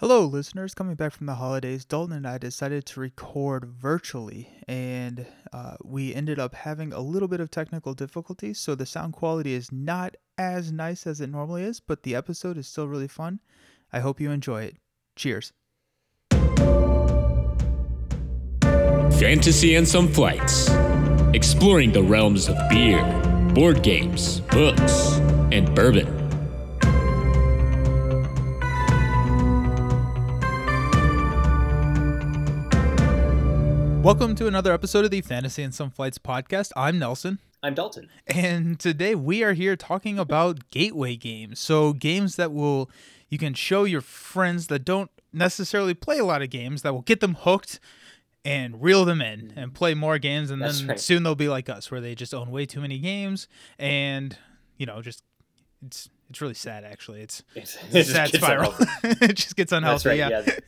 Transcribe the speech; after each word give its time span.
Hello, 0.00 0.26
listeners. 0.26 0.74
Coming 0.74 0.94
back 0.94 1.12
from 1.12 1.26
the 1.26 1.34
holidays, 1.34 1.84
Dalton 1.84 2.14
and 2.14 2.24
I 2.24 2.38
decided 2.38 2.86
to 2.86 3.00
record 3.00 3.64
virtually, 3.64 4.48
and 4.68 5.26
uh, 5.52 5.74
we 5.82 6.14
ended 6.14 6.38
up 6.38 6.54
having 6.54 6.92
a 6.92 7.00
little 7.00 7.26
bit 7.26 7.40
of 7.40 7.50
technical 7.50 7.94
difficulties, 7.94 8.60
so 8.60 8.76
the 8.76 8.86
sound 8.86 9.14
quality 9.14 9.54
is 9.54 9.72
not 9.72 10.14
as 10.38 10.70
nice 10.70 11.04
as 11.04 11.20
it 11.20 11.26
normally 11.30 11.64
is, 11.64 11.80
but 11.80 12.04
the 12.04 12.14
episode 12.14 12.56
is 12.56 12.68
still 12.68 12.86
really 12.86 13.08
fun. 13.08 13.40
I 13.92 13.98
hope 13.98 14.20
you 14.20 14.30
enjoy 14.30 14.62
it. 14.62 14.76
Cheers. 15.16 15.52
Fantasy 19.18 19.74
and 19.74 19.88
some 19.88 20.06
flights. 20.06 20.70
Exploring 21.34 21.90
the 21.90 22.04
realms 22.04 22.48
of 22.48 22.56
beer, 22.70 23.02
board 23.52 23.82
games, 23.82 24.42
books, 24.42 25.16
and 25.50 25.74
bourbon. 25.74 26.27
Welcome 34.02 34.36
to 34.36 34.46
another 34.46 34.72
episode 34.72 35.04
of 35.04 35.10
the 35.10 35.20
Fantasy 35.20 35.62
and 35.62 35.74
Some 35.74 35.90
Flights 35.90 36.18
podcast. 36.18 36.70
I'm 36.76 36.98
Nelson. 36.98 37.40
I'm 37.62 37.74
Dalton. 37.74 38.08
And 38.28 38.78
today 38.78 39.14
we 39.14 39.42
are 39.42 39.52
here 39.52 39.74
talking 39.76 40.18
about 40.18 40.70
gateway 40.70 41.16
games. 41.16 41.58
So 41.58 41.92
games 41.92 42.36
that 42.36 42.52
will 42.52 42.88
you 43.28 43.38
can 43.38 43.54
show 43.54 43.84
your 43.84 44.00
friends 44.00 44.68
that 44.68 44.84
don't 44.84 45.10
necessarily 45.32 45.94
play 45.94 46.18
a 46.18 46.24
lot 46.24 46.42
of 46.42 46.48
games 46.48 46.82
that 46.82 46.94
will 46.94 47.02
get 47.02 47.20
them 47.20 47.34
hooked 47.34 47.80
and 48.44 48.80
reel 48.80 49.04
them 49.04 49.20
in 49.20 49.52
and 49.56 49.74
play 49.74 49.94
more 49.94 50.18
games 50.18 50.50
and 50.50 50.62
That's 50.62 50.78
then 50.78 50.88
right. 50.90 51.00
soon 51.00 51.24
they'll 51.24 51.34
be 51.34 51.48
like 51.48 51.68
us 51.68 51.90
where 51.90 52.00
they 52.00 52.14
just 52.14 52.32
own 52.32 52.50
way 52.50 52.64
too 52.66 52.80
many 52.80 52.98
games 52.98 53.48
and 53.78 54.38
you 54.76 54.86
know 54.86 55.02
just 55.02 55.22
it's 55.84 56.08
it's 56.30 56.40
really 56.40 56.54
sad 56.54 56.84
actually. 56.84 57.20
It's, 57.22 57.42
It's, 57.54 57.76
it's 57.92 58.08
a 58.10 58.12
sad 58.12 58.28
spiral. 58.30 58.74
it 59.02 59.34
just 59.34 59.56
gets 59.56 59.72
unhealthy. 59.72 60.08
Right. 60.10 60.18
yeah. 60.18 60.42
Yeah. 60.46 60.58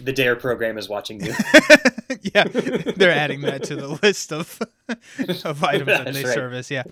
The 0.00 0.12
Dare 0.12 0.36
program 0.36 0.78
is 0.78 0.88
watching 0.88 1.20
you. 1.24 1.34
yeah, 2.34 2.44
they're 2.44 3.10
adding 3.10 3.40
that 3.42 3.64
to 3.64 3.76
the 3.76 3.88
list 4.02 4.32
of 4.32 4.60
of 4.88 5.64
items 5.64 5.86
that 5.86 6.04
That's 6.04 6.16
they 6.16 6.24
right. 6.24 6.34
service. 6.34 6.70
Yeah, 6.70 6.84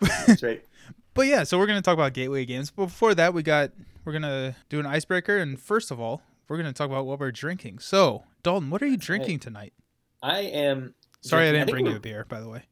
That's 0.00 0.42
right. 0.42 0.64
but 1.14 1.26
yeah. 1.26 1.44
So 1.44 1.58
we're 1.58 1.66
gonna 1.66 1.82
talk 1.82 1.94
about 1.94 2.12
gateway 2.12 2.44
games. 2.44 2.70
But 2.70 2.86
before 2.86 3.14
that, 3.14 3.34
we 3.34 3.42
got 3.42 3.70
we're 4.04 4.12
gonna 4.12 4.56
do 4.68 4.80
an 4.80 4.86
icebreaker, 4.86 5.36
and 5.38 5.58
first 5.60 5.90
of 5.90 6.00
all, 6.00 6.22
we're 6.48 6.56
gonna 6.56 6.72
talk 6.72 6.88
about 6.88 7.06
what 7.06 7.20
we're 7.20 7.32
drinking. 7.32 7.78
So, 7.80 8.24
Dalton, 8.42 8.70
what 8.70 8.82
are 8.82 8.86
you 8.86 8.96
drinking 8.96 9.40
tonight? 9.40 9.72
I 10.22 10.40
am. 10.40 10.94
Sorry, 11.20 11.48
I 11.48 11.52
didn't 11.52 11.66
think 11.66 11.74
bring 11.74 11.86
you 11.86 11.96
a 11.96 12.00
beer, 12.00 12.24
by 12.28 12.40
the 12.40 12.48
way. 12.48 12.62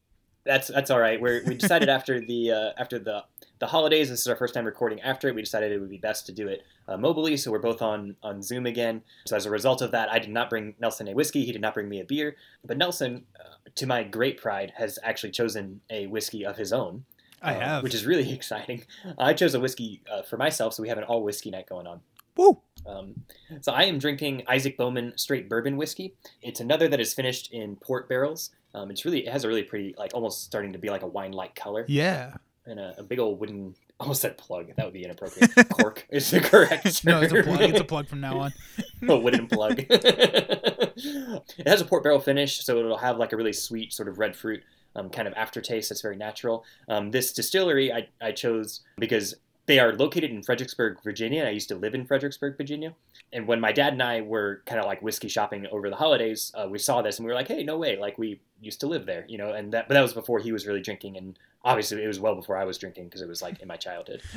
That's 0.45 0.67
that's 0.67 0.91
all 0.91 0.99
right. 0.99 1.19
We're, 1.19 1.43
we 1.45 1.55
decided 1.55 1.89
after 1.89 2.19
the 2.25 2.51
uh, 2.51 2.69
after 2.77 2.99
the 2.99 3.23
the 3.59 3.67
holidays. 3.67 4.09
This 4.09 4.21
is 4.21 4.27
our 4.27 4.35
first 4.35 4.53
time 4.53 4.65
recording 4.65 5.01
after 5.01 5.27
it. 5.27 5.35
We 5.35 5.41
decided 5.41 5.71
it 5.71 5.79
would 5.79 5.89
be 5.89 5.97
best 5.97 6.25
to 6.27 6.31
do 6.31 6.47
it 6.47 6.63
uh, 6.87 6.97
mobily, 6.97 7.39
so 7.39 7.51
we're 7.51 7.59
both 7.59 7.81
on 7.81 8.15
on 8.21 8.41
Zoom 8.41 8.65
again. 8.65 9.01
So 9.25 9.35
as 9.35 9.45
a 9.45 9.49
result 9.49 9.81
of 9.81 9.91
that, 9.91 10.11
I 10.11 10.19
did 10.19 10.29
not 10.29 10.49
bring 10.49 10.75
Nelson 10.79 11.07
a 11.07 11.13
whiskey. 11.13 11.45
He 11.45 11.51
did 11.51 11.61
not 11.61 11.73
bring 11.73 11.89
me 11.89 11.99
a 11.99 12.05
beer. 12.05 12.35
But 12.63 12.77
Nelson, 12.77 13.25
uh, 13.39 13.69
to 13.75 13.87
my 13.87 14.03
great 14.03 14.39
pride, 14.39 14.73
has 14.77 14.99
actually 15.03 15.31
chosen 15.31 15.81
a 15.89 16.07
whiskey 16.07 16.45
of 16.45 16.57
his 16.57 16.71
own. 16.71 17.05
I 17.41 17.55
uh, 17.55 17.59
have. 17.59 17.83
which 17.83 17.93
is 17.93 18.05
really 18.05 18.31
exciting. 18.39 18.85
I 19.17 19.33
chose 19.33 19.53
a 19.53 19.59
whiskey 19.59 20.01
uh, 20.11 20.23
for 20.23 20.37
myself, 20.37 20.73
so 20.73 20.83
we 20.83 20.89
have 20.89 20.97
an 20.97 21.03
all 21.03 21.23
whiskey 21.23 21.51
night 21.51 21.67
going 21.67 21.87
on. 21.87 22.01
Woo! 22.37 22.61
Um, 22.85 23.15
so 23.61 23.71
I 23.71 23.83
am 23.83 23.97
drinking 23.97 24.43
Isaac 24.47 24.77
Bowman 24.77 25.13
Straight 25.17 25.49
Bourbon 25.49 25.75
Whiskey. 25.77 26.13
It's 26.41 26.59
another 26.59 26.87
that 26.87 26.99
is 26.99 27.13
finished 27.13 27.51
in 27.51 27.75
port 27.77 28.07
barrels. 28.07 28.51
Um, 28.73 28.91
it's 28.91 29.05
really 29.05 29.25
it 29.25 29.31
has 29.31 29.43
a 29.43 29.47
really 29.47 29.63
pretty 29.63 29.95
like 29.97 30.13
almost 30.13 30.43
starting 30.43 30.73
to 30.73 30.79
be 30.79 30.89
like 30.89 31.01
a 31.01 31.07
wine 31.07 31.31
like 31.31 31.55
color 31.55 31.85
Yeah. 31.87 32.33
and 32.65 32.79
a, 32.79 32.93
a 32.99 33.03
big 33.03 33.19
old 33.19 33.39
wooden 33.39 33.73
almost 33.99 34.21
said 34.21 34.37
plug 34.37 34.67
that 34.75 34.83
would 34.85 34.93
be 34.93 35.05
inappropriate 35.05 35.49
cork 35.69 36.05
is 36.09 36.29
the 36.29 36.41
correct 36.41 36.83
no, 37.05 37.21
it's 37.21 37.31
a 37.33 37.41
plug. 37.41 37.61
It's 37.61 37.79
a 37.79 37.83
plug 37.85 38.07
from 38.09 38.19
now 38.19 38.37
on. 38.39 38.53
a 39.07 39.15
wooden 39.17 39.47
plug. 39.47 39.85
it 39.89 41.67
has 41.67 41.81
a 41.81 41.85
port 41.85 42.03
barrel 42.03 42.19
finish, 42.19 42.63
so 42.63 42.77
it'll 42.77 42.97
have 42.97 43.17
like 43.17 43.31
a 43.33 43.37
really 43.37 43.53
sweet 43.53 43.93
sort 43.93 44.09
of 44.09 44.19
red 44.19 44.35
fruit 44.35 44.61
um, 44.95 45.09
kind 45.09 45.27
of 45.27 45.33
aftertaste 45.35 45.89
that's 45.89 46.01
very 46.01 46.15
natural. 46.17 46.65
Um, 46.89 47.11
this 47.11 47.31
distillery 47.33 47.91
I, 47.93 48.07
I 48.21 48.31
chose 48.31 48.81
because 48.97 49.35
they 49.67 49.79
are 49.79 49.93
located 49.93 50.31
in 50.31 50.43
Fredericksburg, 50.43 51.01
Virginia. 51.03 51.39
and 51.39 51.49
I 51.49 51.51
used 51.51 51.69
to 51.69 51.75
live 51.75 51.95
in 51.95 52.05
Fredericksburg, 52.05 52.57
Virginia. 52.57 52.93
And 53.33 53.47
when 53.47 53.59
my 53.59 53.71
dad 53.71 53.93
and 53.93 54.03
I 54.03 54.21
were 54.21 54.61
kind 54.65 54.79
of 54.79 54.85
like 54.85 55.01
whiskey 55.01 55.27
shopping 55.27 55.65
over 55.71 55.89
the 55.89 55.95
holidays, 55.95 56.51
uh, 56.55 56.67
we 56.69 56.77
saw 56.77 57.01
this 57.01 57.17
and 57.17 57.25
we 57.25 57.31
were 57.31 57.35
like, 57.35 57.47
"Hey, 57.47 57.63
no 57.63 57.77
way! 57.77 57.97
Like 57.97 58.17
we 58.17 58.39
used 58.61 58.79
to 58.81 58.87
live 58.87 59.05
there, 59.05 59.25
you 59.27 59.37
know." 59.37 59.51
And 59.53 59.71
that, 59.73 59.87
but 59.87 59.95
that 59.95 60.01
was 60.01 60.13
before 60.13 60.39
he 60.39 60.51
was 60.51 60.67
really 60.67 60.81
drinking, 60.81 61.17
and 61.17 61.39
obviously 61.65 62.01
it 62.03 62.07
was 62.07 62.19
well 62.19 62.35
before 62.35 62.55
I 62.55 62.63
was 62.63 62.77
drinking 62.77 63.05
because 63.05 63.21
it 63.21 63.27
was 63.27 63.41
like 63.41 63.59
in 63.59 63.67
my 63.67 63.75
childhood. 63.75 64.21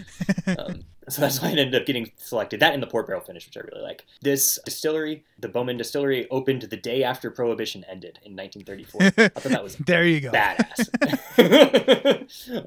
Um, 0.59 0.85
so 1.11 1.21
that's 1.21 1.43
why 1.43 1.51
it 1.51 1.59
ended 1.59 1.79
up 1.79 1.87
getting 1.87 2.11
selected. 2.17 2.59
That 2.61 2.73
and 2.73 2.83
the 2.83 2.87
port 2.87 3.07
barrel 3.07 3.21
finish, 3.21 3.45
which 3.45 3.59
I 3.59 3.61
really 3.61 3.83
like. 3.83 4.07
This 4.23 4.59
distillery, 4.65 5.25
the 5.39 5.49
Bowman 5.49 5.77
Distillery, 5.77 6.27
opened 6.31 6.63
the 6.63 6.77
day 6.77 7.05
after 7.05 7.31
Prohibition 7.31 7.85
ended 7.87 8.19
in 8.25 8.35
1934. 8.35 9.03
I 9.03 9.29
thought 9.29 9.43
that 9.53 9.63
was 9.63 9.77
there 9.87 10.07
you 10.07 10.21
go. 10.21 10.31
badass. 10.31 10.89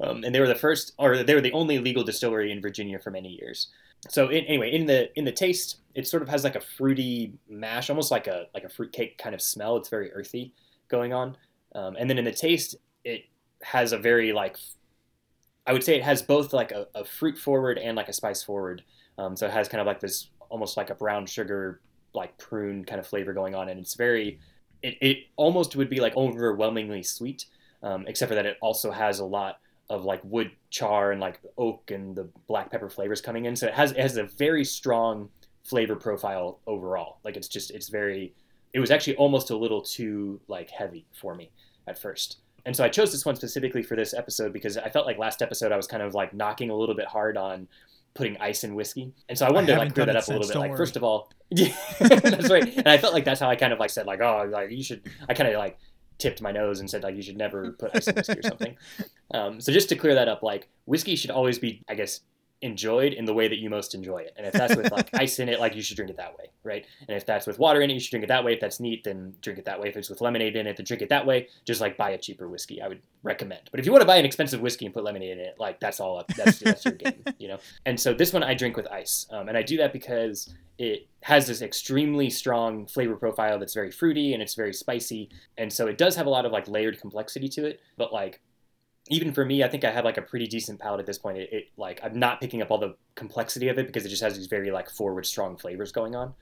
um, 0.00 0.22
and 0.22 0.32
they 0.32 0.38
were 0.38 0.46
the 0.46 0.54
first, 0.54 0.92
or 0.96 1.24
they 1.24 1.34
were 1.34 1.40
the 1.40 1.52
only 1.52 1.80
legal 1.80 2.04
distillery 2.04 2.52
in 2.52 2.62
Virginia 2.62 3.00
for 3.00 3.10
many 3.10 3.30
years. 3.30 3.66
So 4.08 4.28
in, 4.28 4.44
anyway, 4.44 4.72
in 4.72 4.86
the 4.86 5.16
in 5.18 5.24
the 5.24 5.32
taste, 5.32 5.78
it 5.96 6.06
sort 6.06 6.22
of 6.22 6.28
has 6.28 6.44
like 6.44 6.54
a 6.54 6.60
fruity 6.60 7.32
mash, 7.48 7.90
almost 7.90 8.12
like 8.12 8.28
a 8.28 8.46
like 8.54 8.62
a 8.62 8.68
fruit 8.68 8.92
cake 8.92 9.18
kind 9.18 9.34
of 9.34 9.42
smell. 9.42 9.76
It's 9.76 9.88
very 9.88 10.12
earthy 10.12 10.54
going 10.88 11.12
on. 11.12 11.36
Um, 11.74 11.96
and 11.98 12.08
then 12.08 12.18
in 12.18 12.24
the 12.24 12.32
taste, 12.32 12.76
it 13.04 13.24
has 13.62 13.92
a 13.92 13.98
very 13.98 14.32
like 14.32 14.56
I 15.66 15.72
would 15.72 15.84
say 15.84 15.96
it 15.96 16.02
has 16.02 16.22
both 16.22 16.52
like 16.52 16.72
a, 16.72 16.86
a 16.94 17.04
fruit 17.04 17.38
forward 17.38 17.78
and 17.78 17.96
like 17.96 18.08
a 18.08 18.12
spice 18.12 18.42
forward. 18.42 18.82
Um, 19.18 19.36
so 19.36 19.46
it 19.46 19.52
has 19.52 19.68
kind 19.68 19.80
of 19.80 19.86
like 19.86 20.00
this 20.00 20.30
almost 20.48 20.76
like 20.76 20.90
a 20.90 20.94
brown 20.94 21.26
sugar 21.26 21.80
like 22.14 22.36
prune 22.36 22.84
kind 22.84 23.00
of 23.00 23.06
flavor 23.06 23.32
going 23.32 23.54
on, 23.54 23.68
and 23.68 23.78
it's 23.80 23.94
very 23.94 24.38
it, 24.82 24.96
it 25.00 25.16
almost 25.36 25.76
would 25.76 25.88
be 25.88 26.00
like 26.00 26.16
overwhelmingly 26.16 27.02
sweet, 27.02 27.46
um, 27.82 28.04
except 28.06 28.28
for 28.28 28.34
that 28.34 28.46
it 28.46 28.58
also 28.60 28.90
has 28.90 29.20
a 29.20 29.24
lot 29.24 29.60
of 29.88 30.04
like 30.04 30.20
wood 30.24 30.50
char 30.70 31.12
and 31.12 31.20
like 31.20 31.40
oak 31.58 31.90
and 31.90 32.16
the 32.16 32.28
black 32.46 32.70
pepper 32.70 32.88
flavors 32.88 33.20
coming 33.20 33.44
in. 33.44 33.54
So 33.56 33.66
it 33.66 33.74
has 33.74 33.92
it 33.92 33.98
has 33.98 34.16
a 34.16 34.24
very 34.24 34.64
strong 34.64 35.28
flavor 35.64 35.96
profile 35.96 36.60
overall. 36.66 37.18
Like 37.24 37.36
it's 37.36 37.48
just 37.48 37.70
it's 37.70 37.88
very 37.88 38.34
it 38.72 38.80
was 38.80 38.90
actually 38.90 39.16
almost 39.16 39.50
a 39.50 39.56
little 39.56 39.82
too 39.82 40.40
like 40.48 40.70
heavy 40.70 41.06
for 41.12 41.34
me 41.34 41.50
at 41.86 41.98
first. 41.98 42.38
And 42.64 42.76
so 42.76 42.84
I 42.84 42.88
chose 42.88 43.12
this 43.12 43.24
one 43.24 43.36
specifically 43.36 43.82
for 43.82 43.96
this 43.96 44.14
episode 44.14 44.52
because 44.52 44.76
I 44.76 44.88
felt 44.88 45.06
like 45.06 45.18
last 45.18 45.42
episode 45.42 45.72
I 45.72 45.76
was 45.76 45.86
kind 45.86 46.02
of 46.02 46.14
like 46.14 46.32
knocking 46.32 46.70
a 46.70 46.76
little 46.76 46.94
bit 46.94 47.06
hard 47.06 47.36
on 47.36 47.68
putting 48.14 48.36
ice 48.38 48.62
in 48.64 48.74
whiskey. 48.74 49.12
And 49.28 49.36
so 49.36 49.46
I 49.46 49.50
wanted 49.50 49.68
to 49.68 49.78
like 49.78 49.94
clear 49.94 50.06
that 50.06 50.16
up 50.16 50.28
a 50.28 50.32
little 50.32 50.46
bit. 50.46 50.56
Like 50.56 50.70
worry. 50.70 50.78
first 50.78 50.96
of 50.96 51.02
all, 51.02 51.30
yeah, 51.50 51.74
that's 51.98 52.50
right. 52.50 52.76
And 52.76 52.88
I 52.88 52.98
felt 52.98 53.14
like 53.14 53.24
that's 53.24 53.40
how 53.40 53.48
I 53.48 53.56
kind 53.56 53.72
of 53.72 53.78
like 53.78 53.90
said 53.90 54.06
like 54.06 54.20
oh 54.20 54.48
like 54.50 54.70
you 54.70 54.82
should 54.82 55.02
I 55.28 55.34
kind 55.34 55.50
of 55.50 55.58
like 55.58 55.78
tipped 56.18 56.40
my 56.40 56.52
nose 56.52 56.80
and 56.80 56.88
said 56.88 57.02
like 57.02 57.16
you 57.16 57.22
should 57.22 57.36
never 57.36 57.72
put 57.72 57.90
ice 57.94 58.08
in 58.08 58.14
whiskey 58.14 58.38
or 58.38 58.42
something. 58.42 58.76
Um, 59.34 59.62
so 59.62 59.72
just 59.72 59.88
to 59.88 59.96
clear 59.96 60.14
that 60.16 60.28
up, 60.28 60.42
like 60.42 60.68
whiskey 60.84 61.16
should 61.16 61.30
always 61.30 61.58
be 61.58 61.80
I 61.88 61.94
guess 61.94 62.20
enjoyed 62.62 63.12
in 63.12 63.24
the 63.24 63.34
way 63.34 63.48
that 63.48 63.58
you 63.58 63.68
most 63.68 63.94
enjoy 63.94 64.18
it. 64.18 64.32
And 64.36 64.46
if 64.46 64.52
that's 64.52 64.76
with 64.76 64.90
like 64.92 65.10
ice 65.14 65.38
in 65.40 65.48
it, 65.48 65.60
like 65.60 65.74
you 65.74 65.82
should 65.82 65.96
drink 65.96 66.10
it 66.10 66.16
that 66.16 66.38
way, 66.38 66.50
right? 66.62 66.86
And 67.08 67.16
if 67.16 67.26
that's 67.26 67.46
with 67.46 67.58
water 67.58 67.80
in 67.82 67.90
it, 67.90 67.94
you 67.94 68.00
should 68.00 68.10
drink 68.10 68.24
it 68.24 68.28
that 68.28 68.44
way. 68.44 68.54
If 68.54 68.60
that's 68.60 68.80
neat, 68.80 69.04
then 69.04 69.34
drink 69.42 69.58
it 69.58 69.64
that 69.64 69.80
way. 69.80 69.88
If 69.88 69.96
it's 69.96 70.08
with 70.08 70.20
lemonade 70.20 70.56
in 70.56 70.66
it, 70.66 70.76
then 70.76 70.86
drink 70.86 71.02
it 71.02 71.08
that 71.08 71.26
way. 71.26 71.48
Just 71.64 71.80
like 71.80 71.96
buy 71.96 72.10
a 72.10 72.18
cheaper 72.18 72.48
whiskey, 72.48 72.80
I 72.80 72.88
would 72.88 73.02
recommend. 73.22 73.68
But 73.70 73.80
if 73.80 73.86
you 73.86 73.92
want 73.92 74.02
to 74.02 74.06
buy 74.06 74.16
an 74.16 74.24
expensive 74.24 74.60
whiskey 74.60 74.86
and 74.86 74.94
put 74.94 75.04
lemonade 75.04 75.38
in 75.38 75.40
it, 75.40 75.56
like 75.58 75.80
that's 75.80 76.00
all 76.00 76.18
up. 76.18 76.28
That's, 76.28 76.58
that's 76.60 76.84
your 76.84 76.94
game, 76.94 77.24
you 77.38 77.48
know. 77.48 77.58
And 77.84 77.98
so 77.98 78.14
this 78.14 78.32
one 78.32 78.44
I 78.44 78.54
drink 78.54 78.76
with 78.76 78.86
ice, 78.86 79.26
um, 79.30 79.48
and 79.48 79.58
I 79.58 79.62
do 79.62 79.76
that 79.78 79.92
because 79.92 80.54
it 80.78 81.08
has 81.22 81.46
this 81.46 81.62
extremely 81.62 82.30
strong 82.30 82.86
flavor 82.86 83.16
profile 83.16 83.58
that's 83.58 83.74
very 83.74 83.90
fruity 83.90 84.34
and 84.34 84.42
it's 84.42 84.54
very 84.54 84.72
spicy, 84.72 85.30
and 85.58 85.72
so 85.72 85.88
it 85.88 85.98
does 85.98 86.14
have 86.16 86.26
a 86.26 86.30
lot 86.30 86.46
of 86.46 86.52
like 86.52 86.68
layered 86.68 87.00
complexity 87.00 87.48
to 87.48 87.66
it. 87.66 87.80
But 87.96 88.12
like 88.12 88.40
even 89.08 89.32
for 89.32 89.44
me, 89.44 89.64
I 89.64 89.68
think 89.68 89.84
I 89.84 89.90
have 89.90 90.04
like 90.04 90.18
a 90.18 90.22
pretty 90.22 90.46
decent 90.46 90.80
palate 90.80 91.00
at 91.00 91.06
this 91.06 91.18
point. 91.18 91.38
It, 91.38 91.52
it 91.52 91.64
like 91.76 92.00
I'm 92.02 92.18
not 92.18 92.40
picking 92.40 92.62
up 92.62 92.70
all 92.70 92.78
the 92.78 92.94
complexity 93.14 93.68
of 93.68 93.78
it 93.78 93.86
because 93.86 94.04
it 94.04 94.08
just 94.08 94.22
has 94.22 94.36
these 94.36 94.46
very 94.46 94.70
like 94.70 94.88
forward 94.88 95.26
strong 95.26 95.56
flavors 95.56 95.92
going 95.92 96.14
on, 96.14 96.34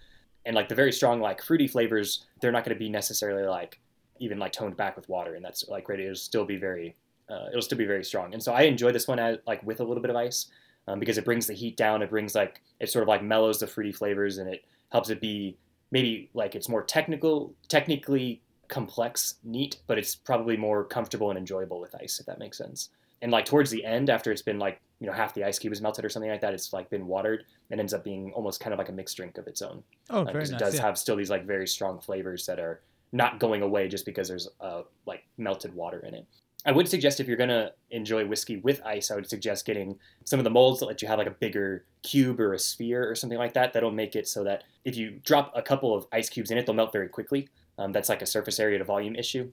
and 0.45 0.55
like 0.55 0.69
the 0.69 0.75
very 0.75 0.93
strong 0.93 1.21
like 1.21 1.43
fruity 1.43 1.67
flavors, 1.67 2.27
they're 2.41 2.53
not 2.53 2.65
going 2.65 2.75
to 2.75 2.79
be 2.79 2.91
necessarily 2.91 3.45
like 3.45 3.81
even 4.19 4.39
like 4.39 4.53
toned 4.53 4.77
back 4.77 4.97
with 4.97 5.09
water, 5.09 5.35
and 5.35 5.45
that's 5.45 5.67
like 5.69 5.85
great. 5.85 6.01
It'll 6.01 6.15
still 6.15 6.45
be 6.45 6.59
very, 6.59 6.95
uh, 7.31 7.47
it'll 7.49 7.63
still 7.63 7.79
be 7.79 7.87
very 7.87 8.05
strong. 8.05 8.35
And 8.35 8.43
so 8.43 8.53
I 8.53 8.63
enjoy 8.63 8.93
this 8.93 9.09
one 9.09 9.19
as, 9.19 9.39
like 9.47 9.63
with 9.63 9.81
a 9.81 9.85
little 9.85 10.03
bit 10.03 10.11
of 10.11 10.17
ice 10.17 10.47
um, 10.87 11.01
because 11.01 11.17
it 11.17 11.25
brings 11.25 11.47
the 11.47 11.55
heat 11.55 11.77
down. 11.77 12.03
It 12.03 12.11
brings 12.11 12.35
like 12.35 12.61
it 12.79 12.91
sort 12.91 13.03
of 13.03 13.09
like 13.09 13.23
mellows 13.23 13.59
the 13.59 13.67
fruity 13.67 13.93
flavors, 13.93 14.37
and 14.37 14.49
it 14.49 14.65
helps 14.93 15.09
it 15.09 15.21
be 15.21 15.57
maybe 15.91 16.31
like 16.35 16.55
it's 16.55 16.69
more 16.69 16.83
technical, 16.83 17.55
technically 17.69 18.43
complex, 18.71 19.35
neat, 19.45 19.77
but 19.87 19.99
it's 19.99 20.15
probably 20.15 20.57
more 20.57 20.85
comfortable 20.85 21.29
and 21.31 21.39
enjoyable 21.39 21.81
with 21.81 21.95
ice, 21.95 22.19
if 22.21 22.27
that 22.27 22.39
makes 22.39 22.57
sense. 22.57 22.89
And 23.23 23.31
like 23.31 23.45
towards 23.45 23.71
the 23.71 23.85
end, 23.85 24.09
after 24.09 24.33
it's 24.33 24.41
been 24.41 24.59
like 24.59 24.81
you 24.99 25.07
know 25.07 25.13
half 25.13 25.35
the 25.35 25.45
ice 25.45 25.59
cube 25.59 25.73
is 25.75 25.83
melted 25.83 26.05
or 26.05 26.09
something 26.09 26.31
like 26.31 26.41
that, 26.41 26.55
it's 26.55 26.73
like 26.73 26.89
been 26.89 27.07
watered 27.07 27.45
and 27.71 27.79
ends 27.79 27.93
up 27.93 28.03
being 28.05 28.33
almost 28.33 28.61
kind 28.61 28.73
of 28.73 28.79
like 28.79 28.89
a 28.89 28.93
mixed 28.93 29.17
drink 29.17 29.37
of 29.37 29.47
its 29.47 29.61
own 29.61 29.83
Oh, 30.09 30.25
very 30.25 30.35
because 30.35 30.51
nice. 30.51 30.61
it 30.61 30.65
does 30.65 30.75
yeah. 30.77 30.83
have 30.83 30.97
still 30.97 31.17
these 31.17 31.29
like 31.31 31.45
very 31.47 31.67
strong 31.69 32.01
flavors 32.01 32.47
that 32.47 32.59
are 32.59 32.81
not 33.13 33.39
going 33.41 33.61
away 33.61 33.89
just 33.89 34.07
because 34.07 34.29
there's 34.29 34.49
uh, 34.61 34.83
like 35.05 35.25
melted 35.37 35.75
water 35.75 35.99
in 36.01 36.15
it. 36.15 36.27
I 36.65 36.73
would 36.73 36.89
suggest 36.89 37.21
if 37.21 37.27
you're 37.27 37.39
gonna 37.39 37.73
enjoy 37.91 38.27
whiskey 38.27 38.59
with 38.59 38.83
ice, 38.85 39.11
I 39.11 39.15
would 39.17 39.29
suggest 39.29 39.65
getting 39.67 39.99
some 40.25 40.39
of 40.39 40.45
the 40.45 40.51
molds 40.51 40.81
that 40.81 40.87
let 40.87 41.01
you 41.03 41.09
have 41.09 41.19
like 41.19 41.27
a 41.27 41.31
bigger 41.33 41.85
cube 42.03 42.39
or 42.39 42.53
a 42.53 42.59
sphere 42.59 43.11
or 43.11 43.15
something 43.15 43.39
like 43.39 43.55
that. 43.55 43.73
That'll 43.73 43.91
make 43.91 44.15
it 44.15 44.29
so 44.29 44.45
that 44.45 44.65
if 44.85 44.95
you 44.97 45.21
drop 45.25 45.53
a 45.57 45.63
couple 45.63 45.95
of 45.95 46.07
ice 46.13 46.29
cubes 46.29 46.51
in 46.51 46.59
it, 46.59 46.67
they'll 46.67 46.75
melt 46.75 46.93
very 46.93 47.09
quickly. 47.09 47.49
Um, 47.81 47.93
that's 47.93 48.11
like 48.11 48.21
a 48.21 48.27
surface 48.27 48.61
area 48.61 48.77
to 48.77 48.85
volume 48.85 49.17
issue, 49.17 49.51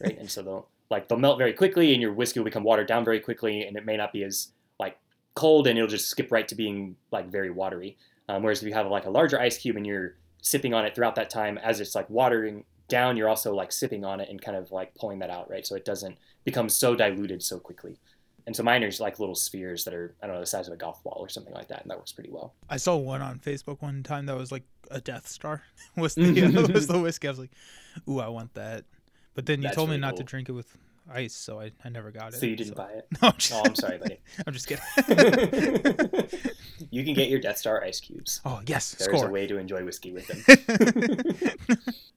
right? 0.00 0.18
and 0.18 0.30
so 0.30 0.40
they'll 0.40 0.68
like 0.88 1.08
they'll 1.08 1.18
melt 1.18 1.36
very 1.36 1.52
quickly, 1.52 1.92
and 1.92 2.00
your 2.00 2.12
whiskey 2.12 2.40
will 2.40 2.44
become 2.44 2.64
watered 2.64 2.88
down 2.88 3.04
very 3.04 3.20
quickly, 3.20 3.66
and 3.66 3.76
it 3.76 3.84
may 3.84 3.98
not 3.98 4.14
be 4.14 4.24
as 4.24 4.48
like 4.80 4.98
cold, 5.34 5.66
and 5.66 5.78
it'll 5.78 5.86
just 5.86 6.08
skip 6.08 6.32
right 6.32 6.48
to 6.48 6.54
being 6.54 6.96
like 7.12 7.30
very 7.30 7.50
watery. 7.50 7.98
Um, 8.30 8.42
whereas 8.42 8.62
if 8.62 8.66
you 8.66 8.72
have 8.72 8.86
like 8.86 9.04
a 9.04 9.10
larger 9.10 9.38
ice 9.38 9.58
cube 9.58 9.76
and 9.76 9.86
you're 9.86 10.14
sipping 10.40 10.72
on 10.72 10.86
it 10.86 10.94
throughout 10.94 11.16
that 11.16 11.28
time, 11.28 11.58
as 11.58 11.80
it's 11.80 11.94
like 11.94 12.08
watering 12.08 12.64
down, 12.88 13.16
you're 13.16 13.28
also 13.28 13.54
like 13.54 13.72
sipping 13.72 14.06
on 14.06 14.20
it 14.20 14.30
and 14.30 14.40
kind 14.40 14.56
of 14.56 14.72
like 14.72 14.94
pulling 14.94 15.18
that 15.18 15.28
out, 15.28 15.50
right? 15.50 15.66
So 15.66 15.76
it 15.76 15.84
doesn't 15.84 16.16
become 16.44 16.70
so 16.70 16.96
diluted 16.96 17.42
so 17.42 17.58
quickly. 17.58 17.98
And 18.46 18.54
so 18.54 18.62
mine 18.62 18.84
are 18.84 18.88
just 18.88 19.00
like 19.00 19.18
little 19.18 19.34
spheres 19.34 19.84
that 19.84 19.94
are 19.94 20.14
I 20.22 20.26
don't 20.26 20.36
know 20.36 20.40
the 20.40 20.46
size 20.46 20.68
of 20.68 20.74
a 20.74 20.76
golf 20.76 21.02
ball 21.02 21.18
or 21.18 21.28
something 21.28 21.52
like 21.52 21.68
that, 21.68 21.82
and 21.82 21.90
that 21.90 21.98
works 21.98 22.12
pretty 22.12 22.30
well. 22.30 22.54
I 22.70 22.76
saw 22.76 22.96
one 22.96 23.20
on 23.20 23.40
Facebook 23.40 23.82
one 23.82 24.02
time 24.02 24.26
that 24.26 24.36
was 24.36 24.52
like 24.52 24.62
a 24.90 25.00
Death 25.00 25.26
Star. 25.26 25.62
was 25.96 26.14
the 26.14 26.22
was 26.72 26.86
the 26.86 27.00
whiskey? 27.00 27.28
I 27.28 27.30
was 27.30 27.40
like, 27.40 27.50
ooh, 28.08 28.20
I 28.20 28.28
want 28.28 28.54
that. 28.54 28.84
But 29.34 29.46
then 29.46 29.58
you 29.58 29.64
That's 29.64 29.76
told 29.76 29.88
me 29.88 29.94
really 29.94 30.00
not 30.00 30.12
cool. 30.12 30.18
to 30.18 30.24
drink 30.24 30.48
it 30.48 30.52
with 30.52 30.76
ice, 31.12 31.34
so 31.34 31.60
I, 31.60 31.72
I 31.84 31.88
never 31.88 32.10
got 32.10 32.34
it. 32.34 32.36
So 32.38 32.46
you 32.46 32.56
didn't 32.56 32.76
buy 32.76 32.90
it? 32.90 33.06
No, 33.22 33.28
I'm 33.28 33.34
just, 33.38 33.52
Oh, 33.52 33.62
I'm 33.64 33.74
sorry, 33.74 33.98
buddy. 33.98 34.18
I'm 34.46 34.52
just 34.52 34.66
kidding. 34.66 34.84
you 36.90 37.04
can 37.04 37.14
get 37.14 37.28
your 37.28 37.40
Death 37.40 37.58
Star 37.58 37.82
ice 37.82 38.00
cubes. 38.00 38.40
oh 38.44 38.60
yes, 38.66 38.92
There 38.94 39.10
is 39.10 39.18
score. 39.18 39.28
a 39.28 39.32
way 39.32 39.46
to 39.46 39.58
enjoy 39.58 39.84
whiskey 39.84 40.12
with 40.12 40.26
them. 40.26 40.42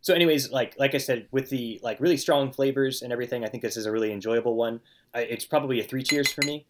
so, 0.01 0.13
anyways, 0.13 0.51
like 0.51 0.75
like 0.77 0.95
I 0.95 0.97
said, 0.99 1.27
with 1.31 1.49
the 1.49 1.79
like 1.83 1.99
really 1.99 2.17
strong 2.17 2.51
flavors 2.51 3.01
and 3.01 3.11
everything, 3.13 3.43
I 3.43 3.47
think 3.47 3.63
this 3.63 3.77
is 3.77 3.85
a 3.85 3.91
really 3.91 4.11
enjoyable 4.11 4.55
one. 4.55 4.79
I, 5.13 5.21
it's 5.21 5.45
probably 5.45 5.79
a 5.79 5.83
three 5.83 6.03
cheers 6.03 6.31
for 6.31 6.41
me. 6.43 6.65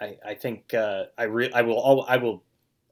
I, 0.00 0.16
I 0.26 0.34
think 0.34 0.74
uh, 0.74 1.04
I 1.18 1.24
re- 1.24 1.52
I 1.52 1.62
will 1.62 1.78
al- 1.84 2.06
I 2.08 2.16
will 2.16 2.42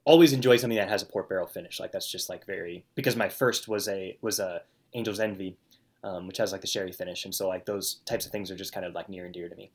always 0.05 0.33
enjoy 0.33 0.57
something 0.57 0.77
that 0.77 0.89
has 0.89 1.01
a 1.03 1.05
port 1.05 1.29
barrel 1.29 1.47
finish. 1.47 1.79
Like 1.79 1.91
that's 1.91 2.09
just 2.09 2.29
like 2.29 2.45
very 2.45 2.85
because 2.95 3.15
my 3.15 3.29
first 3.29 3.67
was 3.67 3.87
a 3.87 4.17
was 4.21 4.39
a 4.39 4.61
Angel's 4.93 5.19
Envy, 5.19 5.57
um, 6.03 6.27
which 6.27 6.37
has 6.37 6.51
like 6.51 6.61
the 6.61 6.67
sherry 6.67 6.91
finish, 6.91 7.25
and 7.25 7.33
so 7.33 7.47
like 7.47 7.65
those 7.65 7.95
types 8.05 8.25
of 8.25 8.31
things 8.31 8.49
are 8.51 8.55
just 8.55 8.73
kind 8.73 8.85
of 8.85 8.93
like 8.93 9.09
near 9.09 9.25
and 9.25 9.33
dear 9.33 9.49
to 9.49 9.55
me. 9.55 9.71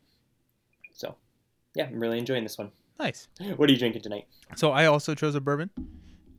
So, 0.93 1.17
yeah, 1.75 1.87
I'm 1.87 2.01
really 2.01 2.19
enjoying 2.19 2.43
this 2.43 2.59
one. 2.59 2.71
nice. 2.99 3.29
What 3.57 3.69
are 3.69 3.73
you 3.73 3.79
drinking 3.79 4.03
tonight? 4.03 4.27
So 4.57 4.71
I 4.71 4.87
also 4.87 5.15
chose 5.15 5.35
a 5.35 5.41
bourbon. 5.41 5.71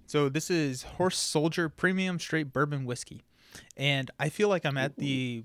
So 0.07 0.29
this 0.29 0.49
is 0.49 0.83
Horse 0.83 1.17
Soldier 1.17 1.67
Premium 1.69 2.19
Straight 2.19 2.53
Bourbon 2.53 2.85
Whiskey. 2.85 3.23
And 3.75 4.09
I 4.19 4.29
feel 4.29 4.47
like 4.47 4.65
I'm 4.65 4.77
at 4.77 4.95
the 4.97 5.43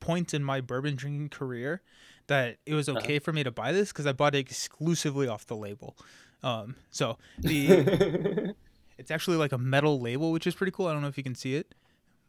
point 0.00 0.34
in 0.34 0.44
my 0.44 0.60
bourbon 0.60 0.94
drinking 0.94 1.30
career 1.30 1.82
that 2.26 2.58
it 2.64 2.74
was 2.74 2.88
okay 2.88 3.18
for 3.18 3.32
me 3.32 3.42
to 3.42 3.50
buy 3.50 3.72
this 3.72 3.90
because 3.92 4.06
I 4.06 4.12
bought 4.12 4.34
it 4.34 4.38
exclusively 4.38 5.28
off 5.28 5.46
the 5.46 5.56
label. 5.56 5.96
Um, 6.42 6.76
so 6.90 7.18
the 7.38 8.54
it's 8.98 9.10
actually 9.10 9.36
like 9.36 9.52
a 9.52 9.58
metal 9.58 10.00
label, 10.00 10.30
which 10.30 10.46
is 10.46 10.54
pretty 10.54 10.70
cool. 10.70 10.86
I 10.86 10.92
don't 10.92 11.02
know 11.02 11.08
if 11.08 11.18
you 11.18 11.24
can 11.24 11.34
see 11.34 11.56
it, 11.56 11.74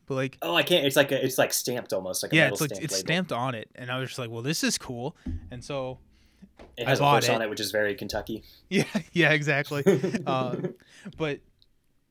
but 0.05 0.15
like 0.15 0.37
Oh, 0.41 0.55
I 0.55 0.63
can't. 0.63 0.85
It's 0.85 0.95
like 0.95 1.11
a, 1.11 1.23
it's 1.23 1.37
like 1.37 1.53
stamped 1.53 1.93
almost 1.93 2.23
like 2.23 2.33
a 2.33 2.35
yeah, 2.35 2.47
it's 2.49 2.61
like 2.61 2.69
stamp 2.71 2.83
it's 2.83 2.93
label. 2.93 3.05
stamped 3.05 3.31
on 3.31 3.55
it, 3.55 3.69
and 3.75 3.91
I 3.91 3.99
was 3.99 4.09
just 4.09 4.19
like, 4.19 4.29
well, 4.29 4.41
this 4.41 4.63
is 4.63 4.77
cool. 4.77 5.15
And 5.51 5.63
so 5.63 5.99
It 6.77 6.85
I 6.87 6.89
has 6.89 6.99
a 6.99 7.01
bought 7.01 7.11
horse 7.11 7.29
it. 7.29 7.31
on 7.35 7.41
it, 7.41 7.49
which 7.49 7.59
is 7.59 7.71
very 7.71 7.95
Kentucky. 7.95 8.43
yeah, 8.69 8.83
yeah, 9.13 9.31
exactly. 9.31 9.83
um, 10.25 10.73
but 11.17 11.39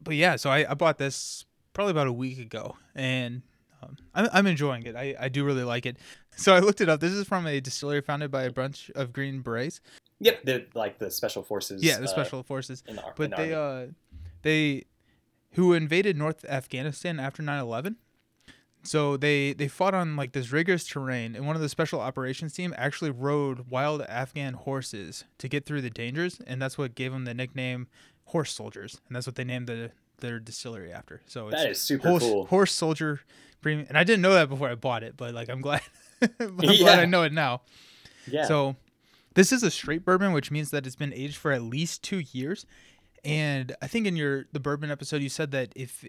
but 0.02 0.14
yeah, 0.17 0.37
so 0.37 0.50
I, 0.50 0.70
I 0.70 0.75
bought 0.75 0.99
this 0.99 1.44
probably 1.73 1.93
about 1.93 2.06
a 2.06 2.12
week 2.12 2.38
ago, 2.38 2.76
and 2.94 3.43
um, 3.82 3.96
I'm, 4.14 4.29
I'm 4.32 4.46
enjoying 4.46 4.85
it. 4.85 4.94
I, 4.96 5.14
I 5.19 5.29
do 5.29 5.44
really 5.44 5.64
like 5.64 5.87
it. 5.87 5.96
So 6.37 6.52
I 6.52 6.58
looked 6.58 6.81
it 6.81 6.88
up. 6.88 6.99
This 6.99 7.12
is 7.12 7.29
from 7.29 7.46
a 7.46 7.61
distillery 7.61 8.00
founded 8.00 8.32
by 8.32 8.43
a 8.43 8.50
bunch 8.50 8.91
of 8.96 9.12
Green 9.12 9.41
Berets. 9.41 9.81
Yep, 10.19 10.43
the 10.44 10.67
like 10.75 10.99
the 10.99 11.08
special 11.08 11.44
forces. 11.44 11.81
Yeah, 11.81 11.99
the 11.99 12.06
uh, 12.06 12.08
special 12.08 12.43
forces. 12.43 12.82
in 12.88 12.96
the, 12.96 13.05
But 13.14 13.31
the 13.31 13.37
they 13.37 13.55
army. 13.55 13.85
uh 13.85 13.93
they 14.43 14.85
who 15.54 15.72
invaded 15.72 16.16
North 16.16 16.44
Afghanistan 16.44 17.18
after 17.18 17.42
9/11. 17.42 17.96
So 18.82 19.16
they 19.16 19.54
they 19.54 19.68
fought 19.68 19.94
on 19.94 20.14
like 20.14 20.32
this 20.32 20.52
rigorous 20.52 20.86
terrain, 20.86 21.34
and 21.34 21.46
one 21.46 21.56
of 21.56 21.62
the 21.62 21.68
special 21.70 22.00
operations 22.00 22.52
team 22.52 22.74
actually 22.76 23.10
rode 23.10 23.70
wild 23.70 24.02
Afghan 24.02 24.52
horses 24.54 25.24
to 25.38 25.48
get 25.48 25.64
through 25.64 25.80
the 25.80 25.90
dangers, 25.90 26.40
and 26.46 26.60
that's 26.60 26.76
what 26.76 26.94
gave 26.94 27.12
them 27.12 27.24
the 27.24 27.34
nickname 27.34 27.88
Horse 28.26 28.52
Soldiers, 28.52 29.00
and 29.08 29.16
that's 29.16 29.26
what 29.26 29.36
they 29.36 29.44
named 29.44 29.66
the 29.66 29.90
their 30.20 30.38
distillery 30.38 30.92
after. 30.92 31.22
So 31.26 31.48
it's 31.48 31.56
that 31.62 31.70
is 31.70 31.80
super 31.80 32.08
horse, 32.08 32.22
cool. 32.22 32.46
horse 32.46 32.72
Soldier 32.72 33.20
Premium, 33.62 33.86
and 33.88 33.96
I 33.96 34.04
didn't 34.04 34.22
know 34.22 34.34
that 34.34 34.48
before 34.48 34.68
I 34.68 34.74
bought 34.74 35.02
it, 35.02 35.16
but 35.16 35.34
like 35.34 35.48
I'm 35.48 35.62
glad 35.62 35.80
I'm 36.40 36.56
glad 36.56 36.98
I 36.98 37.06
know 37.06 37.22
it 37.22 37.32
now. 37.32 37.62
yeah. 38.26 38.44
So 38.44 38.76
this 39.34 39.50
is 39.50 39.62
a 39.62 39.70
straight 39.70 40.04
bourbon, 40.04 40.32
which 40.32 40.50
means 40.50 40.70
that 40.70 40.86
it's 40.86 40.96
been 40.96 41.12
aged 41.12 41.36
for 41.36 41.52
at 41.52 41.62
least 41.62 42.02
two 42.02 42.22
years. 42.32 42.66
And 43.24 43.74
I 43.80 43.86
think 43.86 44.06
in 44.06 44.16
your 44.16 44.46
the 44.52 44.60
bourbon 44.60 44.90
episode 44.90 45.22
you 45.22 45.28
said 45.28 45.50
that 45.52 45.72
if 45.74 46.04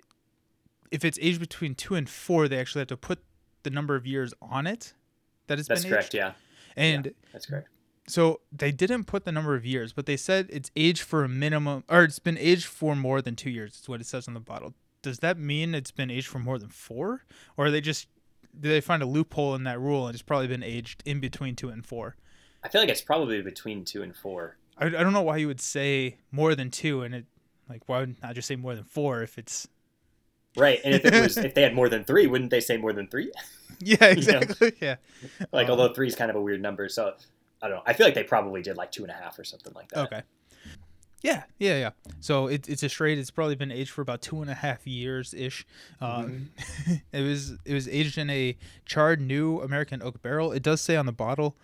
if 0.92 1.04
it's 1.06 1.18
aged 1.22 1.40
between 1.40 1.76
two 1.76 1.96
and 1.96 2.10
four, 2.10 2.48
they 2.48 2.58
actually 2.60 2.82
have 2.82 2.88
to 2.90 2.98
put 2.98 3.20
the 3.64 3.70
number 3.70 3.96
of 3.96 4.06
years 4.06 4.34
on 4.42 4.68
it 4.68 4.94
that 5.48 5.56
that's 5.58 5.68
been 5.84 5.92
correct. 5.92 6.08
aged. 6.08 6.16
Yeah, 6.16 6.32
And 6.76 7.14
that's 7.34 7.46
correct. 7.48 7.70
so 8.08 8.42
they 8.52 8.72
didn't 8.72 9.06
put 9.06 9.26
the 9.26 9.32
number 9.32 9.56
of 9.56 9.66
years, 9.66 9.94
but 9.94 10.06
they 10.06 10.18
said 10.18 10.48
it's 10.52 10.70
aged 10.76 11.02
for 11.02 11.24
a 11.24 11.30
minimum 11.30 11.84
or 11.90 12.04
it's 12.04 12.20
been 12.20 12.38
aged 12.38 12.66
for 12.66 12.96
more 12.96 13.22
than 13.22 13.36
two 13.36 13.50
years. 13.50 13.78
It's 13.80 13.90
what 13.90 14.02
it 14.02 14.06
says 14.08 14.28
on 14.28 14.34
the 14.34 14.40
bottle. 14.40 14.74
Does 15.02 15.20
that 15.20 15.38
mean 15.38 15.74
it's 15.76 15.92
been 15.92 16.12
aged 16.12 16.28
for 16.28 16.40
more 16.40 16.58
than 16.60 16.70
four? 16.70 17.24
Or 17.58 17.72
they 17.72 17.82
just 17.82 18.08
did 18.60 18.70
they 18.70 18.82
find 18.82 19.02
a 19.04 19.06
loophole 19.06 19.56
in 19.56 19.64
that 19.66 19.80
rule 19.80 20.08
and 20.08 20.14
it's 20.16 20.22
probably 20.24 20.48
been 20.48 20.64
aged 20.64 21.02
in 21.06 21.20
between 21.20 21.56
two 21.56 21.70
and 21.70 21.86
four? 21.86 22.16
I 22.64 22.70
feel 22.70 22.82
like 22.82 22.90
it's 22.90 23.02
probably 23.02 23.42
between 23.42 23.86
two 23.86 24.02
and 24.04 24.16
four. 24.16 24.58
I, 24.78 24.86
I 24.86 24.90
don't 24.90 25.14
know 25.14 25.22
why 25.22 25.38
you 25.38 25.48
would 25.48 25.62
say 25.62 26.18
more 26.32 26.56
than 26.56 26.70
two 26.72 27.02
and 27.04 27.16
it 27.16 27.26
like 27.70 27.82
why 27.88 28.00
would 28.00 28.22
not 28.22 28.36
just 28.36 28.48
say 28.48 28.56
more 28.56 28.76
than 28.76 28.84
four 28.84 29.22
if 29.22 29.38
it's 29.38 29.68
Right, 30.58 30.80
and 30.86 30.94
if 30.94 31.04
it 31.04 31.22
was 31.22 31.38
if 31.38 31.54
they 31.54 31.64
had 31.64 31.76
more 31.76 31.90
than 31.90 32.06
three, 32.06 32.28
wouldn't 32.28 32.50
they 32.50 32.62
say 32.62 32.78
more 32.78 32.94
than 32.94 33.08
three? 33.08 33.32
yeah 33.80 34.06
exactly 34.06 34.72
yeah. 34.82 34.96
Like, 35.52 35.68
Uh, 35.68 35.72
although 35.72 35.94
three 35.94 36.08
is 36.08 36.16
kind 36.16 36.30
of 36.30 36.38
a 36.38 36.42
weird 36.42 36.62
number, 36.62 36.88
so 36.88 37.14
I 37.62 37.68
don't 37.68 37.78
know. 37.78 37.84
I 37.86 37.94
feel 37.94 38.08
like 38.08 38.14
they 38.14 38.24
probably 38.24 38.62
did 38.62 38.78
like 38.78 38.92
two 38.92 39.04
and 39.04 39.12
a 39.12 39.16
half 39.16 39.38
or 39.38 39.44
something 39.44 39.74
like 39.74 39.90
that. 39.90 40.06
okay. 40.06 40.22
Yeah 41.22 41.44
yeah 41.60 41.78
yeah. 41.78 41.90
So 42.22 42.48
it, 42.48 42.70
it's 42.70 42.84
a 42.84 42.90
straight 42.90 43.18
it's 43.18 43.32
probably 43.32 43.56
been 43.56 43.72
aged 43.72 43.92
for 43.92 44.02
about 44.02 44.22
two 44.22 44.42
and 44.42 44.50
a 44.50 44.54
half 44.54 44.86
years 44.88 45.34
ish 45.34 45.66
um, 46.00 46.52
it 47.12 47.22
was 47.22 47.54
it 47.66 47.74
was 47.74 47.90
aged 47.90 48.18
in 48.18 48.30
a 48.30 48.56
charred 48.86 49.20
new 49.20 49.60
American 49.60 50.02
oak 50.02 50.22
barrel. 50.22 50.52
It 50.52 50.64
does 50.64 50.80
say 50.82 50.96
on 50.96 51.06
the 51.06 51.12
bottle 51.12 51.58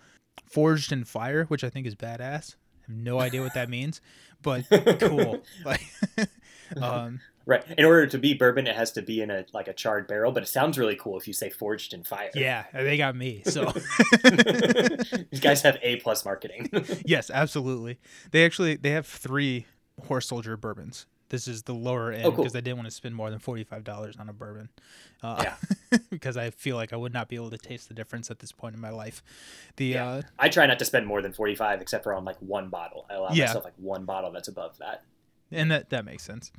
forged 0.44 0.92
in 0.92 1.04
fire 1.04 1.44
which 1.44 1.62
I 1.64 1.70
think 1.70 1.86
is 1.86 1.94
badass 1.94 2.56
I 2.88 2.92
have 2.92 2.96
no 2.96 3.20
idea 3.20 3.42
what 3.42 3.54
that 3.54 3.68
means 3.68 4.00
but 4.42 4.64
cool 5.00 5.42
like 5.64 5.82
um 6.80 7.20
Right. 7.44 7.64
In 7.76 7.84
order 7.84 8.06
to 8.06 8.18
be 8.18 8.34
bourbon, 8.34 8.68
it 8.68 8.76
has 8.76 8.92
to 8.92 9.02
be 9.02 9.20
in 9.20 9.28
a 9.28 9.44
like 9.52 9.66
a 9.66 9.72
charred 9.72 10.06
barrel, 10.06 10.30
but 10.30 10.44
it 10.44 10.46
sounds 10.46 10.78
really 10.78 10.94
cool 10.94 11.18
if 11.18 11.26
you 11.26 11.32
say 11.32 11.50
forged 11.50 11.92
in 11.92 12.04
fire. 12.04 12.30
yeah 12.36 12.66
they 12.72 12.96
got 12.96 13.16
me 13.16 13.42
so 13.44 13.64
These 15.30 15.40
guys 15.40 15.60
have 15.62 15.76
A 15.82 15.96
plus 15.96 16.24
marketing. 16.24 16.70
yes, 17.04 17.30
absolutely. 17.30 17.98
They 18.30 18.44
actually 18.44 18.76
they 18.76 18.90
have 18.90 19.08
three 19.08 19.66
horse 20.06 20.28
soldier 20.28 20.56
bourbons. 20.56 21.06
This 21.32 21.48
is 21.48 21.62
the 21.62 21.72
lower 21.74 22.12
end 22.12 22.26
Oh, 22.26 22.30
cool. 22.30 22.44
because 22.44 22.54
I 22.54 22.60
didn't 22.60 22.76
want 22.76 22.86
to 22.88 22.90
spend 22.94 23.14
more 23.16 23.30
than 23.30 23.38
forty 23.38 23.64
five 23.64 23.84
dollars 23.84 24.16
on 24.18 24.28
a 24.28 24.32
bourbon. 24.34 24.68
Uh, 25.22 25.42
Yeah. 25.42 25.98
because 26.10 26.36
I 26.36 26.50
feel 26.50 26.76
like 26.76 26.92
I 26.92 26.96
would 26.96 27.12
not 27.14 27.28
be 27.28 27.36
able 27.36 27.48
to 27.50 27.56
taste 27.58 27.88
the 27.88 27.94
difference 27.94 28.30
at 28.30 28.38
this 28.38 28.52
point 28.52 28.74
in 28.74 28.80
my 28.82 28.90
life. 28.90 29.22
The 29.76 29.86
Yeah. 29.86 30.06
uh, 30.08 30.22
I 30.38 30.50
try 30.50 30.66
not 30.66 30.78
to 30.78 30.84
spend 30.84 31.06
more 31.06 31.22
than 31.22 31.32
forty 31.32 31.54
five, 31.54 31.80
except 31.80 32.04
for 32.04 32.12
on 32.14 32.24
like 32.26 32.36
one 32.40 32.68
bottle. 32.68 33.06
I 33.10 33.14
allow 33.14 33.32
Yeah. 33.32 33.46
myself 33.46 33.64
like 33.64 33.72
one 33.78 34.04
bottle 34.04 34.30
that's 34.30 34.48
above 34.48 34.76
that. 34.78 35.04
and 35.50 35.70
that 35.70 35.88
that 35.90 36.04
makes 36.04 36.22
sense. 36.22 36.52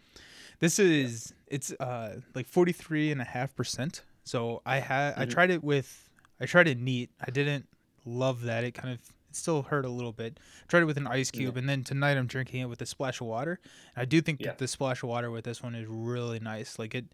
This 0.60 0.80
is 0.80 1.34
it's 1.48 1.72
uh 1.80 2.20
like 2.34 2.48
forty 2.48 2.72
three 2.72 3.12
and 3.12 3.22
a 3.22 3.26
half 3.26 3.56
percent. 3.56 4.02
So 4.24 4.64
I 4.66 4.80
had 4.80 5.14
I 5.18 5.26
Mhm. 5.28 5.32
tried 5.32 5.52
it 5.52 5.64
with 5.64 6.10
I 6.42 6.48
tried 6.48 6.68
it 6.68 6.80
neat. 6.80 7.12
I 7.22 7.30
didn't 7.30 7.68
love 8.06 8.42
that. 8.44 8.64
It 8.64 8.72
kind 8.74 8.92
of 8.92 9.00
still 9.36 9.64
hurt 9.64 9.86
a 9.86 9.90
little 9.90 10.12
bit. 10.12 10.40
tried 10.68 10.82
it 10.82 10.86
with 10.86 10.98
an 10.98 11.08
ice 11.08 11.32
cube, 11.32 11.58
and 11.58 11.68
then 11.70 11.84
tonight 11.84 12.18
I'm 12.18 12.28
drinking 12.28 12.62
it 12.62 12.66
with 12.70 12.82
a 12.82 12.86
splash 12.86 13.22
of 13.22 13.28
water. 13.28 13.60
I 13.96 14.06
do 14.06 14.22
think 14.22 14.40
Yeah. 14.40 14.48
that 14.48 14.58
the 14.60 14.68
splash 14.68 15.04
of 15.04 15.10
water 15.10 15.30
with 15.32 15.46
this 15.46 15.62
one 15.64 15.76
is 15.76 15.88
really 15.88 16.40
nice. 16.40 16.78
Like 16.80 16.96
it, 16.96 17.06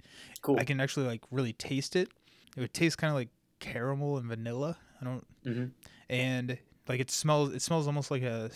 Cool. 0.41 0.59
I 0.59 0.63
can 0.63 0.79
actually 0.79 1.07
like 1.07 1.21
really 1.31 1.53
taste 1.53 1.95
it. 1.95 2.09
It 2.55 2.59
would 2.61 2.73
taste 2.73 2.97
kind 2.97 3.09
of 3.11 3.15
like 3.15 3.29
caramel 3.59 4.17
and 4.17 4.27
vanilla. 4.27 4.77
I 5.01 5.05
don't, 5.05 5.27
hmm 5.43 5.65
and 6.09 6.57
like 6.87 6.99
it 6.99 7.11
smells. 7.11 7.53
It 7.53 7.61
smells 7.61 7.87
almost 7.87 8.09
like 8.11 8.23
a 8.23 8.49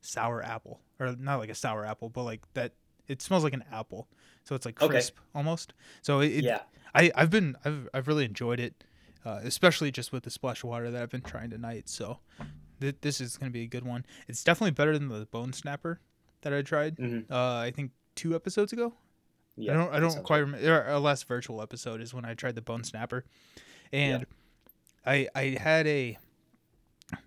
sour 0.00 0.42
apple, 0.42 0.80
or 0.98 1.14
not 1.18 1.38
like 1.38 1.50
a 1.50 1.54
sour 1.54 1.84
apple, 1.84 2.08
but 2.08 2.24
like 2.24 2.40
that. 2.54 2.72
It 3.08 3.20
smells 3.20 3.44
like 3.44 3.52
an 3.52 3.64
apple, 3.70 4.08
so 4.44 4.54
it's 4.54 4.64
like 4.64 4.80
Okay. 4.80 4.92
crisp 4.92 5.16
almost. 5.34 5.74
So 6.02 6.20
it 6.20 6.44
Yeah. 6.44 6.62
I 6.94 7.10
I've 7.14 7.30
been 7.30 7.56
I've 7.64 7.88
I've 7.92 8.08
really 8.08 8.24
enjoyed 8.24 8.60
it, 8.60 8.84
uh, 9.24 9.40
especially 9.42 9.90
just 9.90 10.12
with 10.12 10.24
the 10.24 10.30
splash 10.30 10.62
of 10.62 10.70
water 10.70 10.90
that 10.90 11.02
I've 11.02 11.10
been 11.10 11.20
trying 11.22 11.50
tonight. 11.50 11.88
So 11.88 12.18
th- 12.80 12.96
this 13.00 13.20
is 13.20 13.36
gonna 13.36 13.50
be 13.50 13.62
a 13.62 13.66
good 13.66 13.84
one. 13.84 14.04
It's 14.28 14.42
definitely 14.44 14.72
better 14.72 14.98
than 14.98 15.08
the 15.08 15.26
bone 15.26 15.52
snapper 15.52 16.00
that 16.42 16.52
I 16.52 16.62
tried. 16.62 16.96
hmm 16.98 17.20
Uh, 17.30 17.56
I 17.58 17.72
think 17.74 17.92
two 18.14 18.34
episodes 18.34 18.72
ago. 18.72 18.94
Yeah. 19.56 19.72
I 19.72 19.76
don't 19.76 19.94
I 19.94 20.00
don't 20.00 20.22
quite 20.24 20.38
right. 20.42 20.52
remember. 20.52 20.84
Our 20.84 20.98
last 20.98 21.28
virtual 21.28 21.60
episode 21.62 22.00
is 22.00 22.14
when 22.14 22.24
I 22.24 22.34
tried 22.34 22.54
the 22.54 22.62
bone 22.62 22.84
snapper, 22.84 23.24
and 23.92 24.26
I 25.04 25.28
I 25.34 25.58
had 25.60 25.86
a 25.86 26.18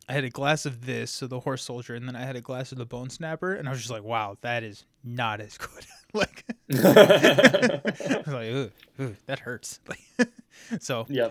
I 0.09 0.13
had 0.13 0.23
a 0.23 0.29
glass 0.29 0.65
of 0.65 0.85
this, 0.85 1.11
so 1.11 1.27
the 1.27 1.39
horse 1.39 1.63
soldier, 1.63 1.93
and 1.95 2.07
then 2.07 2.15
I 2.15 2.21
had 2.21 2.35
a 2.35 2.41
glass 2.41 2.71
of 2.71 2.77
the 2.79 2.85
bone 2.85 3.09
snapper, 3.09 3.53
and 3.53 3.67
I 3.67 3.71
was 3.71 3.79
just 3.79 3.91
like, 3.91 4.03
wow, 4.03 4.37
that 4.41 4.63
is 4.63 4.85
not 5.03 5.39
as 5.41 5.57
good. 5.57 5.85
like, 6.13 6.43
I 6.73 7.81
was 8.25 8.33
like, 8.33 8.47
ooh, 8.47 8.71
ooh, 8.99 9.15
that 9.27 9.39
hurts. 9.39 9.79
Like, 9.87 10.29
so, 10.79 11.05
yeah. 11.09 11.29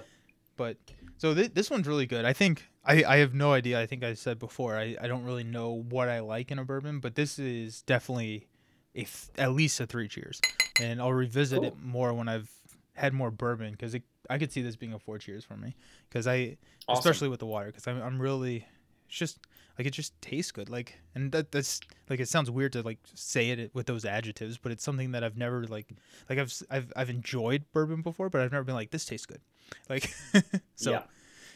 But 0.57 0.77
so 1.19 1.35
th- 1.35 1.53
this 1.55 1.71
one's 1.71 1.87
really 1.87 2.07
good. 2.07 2.25
I 2.25 2.33
think 2.33 2.65
I, 2.85 3.05
I 3.05 3.17
have 3.19 3.35
no 3.35 3.53
idea. 3.53 3.81
I 3.81 3.87
think 3.87 4.03
I 4.05 4.15
said 4.15 4.39
before 4.39 4.77
I, 4.77 4.97
I 5.01 5.07
don't 5.07 5.25
really 5.25 5.45
know 5.45 5.71
what 5.89 6.09
I 6.09 6.21
like 6.21 6.51
in 6.51 6.59
a 6.59 6.65
bourbon, 6.65 7.01
but 7.01 7.15
this 7.15 7.39
is 7.39 7.83
definitely 7.83 8.47
a 8.95 9.01
th- 9.01 9.29
at 9.39 9.53
least 9.53 9.81
a 9.81 9.87
three 9.87 10.09
cheers, 10.09 10.41
and 10.81 11.01
I'll 11.01 11.13
revisit 11.13 11.61
Cool. 11.61 11.69
it 11.69 11.75
more 11.83 12.13
when 12.15 12.29
I've 12.29 12.51
had 12.95 13.13
more 13.13 13.31
bourbon 13.31 13.73
because 13.73 13.97
I 14.31 14.39
could 14.39 14.53
see 14.53 14.63
this 14.63 14.77
being 14.77 14.93
a 14.93 14.99
four 14.99 15.19
cheers 15.19 15.45
for 15.45 15.57
me 15.57 15.75
because 16.09 16.27
I 16.27 16.57
Awesome. 16.87 17.01
especially 17.01 17.29
with 17.29 17.41
the 17.41 17.47
water 17.47 17.67
because 17.69 17.87
I'm 17.89 18.01
I'm 18.03 18.21
really 18.21 18.67
it's 19.09 19.17
just 19.17 19.39
like 19.79 19.87
it 19.87 19.91
just 19.91 20.21
tastes 20.21 20.53
good 20.53 20.69
like 20.71 20.99
and 21.15 21.33
that 21.33 21.51
that's 21.53 21.81
like 22.09 22.21
it 22.21 22.29
sounds 22.29 22.51
weird 22.51 22.73
to 22.73 22.83
like 22.83 22.99
say 23.15 23.51
it 23.51 23.71
with 23.75 23.87
those 23.87 24.05
adjectives 24.05 24.57
but 24.59 24.71
it's 24.73 24.85
something 24.85 25.13
that 25.13 25.25
I've 25.25 25.37
never 25.37 25.65
like 25.65 25.89
like 26.29 26.39
I've 26.39 26.53
I've 26.71 26.93
I've 26.97 27.11
enjoyed 27.11 27.65
bourbon 27.73 28.03
before 28.03 28.29
but 28.31 28.41
I've 28.41 28.53
never 28.53 28.65
been 28.65 28.75
like 28.75 28.91
this 28.91 29.05
tastes 29.05 29.27
good 29.27 29.41
like 29.89 30.15
so 30.77 30.91
Yeah. 30.93 31.03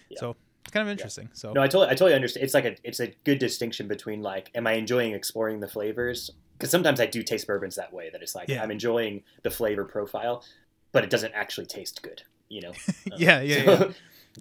Yeah. 0.08 0.18
so 0.20 0.36
it's 0.62 0.72
kind 0.72 0.86
of 0.86 0.90
interesting 0.92 1.28
so 1.32 1.52
No, 1.52 1.62
I 1.62 1.66
totally, 1.66 1.86
I 1.86 1.90
totally 1.90 2.14
understand. 2.14 2.44
It's 2.44 2.54
like 2.54 2.64
a, 2.64 2.76
it's 2.84 3.00
a 3.00 3.08
good 3.24 3.38
distinction 3.38 3.88
between 3.88 4.20
like, 4.22 4.50
am 4.54 4.66
I 4.66 4.72
enjoying 4.72 5.12
exploring 5.14 5.60
the 5.60 5.68
flavors? 5.68 6.30
Because 6.58 6.70
sometimes 6.70 7.00
I 7.00 7.06
do 7.06 7.22
taste 7.22 7.46
bourbons 7.46 7.76
that 7.76 7.90
way. 7.92 8.10
That 8.10 8.20
it's 8.22 8.34
like 8.34 8.48
Yeah. 8.48 8.62
I'm 8.62 8.70
enjoying 8.70 9.22
the 9.44 9.50
flavor 9.50 9.84
profile, 9.84 10.44
but 10.92 11.04
it 11.04 11.10
doesn't 11.10 11.32
actually 11.32 11.66
taste 11.66 12.02
good. 12.02 12.22
You 12.50 12.62
know? 12.62 12.72
Um, 13.12 13.18
Yeah, 13.18 13.40
yeah, 13.40 13.64
so- 13.64 13.86
yeah. 13.86 13.92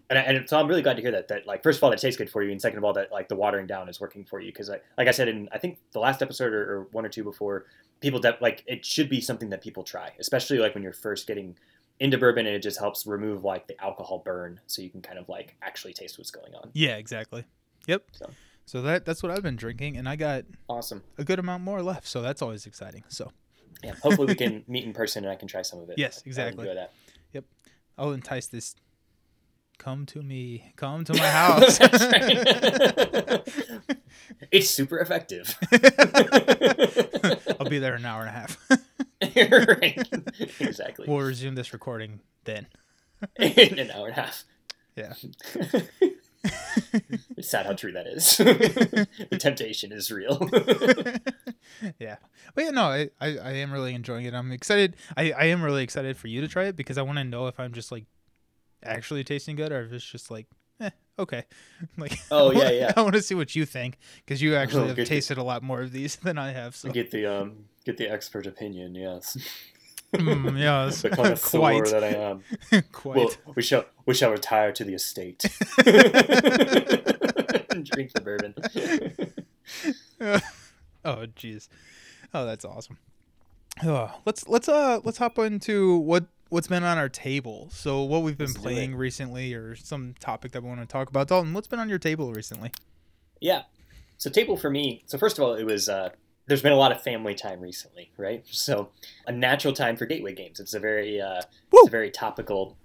And, 0.10 0.18
I, 0.20 0.22
and 0.24 0.50
so 0.50 0.60
I'm 0.60 0.68
really 0.68 0.82
glad 0.82 0.96
to 0.96 1.02
hear 1.02 1.12
that. 1.12 1.28
That 1.28 1.46
like, 1.48 1.64
first 1.64 1.78
of 1.80 1.84
all, 1.84 1.90
that 1.90 2.00
tastes 2.00 2.18
good 2.18 2.30
for 2.30 2.44
you, 2.44 2.52
and 2.52 2.62
second 2.62 2.78
of 2.78 2.84
all, 2.84 2.94
that 2.94 3.12
like 3.12 3.28
the 3.30 3.36
watering 3.36 3.68
down 3.68 3.90
is 3.90 4.00
working 4.00 4.24
for 4.26 4.40
you. 4.40 4.52
Because 4.52 4.70
like, 4.70 4.84
like 4.98 5.08
I 5.08 5.12
said 5.12 5.28
in 5.28 5.50
I 5.52 5.58
think 5.58 5.80
the 5.92 6.00
last 6.00 6.22
episode 6.22 6.54
or, 6.54 6.62
or 6.74 6.88
one 6.92 7.06
or 7.06 7.10
two 7.10 7.24
before, 7.24 7.66
people 8.02 8.20
that 8.22 8.42
like 8.42 8.64
it 8.68 8.86
should 8.86 9.10
be 9.10 9.22
something 9.22 9.50
that 9.50 9.62
people 9.62 9.84
try, 9.84 10.12
especially 10.20 10.60
like 10.60 10.74
when 10.74 10.84
you're 10.84 10.94
first 10.94 11.28
getting 11.28 11.58
into 12.00 12.18
bourbon, 12.18 12.46
and 12.46 12.56
it 12.56 12.62
just 12.62 12.80
helps 12.80 13.06
remove 13.08 13.44
like 13.44 13.68
the 13.68 13.82
alcohol 13.84 14.22
burn, 14.24 14.60
so 14.68 14.82
you 14.82 14.90
can 14.90 15.02
kind 15.02 15.18
of 15.18 15.28
like 15.30 15.56
actually 15.62 15.94
taste 15.94 16.18
what's 16.20 16.30
going 16.32 16.54
on. 16.54 16.70
yeah 16.74 16.96
exactly 16.98 17.44
yep 17.88 18.04
So. 18.12 18.30
so 18.66 18.82
that 18.84 19.04
that's 19.06 19.24
what 19.24 19.32
I've 19.32 19.42
been 19.42 19.56
drinking 19.56 19.98
and 19.98 20.08
I 20.08 20.16
got 20.16 20.44
Awesome. 20.70 21.02
a 21.18 21.24
good 21.24 21.40
amount 21.40 21.64
more 21.64 21.82
left 21.82 22.06
so 22.08 22.22
that's 22.22 22.42
always 22.44 22.68
exciting 22.68 23.04
so 23.08 23.32
Yeah, 23.84 23.94
hopefully 24.04 24.28
we 24.28 24.36
can 24.36 24.64
meet 24.68 24.84
in 24.84 24.94
person 24.94 25.24
and 25.24 25.32
I 25.32 25.36
can 25.36 25.48
try 25.48 25.64
some 25.64 25.80
of 25.80 25.90
it. 25.90 25.98
Yes, 25.98 26.22
exactly. 26.26 26.68
enjoy 26.68 26.76
that. 26.76 26.92
Yep. 27.34 27.46
I'll 27.98 28.12
entice 28.12 28.46
this 28.46 28.76
come 29.78 30.06
to 30.06 30.22
me 30.22 30.74
come 30.76 31.04
to 31.04 31.14
my 31.14 31.28
house 31.28 31.80
it's 34.52 34.70
super 34.70 35.00
effective. 35.00 35.58
I'll 37.60 37.70
be 37.70 37.80
there 37.80 37.96
in 37.96 38.02
an 38.02 38.06
hour 38.06 38.22
and 38.22 38.30
a 38.30 38.34
half. 38.34 38.58
right. 39.82 40.08
Exactly. 40.60 41.06
we'll 41.08 41.26
resume 41.26 41.56
this 41.56 41.74
recording 41.74 42.20
then. 42.44 42.68
in 43.38 43.80
an 43.80 43.92
hour 43.92 44.08
and 44.08 44.18
a 44.18 44.22
half. 44.22 44.44
Yeah. 44.96 45.14
It's 47.36 47.50
sad 47.50 47.66
how 47.66 47.74
true 47.74 47.92
that 47.92 48.08
is. 48.08 48.38
the 48.38 49.38
temptation 49.40 49.92
is 49.92 50.12
real. 50.12 50.50
yeah. 52.00 52.18
But 52.56 52.66
yeah, 52.66 52.72
no, 52.72 52.84
I, 52.84 53.10
I, 53.20 53.38
I 53.38 53.52
am 53.54 53.72
really 53.72 53.94
enjoying 53.94 54.26
it. 54.26 54.34
I'm 54.34 54.52
excited. 54.52 54.96
I, 55.16 55.32
I 55.32 55.46
am 55.46 55.62
really 55.62 55.84
excited 55.84 56.18
for 56.18 56.28
you 56.28 56.42
to 56.42 56.48
try 56.48 56.66
it 56.66 56.76
because 56.76 56.98
I 56.98 57.02
want 57.02 57.18
to 57.18 57.24
know 57.24 57.48
if 57.48 57.60
I'm 57.60 57.74
just 57.74 57.92
like 57.92 58.06
actually 58.88 59.24
tasting 59.24 59.56
good 59.56 59.72
or 59.72 59.82
if 59.84 59.92
it's 59.94 60.06
just 60.06 60.32
like, 60.32 60.48
eh, 60.80 60.90
okay. 61.20 61.44
Like, 61.98 62.18
Oh, 62.32 62.52
yeah, 62.52 62.70
yeah. 62.72 62.94
I 62.96 63.02
want 63.02 63.16
to 63.16 63.22
see 63.22 63.36
what 63.36 63.56
you 63.56 63.66
think 63.66 63.98
because 64.26 64.42
you 64.42 64.56
actually 64.56 64.90
Oh, 64.90 64.94
have 64.96 65.08
tasted 65.08 65.38
a 65.38 65.44
lot 65.44 65.64
more 65.64 65.82
of 65.82 65.92
these 65.92 66.16
than 66.18 66.38
I 66.38 66.52
have. 66.52 66.76
So, 66.76 66.90
get 66.92 67.12
the 67.12 67.26
um 67.26 67.66
get 67.86 67.98
the 67.98 68.10
expert 68.10 68.48
opinion, 68.48 68.96
yes. 68.96 69.38
Mm, 70.16 70.58
yeah, 70.58 70.86
that's 70.86 71.02
the 71.02 71.10
connoisseur 71.10 71.60
quite, 71.60 71.86
that 71.88 72.02
I 72.04 72.08
am. 72.08 72.42
quite. 72.94 73.18
Well, 73.18 73.30
we 73.56 73.62
shall 73.62 73.86
we 74.06 74.14
shall 74.14 74.32
retire 74.32 74.72
to 74.72 74.84
the 74.86 74.94
estate. 74.94 75.44
and 77.70 77.86
drink 77.86 78.14
the 78.14 78.22
bourbon. 78.22 78.54
oh 81.06 81.26
jeez 81.36 81.68
oh 82.34 82.46
that's 82.46 82.64
awesome 82.66 82.98
oh, 83.86 84.12
let's 84.26 84.48
let's 84.48 84.68
uh 84.70 85.00
let's 85.04 85.18
hop 85.18 85.38
into 85.40 85.98
what 85.98 86.26
what's 86.50 86.68
been 86.68 86.84
on 86.84 86.98
our 86.98 87.10
table 87.10 87.68
so 87.72 88.04
what 88.04 88.24
we've 88.24 88.38
been 88.38 88.48
Let's 88.48 88.58
playing 88.58 88.96
recently 88.96 89.54
or 89.54 89.76
some 89.76 90.16
topic 90.20 90.52
that 90.54 90.64
we 90.64 90.70
want 90.70 90.82
to 90.82 90.88
talk 90.88 91.10
about 91.10 91.28
dalton 91.28 91.54
what's 91.54 91.68
been 91.68 91.80
on 91.80 91.90
your 91.90 92.00
table 92.00 92.34
recently 92.34 92.72
Yeah. 93.40 93.64
So 94.18 94.30
table 94.30 94.58
for 94.58 94.70
me. 94.70 95.04
So 95.06 95.18
first 95.18 95.38
of 95.38 95.44
all, 95.44 95.54
it 95.54 95.64
was. 95.64 95.90
Uh, 95.90 96.10
there's 96.48 96.62
been 96.62 96.72
a 96.72 96.78
lot 96.78 96.94
of 96.94 97.04
family 97.04 97.36
time 97.36 97.60
recently, 97.60 98.10
right? 98.18 98.44
So 98.50 98.90
a 99.28 99.34
natural 99.34 99.74
time 99.74 99.98
for 99.98 100.06
gateway 100.06 100.34
games. 100.34 100.62
It's 100.62 100.74
a 100.74 100.80
very, 100.80 101.20
uh, 101.20 101.42
it's 101.74 101.88
a 101.88 101.92
very 101.92 102.10
topical, 102.10 102.78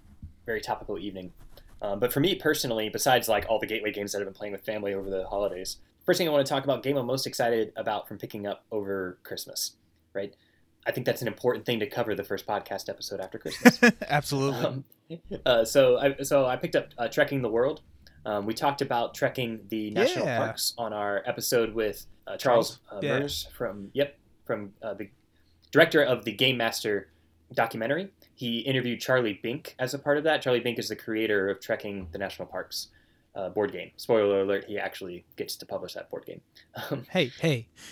very 0.45 0.59
topical 0.59 0.99
evening. 0.99 1.31
Um, 1.81 1.97
but 1.99 2.11
for 2.11 2.19
me 2.19 2.35
personally, 2.35 2.89
besides 2.89 3.29
like 3.29 3.45
all 3.47 3.59
the 3.59 3.65
gateway 3.65 3.93
games 3.93 4.11
that 4.11 4.19
I've 4.19 4.25
been 4.25 4.33
playing 4.33 4.51
with 4.51 4.65
family 4.65 4.93
over 4.93 5.09
the 5.09 5.25
holidays, 5.27 5.77
first 6.05 6.17
thing 6.17 6.27
I 6.27 6.31
want 6.31 6.45
to 6.45 6.49
talk 6.49 6.65
about 6.65 6.83
game 6.83 6.97
I'm 6.97 7.05
most 7.05 7.25
excited 7.25 7.71
about 7.77 8.05
from 8.05 8.17
picking 8.17 8.45
up 8.45 8.65
over 8.69 9.17
Christmas, 9.23 9.77
right? 10.13 10.35
I 10.85 10.91
think 10.91 11.05
that's 11.05 11.21
an 11.21 11.27
important 11.27 11.65
thing 11.65 11.79
to 11.79 11.87
cover 11.87 12.13
the 12.15 12.23
first 12.23 12.45
podcast 12.45 12.89
episode 12.89 13.19
after 13.21 13.37
Christmas. 13.43 13.79
absolutely 14.09 14.65
Um, 14.65 14.83
uh, 15.45 15.63
so 15.65 15.97
I 15.97 16.23
so 16.23 16.45
I 16.45 16.55
picked 16.57 16.75
up 16.75 16.89
uh, 16.97 17.07
Trekking 17.07 17.41
the 17.41 17.49
World. 17.49 17.81
Um, 18.25 18.45
we 18.45 18.53
talked 18.53 18.81
about 18.81 19.13
trekking 19.13 19.61
the 19.69 19.91
national 19.91 20.25
Yeah. 20.25 20.37
parks 20.37 20.73
on 20.77 20.93
our 20.93 21.21
episode 21.25 21.73
with 21.73 22.05
uh, 22.25 22.37
Charles 22.37 22.79
uh, 22.91 22.99
Yeah. 23.01 23.19
Murs 23.19 23.47
from 23.55 23.89
yep 23.93 24.17
from 24.45 24.73
uh, 24.81 24.93
the 24.93 25.09
director 25.71 26.01
of 26.01 26.23
the 26.25 26.31
Game 26.31 26.57
Master 26.57 27.09
documentary. 27.53 28.11
He 28.35 28.59
interviewed 28.59 28.99
Charlie 28.99 29.39
Bink 29.43 29.75
as 29.79 29.93
a 29.93 29.99
part 29.99 30.17
of 30.17 30.23
that. 30.23 30.41
Charlie 30.41 30.59
Bink 30.59 30.79
is 30.79 30.89
the 30.89 30.95
creator 30.95 31.49
of 31.49 31.59
Trekking 31.61 32.07
the 32.11 32.17
National 32.17 32.47
Parks 32.47 32.87
uh, 33.35 33.49
board 33.49 33.71
game. 33.71 33.91
Spoiler 33.97 34.41
alert: 34.41 34.65
he 34.67 34.77
actually 34.77 35.25
gets 35.37 35.55
to 35.57 35.65
publish 35.65 35.93
that 35.93 36.09
board 36.09 36.25
game. 36.25 36.41
Um, 36.89 37.05
hey 37.09 37.31
hey 37.39 37.67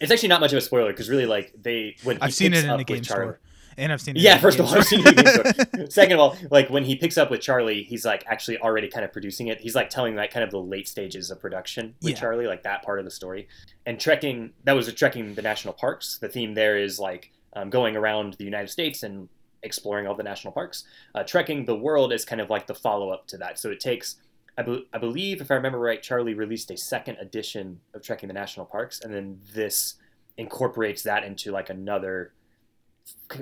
it's 0.00 0.10
actually 0.10 0.28
not 0.28 0.40
much 0.40 0.52
of 0.52 0.58
a 0.58 0.60
spoiler 0.60 0.90
because 0.92 1.08
really, 1.08 1.26
like 1.26 1.52
they 1.60 1.96
when 2.02 2.18
i've 2.20 2.34
seen 2.34 2.52
it 2.54 2.64
in 2.64 2.76
the 2.76 2.84
game 2.84 3.02
Charlie- 3.02 3.22
store 3.34 3.40
and 3.78 3.92
i've 3.92 4.00
seen 4.00 4.16
it 4.16 4.20
Yeah, 4.22 4.32
in 4.32 4.38
the 4.38 4.42
first 4.42 4.58
game 4.58 4.66
of 4.66 4.72
all, 4.72 4.78
I've 4.78 4.84
seen 4.84 5.00
it 5.00 5.06
in 5.08 5.14
the 5.16 5.22
game 5.22 5.64
store. 5.76 5.86
Second 5.90 6.12
of 6.14 6.20
all, 6.20 6.36
like 6.50 6.68
when 6.70 6.84
he 6.84 6.96
picks 6.96 7.16
up 7.16 7.30
with 7.30 7.40
Charlie, 7.40 7.82
he's 7.84 8.04
like 8.04 8.24
actually 8.26 8.58
already 8.58 8.88
kind 8.88 9.04
of 9.04 9.12
producing 9.12 9.46
it. 9.48 9.60
He's 9.60 9.74
like 9.74 9.88
telling 9.90 10.16
like 10.16 10.30
kind 10.32 10.44
of 10.44 10.50
the 10.50 10.60
late 10.60 10.88
stages 10.88 11.30
of 11.30 11.40
production 11.40 11.94
with 12.02 12.12
Yeah. 12.12 12.20
Charlie, 12.20 12.46
like 12.46 12.62
that 12.64 12.82
part 12.82 12.98
of 12.98 13.04
the 13.06 13.10
story. 13.10 13.48
And 13.86 13.98
trekking, 13.98 14.52
that 14.64 14.72
was 14.72 14.88
a 14.88 14.92
trekking 14.92 15.34
the 15.34 15.42
national 15.42 15.74
parks. 15.74 16.18
The 16.18 16.28
theme 16.28 16.52
there 16.54 16.76
is 16.78 16.98
like 16.98 17.30
um, 17.54 17.70
going 17.70 17.96
around 17.96 18.34
the 18.34 18.44
United 18.44 18.68
States 18.68 19.02
and 19.02 19.28
exploring 19.62 20.06
all 20.06 20.14
the 20.14 20.22
national 20.24 20.52
parks. 20.52 20.84
Uh, 21.14 21.22
trekking 21.22 21.64
the 21.64 21.76
world 21.76 22.12
is 22.12 22.24
kind 22.24 22.40
of 22.40 22.50
like 22.50 22.66
the 22.66 22.74
follow 22.74 23.10
up 23.10 23.26
to 23.28 23.38
that. 23.38 23.58
So 23.58 23.70
it 23.70 23.80
takes. 23.80 24.16
I, 24.58 24.62
be- 24.62 24.86
I 24.92 24.98
believe, 24.98 25.40
if 25.40 25.50
I 25.50 25.54
remember 25.54 25.78
right, 25.78 26.02
Charlie 26.02 26.34
released 26.34 26.70
a 26.70 26.76
second 26.76 27.16
edition 27.20 27.80
of 27.94 28.02
Trekking 28.02 28.28
the 28.28 28.34
National 28.34 28.66
Parks, 28.66 29.00
and 29.00 29.12
then 29.12 29.40
this 29.54 29.94
incorporates 30.36 31.02
that 31.02 31.24
into 31.24 31.50
like 31.50 31.70
another 31.70 32.32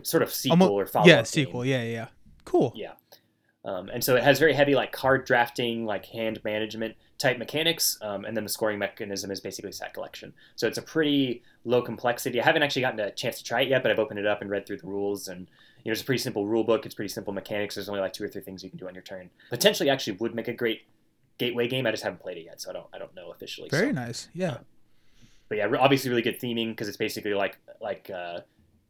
sort 0.03 0.23
of 0.23 0.33
sequel 0.33 0.63
Almo- 0.63 0.75
or 0.75 0.87
follow-up 0.87 1.09
yeah 1.09 1.23
sequel 1.23 1.65
yeah 1.65 1.83
yeah 1.83 1.91
yeah 1.91 2.07
cool 2.45 2.73
Yeah. 2.75 2.93
Um, 3.65 3.91
and 3.93 4.03
so 4.03 4.17
it 4.17 4.23
has 4.23 4.39
very 4.39 4.55
heavy 4.55 4.75
like 4.75 4.93
card 4.93 5.27
drafting, 5.27 5.85
like 5.85 6.07
hand 6.07 6.41
management 6.45 6.95
type 7.19 7.37
mechanics, 7.39 7.99
um, 8.01 8.25
and 8.25 8.35
then 8.37 8.45
the 8.45 8.49
scoring 8.49 8.79
mechanism 8.79 9.31
is 9.31 9.41
basically 9.41 9.73
set 9.73 9.93
collection. 9.93 10.33
So 10.57 10.67
it's 10.67 10.79
a 10.79 10.83
pretty 10.83 11.43
low 11.65 11.83
complexity. 11.83 12.41
I 12.41 12.45
haven't 12.45 12.63
actually 12.63 12.83
gotten 12.83 13.01
a 13.01 13.11
chance 13.11 13.37
to 13.39 13.45
try 13.45 13.63
it 13.63 13.69
yet, 13.69 13.83
but 13.83 13.91
I've 13.91 13.99
opened 13.99 14.21
it 14.21 14.27
up 14.27 14.41
and 14.41 14.49
read 14.49 14.65
through 14.65 14.79
the 14.79 14.87
rules, 14.87 15.29
and 15.29 15.41
you 15.85 15.91
know 15.91 15.93
it's 15.93 16.01
a 16.01 16.05
pretty 16.05 16.23
simple 16.23 16.47
rule 16.47 16.65
book. 16.65 16.87
It's 16.87 16.95
pretty 16.95 17.13
simple 17.13 17.33
mechanics. 17.35 17.75
There's 17.75 17.89
only 17.89 18.01
like 18.01 18.13
two 18.13 18.25
or 18.25 18.29
three 18.29 18.43
things 18.43 18.63
you 18.63 18.71
can 18.71 18.79
do 18.79 18.89
on 18.89 18.95
your 18.95 19.03
turn. 19.03 19.29
Potentially, 19.51 19.91
actually, 19.91 20.17
would 20.19 20.35
make 20.35 20.49
a 20.49 20.55
great 20.55 20.83
gateway 21.39 21.69
game. 21.69 21.87
I 21.87 21.91
just 21.91 22.03
haven't 22.03 22.21
played 22.21 22.37
it 22.39 22.45
yet, 22.45 22.61
so 22.61 22.71
I 22.71 22.73
don't 22.73 22.87
I 22.93 22.99
don't 22.99 23.15
know 23.15 23.31
officially. 23.31 23.69
very 23.71 23.89
so. 23.89 23.93
nice 23.93 24.29
yeah 24.35 24.59
But 25.49 25.59
yeah, 25.59 25.69
obviously 25.79 26.11
really 26.11 26.23
good 26.23 26.41
theming 26.41 26.71
because 26.71 26.89
it's 26.89 26.97
basically 26.97 27.35
like 27.35 27.59
like 27.81 28.11
uh, 28.15 28.41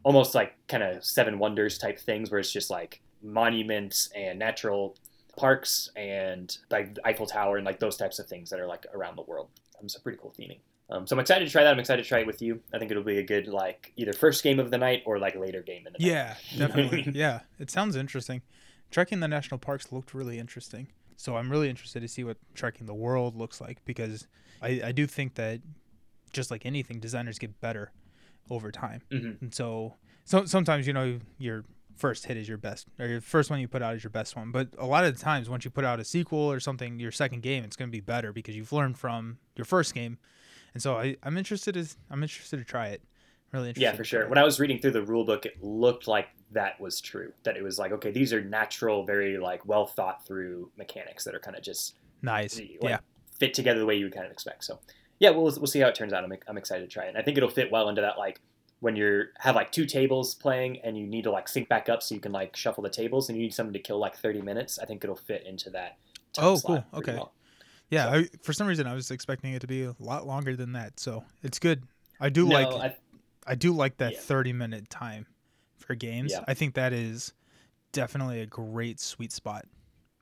almost 0.02 0.34
like 0.34 0.54
kind 0.68 0.82
of 0.82 1.04
Seven 1.04 1.38
Wonders 1.38 1.78
type 1.78 1.98
things 1.98 2.30
where 2.30 2.40
it's 2.40 2.52
just 2.52 2.70
like 2.70 3.00
monuments 3.22 4.10
and 4.14 4.38
natural 4.38 4.96
parks 5.36 5.90
and 5.96 6.56
like 6.70 6.96
Eiffel 7.04 7.26
Tower 7.26 7.56
and 7.56 7.66
like 7.66 7.78
those 7.78 7.96
types 7.96 8.18
of 8.18 8.26
things 8.26 8.50
that 8.50 8.58
are 8.60 8.66
like 8.66 8.86
around 8.94 9.16
the 9.16 9.22
world. 9.22 9.48
Um, 9.80 9.88
so 9.88 10.00
pretty 10.00 10.18
cool 10.20 10.34
theming. 10.38 10.58
Um, 10.90 11.06
so 11.06 11.14
I'm 11.14 11.20
excited 11.20 11.44
to 11.44 11.50
try 11.50 11.62
that. 11.64 11.72
I'm 11.72 11.78
excited 11.78 12.02
to 12.02 12.08
try 12.08 12.20
it 12.20 12.26
with 12.26 12.40
you. 12.40 12.60
I 12.72 12.78
think 12.78 12.90
it'll 12.90 13.02
be 13.02 13.18
a 13.18 13.22
good 13.22 13.46
like 13.46 13.92
either 13.96 14.12
first 14.12 14.42
game 14.42 14.58
of 14.58 14.70
the 14.70 14.78
night 14.78 15.02
or 15.04 15.18
like 15.18 15.36
later 15.36 15.62
game 15.62 15.86
in 15.86 15.92
the 15.92 15.98
night. 15.98 16.00
Yeah, 16.00 16.34
definitely. 16.56 17.12
yeah, 17.14 17.40
it 17.58 17.70
sounds 17.70 17.94
interesting. 17.94 18.40
Trekking 18.90 19.20
the 19.20 19.28
national 19.28 19.58
parks 19.58 19.92
looked 19.92 20.14
really 20.14 20.38
interesting. 20.38 20.88
So 21.20 21.36
I'm 21.36 21.50
really 21.50 21.68
interested 21.68 21.98
to 22.00 22.08
see 22.08 22.22
what 22.22 22.36
trekking 22.54 22.86
the 22.86 22.94
world 22.94 23.34
looks 23.34 23.60
like 23.60 23.84
because 23.84 24.28
I, 24.62 24.80
I 24.84 24.92
do 24.92 25.04
think 25.06 25.34
that 25.34 25.60
just 26.32 26.48
like 26.50 26.64
anything, 26.64 27.00
designers 27.00 27.40
get 27.40 27.60
better 27.60 27.90
over 28.48 28.70
time. 28.70 29.02
Mhm. 29.10 29.42
And 29.42 29.52
so, 29.52 29.96
so 30.24 30.44
sometimes 30.44 30.86
you 30.86 30.92
know 30.92 31.18
you're 31.38 31.64
first 31.96 32.26
hit 32.26 32.36
is 32.36 32.48
your 32.48 32.56
best 32.58 32.86
or 33.00 33.06
your 33.08 33.20
first 33.20 33.50
one 33.50 33.58
you 33.58 33.66
put 33.66 33.82
out 33.82 33.96
is 33.96 34.04
your 34.04 34.10
best 34.12 34.36
one. 34.36 34.52
But 34.52 34.68
a 34.78 34.86
lot 34.86 35.04
of 35.04 35.12
the 35.18 35.20
times 35.20 35.50
once 35.50 35.64
you 35.64 35.72
put 35.72 35.84
out 35.84 35.98
a 35.98 36.04
sequel 36.04 36.38
or 36.38 36.60
something, 36.60 37.00
your 37.00 37.10
second 37.10 37.42
game 37.42 37.64
it's 37.64 37.74
going 37.74 37.88
to 37.88 37.92
be 37.92 38.00
better 38.00 38.32
because 38.32 38.54
you've 38.56 38.72
learned 38.72 38.96
from 38.96 39.38
your 39.56 39.64
first 39.64 39.94
game. 39.94 40.18
And 40.72 40.80
so 40.80 40.96
I, 40.98 41.16
I'm 41.24 41.36
interested 41.36 41.76
as 41.76 41.96
I'm 42.10 42.22
interested 42.22 42.58
to 42.58 42.64
try 42.64 42.88
it. 42.88 43.02
Really 43.52 43.68
interested. 43.68 43.92
Yeah, 43.92 43.96
for 43.96 44.04
sure. 44.04 44.28
When 44.28 44.38
I 44.38 44.44
was 44.44 44.60
reading 44.60 44.78
through 44.78 44.90
the 44.90 45.02
rule 45.02 45.24
book, 45.24 45.46
it 45.46 45.62
looked 45.62 46.06
like 46.06 46.28
that 46.52 46.78
was 46.80 47.00
true. 47.00 47.32
That 47.44 47.56
it 47.56 47.62
was 47.62 47.78
like, 47.78 47.92
okay, 47.92 48.10
these 48.10 48.32
are 48.32 48.42
natural, 48.42 49.04
very 49.04 49.38
like 49.38 49.64
well 49.66 49.86
thought 49.86 50.26
through 50.26 50.70
mechanics 50.76 51.24
that 51.24 51.34
are 51.34 51.40
kind 51.40 51.56
of 51.56 51.62
just 51.62 51.94
nice. 52.22 52.58
Eh, 52.58 52.64
like, 52.80 52.90
yeah. 52.90 52.98
fit 53.38 53.54
together 53.54 53.78
the 53.78 53.86
way 53.86 53.96
you 53.96 54.04
would 54.04 54.14
kind 54.14 54.26
of 54.26 54.32
expect. 54.32 54.64
So 54.64 54.80
yeah, 55.18 55.30
we'll 55.30 55.44
we'll 55.44 55.66
see 55.66 55.80
how 55.80 55.88
it 55.88 55.94
turns 55.94 56.12
out. 56.12 56.24
I'm 56.24 56.32
I'm 56.46 56.58
excited 56.58 56.82
to 56.82 56.92
try 56.92 57.04
it. 57.04 57.10
And 57.10 57.18
I 57.18 57.22
think 57.22 57.36
it'll 57.36 57.48
fit 57.48 57.70
well 57.70 57.88
into 57.88 58.02
that 58.02 58.18
like 58.18 58.40
when 58.80 58.96
you're 58.96 59.28
have 59.38 59.56
like 59.56 59.72
two 59.72 59.86
tables 59.86 60.34
playing 60.34 60.78
and 60.84 60.96
you 60.96 61.06
need 61.06 61.24
to 61.24 61.30
like 61.30 61.48
sync 61.48 61.68
back 61.68 61.88
up 61.88 62.02
so 62.02 62.14
you 62.14 62.20
can 62.20 62.32
like 62.32 62.54
shuffle 62.54 62.82
the 62.82 62.90
tables 62.90 63.28
and 63.28 63.36
you 63.36 63.42
need 63.44 63.54
something 63.54 63.72
to 63.72 63.80
kill 63.80 63.98
like 63.98 64.16
30 64.16 64.42
minutes. 64.42 64.78
I 64.78 64.84
think 64.84 65.02
it'll 65.02 65.16
fit 65.16 65.44
into 65.46 65.70
that. 65.70 65.96
Oh, 66.38 66.60
cool. 66.64 66.84
Okay. 66.94 67.14
well. 67.14 67.32
Yeah, 67.90 68.04
So- 68.04 68.18
I, 68.18 68.28
for 68.42 68.52
some 68.52 68.66
reason 68.66 68.86
I 68.86 68.94
was 68.94 69.10
expecting 69.10 69.54
it 69.54 69.60
to 69.60 69.66
be 69.66 69.84
a 69.84 69.94
lot 69.98 70.26
longer 70.26 70.54
than 70.54 70.72
that. 70.74 71.00
So 71.00 71.24
it's 71.42 71.58
good. 71.58 71.82
I 72.20 72.28
do 72.28 72.46
No, 72.46 72.54
like 72.54 72.68
I, 72.68 72.96
I 73.48 73.54
do 73.54 73.72
like 73.72 73.96
that 73.98 74.12
Yeah. 74.12 74.18
30 74.20 74.52
minute 74.52 74.90
time 74.90 75.26
for 75.76 75.94
games. 75.94 76.32
Yeah. 76.32 76.44
I 76.46 76.54
think 76.54 76.74
that 76.74 76.92
is 76.92 77.32
definitely 77.92 78.40
a 78.40 78.46
great 78.46 79.00
sweet 79.00 79.32
spot 79.32 79.64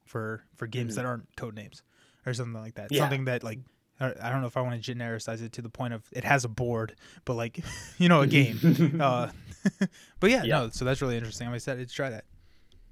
for 0.05 0.45
for 0.55 0.67
games 0.67 0.93
Mhm. 0.93 0.97
that 0.97 1.05
aren't 1.07 1.37
code 1.37 1.55
names 1.55 1.83
or 2.25 2.33
something 2.35 2.61
like 2.61 2.75
that. 2.77 2.93
Yeah. 2.93 3.01
Something 3.01 3.25
that 3.27 3.43
like 3.43 3.59
I 3.99 4.13
I 4.21 4.31
don't 4.31 4.41
know 4.41 4.47
if 4.47 4.57
I 4.57 4.61
want 4.61 4.81
to 4.83 4.95
genericize 4.95 5.43
it 5.43 5.53
to 5.55 5.63
the 5.63 5.69
point 5.71 5.95
of 5.95 6.05
it 6.13 6.23
has 6.25 6.45
a 6.45 6.49
board, 6.49 6.95
but 7.25 7.35
like 7.35 7.59
you 7.99 8.09
know 8.09 8.21
a 8.21 8.27
game. 8.27 8.99
uh, 9.01 9.31
but 10.21 10.31
yeah, 10.31 10.45
Yeah. 10.45 10.61
no. 10.61 10.69
So 10.71 10.85
that's 10.85 11.03
really 11.03 11.17
interesting. 11.17 11.49
I'm 11.49 11.55
excited 11.55 11.89
to 11.89 11.95
try 11.95 12.11
that. 12.11 12.25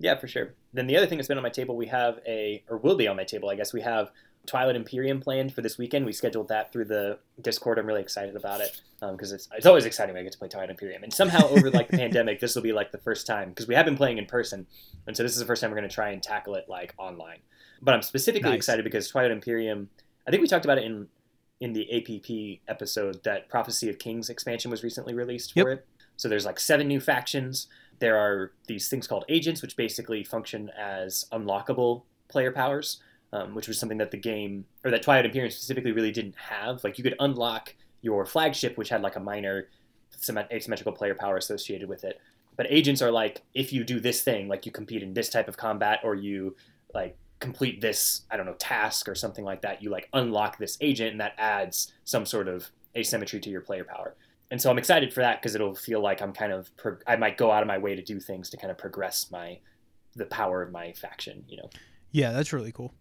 Yeah, 0.00 0.16
for 0.16 0.26
sure. 0.26 0.54
Then 0.72 0.88
the 0.88 0.96
other 0.96 1.06
thing 1.06 1.18
that's 1.18 1.28
been 1.28 1.36
on 1.38 1.42
my 1.44 1.50
table, 1.50 1.76
we 1.76 1.86
have 1.86 2.18
a, 2.26 2.64
or 2.68 2.78
will 2.78 2.96
be 2.96 3.06
on 3.06 3.16
my 3.16 3.22
table, 3.22 3.48
I 3.48 3.54
guess, 3.54 3.72
we 3.72 3.80
have 3.82 4.10
Twilight 4.46 4.76
Imperium 4.76 5.20
planned 5.20 5.54
for 5.54 5.62
this 5.62 5.78
weekend. 5.78 6.04
We 6.04 6.12
scheduled 6.12 6.48
that 6.48 6.72
through 6.72 6.86
the 6.86 7.18
Discord. 7.40 7.78
I'm 7.78 7.86
really 7.86 8.02
excited 8.02 8.36
about 8.36 8.60
it 8.60 8.80
um, 9.02 9.16
because 9.16 9.32
it's 9.32 9.48
it's 9.56 9.66
always 9.66 9.84
exciting 9.86 10.14
when 10.14 10.20
I 10.20 10.24
get 10.24 10.32
to 10.32 10.38
play 10.38 10.48
Twilight 10.48 10.70
Imperium. 10.70 11.02
And 11.02 11.12
somehow 11.12 11.46
over 11.48 11.70
like 11.70 11.88
the 11.88 11.96
pandemic, 12.04 12.40
this 12.40 12.54
will 12.54 12.62
be 12.62 12.72
like 12.72 12.92
the 12.92 12.98
first 12.98 13.26
time 13.26 13.50
because 13.50 13.66
we 13.66 13.74
have 13.74 13.84
been 13.86 13.96
playing 13.96 14.18
in 14.18 14.26
person, 14.26 14.66
and 15.06 15.16
so 15.16 15.22
this 15.22 15.32
is 15.32 15.38
the 15.38 15.46
first 15.46 15.60
time 15.62 15.70
we're 15.70 15.78
going 15.78 15.88
to 15.88 15.94
try 15.94 16.10
and 16.10 16.22
tackle 16.22 16.54
it 16.54 16.66
like 16.68 16.94
online. 16.98 17.38
But 17.82 17.94
I'm 17.94 18.02
specifically 18.02 18.50
Nice. 18.50 18.56
excited 18.58 18.84
because 18.84 19.08
Twilight 19.08 19.30
Imperium. 19.30 19.88
I 20.26 20.30
think 20.30 20.40
we 20.40 20.48
talked 20.48 20.64
about 20.64 20.78
it 20.78 20.84
in 20.84 21.08
in 21.60 21.72
the 21.72 21.88
APP 21.96 22.60
episode 22.68 23.22
that 23.24 23.48
Prophecy 23.48 23.88
of 23.88 23.98
Kings 23.98 24.28
expansion 24.28 24.70
was 24.70 24.82
recently 24.82 25.14
released 25.14 25.52
for 25.54 25.70
it. 25.70 25.86
So 26.16 26.28
there's 26.28 26.44
like 26.44 26.60
seven 26.60 26.86
new 26.88 27.00
factions. 27.00 27.68
There 28.00 28.16
are 28.18 28.52
these 28.66 28.88
things 28.88 29.06
called 29.06 29.24
agents, 29.28 29.62
which 29.62 29.76
basically 29.76 30.24
function 30.24 30.70
as 30.78 31.26
unlockable 31.32 32.02
player 32.28 32.50
powers, 32.52 33.00
um, 33.34 33.54
which 33.54 33.68
was 33.68 33.78
something 33.78 33.98
that 33.98 34.12
the 34.12 34.16
game 34.16 34.64
or 34.84 34.90
that 34.90 35.02
Twilight 35.02 35.26
Imperium 35.26 35.50
specifically 35.50 35.92
really 35.92 36.12
didn't 36.12 36.36
have. 36.36 36.82
Like 36.84 36.96
you 36.96 37.04
could 37.04 37.16
unlock 37.18 37.74
your 38.00 38.24
flagship, 38.24 38.78
which 38.78 38.88
had 38.88 39.02
like 39.02 39.16
a 39.16 39.20
minor 39.20 39.68
symmet- 40.16 40.50
asymmetrical 40.52 40.92
player 40.92 41.14
power 41.14 41.36
associated 41.36 41.88
with 41.88 42.04
it. 42.04 42.20
But 42.56 42.66
agents 42.70 43.02
are 43.02 43.10
like 43.10 43.42
if 43.52 43.72
you 43.72 43.84
do 43.84 43.98
this 43.98 44.22
thing, 44.22 44.48
like 44.48 44.64
you 44.64 44.72
compete 44.72 45.02
in 45.02 45.12
this 45.12 45.28
type 45.28 45.48
of 45.48 45.56
combat, 45.56 46.00
or 46.04 46.14
you 46.14 46.54
like 46.94 47.16
complete 47.40 47.80
this 47.80 48.22
I 48.30 48.36
don't 48.36 48.46
know 48.46 48.54
task 48.54 49.08
or 49.08 49.16
something 49.16 49.44
like 49.44 49.62
that, 49.62 49.82
you 49.82 49.90
like 49.90 50.08
unlock 50.12 50.58
this 50.58 50.78
agent, 50.80 51.10
and 51.10 51.20
that 51.20 51.34
adds 51.36 51.92
some 52.04 52.24
sort 52.24 52.46
of 52.46 52.70
asymmetry 52.96 53.40
to 53.40 53.50
your 53.50 53.60
player 53.60 53.82
power 53.82 54.14
and 54.50 54.62
so 54.62 54.70
I'm 54.70 54.78
excited 54.78 55.12
for 55.12 55.20
that 55.20 55.40
because 55.40 55.56
it'll 55.56 55.74
feel 55.74 56.00
like 56.00 56.22
I'm 56.22 56.32
kind 56.32 56.52
of 56.52 56.70
I 57.08 57.16
might 57.16 57.36
go 57.36 57.50
out 57.50 57.62
of 57.62 57.66
my 57.66 57.78
way 57.78 57.96
to 57.96 58.02
do 58.02 58.20
things 58.20 58.50
to 58.50 58.56
kind 58.56 58.70
of 58.70 58.78
progress 58.78 59.28
my 59.32 59.58
the 60.14 60.26
power 60.26 60.62
of 60.62 60.70
my 60.70 60.92
faction, 60.92 61.44
you 61.48 61.56
know. 61.56 61.70
Yeah, 62.12 62.30
that's 62.30 62.52
really 62.52 62.70
cool. 62.70 62.94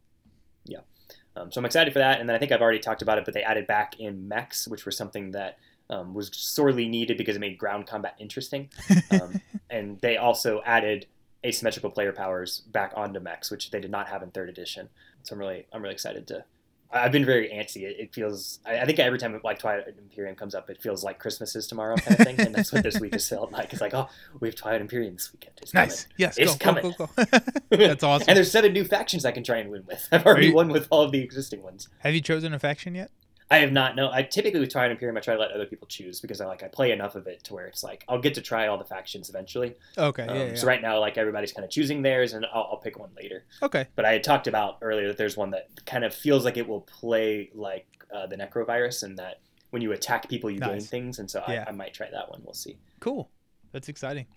Um, 1.36 1.51
so 1.51 1.60
I'm 1.60 1.65
excited 1.65 1.93
for 1.93 2.00
that, 2.00 2.20
and 2.20 2.29
then 2.29 2.36
I 2.36 2.39
think 2.39 2.51
I've 2.51 2.62
already 2.62 2.79
talked 2.79 3.01
about 3.01 3.17
it, 3.17 3.25
but 3.25 3.34
they 3.34 3.43
added 3.43 3.65
back 3.65 4.00
in 4.00 4.27
mechs, 4.27 4.67
which 4.67 4.86
was 4.86 4.96
something 4.96 5.32
that 5.32 5.58
um, 5.89 6.13
was 6.13 6.29
sorely 6.34 6.88
needed 6.88 7.17
because 7.17 7.36
it 7.36 7.39
made 7.39 7.58
ground 7.58 7.88
combat 7.88 8.15
interesting, 8.20 8.70
um, 9.12 9.41
and 9.70 10.00
they 10.01 10.17
also 10.17 10.62
added 10.65 11.08
asymmetrical 11.46 11.89
player 11.89 12.13
powers 12.13 12.62
back 12.72 12.93
onto 12.96 13.20
mechs, 13.20 13.50
which 13.50 13.72
they 13.72 13.79
did 13.79 13.91
not 13.91 14.08
have 14.08 14.22
in 14.22 14.32
third 14.32 14.49
edition. 14.49 14.89
So 15.23 15.34
I'm 15.34 15.39
really 15.39 15.65
I'm 15.73 15.82
really 15.82 15.93
excited 15.93 16.28
to. 16.28 16.45
I've 16.93 17.12
been 17.12 17.25
very 17.25 17.49
antsy. 17.49 17.84
It, 17.84 17.95
it 17.99 18.13
feels. 18.13 18.60
I, 18.65 18.79
I 18.79 18.86
think 18.86 18.99
every 18.99 19.17
time 19.17 19.39
like 19.43 19.60
Twilight 19.60 19.88
Imperium 19.97 20.36
comes 20.36 20.53
up, 20.53 20.69
it 20.69 20.82
feels 20.82 21.03
like 21.03 21.17
Christmas 21.19 21.56
is 21.56 21.65
tomorrow 21.67 21.95
kind 21.95 22.19
of 22.19 22.25
thing, 22.25 22.39
and 22.39 22.53
that's 22.53 22.71
what 22.71 22.84
this 22.84 22.99
week 22.99 23.13
has 23.13 23.27
felt 23.27 23.51
like. 23.51 23.73
It's 23.73 23.82
like, 23.82 23.93
oh, 23.93 24.08
we 24.39 24.47
have 24.47 24.56
Twilight 24.56 24.82
Imperium 24.82 25.15
this 25.15 25.32
weekend. 25.34 25.53
It's 25.62 25.71
coming. 25.71 25.89
Nice. 25.89 26.08
Yes. 26.17 26.38
It's 26.38 26.56
go, 26.56 26.73
go, 26.73 26.82
coming. 26.82 26.95
go, 26.97 27.08
go. 27.15 27.25
That's 27.88 28.03
awesome. 28.03 28.25
and 28.27 28.38
there's 28.38 28.51
seven 28.51 28.73
new 28.73 28.86
factions 28.86 29.25
I 29.25 29.32
can 29.32 29.43
try 29.43 29.58
and 29.58 29.71
win 29.71 29.84
with. 29.88 30.08
I've 30.12 30.25
already 30.25 30.47
you- 30.47 30.53
won 30.56 30.69
with 30.69 30.88
all 30.91 31.01
of 31.01 31.12
the 31.12 31.21
existing 31.21 31.63
ones. 31.63 31.89
Have 31.99 32.13
you 32.13 32.21
chosen 32.21 32.53
a 32.53 32.60
faction 32.60 32.93
yet? 32.95 33.10
I 33.51 33.58
have 33.58 33.71
not. 33.71 33.95
No, 33.95 34.12
I 34.12 34.23
typically 34.23 34.60
with 34.60 34.71
Twilight 34.71 34.91
Imperium, 34.91 35.17
I 35.17 35.19
try 35.19 35.34
to 35.36 35.39
let 35.39 35.51
other 35.51 35.65
people 35.65 35.88
choose 35.88 36.19
because 36.21 36.41
I 36.41 36.45
like 36.45 36.63
I 36.63 36.67
play 36.67 36.91
enough 36.91 37.15
of 37.15 37.27
it 37.27 37.43
to 37.45 37.53
where 37.53 37.65
it's 37.67 37.84
like 37.84 38.03
I'll 38.08 38.19
get 38.21 38.34
to 38.36 38.41
try 38.41 38.67
all 38.67 38.77
the 38.77 38.86
factions 38.86 39.29
eventually. 39.29 39.75
Okay. 39.97 40.23
Um, 40.23 40.36
yeah, 40.36 40.43
yeah. 40.45 40.56
So 40.56 40.67
right 40.67 40.82
now, 40.82 40.99
like 40.99 41.17
everybody's 41.17 41.51
kind 41.53 41.63
of 41.65 41.71
choosing 41.71 42.01
theirs, 42.01 42.34
and 42.34 42.45
I'll, 42.53 42.69
I'll 42.71 42.77
pick 42.77 42.97
one 42.97 43.12
later. 43.15 43.45
Okay. 43.62 43.88
But 43.95 44.06
I 44.06 44.13
had 44.13 44.23
talked 44.23 44.47
about 44.47 44.77
earlier 44.82 45.08
that 45.08 45.17
there's 45.17 45.38
one 45.38 45.51
that 45.51 45.69
kind 45.86 46.03
of 46.03 46.13
feels 46.13 46.45
like 46.45 46.58
it 46.58 46.67
will 46.67 46.82
play 46.82 47.49
like 47.53 47.88
uh, 48.13 48.25
the 48.27 48.36
Nekro 48.36 48.65
Virus, 48.65 49.03
and 49.03 49.17
that 49.17 49.39
when 49.71 49.82
you 49.82 49.91
attack 49.91 50.29
people, 50.29 50.49
you 50.51 50.60
gain 50.60 50.79
things, 50.82 51.19
and 51.19 51.29
so 51.29 51.43
Yeah. 51.47 51.63
I, 51.67 51.69
I 51.69 51.73
might 51.73 51.93
try 51.93 52.08
that 52.12 52.29
one. 52.29 52.41
We'll 52.43 52.53
see. 52.53 52.77
Cool. 52.99 53.29
That's 53.71 53.89
exciting. 53.89 54.27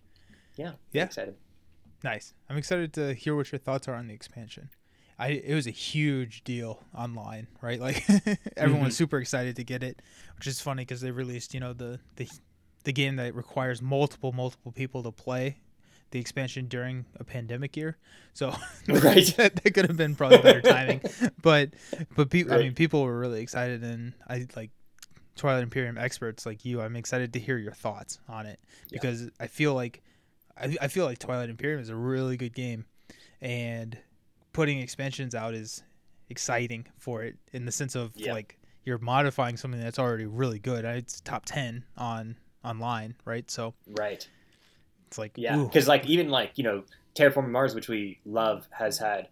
Yeah. 0.56 0.72
Yeah. 0.92 1.04
Excited. 1.04 1.34
Nice. 2.02 2.34
I'm 2.48 2.56
excited 2.56 2.92
to 2.94 3.14
hear 3.14 3.34
what 3.36 3.52
your 3.52 3.58
thoughts 3.58 3.86
are 3.88 3.94
on 3.94 4.06
the 4.08 4.14
expansion. 4.14 4.70
I 5.18 5.29
it 5.29 5.55
was 5.55 5.66
a 5.66 5.70
huge 5.70 6.44
deal 6.44 6.85
online, 6.94 7.46
right? 7.62 7.81
Like 7.81 8.05
everyone's 8.57 8.94
Mhm. 8.94 8.98
super 8.98 9.18
excited 9.18 9.57
to 9.57 9.64
get 9.64 9.83
it, 9.83 10.02
which 10.37 10.46
is 10.46 10.61
funny 10.61 10.83
because 10.83 11.00
they 11.00 11.11
released, 11.11 11.55
you 11.55 11.61
know, 11.61 11.72
the 11.72 12.00
the 12.16 12.29
the 12.85 12.92
game 12.92 13.16
that 13.16 13.35
requires 13.35 13.81
multiple 13.83 14.33
multiple 14.33 14.72
people 14.72 15.02
to 15.02 15.11
play 15.12 15.59
the 16.12 16.20
expansion 16.20 16.66
during 16.68 17.05
a 17.18 17.24
pandemic 17.24 17.76
year. 17.76 17.96
So 18.33 18.50
Right. 18.88 19.26
that, 19.38 19.57
that 19.57 19.70
could 19.74 19.88
have 19.88 19.96
been 19.96 20.14
probably 20.14 20.38
better 20.38 20.61
timing. 20.62 21.00
But 21.42 21.70
but 22.14 22.31
people 22.31 22.52
I 22.55 22.59
mean 22.59 22.74
people 22.74 23.02
were 23.02 23.18
really 23.18 23.40
excited 23.42 23.83
and 23.83 24.12
I 24.29 24.46
like 24.55 24.70
Twilight 25.35 25.62
Imperium 25.64 25.98
experts 25.98 26.46
like 26.46 26.64
you, 26.64 26.81
I'm 26.81 26.96
excited 26.96 27.33
to 27.35 27.38
hear 27.40 27.59
your 27.59 27.72
thoughts 27.74 28.20
on 28.29 28.46
it 28.46 28.59
Yeah. 28.90 28.98
because 29.00 29.29
I 29.40 29.46
feel 29.48 29.74
like 29.74 30.02
I, 30.59 30.76
I 30.81 30.88
feel 30.88 31.05
like 31.07 31.18
Twilight 31.18 31.50
Imperium 31.50 31.81
is 31.81 31.88
a 31.90 31.96
really 31.96 32.37
good 32.38 32.55
game, 32.55 32.87
and 33.42 33.98
putting 34.56 34.78
expansions 34.80 35.34
out 35.34 35.54
is 35.54 35.82
exciting 36.30 36.86
for 36.98 37.22
it 37.22 37.36
in 37.52 37.64
the 37.66 37.72
sense 37.72 37.94
of 37.94 38.10
Yeah. 38.16 38.32
like 38.32 38.58
you're 38.84 38.98
modifying 38.98 39.56
something 39.56 39.80
that's 39.80 39.98
already 39.98 40.26
really 40.26 40.58
good. 40.58 40.84
It's 40.84 41.20
top 41.20 41.44
ten 41.46 41.84
on 41.96 42.36
online, 42.64 43.14
right? 43.24 43.48
So 43.50 43.74
Right. 43.86 44.28
it's 45.08 45.18
like 45.18 45.32
Yeah, 45.36 45.62
because 45.64 45.86
like 45.86 46.06
even 46.06 46.28
like 46.30 46.52
you 46.56 46.64
know 46.64 46.84
Terraforming 47.14 47.50
Mars, 47.50 47.74
which 47.74 47.88
we 47.88 48.18
love, 48.24 48.66
has 48.72 48.98
had 48.98 49.28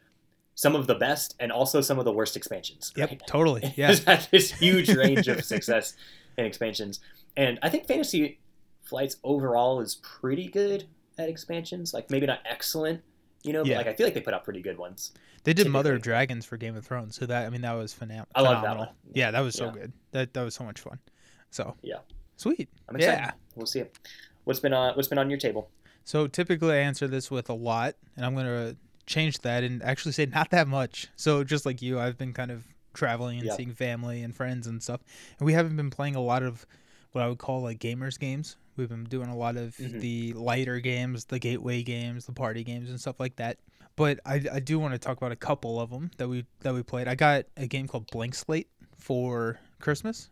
some 0.55 0.77
of 0.77 0.87
the 0.87 0.95
best 0.95 1.35
and 1.41 1.51
also 1.51 1.81
some 1.81 1.99
of 1.99 2.05
the 2.05 2.13
worst 2.13 2.37
expansions. 2.37 2.93
yep, 2.97 3.11
right? 3.11 3.23
totally, 3.27 3.73
yeah, 3.77 3.91
It's 3.91 4.05
had 4.05 4.27
this 4.31 4.53
huge 4.53 4.89
range 5.05 5.27
of 5.29 5.45
success 5.45 5.95
in 6.39 6.45
expansions, 6.45 7.01
and 7.37 7.59
I 7.63 7.69
think 7.71 7.87
Fantasy 7.87 8.39
Flights 8.83 9.17
overall 9.25 9.81
is 9.81 9.97
pretty 9.97 10.49
good 10.49 10.85
at 11.19 11.29
expansions. 11.29 11.93
Like 11.95 12.11
maybe 12.11 12.27
not 12.27 12.41
excellent, 12.49 13.03
you 13.45 13.53
know, 13.53 13.63
Yeah. 13.65 13.75
but 13.79 13.87
like 13.87 13.95
I 13.95 13.97
feel 13.97 14.07
like 14.07 14.15
they 14.15 14.21
put 14.21 14.35
out 14.35 14.43
pretty 14.45 14.61
good 14.63 14.79
ones. 14.79 15.13
they 15.45 15.53
did 15.53 15.69
Mother 15.69 15.95
of. 15.97 16.03
Dragons 16.03 16.45
for 16.47 16.57
Game 16.57 16.75
of 16.75 16.85
Thrones, 16.87 17.15
so 17.17 17.27
that 17.27 17.47
I 17.47 17.51
mean 17.51 17.61
that 17.61 17.73
was 17.75 17.95
phenom- 17.95 18.27
I 18.35 18.41
love 18.41 18.63
that 18.63 18.77
one. 18.77 18.89
Yeah, 19.13 19.31
that 19.31 19.41
was 19.41 19.55
so 19.55 19.67
Yeah. 19.67 19.71
good. 19.73 19.93
That 20.13 20.35
that 20.35 20.43
was 20.43 20.55
so 20.55 20.65
much 20.65 20.81
fun. 20.81 20.99
So 21.51 21.77
Yeah. 21.83 21.99
sweet. 22.37 22.69
I'm 22.89 22.97
excited. 22.97 23.21
Yeah. 23.21 23.31
We'll 23.55 23.67
see 23.67 23.81
it. 23.81 23.97
What's 24.45 24.61
been 24.61 24.73
on 24.73 24.95
What's 24.97 25.09
been 25.09 25.19
on 25.19 25.31
your 25.31 25.39
table? 25.39 25.71
So 26.05 26.27
typically 26.27 26.73
I 26.73 26.79
answer 26.79 27.07
this 27.07 27.31
with 27.31 27.49
a 27.51 27.55
lot, 27.55 27.95
and 28.17 28.25
I'm 28.27 28.35
gonna 28.35 28.77
change 29.07 29.39
that 29.41 29.63
and 29.63 29.83
actually 29.83 30.13
say 30.13 30.27
not 30.27 30.51
that 30.51 30.67
much. 30.67 31.09
So 31.17 31.45
just 31.45 31.67
like 31.67 31.83
you, 31.83 32.01
I've 32.01 32.17
been 32.19 32.33
kind 32.33 32.51
of 32.51 32.65
traveling 32.95 33.39
and 33.39 33.47
Yeah. 33.49 33.57
seeing 33.57 33.73
family 33.75 34.23
and 34.23 34.35
friends 34.35 34.67
and 34.67 34.83
stuff, 34.83 35.03
and 35.39 35.45
we 35.47 35.53
haven't 35.53 35.77
been 35.77 35.91
playing 35.91 36.15
a 36.17 36.21
lot 36.23 36.43
of 36.43 36.65
what 37.15 37.23
I 37.25 37.29
would 37.29 37.39
call 37.39 37.63
like 37.63 37.79
gamers 37.79 38.19
games. 38.19 38.57
We've 38.77 38.89
been 38.89 39.05
doing 39.05 39.29
a 39.29 39.37
lot 39.37 39.57
of 39.57 39.77
Mhm. 39.77 40.01
the 40.01 40.33
lighter 40.33 40.81
games, 40.81 41.27
the 41.27 41.39
gateway 41.39 41.83
games, 41.85 42.27
the 42.27 42.33
party 42.33 42.65
games, 42.65 42.91
and 42.91 43.01
stuff 43.01 43.21
like 43.21 43.37
that. 43.37 43.59
But 43.97 44.19
I, 44.27 44.43
I 44.53 44.59
do 44.59 44.81
want 44.81 44.95
to 44.95 44.99
talk 44.99 45.17
about 45.17 45.31
a 45.31 45.37
couple 45.37 45.81
of 45.81 45.91
them 45.91 46.11
that 46.17 46.27
we 46.29 46.45
that 46.61 46.75
we 46.75 46.83
played. 46.83 47.07
I 47.07 47.15
got 47.15 47.45
a 47.57 47.69
game 47.69 47.87
called 47.87 48.11
Blank 48.11 48.35
Slate 48.35 48.69
for 48.99 49.61
Christmas 49.81 50.29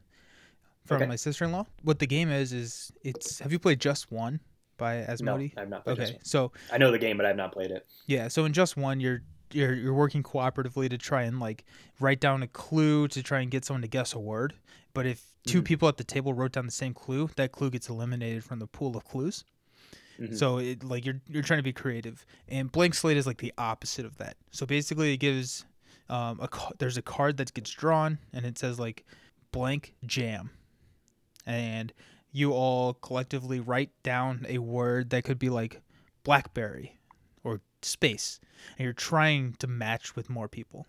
from 0.85 0.97
Okay. 0.97 1.07
my 1.07 1.15
sister 1.17 1.45
in 1.45 1.53
law. 1.53 1.67
What 1.85 2.01
the 2.01 2.07
game 2.09 2.31
is 2.31 2.53
is 2.53 2.91
it's 3.03 3.39
have 3.39 3.53
you 3.53 3.61
played 3.61 3.81
Just 3.81 4.11
One 4.11 4.41
by 4.77 4.97
Asmodee? 5.09 5.55
No? 5.55 5.63
I've 5.63 5.69
not 5.69 5.87
Okay, 5.87 6.19
so 6.25 6.51
I 6.73 6.79
know 6.79 6.91
the 6.91 6.99
game, 6.99 7.17
but 7.17 7.25
I've 7.27 7.37
not 7.37 7.53
played 7.53 7.71
it. 7.71 7.87
yeah, 8.07 8.27
so 8.27 8.45
in 8.45 8.53
just 8.53 8.77
one, 8.77 8.99
you're 8.99 9.23
you're 9.55 9.75
you're 9.75 9.95
working 9.95 10.23
cooperatively 10.23 10.89
to 10.91 10.99
try 10.99 11.23
and 11.23 11.41
like 11.41 11.65
write 12.01 12.21
down 12.21 12.43
a 12.43 12.49
clue 12.49 13.09
to 13.09 13.23
try 13.23 13.41
and 13.41 13.51
get 13.51 13.65
someone 13.65 13.83
to 13.83 13.89
guess 13.89 14.13
a 14.15 14.19
word. 14.19 14.55
But 14.95 15.07
if 15.07 15.25
2 15.47 15.63
Mhm. 15.63 15.65
people 15.65 15.89
at 15.89 15.97
the 15.97 16.05
table 16.05 16.35
wrote 16.35 16.53
down 16.53 16.67
the 16.67 16.73
same 16.73 16.95
clue, 16.95 17.31
that 17.37 17.51
clue 17.53 17.71
gets 17.71 17.89
eliminated 17.89 18.45
from 18.45 18.59
the 18.59 18.67
pool 18.67 18.97
of 18.97 19.05
clues. 19.05 19.45
Mhm. 20.19 20.37
So 20.39 20.59
it 20.59 20.85
like 20.85 21.05
you're 21.05 21.21
you're 21.29 21.43
trying 21.43 21.59
to 21.59 21.63
be 21.65 21.73
creative, 21.73 22.25
and 22.49 22.71
blank 22.71 22.95
slate 22.95 23.17
is 23.17 23.27
like 23.27 23.39
the 23.39 23.53
opposite 23.59 24.05
of 24.07 24.19
that. 24.19 24.37
So 24.51 24.67
basically, 24.67 25.13
it 25.15 25.19
gives 25.19 25.65
um 26.09 26.39
a 26.41 26.49
there's 26.79 26.97
a 26.97 27.03
card 27.03 27.37
that 27.39 27.53
gets 27.55 27.71
drawn, 27.71 28.19
and 28.33 28.45
it 28.45 28.59
says 28.59 28.79
like 28.79 29.05
blank 29.51 29.95
jam, 30.07 30.51
and 31.47 31.93
you 32.31 32.53
all 32.53 32.95
collectively 32.95 33.61
write 33.61 33.91
down 34.03 34.47
a 34.49 34.59
word 34.59 35.11
that 35.11 35.25
could 35.25 35.39
be 35.39 35.51
like 35.51 35.83
blackberry 36.25 36.99
space, 37.85 38.41
and 38.79 38.85
you're 38.85 38.93
trying 38.93 39.55
to 39.59 39.67
match 39.67 40.17
with 40.17 40.31
more 40.31 40.49
people. 40.49 40.87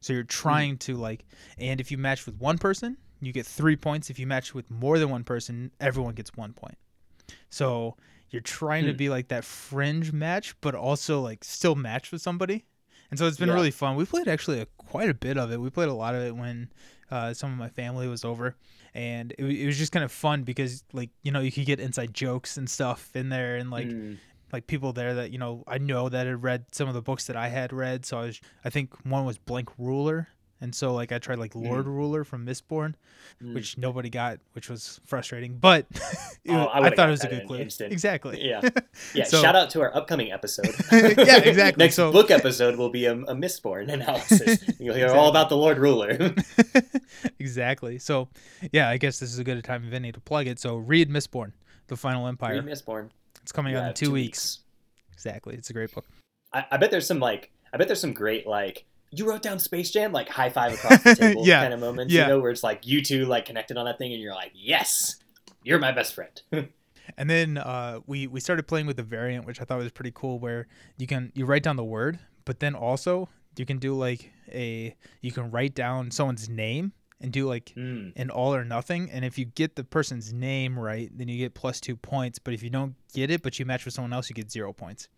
So 0.00 0.12
you're 0.12 0.22
trying 0.24 0.78
to 0.78 0.94
like, 0.96 1.24
and 1.58 1.80
if 1.80 1.90
you 1.90 1.98
match 1.98 2.26
with 2.26 2.36
one 2.38 2.58
person, 2.58 2.96
you 3.20 3.32
get 3.32 3.46
three 3.46 3.76
points. 3.76 4.10
If 4.10 4.18
you 4.18 4.26
match 4.26 4.54
with 4.54 4.70
more 4.70 4.98
than 4.98 5.10
one 5.10 5.24
person, 5.24 5.72
everyone 5.80 6.14
gets 6.14 6.34
one 6.36 6.52
point. 6.52 6.76
So 7.50 7.96
you're 8.30 8.42
trying 8.42 8.84
to 8.86 8.92
Hmm. 8.92 8.96
be 8.96 9.08
like 9.08 9.28
that 9.28 9.44
fringe 9.44 10.12
match, 10.12 10.54
but 10.60 10.74
also 10.74 11.20
like 11.20 11.42
still 11.44 11.74
match 11.74 12.12
with 12.12 12.22
somebody. 12.22 12.66
And 13.10 13.18
so 13.18 13.26
it's 13.26 13.38
been 13.38 13.48
Yeah. 13.48 13.54
really 13.54 13.70
fun. 13.70 13.96
We 13.96 14.04
played 14.04 14.28
actually 14.28 14.60
a, 14.60 14.66
quite 14.78 15.08
a 15.08 15.14
bit 15.14 15.38
of 15.38 15.52
it. 15.52 15.60
We 15.60 15.70
played 15.70 15.88
a 15.88 15.94
lot 15.94 16.14
of 16.14 16.22
it 16.22 16.36
when 16.36 16.70
uh, 17.10 17.32
some 17.34 17.52
of 17.52 17.58
my 17.58 17.68
family 17.68 18.08
was 18.08 18.24
over, 18.24 18.56
and 18.94 19.32
it, 19.38 19.44
it 19.44 19.66
was 19.66 19.78
just 19.78 19.92
kind 19.92 20.04
of 20.04 20.10
fun 20.10 20.42
because 20.42 20.82
like 20.92 21.10
you 21.22 21.30
know 21.30 21.38
you 21.38 21.52
could 21.52 21.66
get 21.66 21.78
inside 21.78 22.12
jokes 22.12 22.56
and 22.56 22.68
stuff 22.68 23.14
in 23.14 23.28
there, 23.28 23.56
and 23.56 23.70
like 23.70 23.88
Mm. 23.88 24.16
Like 24.52 24.66
people 24.66 24.92
there 24.92 25.14
that 25.14 25.30
you 25.30 25.38
know 25.38 25.64
I 25.66 25.78
know 25.78 26.08
that 26.08 26.26
had 26.26 26.42
read 26.42 26.64
some 26.72 26.88
of 26.88 26.94
the 26.94 27.02
books 27.02 27.26
that 27.26 27.36
I 27.36 27.48
had 27.48 27.72
read. 27.72 28.04
So 28.06 28.18
I 28.18 28.26
was 28.26 28.40
I 28.64 28.70
think 28.70 28.94
one 29.04 29.24
was 29.24 29.38
Blank 29.38 29.70
Ruler, 29.78 30.28
and 30.60 30.74
so 30.74 30.94
like 30.94 31.12
I 31.12 31.18
tried 31.18 31.38
like 31.38 31.54
Lord 31.54 31.86
Ruler 31.86 32.24
from 32.24 32.46
Mistborn, 32.46 32.94
Mm. 33.42 33.54
which 33.54 33.76
nobody 33.76 34.08
got, 34.08 34.38
which 34.52 34.70
was 34.70 35.00
frustrating. 35.04 35.58
But 35.58 35.86
Oh, 36.48 36.54
I 36.66 36.86
I, 36.86 36.90
thought 36.94 37.08
it 37.08 37.10
was 37.10 37.24
a 37.24 37.28
good 37.28 37.46
clue. 37.48 37.58
instant. 37.58 37.92
Exactly. 37.92 38.40
Yeah. 38.40 38.60
Yeah, 39.14 39.24
So- 39.24 39.42
shout 39.42 39.54
out 39.56 39.68
to 39.70 39.80
our 39.82 39.94
upcoming 39.96 40.30
episode. 40.32 40.74
Yeah, 40.92 41.38
exactly. 41.42 41.84
Next 41.84 41.96
So- 41.96 42.12
book 42.12 42.30
episode 42.30 42.76
will 42.76 42.88
be 42.88 43.04
a, 43.06 43.12
a 43.14 43.34
Mistborn 43.34 43.92
analysis. 43.92 44.62
You'll 44.78 44.94
hear 44.94 45.08
all 45.10 45.28
about 45.28 45.48
the 45.50 45.56
Lord 45.56 45.76
Ruler. 45.78 46.34
exactly. 47.38 47.98
So 47.98 48.28
yeah, 48.72 48.88
I 48.88 48.96
guess 48.96 49.18
this 49.18 49.32
is 49.32 49.38
a 49.38 49.44
good 49.44 49.62
time, 49.64 49.82
Vinny, 49.90 50.12
to 50.12 50.20
plug 50.20 50.46
it. 50.46 50.58
So 50.58 50.76
read 50.76 51.10
Mistborn, 51.10 51.52
The 51.88 51.96
Final 51.96 52.26
Empire. 52.26 52.54
Read 52.62 52.64
Mistborn. 52.64 53.10
It's 53.46 53.52
coming 53.52 53.76
out 53.76 53.86
in 53.86 53.94
two, 53.94 54.10
weeks. 54.10 54.58
Exactly. 55.12 55.54
It's 55.54 55.70
a 55.70 55.72
great 55.72 55.94
book. 55.94 56.04
I, 56.52 56.64
I 56.72 56.76
bet 56.78 56.90
there's 56.90 57.06
some 57.06 57.20
like 57.20 57.52
I 57.72 57.76
bet 57.76 57.86
there's 57.86 58.00
some 58.00 58.12
great 58.12 58.44
like 58.44 58.86
you 59.12 59.24
wrote 59.24 59.40
down 59.40 59.60
Space 59.60 59.92
Jam 59.92 60.10
like 60.10 60.28
high 60.28 60.50
five 60.50 60.74
across 60.74 61.00
the 61.04 61.14
table 61.20 61.46
Yeah, 61.46 61.60
kind 61.62 61.72
of 61.72 61.78
moments. 61.78 62.12
yeah. 62.12 62.22
You 62.22 62.28
know 62.30 62.40
where 62.40 62.50
it's 62.50 62.64
like 62.64 62.84
you 62.84 63.02
two 63.02 63.24
like 63.24 63.46
connected 63.46 63.76
on 63.76 63.84
that 63.84 63.98
thing 63.98 64.12
and 64.12 64.20
you're 64.20 64.34
like 64.34 64.50
yes, 64.52 65.14
you're 65.62 65.78
my 65.78 65.92
best 65.92 66.12
friend. 66.14 66.42
And 67.16 67.30
then 67.30 67.56
uh, 67.56 68.00
we 68.08 68.26
we 68.26 68.40
started 68.40 68.66
playing 68.66 68.86
with 68.86 68.96
the 68.96 69.04
variant, 69.04 69.46
which 69.46 69.60
I 69.60 69.64
thought 69.64 69.78
was 69.78 69.92
pretty 69.92 70.10
cool, 70.12 70.40
where 70.40 70.66
you 70.98 71.06
can 71.06 71.30
you 71.36 71.46
write 71.46 71.62
down 71.62 71.76
the 71.76 71.84
word, 71.84 72.18
but 72.44 72.58
then 72.58 72.74
also 72.74 73.28
you 73.56 73.64
can 73.64 73.78
do 73.78 73.94
like 73.94 74.32
a 74.52 74.92
you 75.22 75.30
can 75.30 75.52
write 75.52 75.76
down 75.76 76.10
someone's 76.10 76.48
name 76.48 76.90
and 77.20 77.32
do 77.32 77.46
like 77.48 77.72
Mm. 77.76 78.12
an 78.16 78.30
all 78.30 78.54
or 78.54 78.64
nothing. 78.64 79.10
And 79.10 79.24
if 79.24 79.38
you 79.38 79.44
get 79.46 79.74
the 79.76 79.84
person's 79.84 80.32
name 80.32 80.78
right, 80.78 81.10
then 81.16 81.28
you 81.28 81.38
get 81.38 81.54
plus 81.54 81.80
two 81.80 81.96
points. 81.96 82.38
But 82.38 82.52
if 82.54 82.62
you 82.62 82.70
don't 82.70 82.94
get 83.14 83.30
it, 83.30 83.42
but 83.42 83.58
you 83.58 83.64
match 83.64 83.84
with 83.84 83.94
someone 83.94 84.12
else, 84.12 84.28
you 84.28 84.34
get 84.34 84.50
zero 84.50 84.72
points. 84.72 85.08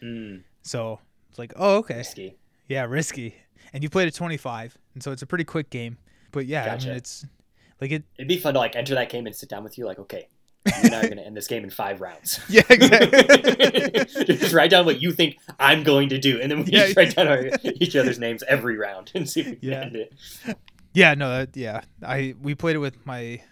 Mm. 0.00 0.42
So 0.62 1.00
it's 1.30 1.38
like, 1.38 1.52
oh 1.56 1.76
okay, 1.78 1.96
Risky. 1.98 2.36
yeah, 2.68 2.84
risky. 2.84 3.34
And 3.72 3.82
you 3.82 3.90
played 3.90 4.08
at 4.08 4.14
twenty 4.14 4.36
five, 4.36 4.76
and 4.94 5.02
so 5.02 5.10
it's 5.12 5.22
a 5.22 5.26
pretty 5.26 5.44
quick 5.44 5.70
game. 5.70 5.98
But 6.30 6.46
yeah, 6.46 6.72
I 6.72 6.78
mean 6.78 6.94
it's 6.96 7.24
like 7.80 7.90
it. 7.90 8.04
It'd 8.16 8.28
be 8.28 8.38
fun 8.38 8.54
to 8.54 8.60
like 8.60 8.76
enter 8.76 8.94
that 8.94 9.08
game 9.10 9.26
and 9.26 9.34
sit 9.34 9.48
down 9.48 9.64
with 9.64 9.76
you 9.78 9.86
like 9.86 9.98
okay. 9.98 10.28
You 10.64 10.72
and 10.84 10.94
I 10.94 11.00
are 11.04 11.08
gonna 11.08 11.22
end 11.22 11.36
this 11.36 11.48
game 11.48 11.64
in 11.64 11.70
five 11.70 12.00
rounds. 12.00 12.38
Yeah, 12.48 12.62
exactly. 12.70 14.04
just 14.36 14.54
write 14.54 14.70
down 14.70 14.84
what 14.84 15.02
you 15.02 15.10
think 15.10 15.38
I'm 15.58 15.82
going 15.82 16.08
to 16.10 16.18
do, 16.18 16.40
and 16.40 16.50
then 16.50 16.64
we 16.64 16.70
Yeah. 16.70 16.84
just 16.84 16.96
write 16.96 17.16
down 17.16 17.26
our, 17.26 17.46
each 17.64 17.96
other's 17.96 18.20
names 18.20 18.44
every 18.46 18.76
round 18.76 19.10
and 19.14 19.28
see 19.28 19.40
if 19.40 19.46
we 19.48 19.56
can 19.56 19.68
Yeah. 19.68 19.80
end 19.80 19.96
it. 19.96 20.12
Yeah, 20.94 21.14
no, 21.14 21.30
that, 21.30 21.56
yeah. 21.56 21.82
I 22.02 22.34
we 22.40 22.54
played 22.54 22.76
it 22.76 22.80
with 22.80 23.04
my 23.06 23.42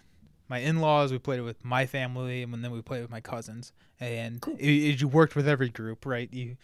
my 0.49 0.59
in-laws. 0.59 1.13
We 1.13 1.19
played 1.19 1.39
it 1.39 1.43
with 1.43 1.65
my 1.65 1.87
family, 1.87 2.43
and 2.43 2.53
then 2.65 2.71
we 2.71 2.83
played 2.83 2.99
it 2.99 3.03
with 3.03 3.11
my 3.11 3.21
cousins. 3.21 3.73
And 4.01 4.41
Cool. 4.41 4.57
it, 4.59 4.67
it, 4.69 5.01
you 5.01 5.09
worked 5.09 5.37
with 5.37 5.47
every 5.49 5.69
group, 5.69 6.05
right? 6.07 6.29
You 6.33 6.57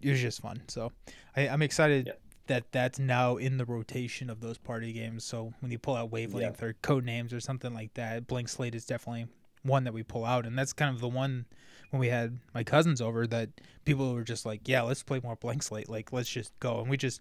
it 0.00 0.10
was 0.10 0.20
just 0.20 0.40
fun. 0.40 0.62
So 0.68 0.92
I, 1.36 1.48
I'm 1.48 1.62
excited 1.62 2.06
Yep. 2.06 2.20
that 2.46 2.72
that's 2.72 2.98
now 2.98 3.36
in 3.36 3.56
the 3.58 3.64
rotation 3.64 4.30
of 4.30 4.40
those 4.40 4.58
party 4.58 4.92
games. 4.92 5.24
So 5.24 5.52
when 5.60 5.72
you 5.72 5.78
pull 5.78 5.96
out 5.96 6.10
Wavelength 6.12 6.62
or 6.62 6.74
Code 6.82 7.04
Names 7.04 7.32
or 7.32 7.40
something 7.40 7.72
like 7.74 7.94
that, 7.94 8.26
Blank 8.26 8.48
Slate 8.48 8.74
is 8.74 8.84
definitely 8.84 9.26
one 9.62 9.84
that 9.84 9.94
we 9.94 10.02
pull 10.02 10.24
out, 10.24 10.44
and 10.44 10.58
that's 10.58 10.72
kind 10.72 10.94
of 10.94 11.00
the 11.00 11.08
one 11.08 11.46
when 11.90 12.00
we 12.00 12.08
had 12.08 12.38
my 12.54 12.64
cousins 12.64 13.00
over 13.00 13.26
that 13.28 13.48
people 13.84 14.12
were 14.14 14.24
just 14.24 14.44
like, 14.46 14.66
yeah, 14.68 14.82
let's 14.82 15.02
play 15.02 15.20
more 15.22 15.36
Blank 15.36 15.62
Slate. 15.62 15.88
Like 15.88 16.12
let's 16.12 16.28
just 16.28 16.52
go, 16.60 16.80
and 16.80 16.88
we 16.90 16.96
just 16.96 17.20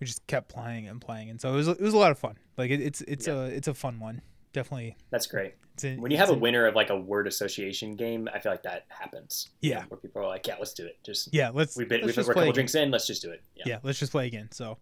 we 0.00 0.06
just 0.06 0.26
kept 0.26 0.48
playing 0.48 0.88
and 0.88 1.00
playing, 1.00 1.30
and 1.30 1.40
so 1.40 1.52
it 1.52 1.56
was 1.56 1.68
it 1.68 1.80
was 1.80 1.94
a 1.94 1.98
lot 1.98 2.10
of 2.10 2.18
fun. 2.18 2.36
Like 2.56 2.70
it, 2.70 2.80
it's 2.80 3.00
it's 3.02 3.26
Yeah. 3.26 3.34
a 3.34 3.42
it's 3.44 3.68
a 3.68 3.74
fun 3.74 4.00
one. 4.00 4.22
Definitely. 4.52 4.96
That's 5.10 5.26
great. 5.28 5.54
A, 5.84 5.96
When 5.96 6.10
you 6.10 6.16
have 6.18 6.28
a 6.28 6.32
it's 6.32 6.40
winner 6.42 6.66
of 6.66 6.74
like 6.74 6.90
a 6.90 6.96
word 6.98 7.26
association 7.28 7.94
game, 7.94 8.28
I 8.34 8.38
feel 8.40 8.50
like 8.52 8.64
that 8.64 8.84
happens. 8.88 9.48
Yeah. 9.60 9.84
where 9.88 9.98
people 9.98 10.20
are 10.22 10.26
like, 10.26 10.46
"Yeah, 10.46 10.56
let's 10.58 10.74
do 10.74 10.84
it." 10.84 10.98
Just 11.04 11.32
yeah, 11.32 11.50
let's 11.50 11.76
we've 11.76 11.88
been 11.88 12.00
let's 12.02 12.16
we've 12.16 12.26
we're 12.26 12.32
a 12.32 12.34
couple 12.34 12.42
again. 12.44 12.54
drinks 12.54 12.74
in. 12.74 12.90
Let's 12.90 13.06
just 13.06 13.22
do 13.22 13.30
it. 13.30 13.42
Yeah. 13.54 13.64
yeah, 13.66 13.78
let's 13.82 13.98
just 13.98 14.12
play 14.12 14.26
again. 14.26 14.48
So 14.50 14.76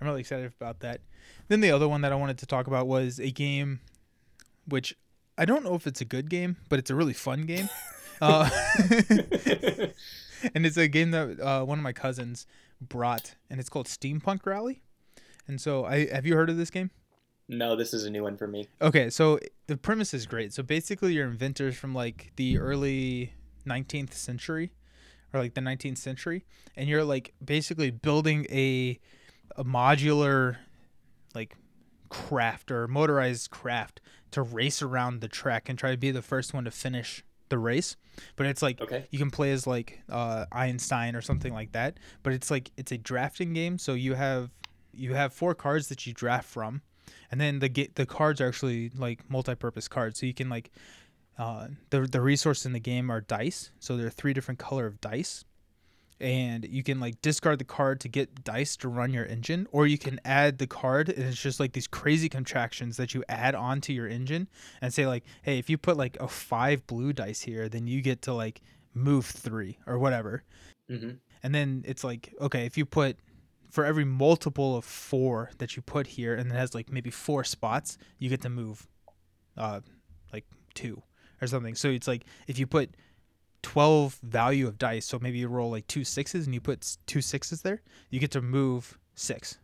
I'm 0.00 0.06
really 0.06 0.20
excited 0.20 0.52
about 0.60 0.80
that. 0.80 1.00
Then 1.48 1.60
the 1.60 1.70
other 1.70 1.86
one 1.88 2.00
that 2.00 2.12
I 2.12 2.16
wanted 2.16 2.38
to 2.38 2.46
talk 2.46 2.66
about 2.66 2.86
was 2.86 3.18
a 3.20 3.30
game 3.30 3.80
which 4.68 4.96
I 5.38 5.44
don't 5.44 5.62
know 5.64 5.74
if 5.74 5.86
it's 5.86 6.00
a 6.00 6.04
good 6.04 6.28
game, 6.28 6.56
but 6.68 6.78
it's 6.80 6.90
a 6.90 6.94
really 6.94 7.12
fun 7.12 7.42
game. 7.46 7.68
uh, 8.20 8.50
and 10.54 10.66
it's 10.66 10.76
a 10.76 10.88
game 10.88 11.10
that 11.12 11.40
uh, 11.40 11.64
one 11.64 11.78
of 11.78 11.82
my 11.82 11.92
cousins 11.92 12.46
brought, 12.80 13.36
and 13.50 13.60
it's 13.60 13.68
called 13.68 13.86
Steampunk 13.86 14.44
Rally. 14.44 14.82
And 15.48 15.60
so, 15.60 15.84
I 15.84 16.06
have 16.12 16.26
you 16.26 16.34
heard 16.34 16.50
of 16.50 16.56
this 16.56 16.70
game? 16.70 16.90
no, 17.48 17.76
this 17.76 17.94
is 17.94 18.04
a 18.04 18.10
new 18.10 18.22
one 18.22 18.36
for 18.36 18.46
me. 18.46 18.68
Okay, 18.82 19.10
so 19.10 19.38
the 19.66 19.76
premise 19.76 20.12
is 20.12 20.26
great. 20.26 20.52
So 20.52 20.62
basically, 20.62 21.14
you're 21.14 21.28
inventors 21.28 21.76
from 21.76 21.94
like 21.94 22.32
the 22.36 22.58
early 22.58 23.32
19th 23.66 24.14
century, 24.14 24.72
or 25.32 25.40
like 25.40 25.54
the 25.54 25.60
19th 25.60 25.98
century, 25.98 26.44
and 26.76 26.88
you're 26.88 27.04
like 27.04 27.34
basically 27.44 27.90
building 27.90 28.46
a 28.50 28.98
a 29.56 29.64
modular 29.64 30.56
like 31.34 31.56
craft 32.08 32.70
or 32.70 32.86
motorized 32.88 33.50
craft 33.50 34.00
to 34.32 34.42
race 34.42 34.82
around 34.82 35.20
the 35.20 35.28
track 35.28 35.68
and 35.68 35.78
try 35.78 35.90
to 35.90 35.96
be 35.96 36.10
the 36.10 36.22
first 36.22 36.52
one 36.52 36.64
to 36.64 36.70
finish 36.70 37.24
the 37.48 37.58
race. 37.58 37.96
But 38.36 38.46
it's 38.46 38.62
like 38.62 38.80
Okay. 38.80 39.06
you 39.10 39.18
can 39.18 39.30
play 39.30 39.52
as 39.52 39.66
like 39.66 40.00
uh, 40.08 40.46
Einstein 40.52 41.14
or 41.14 41.20
something 41.22 41.52
like 41.52 41.72
that. 41.72 41.98
But 42.22 42.32
it's 42.32 42.50
like 42.50 42.70
it's 42.76 42.92
a 42.92 42.98
drafting 42.98 43.52
game, 43.52 43.78
so 43.78 43.94
you 43.94 44.14
have 44.14 44.50
you 44.92 45.14
have 45.14 45.32
four 45.32 45.54
cards 45.54 45.88
that 45.88 46.06
you 46.06 46.14
draft 46.14 46.48
from, 46.48 46.80
and 47.30 47.38
then 47.40 47.58
the 47.58 47.68
ga- 47.68 47.90
the 47.94 48.06
cards 48.06 48.40
are 48.40 48.48
actually 48.48 48.90
like 48.96 49.28
multi-purpose 49.30 49.88
cards, 49.88 50.18
so 50.20 50.24
you 50.26 50.32
can 50.34 50.48
like 50.48 50.70
uh, 51.38 51.68
the 51.90 52.00
the 52.02 52.20
resources 52.22 52.64
in 52.64 52.72
the 52.72 52.80
game 52.80 53.10
are 53.10 53.20
dice, 53.20 53.70
so 53.78 53.96
there 53.96 54.06
are 54.06 54.10
three 54.10 54.32
different 54.32 54.58
color 54.58 54.86
of 54.86 55.00
dice, 55.02 55.44
and 56.20 56.64
you 56.64 56.82
can 56.82 57.00
like 57.00 57.20
discard 57.22 57.58
the 57.58 57.64
card 57.64 58.00
to 58.00 58.08
get 58.08 58.44
dice 58.44 58.76
to 58.78 58.88
run 58.88 59.12
your 59.12 59.24
engine, 59.26 59.66
or 59.72 59.86
you 59.86 59.98
can 59.98 60.20
add 60.24 60.58
the 60.58 60.66
card, 60.66 61.08
and 61.08 61.24
it's 61.24 61.40
just 61.40 61.60
like 61.60 61.72
these 61.72 61.86
crazy 61.86 62.28
contractions 62.28 62.96
that 62.96 63.14
you 63.14 63.24
add 63.28 63.54
onto 63.54 63.92
your 63.92 64.08
engine, 64.08 64.48
and 64.80 64.92
say 64.94 65.06
like, 65.06 65.24
hey, 65.42 65.58
if 65.58 65.68
you 65.68 65.78
put 65.78 65.96
like 65.96 66.16
a 66.20 66.28
five 66.28 66.86
blue 66.86 67.12
dice 67.12 67.42
here, 67.42 67.68
then 67.68 67.86
you 67.86 68.00
get 68.02 68.22
to 68.22 68.32
like 68.32 68.60
move 68.94 69.26
three 69.26 69.78
or 69.86 69.98
whatever, 69.98 70.42
hmm 70.88 71.10
and 71.42 71.54
then 71.54 71.84
it's 71.86 72.02
like 72.02 72.34
okay 72.40 72.64
if 72.64 72.78
you 72.78 72.86
put 72.86 73.18
for 73.70 73.84
every 73.84 74.04
multiple 74.04 74.76
of 74.76 74.84
four 74.84 75.50
that 75.58 75.76
you 75.76 75.82
put 75.82 76.06
here 76.06 76.34
and 76.34 76.50
it 76.50 76.54
has 76.54 76.74
like 76.74 76.90
maybe 76.90 77.10
four 77.10 77.44
spots 77.44 77.98
you 78.18 78.30
get 78.30 78.40
to 78.40 78.48
move 78.48 78.86
uh 79.58 79.80
like 80.32 80.46
two 80.74 81.02
or 81.42 81.46
something. 81.46 81.74
So 81.74 81.88
it's 81.88 82.08
like 82.08 82.24
if 82.46 82.58
you 82.58 82.66
put 82.66 82.96
12 83.66 84.20
value 84.22 84.68
of 84.68 84.78
dice. 84.78 85.04
So 85.06 85.18
maybe 85.18 85.38
you 85.38 85.48
roll 85.48 85.70
like 85.72 85.86
two 85.88 86.04
sixes 86.04 86.46
and 86.46 86.54
you 86.54 86.60
put 86.60 86.96
two 87.06 87.20
sixes 87.20 87.62
there 87.62 87.82
you 88.10 88.20
get 88.20 88.30
to 88.30 88.40
move 88.40 88.96
six. 89.16 89.58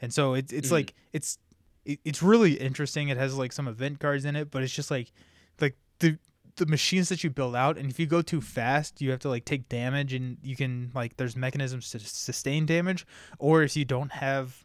And 0.00 0.12
so 0.14 0.32
it's 0.34 0.50
it's 0.52 0.68
Mhm. 0.68 0.72
like 0.78 0.94
it's 1.12 1.38
it, 1.84 1.98
it's 2.04 2.22
really 2.22 2.54
interesting. 2.54 3.08
It 3.10 3.18
has 3.18 3.36
like 3.36 3.52
some 3.52 3.68
event 3.68 4.00
cards 4.00 4.24
in 4.24 4.34
it 4.34 4.50
but 4.50 4.62
it's 4.62 4.72
just 4.74 4.90
like 4.90 5.12
like 5.60 5.76
the 5.98 6.16
the 6.56 6.64
machines 6.66 7.08
that 7.10 7.22
you 7.24 7.28
build 7.30 7.54
out 7.54 7.76
and 7.76 7.90
if 7.90 7.98
you 8.00 8.06
go 8.06 8.22
too 8.22 8.40
fast 8.40 9.02
you 9.02 9.10
have 9.10 9.18
to 9.20 9.28
like 9.28 9.44
take 9.44 9.68
damage 9.68 10.14
and 10.14 10.38
you 10.42 10.56
can 10.56 10.90
like 10.94 11.16
there's 11.18 11.36
mechanisms 11.36 11.90
to 11.90 11.98
sustain 12.00 12.64
damage. 12.64 13.06
Or 13.38 13.62
if 13.62 13.76
you 13.76 13.84
don't 13.84 14.12
have 14.12 14.64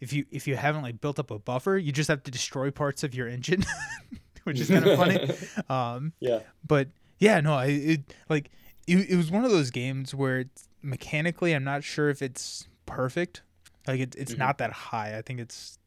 if 0.00 0.12
you 0.12 0.24
if 0.30 0.46
you 0.46 0.54
haven't 0.54 0.82
like 0.82 1.00
built 1.00 1.18
up 1.18 1.30
a 1.32 1.38
buffer 1.40 1.76
you 1.76 1.90
just 1.90 2.08
have 2.08 2.22
to 2.22 2.30
destroy 2.30 2.70
parts 2.70 3.02
of 3.02 3.12
your 3.14 3.26
engine 3.26 3.64
which 4.44 4.60
is 4.60 4.68
kind 4.68 4.86
of 4.86 4.96
funny. 4.96 5.18
Um 5.68 6.12
yeah. 6.20 6.40
but 6.64 6.88
yeah 7.20 7.40
no 7.40 7.54
i 7.54 7.66
it 7.66 8.00
like 8.28 8.50
it, 8.88 9.08
it 9.10 9.16
was 9.16 9.30
one 9.30 9.44
of 9.44 9.52
those 9.52 9.70
games 9.70 10.12
where 10.14 10.40
it's, 10.40 10.66
mechanically 10.82 11.52
i'm 11.54 11.62
not 11.64 11.84
sure 11.84 12.08
if 12.10 12.20
it's 12.22 12.66
perfect. 12.86 13.42
Like 13.86 14.00
it, 14.00 14.14
it's 14.18 14.34
Mhm. 14.34 14.38
not 14.38 14.58
that 14.58 14.72
high. 14.72 15.16
I 15.16 15.22
think 15.22 15.38
it's 15.40 15.78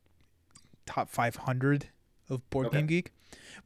top 0.86 1.10
500 1.10 1.90
of 2.30 2.48
Board 2.50 2.68
Okay. 2.68 2.78
Game 2.78 2.88
Geek. 2.88 3.12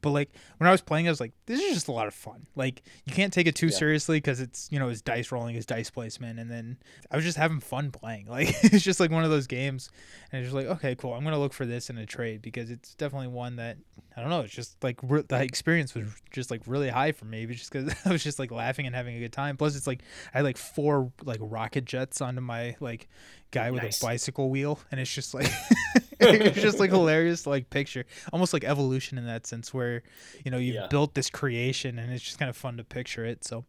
But 0.02 0.12
like 0.12 0.30
when 0.58 0.68
I 0.68 0.72
was 0.72 0.82
playing, 0.82 1.08
I 1.08 1.12
was 1.12 1.20
like, 1.20 1.34
this 1.46 1.60
is 1.60 1.74
just 1.74 1.88
a 1.90 1.92
lot 1.92 2.08
of 2.08 2.14
fun. 2.14 2.46
Like 2.56 2.84
you 3.06 3.14
can't 3.14 3.34
take 3.34 3.48
it 3.48 3.56
too 3.56 3.68
Yeah. 3.68 3.76
seriously 3.78 4.18
because 4.18 4.40
it's 4.40 4.70
you 4.72 4.80
know 4.80 4.88
his 4.88 5.02
dice 5.02 5.32
rolling, 5.32 5.56
his 5.56 5.66
dice 5.66 5.90
placement, 5.90 6.40
and 6.40 6.50
then 6.50 6.78
I 7.12 7.16
was 7.18 7.26
just 7.26 7.38
having 7.38 7.60
fun 7.60 7.92
playing. 7.92 8.28
Like 8.30 8.50
it's 8.64 8.84
just 8.84 9.00
like 9.00 9.12
one 9.12 9.24
of 9.26 9.30
those 9.30 9.48
games, 9.48 9.90
and 10.32 10.40
it's 10.42 10.52
just 10.52 10.56
like 10.56 10.68
okay, 10.78 10.96
cool. 10.96 11.14
I'm 11.14 11.24
gonna 11.24 11.40
look 11.40 11.52
for 11.54 11.66
this 11.66 11.90
in 11.90 11.98
a 11.98 12.06
trade 12.06 12.42
because 12.42 12.70
it's 12.70 12.94
definitely 12.96 13.28
one 13.28 13.58
that 13.58 13.78
I 14.16 14.22
don't 14.22 14.30
know. 14.30 14.42
It's 14.42 14.54
just 14.54 14.82
like 14.84 15.00
re- 15.04 15.24
the 15.28 15.42
experience 15.42 15.94
was 15.96 16.06
just 16.32 16.50
like 16.52 16.62
really 16.66 16.90
high 16.90 17.12
for 17.12 17.26
me, 17.26 17.46
just 17.48 17.72
because 17.72 17.94
I 18.06 18.12
was 18.12 18.24
just 18.24 18.40
like 18.40 18.52
laughing 18.52 18.86
and 18.86 18.96
having 18.96 19.16
a 19.18 19.20
good 19.20 19.34
time. 19.34 19.58
Plus, 19.58 19.76
it's 19.76 19.88
like 19.88 20.02
I 20.34 20.38
had 20.38 20.44
like 20.46 20.58
four 20.58 21.12
like 21.26 21.40
rocket 21.42 21.84
jets 21.86 22.22
onto 22.22 22.42
my 22.42 22.76
like 22.80 23.10
guy 23.52 23.72
with 23.72 23.84
Nice. 23.84 24.02
a 24.02 24.06
bicycle 24.06 24.50
wheel, 24.50 24.80
and 24.92 25.00
it's 25.02 25.14
just 25.14 25.34
like 25.34 25.50
it's 26.30 26.62
just 26.62 26.80
like 26.80 26.92
hilarious 26.92 27.46
like 27.48 27.70
picture, 27.70 28.06
almost 28.34 28.54
like 28.54 28.64
evolution 28.64 29.18
in 29.18 29.26
that 29.26 29.46
sense, 29.48 29.74
where 29.74 30.04
you 30.44 30.52
know 30.52 30.58
you've 30.58 30.76
Yeah. 30.76 30.88
built 30.90 31.14
this 31.16 31.30
creation, 31.30 32.00
and 32.00 32.12
it's 32.12 32.24
just 32.24 32.40
kind 32.40 32.50
of 32.50 32.58
fun 32.58 32.78
to 32.78 32.84
picture 32.84 33.26
it. 33.26 33.44
So, 33.44 33.66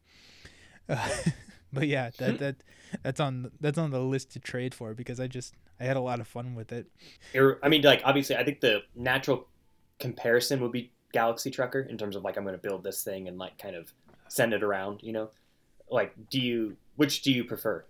uh, 0.89 1.09
but 1.73 1.89
yeah, 1.89 2.11
that 2.19 2.39
that 2.39 2.57
that's 3.03 3.21
on 3.21 3.51
that's 3.61 3.79
on 3.79 3.91
the 3.91 4.01
list 4.01 4.33
to 4.33 4.41
trade 4.41 4.75
for 4.75 4.95
because 4.95 5.21
I 5.21 5.27
just 5.27 5.55
I 5.81 5.85
had 5.85 5.97
a 5.97 6.01
lot 6.01 6.21
of 6.21 6.27
fun 6.29 6.55
with 6.55 6.73
it. 6.73 6.87
I 7.63 7.69
mean, 7.69 7.83
like 7.83 8.03
obviously, 8.05 8.37
I 8.37 8.45
think 8.45 8.61
the 8.61 8.83
natural 8.95 9.49
comparison 9.99 10.61
would 10.61 10.73
be 10.73 10.93
Galaxy 11.13 11.51
Trucker 11.51 11.81
in 11.81 11.99
terms 11.99 12.17
of 12.17 12.23
like 12.25 12.37
I'm 12.37 12.45
going 12.45 12.55
to 12.57 12.63
build 12.63 12.85
this 12.85 13.03
thing 13.05 13.29
and 13.29 13.39
like 13.39 13.59
kind 13.59 13.77
of 13.77 13.93
send 14.29 14.53
it 14.53 14.63
around. 14.63 15.01
You 15.03 15.13
know, 15.13 15.31
like 15.91 16.15
do 16.31 16.41
you 16.41 16.77
which 16.97 17.23
do 17.23 17.33
you 17.33 17.45
prefer? 17.45 17.85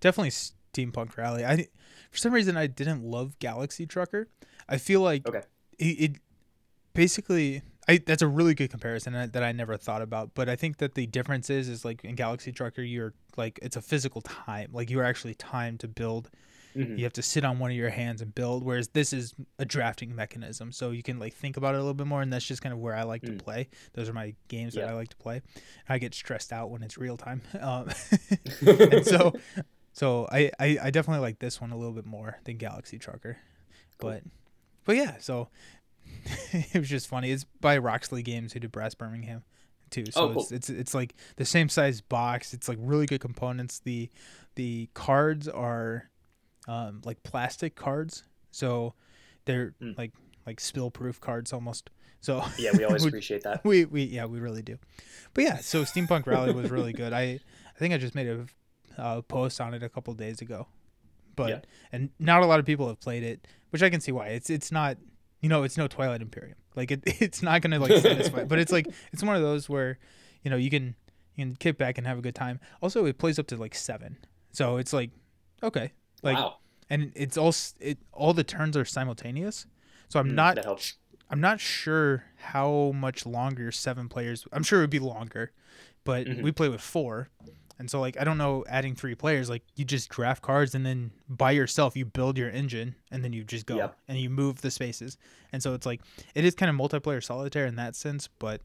definitely 0.00 0.30
steampunk 0.30 1.16
rally 1.16 1.44
i 1.44 1.66
for 2.10 2.18
some 2.18 2.32
reason 2.32 2.56
i 2.56 2.66
didn't 2.66 3.02
love 3.02 3.38
galaxy 3.38 3.86
trucker 3.86 4.28
i 4.68 4.76
feel 4.78 5.00
like 5.00 5.26
Okay. 5.28 5.42
it, 5.78 5.84
it 5.84 6.16
basically 6.92 7.62
I, 7.88 7.98
that's 7.98 8.22
a 8.22 8.28
really 8.28 8.54
good 8.54 8.70
comparison 8.70 9.14
that 9.14 9.32
that 9.32 9.42
I 9.42 9.50
never 9.50 9.76
thought 9.76 10.00
about, 10.02 10.34
but 10.34 10.48
I 10.48 10.54
think 10.54 10.76
that 10.76 10.94
the 10.94 11.06
difference 11.06 11.50
is 11.50 11.68
is 11.68 11.84
like 11.84 12.04
in 12.04 12.14
Galaxy 12.14 12.52
Trucker, 12.52 12.82
you're 12.82 13.14
like 13.36 13.58
it's 13.62 13.74
a 13.74 13.80
physical 13.82 14.20
time, 14.20 14.68
like 14.72 14.90
you're 14.90 15.02
actually 15.02 15.34
timed 15.34 15.80
to 15.80 15.88
build. 15.88 16.30
Mhm. 16.76 16.98
You 16.98 17.04
have 17.04 17.12
to 17.14 17.22
sit 17.22 17.44
on 17.44 17.58
one 17.58 17.72
of 17.72 17.76
your 17.76 17.90
hands 17.90 18.20
and 18.22 18.32
build, 18.32 18.62
whereas 18.62 18.88
this 18.88 19.12
is 19.12 19.34
a 19.58 19.64
drafting 19.64 20.14
mechanism, 20.14 20.70
so 20.70 20.90
you 20.92 21.02
can 21.02 21.18
like 21.18 21.32
think 21.34 21.56
about 21.56 21.74
it 21.74 21.78
a 21.78 21.80
little 21.80 21.94
bit 21.94 22.06
more, 22.06 22.22
and 22.22 22.32
that's 22.32 22.44
just 22.46 22.62
kind 22.62 22.72
of 22.72 22.78
where 22.78 22.94
I 22.94 23.02
like 23.02 23.22
Mm. 23.22 23.38
to 23.38 23.42
play. 23.44 23.68
Those 23.94 24.08
are 24.08 24.12
my 24.12 24.34
games 24.46 24.74
that 24.74 24.88
I 24.88 24.92
like 24.92 25.08
to 25.08 25.16
play. 25.16 25.42
I 25.88 25.98
get 25.98 26.14
stressed 26.14 26.52
out 26.52 26.70
when 26.70 26.82
it's 26.84 26.96
real 26.96 27.16
time, 27.16 27.42
um, 27.60 27.88
and 28.60 29.04
so 29.04 29.32
so 30.00 30.26
I, 30.32 30.50
I 30.58 30.68
I 30.84 30.90
definitely 30.90 31.20
like 31.20 31.38
this 31.38 31.60
one 31.60 31.70
a 31.72 31.76
little 31.76 31.92
bit 31.92 32.06
more 32.06 32.38
than 32.44 32.56
Galaxy 32.56 32.98
Trucker, 32.98 33.36
Cool. 33.98 34.10
but 34.10 34.22
but 34.84 34.96
yeah, 34.96 35.16
so 35.20 35.48
it 36.52 36.78
was 36.78 36.88
just 36.88 37.06
funny. 37.08 37.30
It's 37.30 37.44
by 37.60 37.76
Roxley 37.78 38.22
Games 38.22 38.52
who 38.52 38.60
did 38.60 38.72
Brass 38.72 38.94
Birmingham 38.94 39.42
too. 39.90 40.04
So 40.10 40.20
Oh, 40.22 40.32
cool. 40.32 40.42
it's, 40.42 40.52
it's 40.52 40.70
it's 40.70 40.94
like 40.94 41.14
the 41.36 41.44
same 41.44 41.68
size 41.68 42.00
box. 42.00 42.54
It's 42.54 42.68
like 42.68 42.78
really 42.80 43.06
good 43.06 43.20
components. 43.20 43.80
The 43.80 44.08
the 44.54 44.88
cards 44.94 45.48
are 45.48 46.10
um, 46.68 47.00
like 47.04 47.22
plastic 47.22 47.74
cards, 47.76 48.24
so 48.50 48.94
they're 49.44 49.74
Mm. 49.82 49.96
like 49.98 50.12
like 50.46 50.60
spill 50.60 50.90
proof 50.90 51.20
cards 51.20 51.52
almost. 51.52 51.90
So 52.20 52.42
yeah, 52.58 52.70
we 52.76 52.84
always 52.84 53.02
Would- 53.04 53.10
appreciate 53.12 53.42
that. 53.44 53.64
we 53.64 53.84
we 53.84 54.02
yeah 54.04 54.24
we 54.26 54.40
really 54.40 54.62
do 54.62 54.78
but 55.34 55.44
yeah 55.44 55.56
so 55.58 55.84
steampunk 55.84 56.26
rally 56.26 56.52
was 56.52 56.70
really 56.70 56.92
good 56.92 57.12
i 57.14 57.22
i 57.22 57.78
think 57.78 57.94
i 57.94 57.96
just 57.98 58.14
made 58.14 58.26
a 58.26 58.44
uh, 58.98 59.22
post 59.22 59.60
on 59.60 59.74
it 59.74 59.82
a 59.82 59.88
couple 59.88 60.12
days 60.14 60.40
ago. 60.40 60.66
But 61.36 61.48
Yeah. 61.48 61.60
and 61.92 62.10
not 62.18 62.42
a 62.42 62.46
lot 62.46 62.58
of 62.60 62.66
people 62.66 62.88
have 62.88 63.00
played 63.00 63.22
it 63.22 63.46
which 63.70 63.82
i 63.84 63.88
can 63.90 64.00
see 64.00 64.10
why. 64.12 64.28
It's 64.28 64.50
it's 64.50 64.72
not 64.72 64.96
you 65.40 65.48
know 65.48 65.62
it's 65.62 65.76
no 65.78 65.86
twilight 65.86 66.20
imperium. 66.22 66.56
Like 66.74 66.90
it, 66.90 67.02
it's 67.06 67.42
not 67.42 67.62
gonna 67.62 67.78
like 67.78 67.96
satisfy 67.96 68.44
but 68.44 68.58
it's 68.58 68.72
like 68.72 68.86
it's 69.12 69.22
one 69.22 69.36
of 69.36 69.42
those 69.42 69.68
where 69.68 69.98
you 70.42 70.50
know 70.50 70.56
you 70.56 70.70
can 70.70 70.94
you 71.36 71.44
can 71.46 71.54
kick 71.56 71.78
back 71.78 71.96
and 71.98 72.06
have 72.06 72.18
a 72.18 72.22
good 72.22 72.34
time. 72.34 72.58
Also 72.82 73.06
it 73.06 73.16
plays 73.18 73.38
up 73.38 73.46
to 73.48 73.56
like 73.56 73.74
seven. 73.74 74.16
So 74.52 74.76
it's 74.76 74.92
like 74.92 75.10
okay. 75.62 75.92
Like 76.22 76.36
wow, 76.36 76.56
and 76.90 77.12
it's 77.14 77.36
all 77.38 77.54
it 77.78 77.98
all 78.12 78.34
the 78.34 78.44
turns 78.44 78.76
are 78.76 78.84
simultaneous. 78.84 79.66
So 80.08 80.18
i'm 80.18 80.30
Mm, 80.30 80.34
not 80.34 80.56
that 80.56 80.64
helps. 80.64 80.94
I'm 81.30 81.40
not 81.40 81.60
sure 81.60 82.24
how 82.38 82.90
much 82.92 83.24
longer 83.24 83.70
seven 83.70 84.08
players. 84.08 84.46
I'm 84.52 84.64
sure 84.64 84.80
it 84.80 84.82
would 84.82 84.90
be 84.90 84.98
longer, 84.98 85.52
but 86.02 86.26
Mhm. 86.26 86.42
we 86.42 86.50
play 86.50 86.68
with 86.68 86.80
four, 86.80 87.28
and 87.80 87.90
so 87.90 87.98
like 88.00 88.20
I 88.20 88.24
don't 88.24 88.38
know 88.38 88.64
adding 88.68 88.94
three 88.94 89.14
players. 89.16 89.50
Like 89.50 89.62
you 89.74 89.84
just 89.84 90.08
draft 90.10 90.42
cards 90.42 90.74
and 90.76 90.86
then 90.86 91.10
by 91.28 91.50
yourself 91.50 91.96
you 91.96 92.04
build 92.04 92.38
your 92.38 92.50
engine 92.50 92.94
and 93.10 93.24
then 93.24 93.32
you 93.32 93.42
just 93.42 93.66
go 93.66 93.76
Yep. 93.76 93.96
and 94.06 94.18
you 94.18 94.30
move 94.30 94.60
the 94.60 94.70
spaces. 94.70 95.16
And 95.52 95.60
so 95.62 95.74
it's 95.74 95.86
like 95.86 96.00
it 96.36 96.44
is 96.44 96.54
kind 96.54 96.70
of 96.70 96.76
multiplayer 96.76 97.24
solitaire 97.24 97.66
in 97.66 97.74
that 97.76 97.96
sense, 97.96 98.28
but 98.38 98.60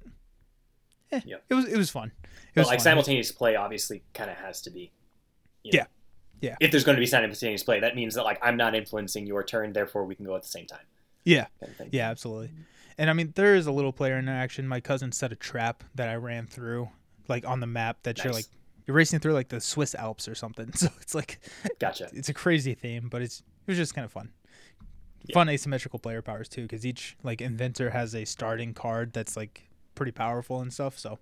eh, 1.12 1.22
Yep. 1.26 1.44
it 1.50 1.54
was 1.56 1.66
it 1.66 1.78
was 1.78 1.90
fun. 1.90 2.12
It 2.24 2.30
But 2.56 2.62
was 2.62 2.68
like 2.68 2.80
fun. 2.80 2.84
simultaneous 2.84 3.32
play, 3.32 3.56
obviously, 3.56 4.04
kind 4.14 4.30
of 4.30 4.38
has 4.38 4.62
to 4.62 4.70
be. 4.70 4.92
you 5.64 5.72
know, 5.72 5.78
Yeah. 5.80 5.86
Yeah. 6.42 6.56
If 6.60 6.70
there's 6.72 6.84
going 6.84 6.98
to 6.98 7.00
be 7.00 7.06
simultaneous 7.08 7.64
play, 7.64 7.80
that 7.80 7.96
means 7.96 8.14
that 8.16 8.24
like 8.24 8.38
I'm 8.44 8.58
not 8.58 8.76
influencing 8.76 9.26
your 9.26 9.44
turn, 9.44 9.72
therefore 9.74 10.04
we 10.06 10.14
can 10.16 10.26
go 10.26 10.36
at 10.36 10.42
the 10.44 10.48
same 10.50 10.66
time. 10.68 10.86
Yeah. 11.24 11.48
kind 11.62 11.74
of. 11.80 11.94
Yeah, 11.94 12.10
absolutely. 12.12 12.52
And 12.98 13.10
I 13.10 13.14
mean, 13.14 13.32
there 13.36 13.56
is 13.56 13.66
a 13.66 13.72
little 13.72 13.94
player 13.94 14.20
interaction. 14.20 14.68
My 14.68 14.80
cousin 14.82 15.12
set 15.14 15.32
a 15.32 15.36
trap 15.36 15.84
that 15.96 16.08
I 16.10 16.16
ran 16.16 16.46
through, 16.48 16.90
like 17.30 17.46
on 17.48 17.62
the 17.62 17.68
map 17.68 18.04
that 18.04 18.24
you're 18.24 18.34
like 18.34 18.46
you're 18.86 18.96
racing 18.96 19.20
through 19.20 19.34
like 19.34 19.50
the 19.50 19.60
Swiss 19.62 19.96
Alps 19.96 20.28
or 20.28 20.36
something. 20.36 20.72
So 20.76 20.88
it's 21.02 21.16
like 21.16 21.40
Gotcha. 21.80 22.10
it's 22.14 22.30
a 22.30 22.34
crazy 22.34 22.74
theme, 22.76 23.08
but 23.10 23.22
it's 23.22 23.40
it 23.40 23.72
was 23.72 23.78
just 23.78 23.94
kind 23.96 24.06
of 24.06 24.12
fun. 24.12 24.32
Yeah. 25.26 25.34
Fun 25.34 25.50
asymmetrical 25.50 25.98
player 26.00 26.22
powers 26.22 26.48
too, 26.48 26.62
because 26.64 26.86
each 26.86 27.18
like 27.24 27.42
inventor 27.42 27.90
has 27.90 28.14
a 28.14 28.26
starting 28.26 28.74
card 28.74 29.12
that's 29.14 29.36
like 29.36 29.64
pretty 29.96 30.12
powerful 30.12 30.62
and 30.62 30.72
stuff. 30.72 31.00
So, 31.00 31.18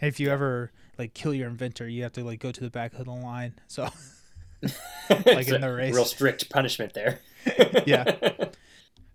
and 0.00 0.08
if 0.08 0.20
you 0.20 0.30
ever 0.30 0.70
like 0.98 1.12
kill 1.14 1.34
your 1.34 1.48
inventor, 1.48 1.88
you 1.88 2.04
have 2.04 2.12
to 2.12 2.22
like 2.24 2.38
go 2.38 2.52
to 2.52 2.60
the 2.60 2.70
back 2.70 2.94
of 2.94 3.06
the 3.06 3.10
line. 3.12 3.54
So 3.66 3.88
like 5.26 5.48
in 5.48 5.60
the 5.60 5.72
race. 5.74 5.94
real 5.94 6.04
strict 6.04 6.50
punishment 6.50 6.94
there. 6.94 7.20
Yeah. 7.86 8.16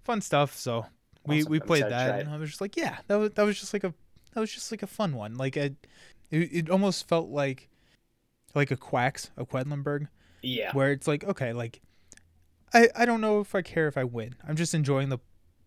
fun 0.03 0.19
stuff. 0.21 0.55
So 0.57 0.85
we 1.25 1.39
Awesome. 1.41 1.51
we 1.51 1.61
I'm 1.61 1.67
played 1.67 1.83
excited 1.85 1.97
to 1.97 2.05
try 2.09 2.17
that, 2.17 2.25
and 2.25 2.29
I 2.33 2.37
was 2.37 2.49
just 2.49 2.59
like, 2.61 2.75
yeah, 2.75 2.97
that 3.07 3.15
was 3.15 3.31
that 3.31 3.43
was 3.43 3.57
just 3.59 3.71
like 3.73 3.83
a 3.85 3.93
that 4.33 4.39
was 4.41 4.51
just 4.51 4.71
like 4.71 4.83
a 4.83 4.87
fun 4.87 5.15
one. 5.15 5.35
Like 5.35 5.55
it, 5.55 5.75
it, 6.31 6.49
it 6.51 6.69
almost 6.69 7.07
felt 7.07 7.29
like 7.29 7.69
like 8.57 8.71
a 8.71 8.75
Quacks, 8.77 9.31
a 9.37 9.45
Quedlinburg, 9.45 10.07
yeah. 10.41 10.71
where 10.73 10.91
it's 10.91 11.07
like, 11.07 11.23
okay, 11.23 11.53
like 11.53 11.81
I 12.73 12.89
I 12.95 13.05
don't 13.05 13.21
know 13.21 13.39
if 13.39 13.55
I 13.55 13.61
care 13.61 13.87
if 13.87 13.97
I 13.97 14.03
win. 14.03 14.35
I'm 14.47 14.55
just 14.55 14.73
enjoying 14.73 15.09
the 15.09 15.19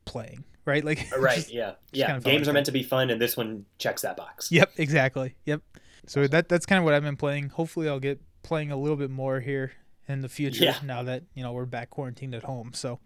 playing, 0.04 0.44
right? 0.64 0.84
Like 0.84 1.08
Right. 1.18 1.36
just- 1.36 1.52
yeah. 1.52 1.66
kind 1.72 1.76
Yeah. 1.92 2.16
of 2.16 2.24
Games 2.24 2.48
are 2.48 2.52
meant 2.52 2.66
to 2.66 2.72
be 2.72 2.82
fun, 2.82 3.08
and 3.10 3.20
this 3.20 3.36
one 3.36 3.64
checks 3.78 4.02
that 4.02 4.16
box. 4.16 4.50
Yep, 4.52 4.72
exactly. 4.76 5.36
Yep. 5.46 5.62
So 6.06 6.26
that 6.26 6.48
that's 6.48 6.66
kind 6.66 6.78
of 6.78 6.84
what 6.84 6.92
I've 6.94 7.02
been 7.02 7.16
playing. 7.16 7.50
Hopefully, 7.50 7.88
I'll 7.88 8.00
get 8.00 8.20
playing 8.42 8.70
a 8.70 8.76
little 8.76 8.96
bit 8.96 9.10
more 9.10 9.40
here 9.40 9.72
in 10.08 10.20
the 10.22 10.28
future. 10.28 10.64
Yeah. 10.64 10.76
Now 10.84 11.02
that 11.04 11.22
you 11.34 11.42
know 11.42 11.52
we're 11.52 11.66
back 11.66 11.90
quarantined 11.90 12.34
at 12.34 12.42
home, 12.44 12.72
so. 12.74 12.98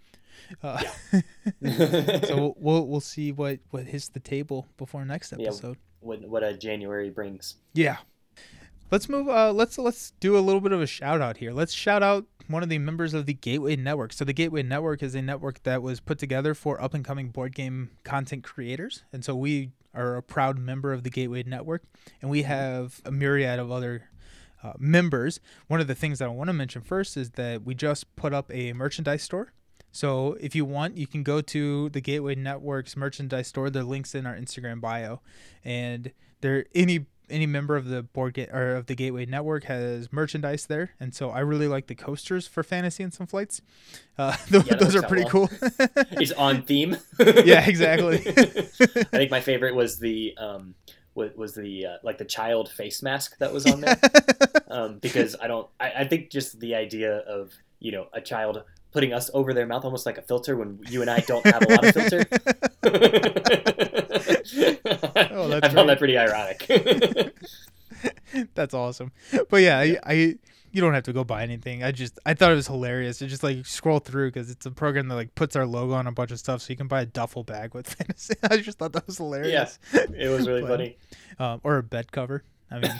Uh, 0.62 0.82
so 1.12 1.20
so 2.26 2.54
we'll, 2.58 2.86
we'll 2.88 3.00
see 3.00 3.30
what 3.30 3.60
what 3.70 3.84
hits 3.86 4.08
the 4.08 4.18
table 4.20 4.66
before 4.76 5.04
next 5.04 5.32
episode. 5.32 5.76
Yeah. 5.76 6.06
what 6.06 6.28
what 6.28 6.42
a 6.42 6.56
January 6.56 7.10
brings. 7.10 7.54
Yeah. 7.72 7.98
Let's 8.90 9.08
move. 9.08 9.28
Uh, 9.28 9.52
let's 9.52 9.78
let's 9.78 10.12
do 10.20 10.36
a 10.36 10.40
little 10.40 10.60
bit 10.60 10.72
of 10.72 10.80
a 10.80 10.86
shout 10.86 11.20
out 11.20 11.38
here. 11.38 11.52
Let's 11.52 11.72
shout 11.72 12.02
out 12.02 12.26
one 12.48 12.62
of 12.62 12.68
the 12.68 12.78
members 12.78 13.14
of 13.14 13.26
the 13.26 13.34
Gateway 13.34 13.76
Network. 13.76 14.12
So 14.12 14.24
the 14.24 14.32
Gateway 14.32 14.62
Network 14.62 15.02
is 15.02 15.14
a 15.14 15.22
network 15.22 15.62
that 15.62 15.82
was 15.82 16.00
put 16.00 16.18
together 16.18 16.54
for 16.54 16.80
up 16.80 16.94
and 16.94 17.04
coming 17.04 17.30
board 17.30 17.54
game 17.54 17.90
content 18.04 18.44
creators, 18.44 19.02
and 19.12 19.24
so 19.24 19.34
we 19.34 19.70
are 19.94 20.16
a 20.16 20.22
proud 20.22 20.58
member 20.58 20.92
of 20.92 21.02
the 21.02 21.10
Gateway 21.10 21.42
Network, 21.44 21.82
and 22.20 22.30
we 22.30 22.42
have 22.42 23.00
a 23.04 23.10
myriad 23.10 23.58
of 23.58 23.70
other. 23.70 24.08
Uh, 24.62 24.72
members. 24.78 25.40
One 25.66 25.82
of 25.82 25.88
the 25.88 25.94
things 25.94 26.20
that 26.20 26.24
I 26.24 26.28
want 26.28 26.48
to 26.48 26.54
mention 26.54 26.80
first 26.80 27.18
is 27.18 27.32
that 27.32 27.64
we 27.64 27.74
just 27.74 28.16
put 28.16 28.32
up 28.32 28.50
a 28.50 28.72
merchandise 28.72 29.22
store. 29.22 29.52
So 29.92 30.38
if 30.40 30.56
you 30.56 30.64
want, 30.64 30.96
you 30.96 31.06
can 31.06 31.22
go 31.22 31.42
to 31.42 31.90
the 31.90 32.00
Gateway 32.00 32.34
Network's 32.34 32.96
merchandise 32.96 33.48
store. 33.48 33.68
The 33.68 33.84
links 33.84 34.14
in 34.14 34.24
our 34.24 34.34
Instagram 34.34 34.80
bio, 34.80 35.20
and 35.62 36.12
there 36.40 36.64
any 36.74 37.06
any 37.30 37.46
member 37.46 37.76
of 37.76 37.86
the 37.86 38.02
board 38.02 38.34
ga- 38.34 38.48
or 38.52 38.76
of 38.76 38.86
the 38.86 38.94
Gateway 38.94 39.26
Network 39.26 39.64
has 39.64 40.12
merchandise 40.12 40.66
there, 40.66 40.90
and 41.00 41.14
so 41.14 41.30
I 41.30 41.40
really 41.40 41.68
like 41.68 41.86
the 41.86 41.94
coasters 41.94 42.46
for 42.46 42.62
Fantasy 42.62 43.02
and 43.02 43.12
some 43.12 43.26
flights. 43.26 43.62
Uh, 44.18 44.36
those, 44.50 44.64
that 44.64 44.78
those 44.78 44.94
are 44.96 45.02
pretty 45.02 45.24
well. 45.24 45.48
cool. 45.48 45.50
It's 46.20 46.32
on 46.32 46.62
theme. 46.62 46.96
yeah, 47.18 47.66
exactly. 47.66 48.16
I 48.18 49.16
think 49.16 49.30
my 49.30 49.40
favorite 49.40 49.74
was 49.74 49.98
the 49.98 50.34
um 50.38 50.74
was, 51.14 51.30
was 51.36 51.54
the 51.54 51.86
uh, 51.86 51.96
like 52.02 52.18
the 52.18 52.24
child 52.24 52.70
face 52.70 53.02
mask 53.02 53.38
that 53.38 53.52
was 53.52 53.66
on 53.66 53.80
there. 53.80 53.98
um, 54.68 54.98
because 54.98 55.36
I 55.40 55.46
don't. 55.46 55.68
I, 55.80 55.92
I 55.98 56.04
think 56.08 56.30
just 56.30 56.60
the 56.60 56.74
idea 56.74 57.18
of 57.18 57.52
you 57.80 57.92
know 57.92 58.06
a 58.12 58.20
child 58.20 58.62
putting 58.92 59.12
us 59.12 59.30
over 59.34 59.52
their 59.52 59.66
mouth 59.66 59.84
almost 59.84 60.06
like 60.06 60.18
a 60.18 60.22
filter 60.22 60.56
when 60.56 60.78
you 60.88 61.00
and 61.00 61.10
I 61.10 61.18
don't 61.20 61.44
have 61.46 61.62
a 61.62 61.68
lot 61.68 61.84
of 61.84 61.94
filter. 61.94 62.24
Oh, 65.36 65.48
that's 65.48 65.66
I 65.66 65.68
found 65.68 65.74
great. 65.74 65.83
That 65.94 65.98
pretty 65.98 66.18
ironic. 66.18 67.34
That's 68.54 68.74
awesome. 68.74 69.12
But 69.48 69.62
yeah, 69.62 69.78
I, 69.78 69.96
I 70.04 70.12
you 70.72 70.80
don't 70.80 70.92
have 70.94 71.04
to 71.04 71.12
go 71.12 71.22
buy 71.24 71.42
anything. 71.42 71.82
I 71.84 71.92
just 71.92 72.18
I 72.26 72.34
thought 72.34 72.52
it 72.52 72.56
was 72.56 72.66
hilarious 72.66 73.18
to 73.18 73.26
just 73.26 73.42
like 73.42 73.64
scroll 73.64 74.00
through 74.00 74.28
because 74.32 74.50
it's 74.50 74.66
a 74.66 74.70
program 74.70 75.08
that 75.08 75.14
like 75.14 75.34
puts 75.34 75.54
our 75.56 75.66
logo 75.66 75.94
on 75.94 76.06
a 76.06 76.12
bunch 76.12 76.30
of 76.32 76.38
stuff, 76.38 76.62
so 76.62 76.72
you 76.72 76.76
can 76.76 76.88
buy 76.88 77.02
a 77.02 77.06
duffel 77.06 77.44
bag 77.44 77.74
with 77.74 77.88
fantasy. 77.88 78.34
I 78.42 78.56
just 78.58 78.78
thought 78.78 78.92
that 78.92 79.06
was 79.06 79.18
hilarious. 79.18 79.78
Yeah, 79.92 80.00
it 80.16 80.28
was 80.28 80.46
really 80.48 80.60
But- 80.66 80.68
funny. 80.68 80.98
Um, 81.38 81.60
or 81.64 81.78
a 81.78 81.82
bed 81.82 82.12
cover. 82.12 82.44
I 82.70 82.78
mean, 82.80 82.92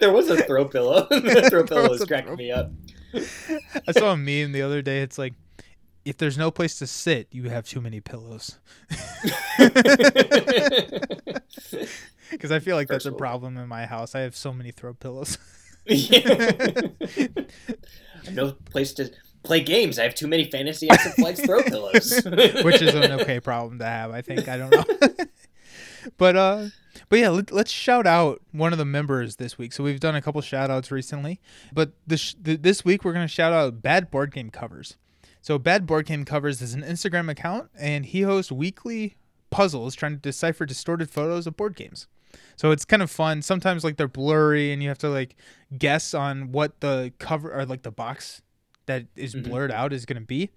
there 0.00 0.12
was 0.12 0.30
a 0.30 0.42
throw 0.44 0.64
pillow. 0.66 1.06
the 1.10 1.46
throw 1.50 1.64
pillow 1.64 1.90
was 1.90 2.04
cracking 2.04 2.36
me 2.36 2.50
up. 2.50 2.70
I 3.86 3.92
saw 3.92 4.12
a 4.12 4.16
meme 4.16 4.52
the 4.52 4.62
other 4.62 4.80
day. 4.82 5.02
It's 5.02 5.18
like, 5.18 5.34
if 6.04 6.16
there's 6.16 6.38
no 6.38 6.50
place 6.50 6.78
to 6.78 6.86
sit, 6.86 7.28
you 7.30 7.48
have 7.50 7.66
too 7.66 7.80
many 7.80 8.00
pillows. 8.00 8.58
Because 12.32 12.50
I 12.50 12.58
feel 12.60 12.76
like 12.76 12.88
that's 12.88 13.04
a 13.04 13.12
problem 13.12 13.58
in 13.58 13.68
my 13.68 13.84
house. 13.84 14.14
I 14.14 14.20
have 14.20 14.34
so 14.34 14.52
many 14.52 14.70
throw 14.70 14.94
pillows. 14.94 15.36
no 18.32 18.52
place 18.70 18.94
to 18.94 19.12
play 19.42 19.60
games. 19.60 19.98
I 19.98 20.04
have 20.04 20.14
too 20.14 20.28
many 20.28 20.50
fantasy 20.50 20.88
flights 21.16 21.44
throw 21.44 21.62
pillows. 21.62 22.22
which 22.64 22.80
is 22.80 22.94
an 22.94 23.12
okay 23.20 23.38
problem 23.38 23.78
to 23.80 23.84
have. 23.84 24.12
I 24.12 24.22
think 24.22 24.48
I 24.48 24.56
don't 24.56 24.70
know, 24.70 24.84
but 26.16 26.36
uh, 26.36 26.66
but 27.10 27.18
yeah, 27.18 27.28
let, 27.28 27.52
let's 27.52 27.70
shout 27.70 28.06
out 28.06 28.40
one 28.52 28.72
of 28.72 28.78
the 28.78 28.86
members 28.86 29.36
this 29.36 29.58
week. 29.58 29.74
So 29.74 29.84
we've 29.84 30.00
done 30.00 30.16
a 30.16 30.22
couple 30.22 30.40
shout 30.40 30.70
outs 30.70 30.90
recently, 30.90 31.38
but 31.72 31.92
this 32.06 32.34
th- 32.34 32.62
this 32.62 32.82
week 32.82 33.04
we're 33.04 33.12
gonna 33.12 33.28
shout 33.28 33.52
out 33.52 33.82
Bad 33.82 34.10
Board 34.10 34.32
Game 34.32 34.48
Covers. 34.50 34.96
So 35.42 35.58
Bad 35.58 35.86
Board 35.86 36.06
Game 36.06 36.24
Covers 36.24 36.62
is 36.62 36.72
an 36.72 36.82
Instagram 36.82 37.28
account, 37.28 37.68
and 37.78 38.06
he 38.06 38.22
hosts 38.22 38.50
weekly 38.52 39.16
puzzles 39.50 39.94
trying 39.94 40.12
to 40.12 40.18
decipher 40.18 40.64
distorted 40.64 41.10
photos 41.10 41.46
of 41.46 41.56
board 41.56 41.76
games. 41.76 42.06
So 42.56 42.70
it's 42.70 42.84
kind 42.86 43.02
of 43.02 43.10
fun. 43.10 43.42
Sometimes 43.42 43.84
like 43.84 43.96
they're 43.96 44.08
blurry, 44.08 44.72
and 44.72 44.82
you 44.82 44.88
have 44.88 44.98
to 44.98 45.10
like 45.10 45.36
guess 45.76 46.14
on 46.14 46.52
what 46.52 46.80
the 46.80 47.12
cover 47.18 47.52
or 47.52 47.66
like 47.66 47.82
the 47.82 47.90
box 47.90 48.40
that 48.86 49.06
is 49.16 49.34
Mhm. 49.34 49.44
blurred 49.44 49.70
out 49.70 49.92
is 49.92 50.06
gonna 50.06 50.20
be 50.22 50.50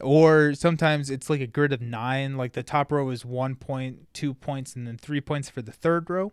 or 0.00 0.54
sometimes 0.54 1.08
it's 1.10 1.28
like 1.30 1.40
a 1.40 1.46
grid 1.46 1.72
of 1.72 1.80
nine 1.80 2.36
like 2.36 2.52
the 2.54 2.62
top 2.62 2.90
row 2.90 3.10
is 3.10 3.24
one 3.24 3.54
point 3.54 4.08
two 4.12 4.32
points 4.34 4.74
and 4.74 4.86
then 4.86 4.96
three 4.96 5.20
points 5.20 5.48
for 5.50 5.60
the 5.62 5.70
third 5.70 6.08
row 6.10 6.32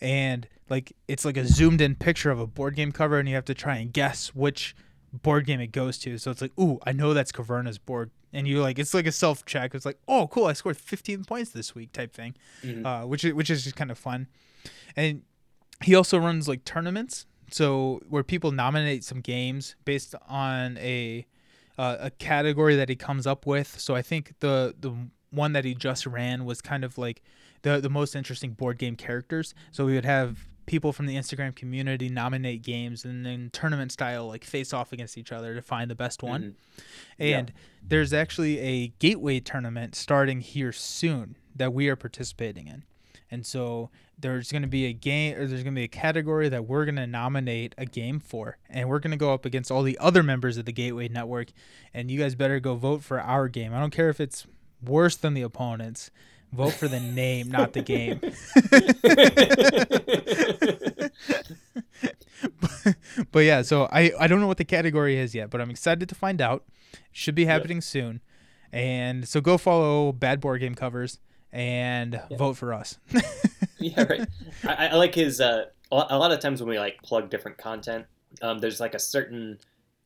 and 0.00 0.46
like 0.68 0.92
it's 1.08 1.24
like 1.24 1.36
a 1.38 1.46
zoomed 1.46 1.80
in 1.80 1.94
picture 1.94 2.30
of 2.30 2.38
a 2.40 2.46
board 2.46 2.74
game 2.76 2.92
cover 2.92 3.18
and 3.18 3.28
you 3.28 3.34
have 3.34 3.44
to 3.46 3.54
try 3.54 3.76
and 3.76 3.92
guess 3.94 4.34
which 4.34 4.74
board 5.22 5.46
game 5.46 5.60
it 5.60 5.68
goes 5.72 5.98
to 5.98 6.18
so 6.18 6.30
it's 6.30 6.42
like 6.42 6.52
ooh 6.58 6.78
i 6.86 6.92
know 6.92 7.14
that's 7.14 7.30
caverna's 7.32 7.78
board 7.78 8.10
and 8.32 8.48
you 8.48 8.60
like 8.60 8.78
it's 8.78 8.92
like 8.94 9.06
a 9.06 9.12
self 9.12 9.44
check 9.44 9.74
it's 9.74 9.86
like 9.86 9.98
oh 10.08 10.26
cool 10.28 10.46
i 10.46 10.52
scored 10.52 10.76
15 10.76 11.24
points 11.24 11.50
this 11.52 11.74
week 11.74 11.92
type 11.92 12.12
thing 12.12 12.34
Mhm. 12.62 12.84
uh, 12.84 13.06
which 13.06 13.24
is 13.24 13.32
which 13.34 13.48
is 13.50 13.62
just 13.64 13.76
kind 13.76 13.90
of 13.90 13.98
fun 13.98 14.26
and 14.96 15.22
he 15.82 15.94
also 15.94 16.18
runs 16.18 16.48
like 16.48 16.64
tournaments 16.64 17.26
so 17.50 18.00
where 18.08 18.22
people 18.24 18.50
nominate 18.52 19.04
some 19.04 19.20
games 19.20 19.76
based 19.84 20.14
on 20.28 20.78
a 20.78 21.26
uh, 21.76 21.96
a 22.00 22.10
category 22.10 22.76
that 22.76 22.88
he 22.88 22.94
comes 22.96 23.26
up 23.26 23.46
with. 23.46 23.78
So 23.80 23.94
I 23.96 24.00
think 24.02 24.34
the 24.40 24.74
the 24.80 24.92
one 25.30 25.52
that 25.54 25.64
he 25.64 25.74
just 25.74 26.06
ran 26.06 26.44
was 26.44 26.60
kind 26.62 26.84
of 26.84 26.96
like 26.98 27.20
the 27.62 27.80
the 27.80 27.90
most 27.90 28.14
interesting 28.16 28.52
board 28.52 28.78
game 28.78 28.94
characters. 28.96 29.54
So 29.72 29.84
we 29.84 29.94
would 29.94 30.04
have 30.04 30.38
people 30.66 30.92
from 30.92 31.06
the 31.06 31.16
Instagram 31.16 31.54
community 31.54 32.08
nominate 32.08 32.62
games 32.62 33.04
and 33.04 33.24
then 33.24 33.50
tournament 33.52 33.92
style 33.92 34.28
like 34.28 34.44
face 34.44 34.72
off 34.72 34.92
against 34.92 35.18
each 35.18 35.32
other 35.32 35.54
to 35.54 35.62
find 35.62 35.90
the 35.90 35.94
best 35.94 36.22
one. 36.22 36.42
Mhm. 36.42 36.82
Yeah. 37.18 37.38
And 37.38 37.52
there's 37.86 38.12
actually 38.12 38.58
a 38.60 38.88
gateway 38.98 39.40
tournament 39.40 39.94
starting 39.94 40.40
here 40.40 40.72
soon 40.72 41.36
that 41.54 41.72
we 41.72 41.88
are 41.88 41.96
participating 41.96 42.66
in. 42.66 42.84
And 43.30 43.44
so 43.44 43.90
there's 44.18 44.52
going 44.52 44.62
to 44.62 44.68
be 44.68 44.86
a 44.86 44.92
game 44.92 45.34
or 45.34 45.46
there's 45.46 45.62
going 45.64 45.74
to 45.74 45.78
be 45.80 45.84
a 45.84 45.88
category 45.88 46.48
that 46.48 46.66
we're 46.66 46.84
going 46.84 46.96
to 46.96 47.06
nominate 47.06 47.74
a 47.76 47.84
game 47.86 48.20
for. 48.20 48.58
And 48.70 48.88
we're 48.88 49.00
going 49.00 49.10
to 49.10 49.16
go 49.16 49.32
up 49.34 49.44
against 49.44 49.70
all 49.70 49.82
the 49.82 49.98
other 49.98 50.22
members 50.22 50.56
of 50.56 50.66
the 50.66 50.72
Gateway 50.72 51.08
Network. 51.08 51.48
And 51.92 52.10
you 52.10 52.18
guys 52.20 52.34
better 52.34 52.60
go 52.60 52.76
vote 52.76 53.02
for 53.02 53.20
our 53.20 53.48
game. 53.48 53.74
I 53.74 53.80
don't 53.80 53.90
care 53.90 54.08
if 54.08 54.20
it's 54.20 54.46
worse 54.82 55.16
than 55.16 55.34
the 55.34 55.42
opponents. 55.42 56.10
Vote 56.54 56.72
for 56.72 56.88
the 56.88 57.00
name, 57.00 57.50
not 57.50 57.72
the 57.72 57.82
game. 57.82 58.20
but 63.32 63.40
yeah, 63.40 63.62
so 63.62 63.88
I, 63.90 64.12
I 64.18 64.26
don't 64.26 64.40
know 64.40 64.46
what 64.46 64.58
the 64.58 64.64
category 64.64 65.18
is 65.18 65.34
yet, 65.34 65.50
but 65.50 65.60
I'm 65.60 65.70
excited 65.70 66.08
to 66.08 66.14
find 66.14 66.40
out. 66.40 66.64
Should 67.12 67.34
be 67.34 67.44
happening 67.46 67.80
soon. 67.80 68.20
And 68.72 69.26
so 69.28 69.40
go 69.40 69.56
follow 69.58 70.12
Bad 70.12 70.40
Board 70.40 70.60
Game 70.60 70.74
Covers 70.74 71.18
and 71.52 72.20
Yeah. 72.30 72.36
vote 72.36 72.54
for 72.56 72.72
us. 72.74 72.98
yeah, 73.78 74.02
right. 74.04 74.28
I, 74.64 74.88
I 74.88 74.94
like 74.94 75.14
his. 75.14 75.40
Uh, 75.40 75.66
a 75.92 75.94
lot- 75.96 76.10
a 76.10 76.18
lot 76.18 76.32
of 76.32 76.40
times 76.40 76.60
when 76.60 76.68
we 76.68 76.78
like 76.78 77.00
plug 77.02 77.30
different 77.30 77.58
content, 77.58 78.06
um, 78.42 78.58
there's 78.58 78.80
like 78.80 78.94
a 78.94 78.98
certain 78.98 79.58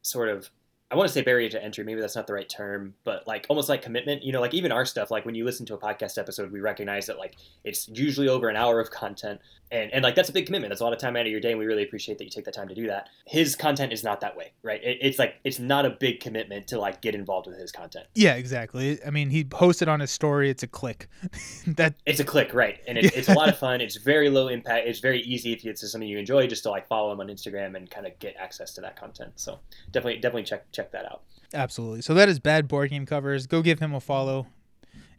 sort 0.03 0.29
of. 0.29 0.51
I 0.91 0.97
want 0.97 1.07
to 1.07 1.13
say 1.13 1.21
barrier 1.21 1.51
to 1.51 1.63
entry. 1.63 1.85
Maybe 1.85 2.01
that's 2.01 2.17
not 2.17 2.27
the 2.27 2.33
right 2.33 2.49
term, 2.49 2.95
but 3.05 3.27
like 3.27 3.45
almost 3.51 3.69
like 3.69 3.83
commitment. 3.83 4.23
You 4.23 4.33
know, 4.33 4.41
like 4.41 4.55
even 4.55 4.73
our 4.73 4.87
stuff. 4.87 5.11
Like 5.11 5.27
when 5.27 5.35
you 5.35 5.45
listen 5.45 5.67
to 5.67 5.75
a 5.75 5.79
podcast 5.79 6.17
episode, 6.17 6.51
we 6.51 6.61
recognize 6.61 7.07
that 7.07 7.19
like 7.19 7.37
it's 7.63 7.89
usually 7.89 8.29
over 8.29 8.49
an 8.49 8.57
hour 8.57 8.81
of 8.81 8.91
content, 8.91 9.41
and 9.71 9.93
and 9.93 10.03
like 10.03 10.15
that's 10.15 10.31
a 10.31 10.33
big 10.33 10.47
commitment. 10.47 10.71
That's 10.71 10.81
a 10.81 10.85
lot 10.85 10.95
of 10.95 10.99
time 10.99 11.15
out 11.17 11.27
of 11.27 11.33
your 11.33 11.41
day, 11.41 11.51
and 11.51 11.59
we 11.59 11.67
really 11.67 11.83
appreciate 11.83 12.17
that 12.19 12.25
you 12.25 12.31
take 12.31 12.47
the 12.47 12.53
time 12.53 12.69
to 12.69 12.75
do 12.75 12.87
that. 12.87 13.11
His 13.27 13.55
content 13.55 13.93
is 13.93 14.03
not 14.03 14.23
that 14.23 14.35
way, 14.35 14.53
right? 14.63 14.83
It, 14.83 14.99
it's 15.03 15.19
like 15.19 15.35
it's 15.45 15.59
not 15.59 15.85
a 15.85 15.91
big 15.91 16.21
commitment 16.21 16.67
to 16.69 16.79
like 16.79 17.03
get 17.03 17.15
involved 17.15 17.49
with 17.49 17.59
his 17.59 17.71
content. 17.71 18.07
yeah, 18.15 18.35
exactly. 18.35 18.99
I 19.05 19.11
mean, 19.11 19.29
he 19.29 19.45
posted 19.45 19.89
on 19.89 20.01
his 20.01 20.11
story. 20.11 20.49
It's 20.49 20.63
a 20.63 20.69
click. 20.69 21.09
that 21.67 21.97
It's 22.07 22.21
a 22.21 22.25
click, 22.25 22.55
right? 22.55 22.79
And 22.89 22.97
it, 22.97 23.15
it's 23.15 23.29
a 23.29 23.35
lot 23.35 23.51
of 23.51 23.59
fun. 23.59 23.83
It's 23.83 23.97
very 23.97 24.31
low 24.31 24.49
impact. 24.49 24.87
It's 24.87 25.01
very 25.01 25.21
easy 25.21 25.53
if 25.53 25.67
it's 25.67 25.91
something 25.91 26.09
you 26.09 26.17
enjoy, 26.17 26.47
just 26.47 26.63
to 26.63 26.71
like 26.71 26.89
follow 26.89 27.13
him 27.13 27.21
on 27.21 27.29
Instagram 27.29 27.77
and 27.77 27.91
kind 27.91 28.07
of 28.07 28.19
get 28.21 28.37
access 28.39 28.73
to 28.75 28.81
that 28.81 28.97
content. 28.97 29.33
So 29.37 29.59
definitely, 29.91 30.21
definitely 30.21 30.45
check 30.45 30.73
check 30.79 30.93
that 30.93 31.05
out. 31.07 31.23
absolutely. 31.55 32.03
So 32.03 32.15
that 32.15 32.29
is 32.29 32.39
Bad 32.39 32.69
Board 32.69 32.91
Game 32.91 33.05
Covers. 33.05 33.47
Go 33.49 33.63
give 33.63 33.81
him 33.81 33.95
a 33.95 34.01
follow 34.01 34.47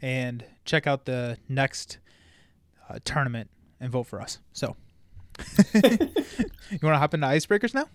and 0.01 0.45
check 0.63 0.87
out 0.87 1.03
the 1.05 1.37
next 1.49 1.97
uh, 2.89 2.99
tournament 3.03 3.49
and 3.79 3.91
vote 3.91 4.03
for 4.03 4.21
us. 4.21 4.39
So 4.53 4.77
you 5.73 5.81
want 5.81 6.95
to 6.95 6.97
hop 6.97 7.13
into 7.13 7.27
icebreakers 7.27 7.73
now? 7.73 7.87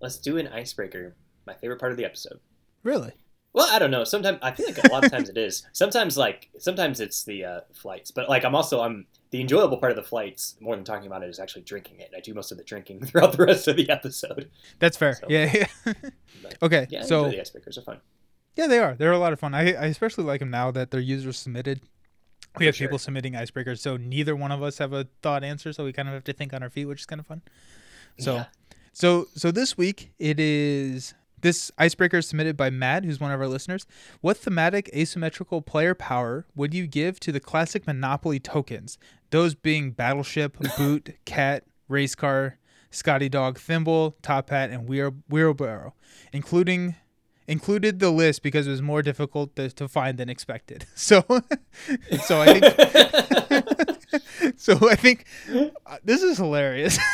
Let's 0.00 0.18
do 0.18 0.36
an 0.36 0.48
icebreaker. 0.48 1.16
My 1.46 1.54
favorite 1.54 1.80
part 1.80 1.92
of 1.92 1.96
the 1.96 2.04
episode. 2.04 2.38
Really? 2.82 3.12
Well, 3.56 3.66
I 3.72 3.78
don't 3.80 3.90
know. 3.90 4.04
Sometimes 4.04 4.38
I 4.42 4.52
feel 4.52 4.66
like 4.66 4.84
a 4.84 4.92
lot 4.92 5.02
of 5.04 5.10
times 5.10 5.28
it 5.30 5.36
is. 5.38 5.66
Sometimes 5.72 6.16
like 6.18 6.50
sometimes 6.58 7.00
it's 7.00 7.24
the 7.24 7.44
uh, 7.44 7.60
flights, 7.72 8.10
but 8.10 8.28
like 8.28 8.44
I'm 8.44 8.54
also 8.54 8.82
I'm 8.82 9.06
the 9.30 9.40
enjoyable 9.40 9.78
part 9.78 9.90
of 9.90 9.96
the 9.96 10.02
flights 10.02 10.56
more 10.60 10.76
than 10.76 10.84
talking 10.84 11.06
about 11.06 11.22
it 11.22 11.30
is 11.30 11.40
actually 11.40 11.62
drinking 11.62 12.00
it. 12.00 12.12
I 12.16 12.20
do 12.20 12.34
most 12.34 12.52
of 12.52 12.58
the 12.58 12.64
drinking 12.64 13.00
throughout 13.06 13.32
the 13.32 13.44
rest 13.46 13.66
of 13.66 13.76
the 13.76 13.88
episode. 13.90 14.50
That's 14.78 14.96
fair. 14.98 15.14
So- 15.14 15.26
Yeah. 15.30 15.50
yeah. 15.52 15.92
But, 16.42 16.56
okay. 16.62 16.86
yeah, 16.90 17.02
so 17.02 17.30
the 17.30 17.38
icebreakers 17.38 17.78
are 17.78 17.82
fun. 17.82 18.00
Yeah, 18.56 18.66
they 18.66 18.78
are. 18.78 18.94
They're 18.94 19.12
a 19.12 19.18
lot 19.18 19.32
of 19.32 19.40
fun. 19.40 19.54
I, 19.54 19.72
I 19.72 19.86
especially 19.86 20.24
like 20.24 20.40
them 20.40 20.50
now 20.50 20.70
that 20.70 20.90
they're 20.90 21.00
user 21.00 21.32
submitted. 21.32 21.80
We 22.56 22.60
For 22.60 22.64
have 22.66 22.76
sure. 22.76 22.88
people 22.88 22.98
submitting 22.98 23.32
icebreakers, 23.34 23.78
so 23.80 23.96
neither 23.96 24.36
one 24.36 24.52
of 24.52 24.62
us 24.62 24.78
have 24.78 24.92
a 24.94 25.06
thought 25.22 25.44
answer, 25.44 25.72
so 25.72 25.84
we 25.84 25.92
kind 25.92 26.08
of 26.08 26.14
have 26.14 26.24
to 26.24 26.32
think 26.34 26.52
on 26.54 26.62
our 26.62 26.70
feet, 26.70 26.86
which 26.86 27.00
is 27.00 27.06
kind 27.06 27.20
of 27.20 27.26
fun. 27.26 27.42
So, 28.18 28.36
Yeah. 28.36 28.44
so, 28.94 29.28
so 29.34 29.50
this 29.50 29.76
week 29.76 30.12
it 30.18 30.38
is 30.40 31.14
this 31.40 31.70
icebreaker 31.78 32.18
is 32.18 32.28
submitted 32.28 32.56
by 32.56 32.70
Matt, 32.70 33.04
who's 33.04 33.20
one 33.20 33.32
of 33.32 33.40
our 33.40 33.48
listeners. 33.48 33.86
What 34.20 34.36
thematic 34.36 34.90
asymmetrical 34.94 35.62
player 35.62 35.94
power 35.94 36.46
would 36.54 36.74
you 36.74 36.86
give 36.86 37.20
to 37.20 37.32
the 37.32 37.40
classic 37.40 37.86
Monopoly 37.86 38.40
tokens? 38.40 38.98
Those 39.30 39.54
being 39.54 39.90
Battleship, 39.92 40.56
Boot, 40.78 41.16
Cat, 41.24 41.64
Race 41.88 42.14
Car, 42.14 42.58
Scotty 42.90 43.28
Dog, 43.28 43.58
Thimble, 43.58 44.16
Top 44.22 44.50
Hat, 44.50 44.70
and 44.70 44.88
Wheel 44.88 45.14
Wheelbarrow, 45.28 45.94
including 46.32 46.96
included 47.48 48.00
the 48.00 48.10
list 48.10 48.42
because 48.42 48.66
it 48.66 48.70
was 48.70 48.82
more 48.82 49.02
difficult 49.02 49.54
to, 49.56 49.70
to 49.70 49.88
find 49.88 50.18
than 50.18 50.28
expected. 50.28 50.84
So, 50.96 51.24
so 52.24 52.40
I 52.40 52.58
think, 52.58 53.95
so 54.56 54.88
I 54.90 54.94
think 54.94 55.24
uh, 55.86 55.96
this 56.04 56.22
is 56.22 56.38
hilarious. 56.38 56.98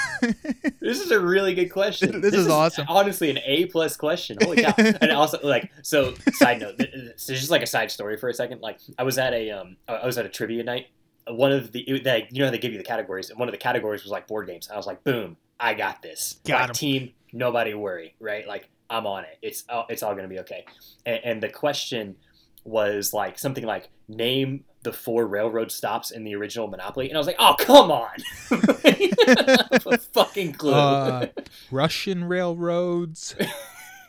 This 0.80 1.00
is 1.00 1.10
a 1.10 1.18
really 1.20 1.54
good 1.54 1.70
question. 1.70 2.20
This 2.20 2.34
is 2.34 2.48
awesome. 2.48 2.86
Honestly, 2.88 3.30
an 3.30 3.38
A 3.44 3.66
plus 3.66 3.96
question. 3.96 4.36
Holy 4.40 4.62
cow! 4.62 4.72
and 4.78 5.10
also, 5.12 5.38
like, 5.42 5.70
so 5.82 6.14
side 6.34 6.60
note. 6.60 6.78
th- 6.78 6.92
th- 6.92 7.12
So 7.16 7.34
just 7.34 7.50
like 7.50 7.62
a 7.62 7.66
side 7.66 7.90
story 7.90 8.16
for 8.16 8.28
a 8.28 8.34
second. 8.34 8.60
Like, 8.60 8.78
I 8.98 9.02
was 9.02 9.18
at 9.18 9.32
a 9.32 9.50
um, 9.50 9.76
I 9.88 10.06
was 10.06 10.18
at 10.18 10.26
a 10.26 10.28
trivia 10.28 10.62
night. 10.64 10.88
One 11.28 11.50
of 11.52 11.72
the 11.72 11.80
it- 11.80 12.04
they, 12.04 12.28
you 12.30 12.38
know 12.40 12.46
how 12.46 12.50
they 12.52 12.58
give 12.58 12.72
you 12.72 12.78
the 12.78 12.84
categories, 12.84 13.30
and 13.30 13.38
one 13.38 13.48
of 13.48 13.52
the 13.52 13.58
categories 13.58 14.02
was 14.02 14.10
like 14.12 14.26
board 14.28 14.46
games. 14.46 14.68
I 14.72 14.76
was 14.76 14.86
like, 14.86 15.02
boom, 15.04 15.36
I 15.58 15.74
got 15.74 16.02
this. 16.02 16.38
Got 16.46 16.68
'em. 16.70 16.74
team, 16.74 17.12
nobody 17.32 17.74
worry, 17.74 18.14
right? 18.20 18.46
Like, 18.46 18.68
I'm 18.90 19.06
on 19.06 19.24
it. 19.24 19.38
It's 19.42 19.64
all, 19.68 19.86
it's 19.88 20.02
all 20.04 20.14
gonna 20.14 20.28
be 20.28 20.38
okay. 20.40 20.64
And, 21.06 21.20
and 21.24 21.42
the 21.42 21.48
question 21.48 22.16
was 22.64 23.12
like 23.12 23.38
something 23.38 23.64
like 23.64 23.88
name 24.08 24.64
the 24.82 24.92
four 24.92 25.26
railroad 25.26 25.70
stops 25.70 26.10
in 26.10 26.24
the 26.24 26.34
original 26.34 26.66
Monopoly, 26.68 27.08
and 27.08 27.16
I 27.16 27.20
was 27.20 27.26
like, 27.26 27.36
oh 27.38 27.54
come 27.58 27.90
on, 27.90 28.10
I 28.50 29.12
have 29.72 29.86
a 29.86 29.98
fucking 29.98 30.54
clue. 30.54 30.72
Uh, 30.72 31.26
Russian 31.70 32.24
railroads, 32.24 33.34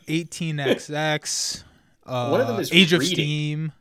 18XX, 0.07 1.63
uh, 2.05 2.27
One 2.29 2.41
of 2.41 2.47
them 2.47 2.59
is 2.59 2.71
Age 2.73 2.93
of. 2.93 3.03
Steam, 3.05 3.71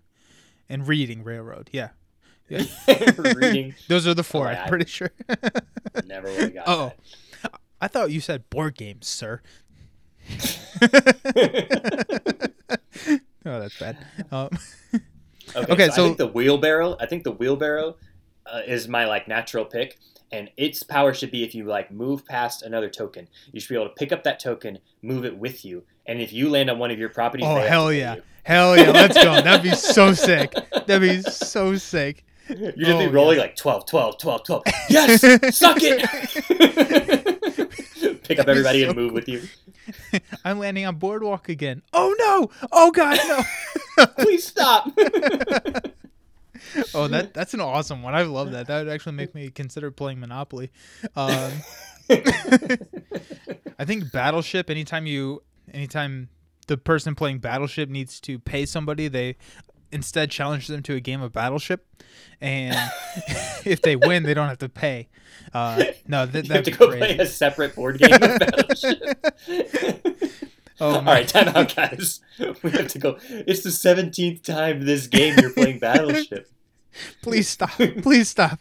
and 0.69 0.87
Reading 0.87 1.25
Railroad. 1.25 1.71
Yeah, 1.73 1.89
Yeah. 2.49 2.65
reading. 3.19 3.75
Those 3.89 4.07
are 4.07 4.15
the 4.15 4.23
four. 4.25 4.47
Oh, 4.47 4.51
I'm 4.51 4.65
I- 4.65 4.69
pretty 4.69 4.87
sure. 4.87 5.11
Never 6.07 6.29
would 6.29 6.41
have 6.41 6.55
got 6.55 6.65
Oh, 6.69 6.93
I 7.81 7.89
thought 7.89 8.11
you 8.11 8.21
said 8.21 8.49
board 8.51 8.77
games, 8.77 9.07
sir. 9.09 9.41
oh, 13.45 13.59
that's 13.61 13.79
bad. 13.79 13.97
Um, 14.31 14.51
Okay, 15.57 15.73
Okay, 15.73 15.87
so, 15.89 15.93
so- 15.95 16.03
I 16.03 16.07
think 16.07 16.19
the 16.19 16.27
wheelbarrow. 16.29 16.97
I 17.01 17.07
think 17.07 17.25
the 17.25 17.33
wheelbarrow 17.33 17.97
uh, 18.47 18.61
is 18.67 18.89
my 18.89 19.07
like 19.07 19.29
natural 19.29 19.65
pick, 19.65 19.99
and 20.31 20.51
its 20.57 20.83
power 20.83 21.13
should 21.15 21.31
be 21.31 21.45
if 21.45 21.55
you 21.55 21.65
like 21.65 21.91
move 21.91 22.25
past 22.27 22.63
another 22.63 22.89
token, 22.89 23.29
you 23.53 23.61
should 23.61 23.69
be 23.71 23.75
able 23.77 23.89
to 23.89 23.95
pick 23.95 24.13
up 24.13 24.25
that 24.25 24.41
token, 24.41 24.79
move 25.03 25.25
it 25.25 25.37
with 25.37 25.65
you, 25.65 25.85
and 26.07 26.21
if 26.21 26.33
you 26.33 26.49
land 26.51 26.71
on 26.71 26.79
one 26.79 26.91
of 26.91 26.99
your 26.99 27.09
properties, 27.09 27.47
oh 27.49 27.57
hell 27.57 27.93
yeah, 27.93 28.17
you. 28.17 28.23
hell 28.45 28.77
yeah, 28.77 28.91
let's 28.91 29.15
go. 29.17 29.41
That'd 29.43 29.63
be 29.63 29.71
so 29.77 30.13
sick. 30.13 30.53
That'd 30.87 31.01
be 31.03 31.23
so 31.23 31.77
sick. 31.77 32.25
You 32.49 32.73
just 32.73 32.99
be 32.99 33.07
Oh, 33.07 33.11
rolling 33.11 33.39
like 33.39 33.55
12, 33.57 33.87
12, 33.87 34.19
12, 34.19 34.45
12. 34.45 34.63
Yes, 34.91 35.21
suck 35.57 35.77
it. 35.81 36.03
Pick 38.25 38.39
up 38.41 38.49
everybody 38.49 38.83
and 38.83 38.91
so 38.91 38.95
move 38.95 39.13
with 39.13 39.29
you. 39.29 39.43
I'm 40.45 40.59
landing 40.59 40.85
on 40.87 40.97
boardwalk 40.97 41.49
again. 41.49 41.83
Oh 41.93 42.15
no! 42.19 42.51
Oh 42.73 42.91
god, 42.91 43.19
no! 43.29 43.43
Please 44.19 44.47
stop. 44.47 44.89
oh, 46.95 47.09
that 47.09 47.31
that's 47.35 47.55
an 47.55 47.61
awesome 47.61 48.03
one. 48.03 48.15
I 48.15 48.23
love 48.23 48.53
that. 48.53 48.67
That 48.67 48.85
would 48.85 48.93
actually 48.93 49.13
make 49.13 49.35
me 49.35 49.51
consider 49.51 49.91
playing 49.91 50.21
Monopoly. 50.21 50.71
Um, 51.17 51.53
I 52.11 53.85
think 53.85 54.13
Battleship. 54.13 54.71
Anytime 54.71 55.07
you, 55.07 55.43
anytime 55.73 56.29
the 56.67 56.77
person 56.77 57.15
playing 57.15 57.39
Battleship 57.39 57.89
needs 57.89 58.21
to 58.21 58.39
pay 58.39 58.67
somebody, 58.67 59.09
they 59.09 59.37
instead 59.93 60.31
challenge 60.31 60.69
them 60.69 60.83
to 60.83 60.95
a 60.95 61.01
game 61.01 61.21
of 61.21 61.33
Battleship, 61.33 61.87
and 62.41 62.77
if 63.65 63.83
they 63.83 63.97
win, 63.97 64.23
they 64.25 64.35
don't 64.35 64.49
have 64.49 64.59
to 64.59 64.69
pay. 64.69 65.09
Uh, 65.53 65.85
no, 66.07 66.27
that, 66.27 66.49
you 66.49 66.55
have 66.55 66.65
to 66.65 66.71
go 66.71 66.89
great. 66.89 66.99
play 66.99 67.19
a 67.19 67.27
separate 67.27 67.75
board 67.75 67.99
game 67.99 68.15
of 68.15 68.21
Battleship. 68.21 69.03
Oh, 70.81 70.97
All 70.97 71.03
right, 71.03 71.29
time 71.29 71.49
out, 71.49 71.75
guys. 71.77 72.21
We 72.63 72.71
have 72.73 72.89
to 72.89 72.99
go. 72.99 73.19
It's 73.29 73.63
the 73.63 73.71
seventeenth 73.71 74.43
time 74.43 74.85
this 74.87 75.07
game 75.07 75.37
you're 75.39 75.53
playing 75.53 75.79
Battleship. 75.79 76.49
Please 77.23 77.49
stop. 77.49 77.71
Please 78.03 78.29
stop. 78.29 78.59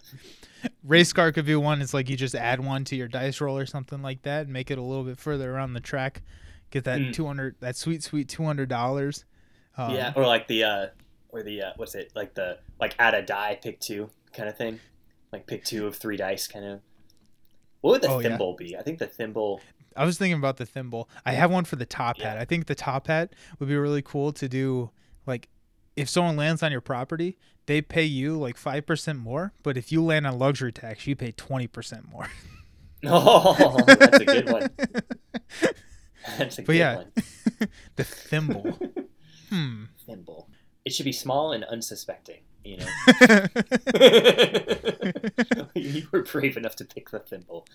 Race 0.84 1.12
car 1.14 1.32
could 1.32 1.46
be 1.46 1.56
one. 1.56 1.82
It's 1.82 1.94
like 1.94 2.10
you 2.10 2.16
just 2.16 2.36
add 2.36 2.60
one 2.64 2.84
to 2.86 2.96
your 2.96 3.08
dice 3.08 3.42
roll 3.42 3.58
or 3.58 3.66
something 3.66 4.02
like 4.02 4.22
that, 4.24 4.44
and 4.44 4.54
make 4.54 4.70
it 4.72 4.78
a 4.78 4.82
little 4.82 5.04
bit 5.04 5.18
further 5.18 5.54
around 5.54 5.74
the 5.74 5.80
track. 5.80 6.22
Get 6.70 6.84
that 6.84 7.00
Mm. 7.00 7.14
two 7.14 7.26
hundred, 7.26 7.56
that 7.60 7.76
sweet, 7.76 8.04
sweet 8.04 8.30
two 8.30 8.44
hundred 8.44 8.70
dollars. 8.70 9.26
Um, 9.78 9.96
yeah, 9.96 10.14
or 10.16 10.26
like 10.28 10.48
the 10.48 10.64
uh, 10.64 10.86
or 11.30 11.44
the 11.44 11.62
uh, 11.64 11.72
what's 11.78 11.96
it 11.96 12.12
like 12.16 12.34
the 12.36 12.60
like 12.80 12.96
add 13.00 13.14
a 13.14 13.22
die, 13.22 13.58
pick 13.62 13.80
two 13.80 14.10
kind 14.34 14.48
of 14.48 14.58
thing, 14.58 14.80
like 15.32 15.48
pick 15.48 15.64
two 15.64 15.88
of 15.88 15.96
three 15.96 16.18
dice 16.18 16.48
kind 16.48 16.66
of. 16.66 16.82
What 17.82 17.92
would 17.92 18.02
the 18.04 18.10
Oh, 18.10 18.20
yeah. 18.20 18.30
thimble 18.30 18.56
be? 18.56 18.78
I 18.78 18.84
think 18.84 19.00
the 19.00 19.08
thimble. 19.08 19.62
I 19.96 20.06
was 20.06 20.18
thinking 20.18 20.38
about 20.38 20.58
the 20.58 20.66
thimble. 20.66 21.10
I 21.26 21.34
have 21.34 21.52
one 21.52 21.66
for 21.66 21.76
the 21.76 21.86
top 21.86 22.20
hat. 22.20 22.38
I 22.38 22.46
think 22.46 22.66
the 22.68 22.76
top 22.76 23.08
hat 23.08 23.34
would 23.60 23.70
be 23.70 23.76
really 23.76 24.02
cool 24.02 24.32
to 24.34 24.48
do. 24.48 24.92
Like, 25.26 25.50
if 25.96 26.08
someone 26.10 26.38
lands 26.38 26.64
on 26.64 26.72
your 26.72 26.82
property, 26.82 27.38
they 27.66 27.82
pay 27.82 28.04
you 28.06 28.38
like 28.38 28.58
five 28.58 28.86
percent 28.86 29.20
more. 29.20 29.54
But 29.64 29.78
if 29.78 29.92
you 29.92 30.04
land 30.04 30.26
on 30.26 30.40
luxury 30.40 30.72
tax, 30.72 31.06
you 31.08 31.16
pay 31.16 31.32
twenty 31.32 31.68
percent 31.68 32.10
more. 32.12 32.28
Oh, 33.04 33.80
that's 33.88 34.20
a 34.20 34.26
good 34.26 34.52
one. 34.52 34.70
That's 36.38 36.60
a 36.60 36.62
But 36.62 36.68
good 36.68 36.76
yeah. 36.78 36.96
one. 36.98 37.12
the 37.96 38.04
thimble. 38.04 38.78
hmm. 39.50 39.86
Thimble. 40.06 40.48
It 40.86 40.94
should 40.94 41.06
be 41.06 41.12
small 41.12 41.52
and 41.52 41.64
unsuspecting. 41.64 42.42
You 42.64 42.78
know. 42.78 42.86
you 45.74 46.08
were 46.12 46.22
brave 46.22 46.58
enough 46.58 46.76
to 46.76 46.86
pick 46.86 47.10
the 47.10 47.18
thimble. 47.20 47.66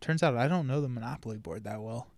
Turns 0.00 0.22
out 0.22 0.36
I 0.36 0.48
don't 0.48 0.66
know 0.66 0.80
the 0.80 0.88
Monopoly 0.88 1.36
board 1.38 1.64
that 1.64 1.80
well, 1.82 2.08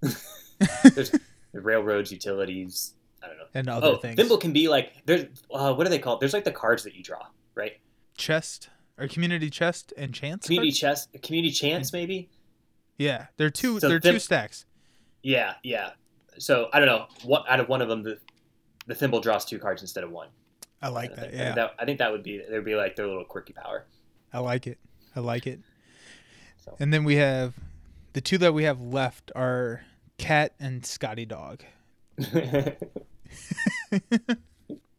There's 0.00 1.10
the 1.10 1.20
railroads, 1.60 2.10
utilities. 2.12 2.94
I 3.22 3.28
don't 3.28 3.38
know. 3.38 3.44
and 3.54 3.68
other 3.68 3.86
Oh, 3.88 3.96
things. 3.96 4.16
thimble 4.16 4.38
can 4.38 4.52
be 4.52 4.68
like 4.68 4.92
there's 5.06 5.24
uh, 5.50 5.74
what 5.74 5.86
are 5.86 5.90
they 5.90 5.98
called? 5.98 6.20
There's 6.20 6.32
like 6.32 6.44
the 6.44 6.52
cards 6.52 6.82
that 6.84 6.94
you 6.94 7.02
draw, 7.02 7.26
right? 7.54 7.72
chest 8.16 8.70
or 8.98 9.06
community 9.08 9.50
chest 9.50 9.92
and 9.98 10.14
chance. 10.14 10.46
Community 10.46 10.70
cards? 10.70 10.78
chess, 10.80 11.08
community 11.22 11.52
chance, 11.52 11.92
maybe. 11.92 12.30
Yeah, 12.98 13.26
they're 13.36 13.50
two. 13.50 13.78
So 13.80 13.88
they're 13.88 14.00
thim- 14.00 14.14
two 14.14 14.18
stacks. 14.20 14.64
Yeah, 15.22 15.54
yeah. 15.62 15.90
So 16.38 16.68
I 16.72 16.78
don't 16.78 16.88
know 16.88 17.06
what 17.24 17.44
out 17.48 17.60
of 17.60 17.68
one 17.68 17.82
of 17.82 17.88
them 17.88 18.02
the 18.02 18.18
the 18.86 18.94
thimble 18.94 19.20
draws 19.20 19.44
two 19.44 19.58
cards 19.58 19.82
instead 19.82 20.04
of 20.04 20.10
one. 20.10 20.28
I 20.80 20.88
like 20.88 21.12
I 21.12 21.14
that. 21.16 21.20
think, 21.30 21.34
I 21.34 21.36
Yeah, 21.36 21.44
think 21.44 21.54
that, 21.56 21.74
I 21.78 21.84
think 21.84 21.98
that 21.98 22.12
would 22.12 22.22
be 22.22 22.38
there 22.38 22.58
would 22.58 22.64
be 22.64 22.74
like 22.76 22.96
their 22.96 23.06
little 23.06 23.24
quirky 23.24 23.52
power. 23.52 23.84
I 24.32 24.38
like 24.38 24.66
it. 24.66 24.78
I 25.14 25.20
like 25.20 25.46
it. 25.46 25.60
So. 26.66 26.76
And 26.78 26.92
then 26.92 27.04
we 27.04 27.16
have 27.16 27.54
the 28.12 28.20
two 28.20 28.38
that 28.38 28.52
we 28.52 28.64
have 28.64 28.80
left 28.80 29.32
are 29.34 29.82
cat 30.18 30.52
and 30.60 30.84
Scotty 30.84 31.24
dog. 31.24 31.62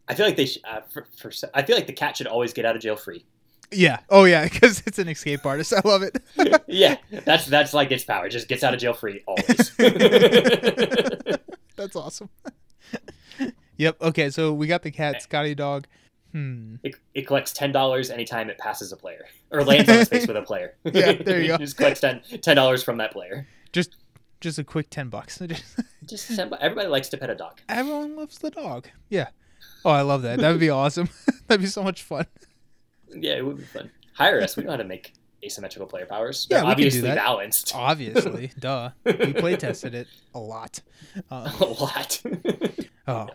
I 0.09 0.13
feel 0.13 0.25
like 0.25 0.37
they 0.37 0.45
should. 0.45 0.63
Uh, 0.65 0.81
for, 0.89 1.07
for, 1.17 1.31
I 1.53 1.63
feel 1.63 1.75
like 1.75 1.87
the 1.87 1.93
cat 1.93 2.17
should 2.17 2.27
always 2.27 2.53
get 2.53 2.65
out 2.65 2.75
of 2.75 2.81
jail 2.81 2.95
free. 2.95 3.25
Yeah. 3.71 3.99
Oh 4.09 4.23
yeah, 4.23 4.43
because 4.49 4.81
it's 4.85 4.99
an 4.99 5.09
escape 5.09 5.45
artist. 5.45 5.73
I 5.73 5.81
love 5.83 6.03
it. 6.03 6.17
yeah, 6.67 6.97
that's 7.25 7.45
that's 7.45 7.73
like 7.73 7.91
its 7.91 8.03
power. 8.03 8.27
It 8.27 8.31
just 8.31 8.47
gets 8.47 8.63
out 8.63 8.73
of 8.73 8.79
jail 8.79 8.93
free 8.93 9.23
always. 9.27 9.75
That's 11.75 11.95
awesome. 11.95 12.29
yep. 13.77 14.01
Okay. 14.01 14.29
So 14.29 14.53
we 14.53 14.67
got 14.67 14.83
the 14.83 14.91
cat, 14.91 15.21
Scotty 15.21 15.55
dog. 15.55 15.87
Hmm. 16.37 16.75
it, 16.83 16.95
it 17.15 17.25
collects 17.25 17.51
ten 17.53 17.71
dollars 17.71 18.11
anytime 18.11 18.49
it 18.49 18.57
passes 18.59 18.91
a 18.91 18.97
player 18.97 19.25
or 19.51 19.63
lands 19.63 19.89
on 19.89 19.95
a 19.97 20.05
space 20.05 20.27
with 20.27 20.37
a 20.37 20.41
player. 20.43 20.75
Yeah, 20.85 21.13
there 21.13 21.41
you 21.41 21.47
go. 21.49 21.55
It 21.55 21.59
just 21.61 21.77
collects 21.77 22.01
ten 22.01 22.55
dollars 22.55 22.83
from 22.83 22.97
that 22.97 23.11
player. 23.11 23.47
Just 23.73 23.95
just 24.39 24.59
a 24.59 24.63
quick 24.63 24.89
ten 24.91 25.09
bucks. 25.09 25.41
Just 26.05 26.27
send- 26.27 26.53
everybody 26.61 26.87
likes 26.87 27.09
to 27.09 27.17
pet 27.17 27.29
a 27.31 27.35
dog. 27.35 27.59
Everyone 27.67 28.15
loves 28.15 28.37
the 28.37 28.51
dog. 28.51 28.87
Yeah. 29.09 29.29
Oh, 29.83 29.89
I 29.89 30.01
love 30.01 30.21
that. 30.21 30.39
That 30.39 30.51
would 30.51 30.59
be 30.59 30.69
awesome. 30.69 31.09
That'd 31.47 31.61
be 31.61 31.67
so 31.67 31.81
much 31.83 32.03
fun. 32.03 32.25
Yeah, 33.09 33.33
it 33.37 33.45
would 33.45 33.57
be 33.57 33.63
fun. 33.63 33.89
Hire 34.13 34.39
us. 34.41 34.55
We 34.55 34.63
know 34.63 34.71
how 34.71 34.77
to 34.77 34.83
make 34.83 35.13
asymmetrical 35.43 35.87
player 35.87 36.05
powers. 36.05 36.47
Yeah, 36.49 36.57
They're 36.59 36.65
we 36.67 36.69
can 36.73 36.77
do 36.81 36.85
obviously 36.87 37.01
that. 37.09 37.15
balanced. 37.15 37.75
Obviously, 37.75 38.51
duh. 38.59 38.91
We 39.05 39.33
play 39.33 39.55
tested 39.57 39.95
it 39.95 40.07
a 40.33 40.39
lot. 40.39 40.79
A 41.31 41.51
lot. 41.81 42.21
oh, 43.07 43.27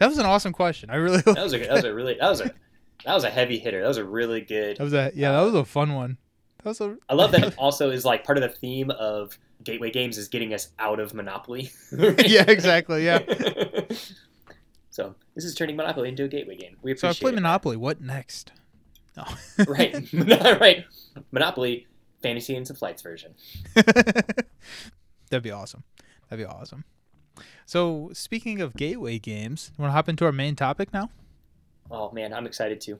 that 0.00 0.08
was 0.08 0.18
an 0.18 0.24
awesome 0.26 0.52
question. 0.52 0.90
I 0.90 0.96
really. 0.96 1.20
that 1.26 1.36
was 1.36 1.52
a 1.52 1.58
that 1.58 1.72
was 1.72 1.84
a 1.84 1.94
really 1.94 2.16
that 2.18 2.28
was 2.28 2.40
a 2.40 2.52
that 3.04 3.14
was 3.14 3.24
a 3.24 3.30
heavy 3.30 3.58
hitter. 3.58 3.82
That 3.82 3.88
was 3.88 3.98
a 3.98 4.04
really 4.04 4.40
good. 4.40 4.78
That 4.78 4.82
was 4.82 4.94
a 4.94 5.12
yeah. 5.14 5.32
That 5.32 5.42
was 5.42 5.54
a 5.54 5.64
fun 5.64 5.94
one. 5.94 6.16
That 6.58 6.70
was 6.70 6.80
a. 6.80 6.96
I 7.08 7.14
love 7.14 7.32
that 7.32 7.44
it 7.44 7.54
also 7.58 7.90
is 7.90 8.04
like 8.04 8.24
part 8.24 8.38
of 8.38 8.42
the 8.42 8.48
theme 8.48 8.90
of 8.90 9.38
gateway 9.62 9.90
games 9.90 10.16
is 10.16 10.28
getting 10.28 10.54
us 10.54 10.70
out 10.78 11.00
of 11.00 11.12
Monopoly. 11.12 11.70
yeah, 11.92 12.44
exactly. 12.48 13.04
Yeah. 13.04 13.18
so 14.88 15.14
this 15.34 15.44
is 15.44 15.54
turning 15.54 15.76
Monopoly 15.76 16.08
into 16.08 16.24
a 16.24 16.28
gateway 16.28 16.56
game. 16.56 16.76
We 16.82 16.92
appreciate. 16.92 17.16
So 17.16 17.18
I 17.18 17.20
play 17.20 17.32
it. 17.32 17.34
Monopoly. 17.34 17.76
What 17.76 18.00
next? 18.00 18.52
No. 19.18 19.24
right, 19.66 20.10
right. 20.14 20.84
Monopoly 21.30 21.86
Fantasy 22.22 22.56
and 22.56 22.66
some 22.66 22.76
Flights 22.76 23.02
version. 23.02 23.34
That'd 23.74 25.42
be 25.42 25.50
awesome. 25.50 25.84
That'd 26.30 26.46
be 26.46 26.50
awesome. 26.50 26.84
So 27.66 28.10
speaking 28.12 28.60
of 28.60 28.74
gateway 28.76 29.18
games, 29.18 29.70
you 29.76 29.82
want 29.82 29.90
to 29.90 29.94
hop 29.94 30.08
into 30.08 30.24
our 30.24 30.32
main 30.32 30.56
topic 30.56 30.92
now? 30.92 31.10
Oh 31.90 32.10
man, 32.12 32.32
I'm 32.32 32.46
excited 32.46 32.80
too. 32.80 32.98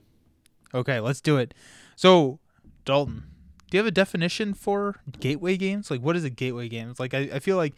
Okay, 0.73 0.99
let's 0.99 1.19
do 1.21 1.37
it. 1.37 1.53
So, 1.95 2.39
Dalton, 2.85 3.23
do 3.69 3.77
you 3.77 3.79
have 3.79 3.87
a 3.87 3.91
definition 3.91 4.53
for 4.53 4.95
gateway 5.19 5.57
games? 5.57 5.91
Like, 5.91 6.01
what 6.01 6.15
is 6.15 6.23
a 6.23 6.29
gateway 6.29 6.69
game? 6.69 6.89
It's 6.89 6.99
like 6.99 7.13
I, 7.13 7.29
I 7.33 7.39
feel 7.39 7.57
like 7.57 7.73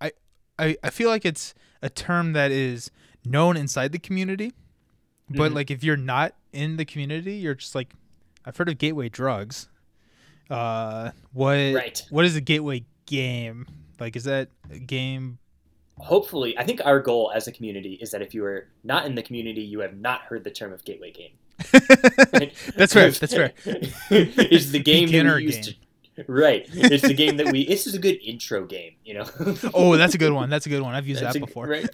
I, 0.00 0.12
I 0.58 0.76
I 0.82 0.90
feel 0.90 1.08
like 1.10 1.24
it's 1.24 1.54
a 1.82 1.90
term 1.90 2.32
that 2.34 2.50
is 2.50 2.90
known 3.24 3.56
inside 3.56 3.92
the 3.92 3.98
community, 3.98 4.52
but 5.28 5.50
Mhm. 5.50 5.54
like 5.56 5.70
if 5.70 5.82
you're 5.82 5.96
not 5.96 6.34
in 6.52 6.76
the 6.76 6.84
community, 6.84 7.34
you're 7.34 7.54
just 7.56 7.74
like 7.74 7.92
I've 8.44 8.56
heard 8.56 8.68
of 8.68 8.78
gateway 8.78 9.08
drugs. 9.08 9.68
Uh, 10.48 11.10
what 11.32 11.54
Right. 11.74 12.02
what 12.10 12.24
is 12.24 12.36
a 12.36 12.40
gateway 12.40 12.84
game? 13.06 13.66
Like, 13.98 14.16
is 14.16 14.24
that 14.24 14.48
a 14.70 14.78
game? 14.78 15.38
Hopefully, 16.02 16.56
I 16.58 16.64
think 16.64 16.80
our 16.84 17.00
goal 17.00 17.30
as 17.34 17.46
a 17.46 17.52
community 17.52 17.94
is 18.00 18.10
that 18.10 18.22
if 18.22 18.34
you 18.34 18.44
are 18.44 18.68
not 18.84 19.06
in 19.06 19.14
the 19.14 19.22
community, 19.22 19.62
you 19.62 19.80
have 19.80 19.96
not 19.96 20.22
heard 20.22 20.44
the 20.44 20.50
term 20.50 20.72
of 20.72 20.84
gateway 20.84 21.12
game. 21.12 21.32
That's 22.76 22.92
fair. 22.94 23.10
That's 23.10 23.34
fair. 23.34 23.52
it's 23.64 24.70
the 24.70 24.78
game 24.78 25.06
Beginner 25.06 25.30
that 25.30 25.36
we 25.36 25.42
used 25.44 25.64
to. 25.64 25.74
Right. 26.26 26.68
It's 26.72 27.06
the 27.06 27.14
game 27.14 27.36
that 27.38 27.50
we. 27.52 27.66
This 27.66 27.86
is 27.86 27.94
a 27.94 27.98
good 27.98 28.18
intro 28.22 28.66
game, 28.66 28.92
you 29.04 29.14
know. 29.14 29.24
Oh, 29.74 29.96
that's 29.96 30.14
a 30.14 30.18
good 30.18 30.32
one. 30.32 30.50
That's 30.50 30.66
a 30.66 30.68
good 30.68 30.82
one. 30.82 30.94
I've 30.94 31.06
used 31.06 31.22
That's 31.22 31.34
that 31.34 31.42
a- 31.42 31.46
before. 31.46 31.66
Right. 31.66 31.88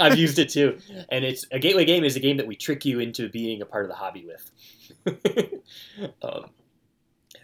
I've 0.00 0.18
used 0.18 0.38
it 0.38 0.48
too, 0.48 0.78
and 1.10 1.24
it's 1.24 1.46
a 1.52 1.58
gateway 1.58 1.84
game 1.84 2.04
is 2.04 2.16
a 2.16 2.20
game 2.20 2.36
that 2.38 2.46
we 2.46 2.56
trick 2.56 2.84
you 2.84 3.00
into 3.00 3.28
being 3.28 3.62
a 3.62 3.66
part 3.66 3.84
of 3.84 3.90
the 3.90 3.94
hobby 3.96 4.26
with. 4.26 6.12
um, 6.22 6.46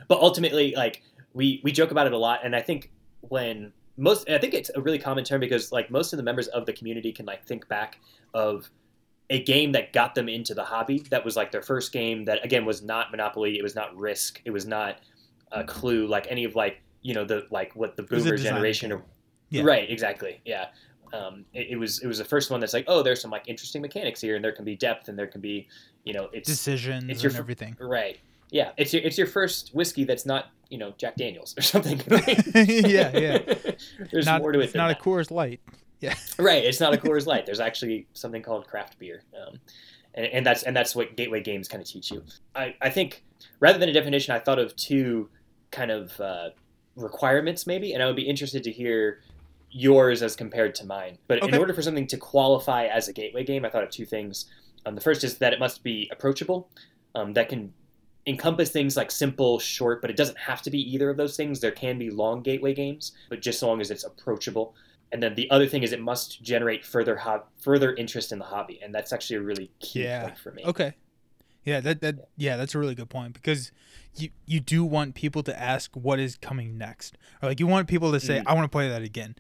but 0.08 0.18
ultimately, 0.20 0.74
like 0.76 1.02
we 1.34 1.60
we 1.62 1.72
joke 1.72 1.90
about 1.90 2.06
it 2.06 2.12
a 2.12 2.18
lot, 2.18 2.40
and 2.44 2.54
I 2.56 2.62
think 2.62 2.90
when 3.20 3.72
most, 3.96 4.28
I 4.28 4.38
think 4.38 4.54
it's 4.54 4.70
a 4.74 4.80
really 4.80 4.98
common 4.98 5.24
term 5.24 5.40
because 5.40 5.72
like 5.72 5.90
most 5.90 6.12
of 6.12 6.16
the 6.16 6.22
members 6.22 6.48
of 6.48 6.66
the 6.66 6.72
community 6.72 7.12
can 7.12 7.26
like 7.26 7.44
think 7.46 7.68
back 7.68 7.98
of 8.32 8.70
a 9.30 9.42
game 9.42 9.72
that 9.72 9.92
got 9.92 10.14
them 10.14 10.28
into 10.28 10.54
the 10.54 10.64
hobby. 10.64 10.98
That 11.10 11.24
was 11.24 11.36
like 11.36 11.52
their 11.52 11.62
first 11.62 11.92
game. 11.92 12.24
That 12.24 12.44
again 12.44 12.64
was 12.64 12.82
not 12.82 13.10
Monopoly. 13.10 13.58
It 13.58 13.62
was 13.62 13.74
not 13.74 13.96
Risk. 13.96 14.40
It 14.44 14.50
was 14.50 14.66
not 14.66 14.98
a 15.52 15.64
Clue. 15.64 16.06
Like 16.06 16.26
any 16.28 16.44
of 16.44 16.54
like 16.54 16.82
you 17.02 17.14
know 17.14 17.24
the 17.24 17.46
like 17.50 17.74
what 17.74 17.96
the 17.96 18.02
Boomer 18.02 18.36
generation. 18.36 18.92
Or, 18.92 19.02
Yeah. 19.50 19.62
Right. 19.62 19.90
Exactly. 19.90 20.40
Yeah. 20.44 20.66
Um, 21.12 21.44
it, 21.52 21.68
it 21.70 21.76
was 21.76 22.00
it 22.00 22.06
was 22.08 22.18
the 22.18 22.24
first 22.24 22.50
one 22.50 22.58
that's 22.60 22.74
like 22.74 22.86
oh 22.88 23.02
there's 23.02 23.20
some 23.20 23.30
like 23.30 23.48
interesting 23.48 23.80
mechanics 23.80 24.20
here 24.20 24.34
and 24.34 24.44
there 24.44 24.52
can 24.52 24.64
be 24.64 24.74
depth 24.74 25.08
and 25.08 25.16
there 25.16 25.28
can 25.28 25.40
be 25.40 25.68
you 26.02 26.12
know 26.12 26.28
it's 26.32 26.48
Decisions 26.48 27.04
it's 27.08 27.22
your 27.22 27.30
and 27.30 27.38
everything. 27.38 27.76
right 27.78 28.18
yeah 28.50 28.72
it's 28.76 28.92
your 28.92 29.00
it's 29.04 29.16
your 29.16 29.28
first 29.28 29.72
whiskey 29.74 30.02
that's 30.02 30.26
not 30.26 30.46
you 30.74 30.80
know 30.80 30.92
Jack 30.98 31.14
Daniels 31.14 31.54
or 31.56 31.62
something 31.74 32.02
Yeah, 32.54 33.16
yeah. 33.16 33.38
there's 34.10 34.26
not, 34.26 34.42
more 34.42 34.50
to 34.50 34.58
it 34.58 34.64
it's 34.64 34.72
than 34.72 34.80
not 34.80 34.88
that. 34.88 34.98
a 34.98 35.02
Coors 35.02 35.30
Light. 35.30 35.60
Yeah. 36.00 36.16
right, 36.36 36.64
it's 36.64 36.80
not 36.80 36.92
a 36.92 36.96
Coors 36.96 37.26
Light. 37.26 37.46
There's 37.46 37.60
actually 37.60 38.08
something 38.12 38.42
called 38.42 38.66
craft 38.66 38.98
beer, 38.98 39.22
um, 39.40 39.60
and, 40.14 40.26
and 40.26 40.44
that's 40.44 40.64
and 40.64 40.76
that's 40.76 40.96
what 40.96 41.16
gateway 41.16 41.40
games 41.40 41.68
kind 41.68 41.80
of 41.80 41.88
teach 41.88 42.10
you. 42.10 42.24
I, 42.56 42.74
I 42.82 42.90
think 42.90 43.22
rather 43.60 43.78
than 43.78 43.88
a 43.88 43.92
definition, 43.92 44.34
I 44.34 44.40
thought 44.40 44.58
of 44.58 44.74
two 44.74 45.30
kind 45.70 45.92
of 45.92 46.20
uh, 46.20 46.50
requirements 46.96 47.68
maybe, 47.68 47.94
and 47.94 48.02
I 48.02 48.06
would 48.06 48.16
be 48.16 48.28
interested 48.28 48.64
to 48.64 48.72
hear 48.72 49.20
yours 49.70 50.22
as 50.22 50.34
compared 50.34 50.74
to 50.76 50.86
mine. 50.86 51.18
But 51.28 51.44
in 51.44 51.54
order 51.54 51.72
for 51.72 51.82
something 51.82 52.08
to 52.08 52.16
qualify 52.16 52.86
as 52.86 53.06
a 53.06 53.12
gateway 53.12 53.44
game, 53.44 53.64
I 53.64 53.70
thought 53.70 53.84
of 53.84 53.90
two 53.90 54.06
things. 54.06 54.46
Um, 54.86 54.96
the 54.96 55.00
first 55.00 55.22
is 55.22 55.38
that 55.38 55.52
it 55.52 55.60
must 55.60 55.84
be 55.84 56.10
approachable. 56.12 56.68
Um, 57.14 57.32
that 57.34 57.48
can 57.48 57.72
encompass 58.26 58.70
things 58.70 58.96
like 58.96 59.10
simple, 59.10 59.58
short, 59.58 60.00
but 60.00 60.10
it 60.10 60.16
doesn't 60.16 60.38
have 60.38 60.62
to 60.62 60.70
be 60.70 60.78
either 60.94 61.10
of 61.10 61.16
those 61.16 61.36
things. 61.36 61.60
There 61.60 61.70
can 61.70 61.98
be 61.98 62.10
long 62.10 62.42
gateway 62.42 62.74
games, 62.74 63.12
but 63.28 63.40
just 63.42 63.58
so 63.58 63.68
long 63.68 63.80
as 63.80 63.90
it's 63.90 64.04
approachable. 64.04 64.74
And 65.12 65.22
then 65.22 65.34
the 65.34 65.50
other 65.50 65.66
thing 65.66 65.82
is 65.82 65.92
it 65.92 66.00
must 66.00 66.42
generate 66.42 66.84
further 66.84 67.16
hob- 67.16 67.46
further 67.60 67.94
interest 67.94 68.32
in 68.32 68.38
the 68.38 68.44
hobby, 68.46 68.80
and 68.82 68.94
that's 68.94 69.12
actually 69.12 69.36
a 69.36 69.42
really 69.42 69.70
key 69.78 70.04
Yeah. 70.04 70.22
point 70.24 70.38
for 70.38 70.50
me. 70.52 70.64
Okay. 70.64 70.94
Yeah, 71.64 71.80
that 71.80 72.00
that 72.02 72.28
yeah, 72.36 72.56
that's 72.56 72.74
a 72.74 72.78
really 72.78 72.94
good 72.94 73.08
point 73.08 73.32
because 73.32 73.72
you 74.16 74.30
you 74.46 74.60
do 74.60 74.84
want 74.84 75.14
people 75.14 75.42
to 75.44 75.58
ask 75.58 75.94
what 75.94 76.18
is 76.18 76.36
coming 76.36 76.76
next. 76.76 77.16
Or 77.42 77.48
like 77.48 77.60
you 77.60 77.66
want 77.66 77.88
people 77.88 78.12
to 78.12 78.20
say 78.20 78.38
Mhm. 78.40 78.44
I 78.46 78.54
want 78.54 78.64
to 78.64 78.68
play 78.74 78.88
that 78.88 79.02
again 79.02 79.34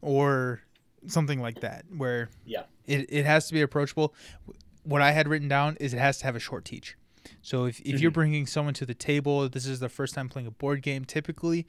or 0.00 0.62
something 1.06 1.40
like 1.40 1.60
that 1.60 1.84
where 1.94 2.30
Yeah. 2.44 2.62
it, 2.86 3.06
it 3.08 3.24
has 3.26 3.46
to 3.48 3.54
be 3.54 3.60
approachable. 3.60 4.14
What 4.82 5.02
I 5.02 5.12
had 5.12 5.28
written 5.28 5.46
down 5.48 5.76
is 5.78 5.94
it 5.94 5.98
has 5.98 6.18
to 6.18 6.24
have 6.24 6.34
a 6.34 6.40
short 6.40 6.64
teach. 6.64 6.96
So 7.42 7.64
if, 7.66 7.80
if 7.80 8.00
you're 8.00 8.10
Mhm. 8.10 8.14
bringing 8.14 8.46
someone 8.46 8.74
to 8.74 8.86
the 8.86 8.94
table, 8.94 9.48
this 9.48 9.66
is 9.66 9.80
the 9.80 9.88
first 9.88 10.14
time 10.14 10.28
playing 10.28 10.46
a 10.48 10.50
board 10.52 10.82
game, 10.82 11.04
typically 11.04 11.66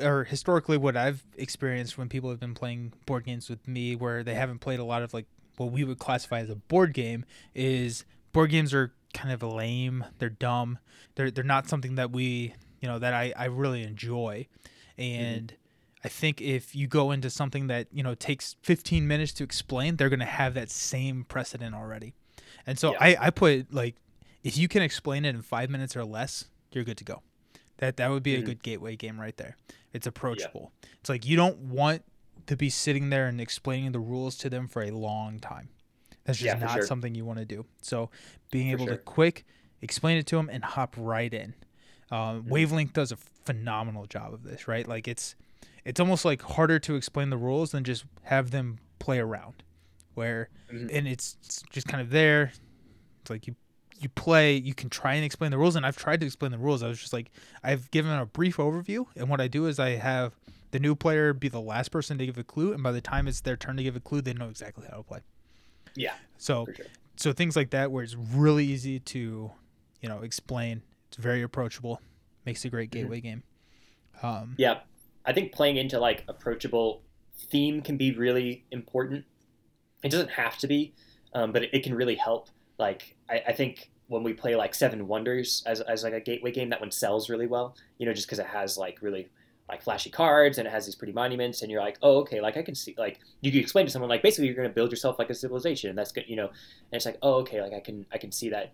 or 0.00 0.24
historically 0.24 0.78
what 0.78 0.96
I've 0.96 1.24
experienced 1.36 1.98
when 1.98 2.08
people 2.08 2.30
have 2.30 2.40
been 2.40 2.54
playing 2.54 2.92
board 3.06 3.24
games 3.24 3.50
with 3.50 3.66
me 3.68 3.96
where 3.96 4.22
they 4.22 4.34
haven't 4.34 4.60
played 4.60 4.78
a 4.78 4.84
lot 4.84 5.02
of 5.02 5.12
like 5.12 5.26
what 5.56 5.72
we 5.72 5.84
would 5.84 5.98
classify 5.98 6.38
as 6.40 6.48
a 6.48 6.54
board 6.54 6.94
game 6.94 7.24
is 7.54 8.04
board 8.32 8.50
games 8.50 8.72
are 8.72 8.94
kind 9.12 9.32
of 9.34 9.42
lame, 9.42 10.04
they're 10.18 10.30
dumb. 10.30 10.78
They're 11.16 11.30
they're 11.30 11.44
not 11.44 11.68
something 11.68 11.96
that 11.96 12.12
we, 12.12 12.54
you 12.80 12.88
know, 12.88 12.98
that 12.98 13.12
I 13.12 13.34
I 13.36 13.46
really 13.46 13.82
enjoy. 13.82 14.46
And 14.96 15.52
I 16.04 16.08
think 16.08 16.40
if 16.40 16.74
you 16.74 16.86
go 16.86 17.10
into 17.10 17.28
something 17.28 17.66
that, 17.66 17.88
you 17.92 18.02
know, 18.02 18.14
takes 18.14 18.56
15 18.62 19.06
minutes 19.06 19.32
to 19.34 19.44
explain, 19.44 19.96
they're 19.96 20.08
going 20.08 20.20
to 20.20 20.24
have 20.24 20.54
that 20.54 20.70
same 20.70 21.24
precedent 21.24 21.74
already. 21.74 22.14
And 22.66 22.78
so 22.78 22.92
Yeah. 22.92 22.98
I 23.00 23.16
I 23.26 23.30
put 23.30 23.74
like 23.74 23.96
if 24.42 24.56
you 24.56 24.68
can 24.68 24.82
explain 24.82 25.24
it 25.24 25.34
in 25.34 25.42
5 25.42 25.70
minutes 25.70 25.96
or 25.96 26.04
less, 26.04 26.46
you're 26.72 26.84
good 26.84 26.98
to 26.98 27.04
go. 27.04 27.22
That 27.78 27.96
that 27.96 28.10
would 28.10 28.22
be 28.22 28.34
a 28.34 28.42
Mhm. 28.42 28.46
good 28.46 28.62
gateway 28.62 28.96
game 28.96 29.20
right 29.20 29.36
there. 29.36 29.56
It's 29.92 30.06
approachable. 30.06 30.72
It's 31.00 31.08
like 31.08 31.24
you 31.26 31.36
don't 31.36 31.56
want 31.58 32.04
to 32.46 32.56
be 32.56 32.68
sitting 32.70 33.10
there 33.10 33.26
and 33.26 33.40
explaining 33.40 33.92
the 33.92 34.00
rules 34.00 34.36
to 34.38 34.50
them 34.50 34.68
for 34.68 34.82
a 34.82 34.90
long 34.90 35.40
time. 35.40 35.68
That's 36.24 36.38
just 36.38 36.58
Yeah, 36.58 36.64
not 36.64 36.74
sure. 36.74 36.86
something 36.86 37.14
you 37.14 37.24
want 37.24 37.38
to 37.38 37.44
do. 37.44 37.66
So 37.80 38.10
being 38.50 38.68
For 38.70 38.76
able 38.76 38.86
sure. 38.86 38.96
to 38.96 39.02
quick 39.02 39.44
explain 39.82 40.18
it 40.18 40.26
to 40.28 40.36
them 40.36 40.50
and 40.52 40.62
hop 40.64 40.94
right 40.98 41.32
in. 41.32 41.54
Um, 42.10 42.42
Mm-hmm. 42.42 42.50
Wavelength 42.50 42.92
does 42.92 43.12
a 43.12 43.16
phenomenal 43.16 44.06
job 44.06 44.34
of 44.34 44.42
this, 44.42 44.68
right? 44.68 44.86
Like 44.86 45.08
it's 45.08 45.34
it's 45.84 45.98
almost 45.98 46.26
like 46.26 46.42
harder 46.42 46.78
to 46.80 46.94
explain 46.96 47.30
the 47.30 47.38
rules 47.38 47.70
than 47.72 47.84
just 47.84 48.04
have 48.24 48.50
them 48.50 48.78
play 48.98 49.18
around, 49.18 49.62
where 50.12 50.50
Mhm. 50.70 50.90
and 50.94 51.08
it's, 51.08 51.38
it's 51.42 51.62
just 51.70 51.88
kind 51.88 52.02
of 52.02 52.10
there. 52.10 52.52
It's 53.22 53.30
like 53.30 53.46
you 53.46 53.56
you 54.00 54.08
play, 54.08 54.54
you 54.54 54.74
can 54.74 54.88
try 54.90 55.14
and 55.14 55.24
explain 55.24 55.50
the 55.50 55.58
rules, 55.58 55.76
and 55.76 55.84
I've 55.86 55.96
tried 55.96 56.20
to 56.20 56.26
explain 56.26 56.52
the 56.52 56.58
rules. 56.58 56.82
I 56.82 56.88
was 56.88 56.98
just 56.98 57.12
like, 57.12 57.30
I've 57.62 57.90
given 57.90 58.10
a 58.12 58.26
brief 58.26 58.56
overview, 58.56 59.06
and 59.16 59.28
what 59.28 59.40
I 59.40 59.48
do 59.48 59.66
is 59.66 59.78
I 59.78 59.90
have 59.90 60.34
the 60.70 60.78
new 60.78 60.94
player 60.94 61.32
be 61.32 61.48
the 61.48 61.60
last 61.60 61.90
person 61.90 62.16
to 62.18 62.26
give 62.26 62.38
a 62.38 62.44
clue, 62.44 62.72
and 62.72 62.82
by 62.82 62.92
the 62.92 63.00
time 63.00 63.28
it's 63.28 63.40
their 63.40 63.56
turn 63.56 63.76
to 63.76 63.82
give 63.82 63.96
a 63.96 64.00
clue, 64.00 64.20
they 64.22 64.32
know 64.32 64.48
exactly 64.48 64.86
how 64.90 64.96
to 64.96 65.02
play. 65.02 65.20
Yeah, 65.94 66.14
So 66.38 66.66
sure. 66.74 66.86
so 67.16 67.32
things 67.32 67.56
like 67.56 67.70
that 67.70 67.90
where 67.90 68.02
it's 68.04 68.14
really 68.14 68.64
easy 68.64 69.00
to 69.00 69.50
you 70.00 70.08
know 70.08 70.20
explain 70.20 70.82
it's 71.08 71.16
very 71.16 71.42
approachable 71.42 72.00
makes 72.46 72.64
a 72.64 72.70
great 72.70 72.90
Mhm. 72.90 72.92
gateway 72.92 73.20
game 73.20 73.42
um 74.22 74.54
Yeah, 74.56 74.80
I 75.26 75.32
think 75.32 75.52
playing 75.52 75.76
into 75.76 75.98
like 75.98 76.24
approachable 76.28 77.02
theme 77.36 77.82
can 77.82 77.96
be 77.96 78.12
really 78.14 78.64
important. 78.70 79.24
It 80.04 80.10
doesn't 80.10 80.30
have 80.30 80.56
to 80.58 80.68
be, 80.68 80.94
um, 81.34 81.50
but 81.52 81.64
it, 81.64 81.70
it 81.72 81.82
can 81.82 81.94
really 81.94 82.14
help. 82.14 82.48
Like 82.78 83.16
I, 83.30 83.42
I 83.48 83.52
think 83.52 83.90
when 84.08 84.22
we 84.22 84.32
play 84.32 84.56
like 84.56 84.74
Seven 84.74 85.06
Wonders 85.06 85.62
as, 85.66 85.80
as 85.82 86.02
like 86.02 86.12
a 86.12 86.20
gateway 86.20 86.50
game, 86.50 86.68
that 86.70 86.80
one 86.80 86.90
sells 86.90 87.30
really 87.30 87.46
well. 87.46 87.76
You 87.98 88.06
know, 88.06 88.12
just 88.12 88.26
because 88.26 88.38
it 88.38 88.46
has 88.46 88.76
like 88.76 88.98
really 89.02 89.28
like 89.68 89.82
flashy 89.82 90.10
cards 90.10 90.58
and 90.58 90.66
it 90.66 90.70
has 90.70 90.84
these 90.84 90.96
pretty 90.96 91.12
monuments, 91.12 91.62
and 91.62 91.70
you're 91.70 91.80
like, 91.80 91.98
oh 92.02 92.18
okay, 92.18 92.40
like 92.40 92.56
I 92.56 92.62
can 92.62 92.74
see 92.74 92.94
like 92.98 93.20
you 93.40 93.50
can 93.50 93.60
explain 93.60 93.86
to 93.86 93.92
someone 93.92 94.08
like 94.08 94.22
basically 94.22 94.46
you're 94.46 94.56
going 94.56 94.68
to 94.68 94.74
build 94.74 94.90
yourself 94.90 95.18
like 95.18 95.30
a 95.30 95.34
civilization, 95.34 95.90
and 95.90 95.98
that's 95.98 96.12
good. 96.12 96.24
You 96.26 96.36
know, 96.36 96.48
and 96.48 96.92
it's 96.92 97.06
like 97.06 97.18
oh 97.22 97.34
okay, 97.40 97.62
like 97.62 97.72
I 97.72 97.80
can 97.80 98.04
I 98.12 98.18
can 98.18 98.32
see 98.32 98.50
that 98.50 98.72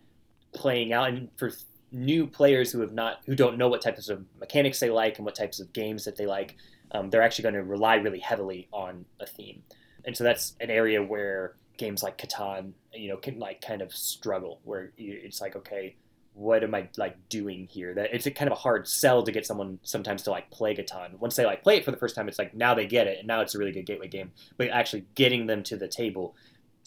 playing 0.54 0.92
out, 0.92 1.08
and 1.08 1.28
for 1.36 1.52
new 1.92 2.26
players 2.26 2.72
who 2.72 2.80
have 2.80 2.92
not 2.92 3.20
who 3.26 3.34
don't 3.34 3.56
know 3.56 3.68
what 3.68 3.80
types 3.80 4.08
of 4.08 4.24
mechanics 4.40 4.80
they 4.80 4.90
like 4.90 5.16
and 5.16 5.24
what 5.24 5.34
types 5.34 5.60
of 5.60 5.72
games 5.72 6.04
that 6.04 6.16
they 6.16 6.26
like 6.26 6.56
um, 6.92 7.10
they're 7.10 7.22
actually 7.22 7.42
going 7.42 7.54
to 7.54 7.62
rely 7.62 7.94
really 7.94 8.18
heavily 8.18 8.68
on 8.72 9.04
a 9.20 9.26
theme 9.26 9.62
and 10.04 10.16
so 10.16 10.24
that's 10.24 10.54
an 10.60 10.70
area 10.70 11.02
where 11.02 11.54
games 11.76 12.02
like 12.02 12.18
catan 12.18 12.72
you 12.96 13.08
know 13.08 13.16
can 13.16 13.38
like 13.38 13.60
kind 13.60 13.82
of 13.82 13.92
struggle 13.92 14.60
where 14.64 14.92
it's 14.96 15.40
like 15.40 15.56
okay 15.56 15.96
what 16.34 16.62
am 16.62 16.74
i 16.74 16.86
like 16.98 17.16
doing 17.30 17.66
here? 17.70 17.94
That 17.94 18.12
it's 18.12 18.26
a 18.26 18.30
kind 18.30 18.46
of 18.46 18.52
a 18.52 18.60
hard 18.60 18.86
sell 18.86 19.22
to 19.22 19.32
get 19.32 19.46
someone 19.46 19.78
sometimes 19.82 20.22
to 20.24 20.30
like 20.30 20.50
play 20.50 20.74
catan 20.76 21.18
once 21.18 21.34
they 21.34 21.46
like 21.46 21.62
play 21.62 21.78
it 21.78 21.84
for 21.84 21.92
the 21.92 21.96
first 21.96 22.14
time 22.14 22.28
it's 22.28 22.38
like 22.38 22.54
now 22.54 22.74
they 22.74 22.86
get 22.86 23.06
it 23.06 23.18
and 23.20 23.26
now 23.26 23.40
it's 23.40 23.54
a 23.54 23.58
really 23.58 23.72
good 23.72 23.86
gateway 23.86 24.06
game. 24.08 24.32
But 24.58 24.68
actually 24.68 25.06
getting 25.14 25.46
them 25.46 25.62
to 25.62 25.78
the 25.78 25.88
table 25.88 26.36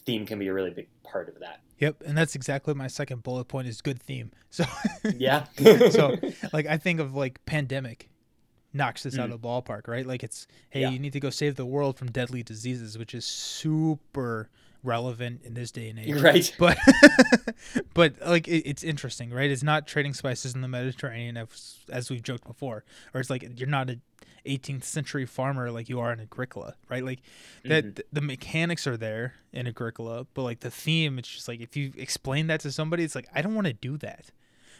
theme 0.05 0.27
can 0.27 0.37
be 0.37 0.47
a 0.47 0.53
really 0.53 0.69
big 0.69 0.87
part 1.03 1.29
of 1.29 1.39
that. 1.39 1.61
Yep 1.79 2.03
and 2.05 2.15
that's 2.15 2.35
exactly 2.35 2.75
my 2.75 2.85
second 2.87 3.23
bullet 3.23 3.45
point 3.45 3.67
is 3.67 3.81
good 3.81 3.99
theme. 4.01 4.29
So 4.51 4.65
yeah. 5.17 5.45
so 5.89 6.15
like 6.53 6.67
i 6.67 6.77
think 6.77 6.99
of 6.99 7.15
like 7.15 7.43
pandemic 7.47 8.09
knocks 8.71 9.01
this 9.01 9.17
out 9.17 9.29
Mm. 9.29 9.33
of 9.33 9.41
the 9.41 9.47
ballpark 9.47 9.87
right? 9.87 10.05
Like 10.05 10.21
it's 10.23 10.45
hey 10.69 10.81
Yeah. 10.81 10.91
you 10.91 10.99
need 10.99 11.13
to 11.13 11.19
go 11.19 11.31
save 11.31 11.55
the 11.55 11.65
world 11.65 11.97
from 11.97 12.11
deadly 12.11 12.43
diseases 12.43 12.99
which 12.99 13.15
is 13.15 13.25
super 13.25 14.51
relevant 14.83 15.41
in 15.43 15.53
this 15.53 15.71
day 15.71 15.89
and 15.89 15.99
age. 15.99 16.13
Right. 16.21 16.53
But 16.57 16.77
but 17.93 18.15
like 18.25 18.47
it, 18.47 18.67
it's 18.69 18.83
interesting 18.83 19.31
right? 19.31 19.49
It's 19.49 19.63
not 19.63 19.87
trading 19.87 20.13
spices 20.13 20.55
in 20.55 20.61
the 20.61 20.67
mediterranean 20.67 21.37
as, 21.37 21.79
as 21.89 22.09
we've 22.09 22.23
joked 22.23 22.45
before 22.47 22.83
or 23.13 23.19
it's 23.21 23.29
like 23.29 23.45
you're 23.59 23.67
not 23.69 23.89
a 23.89 23.99
18th 24.45 24.83
century 24.85 25.25
farmer 25.25 25.69
like 25.69 25.89
you 25.89 25.99
are 25.99 26.13
in 26.13 26.19
agricola 26.21 26.75
right? 26.89 27.03
Like 27.03 27.19
that 27.65 27.83
Mhm. 27.85 27.95
th- 27.97 28.07
the 28.13 28.21
mechanics 28.21 28.87
are 28.87 28.95
there 28.97 29.33
in 29.51 29.67
agricola 29.67 30.25
but 30.33 30.43
like 30.43 30.61
the 30.61 30.71
theme 30.71 31.19
it's 31.19 31.27
just 31.27 31.47
like 31.49 31.59
if 31.59 31.75
you 31.75 31.91
explain 31.97 32.47
that 32.47 32.61
to 32.61 32.71
somebody 32.71 33.03
it's 33.03 33.15
like 33.15 33.27
i 33.35 33.41
don't 33.41 33.53
want 33.55 33.67
to 33.67 33.73
do 33.73 33.97
that. 33.97 34.31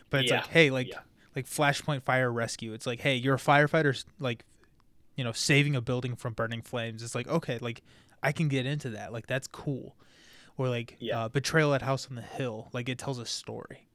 But 0.10 0.22
it's 0.22 0.32
like 0.32 0.48
hey 0.48 0.70
like 0.70 0.88
Yeah. 0.88 1.00
like 1.36 1.46
flashpoint 1.46 2.04
fire 2.04 2.32
rescue 2.32 2.74
it's 2.74 2.88
like 2.88 3.02
hey 3.02 3.16
you're 3.16 3.36
a 3.36 3.40
firefighter 3.40 4.02
like 4.20 4.46
you 5.16 5.24
know 5.26 5.34
saving 5.34 5.76
a 5.76 5.82
building 5.82 6.16
from 6.16 6.34
burning 6.34 6.62
flames. 6.62 7.04
It's 7.04 7.14
like 7.16 7.28
okay 7.28 7.58
like 7.60 7.82
i 8.24 8.32
can 8.32 8.48
get 8.48 8.66
into 8.66 8.90
that. 8.92 9.12
Like 9.14 9.28
that's 9.28 9.48
cool. 9.48 9.96
Or 10.58 10.68
like 10.70 10.98
Yeah. 11.00 11.22
uh, 11.26 11.30
betrayal 11.30 11.74
at 11.74 11.82
house 11.82 12.08
on 12.10 12.16
the 12.16 12.22
hill. 12.22 12.70
Like 12.74 12.90
it 12.90 12.98
tells 12.98 13.18
a 13.20 13.26
story. 13.26 13.88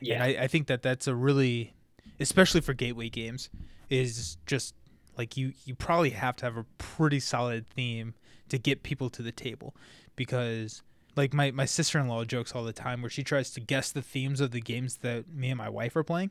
Yeah. 0.00 0.14
And 0.14 0.22
I, 0.24 0.44
I 0.44 0.46
think 0.48 0.66
that 0.66 0.82
that's 0.82 1.06
a 1.06 1.14
really 1.14 1.74
especially 2.18 2.60
for 2.60 2.74
gateway 2.74 3.08
games 3.08 3.50
is 3.88 4.36
just 4.46 4.74
like 5.16 5.36
you 5.36 5.52
you 5.64 5.74
probably 5.74 6.10
have 6.10 6.36
to 6.36 6.44
have 6.46 6.56
a 6.56 6.64
pretty 6.78 7.20
solid 7.20 7.68
theme 7.70 8.14
to 8.48 8.58
get 8.58 8.82
people 8.82 9.08
to 9.10 9.22
the 9.22 9.32
table. 9.32 9.74
Because 10.16 10.82
like 11.14 11.32
my, 11.34 11.50
my 11.50 11.64
sister-in-law 11.66 12.24
jokes 12.24 12.54
all 12.54 12.64
the 12.64 12.72
time 12.72 13.02
where 13.02 13.10
she 13.10 13.22
tries 13.22 13.50
to 13.52 13.60
guess 13.60 13.92
the 13.92 14.02
themes 14.02 14.40
of 14.40 14.50
the 14.50 14.60
games 14.60 14.96
that 14.98 15.28
me 15.28 15.50
and 15.50 15.58
my 15.58 15.68
wife 15.68 15.94
are 15.94 16.02
playing. 16.04 16.30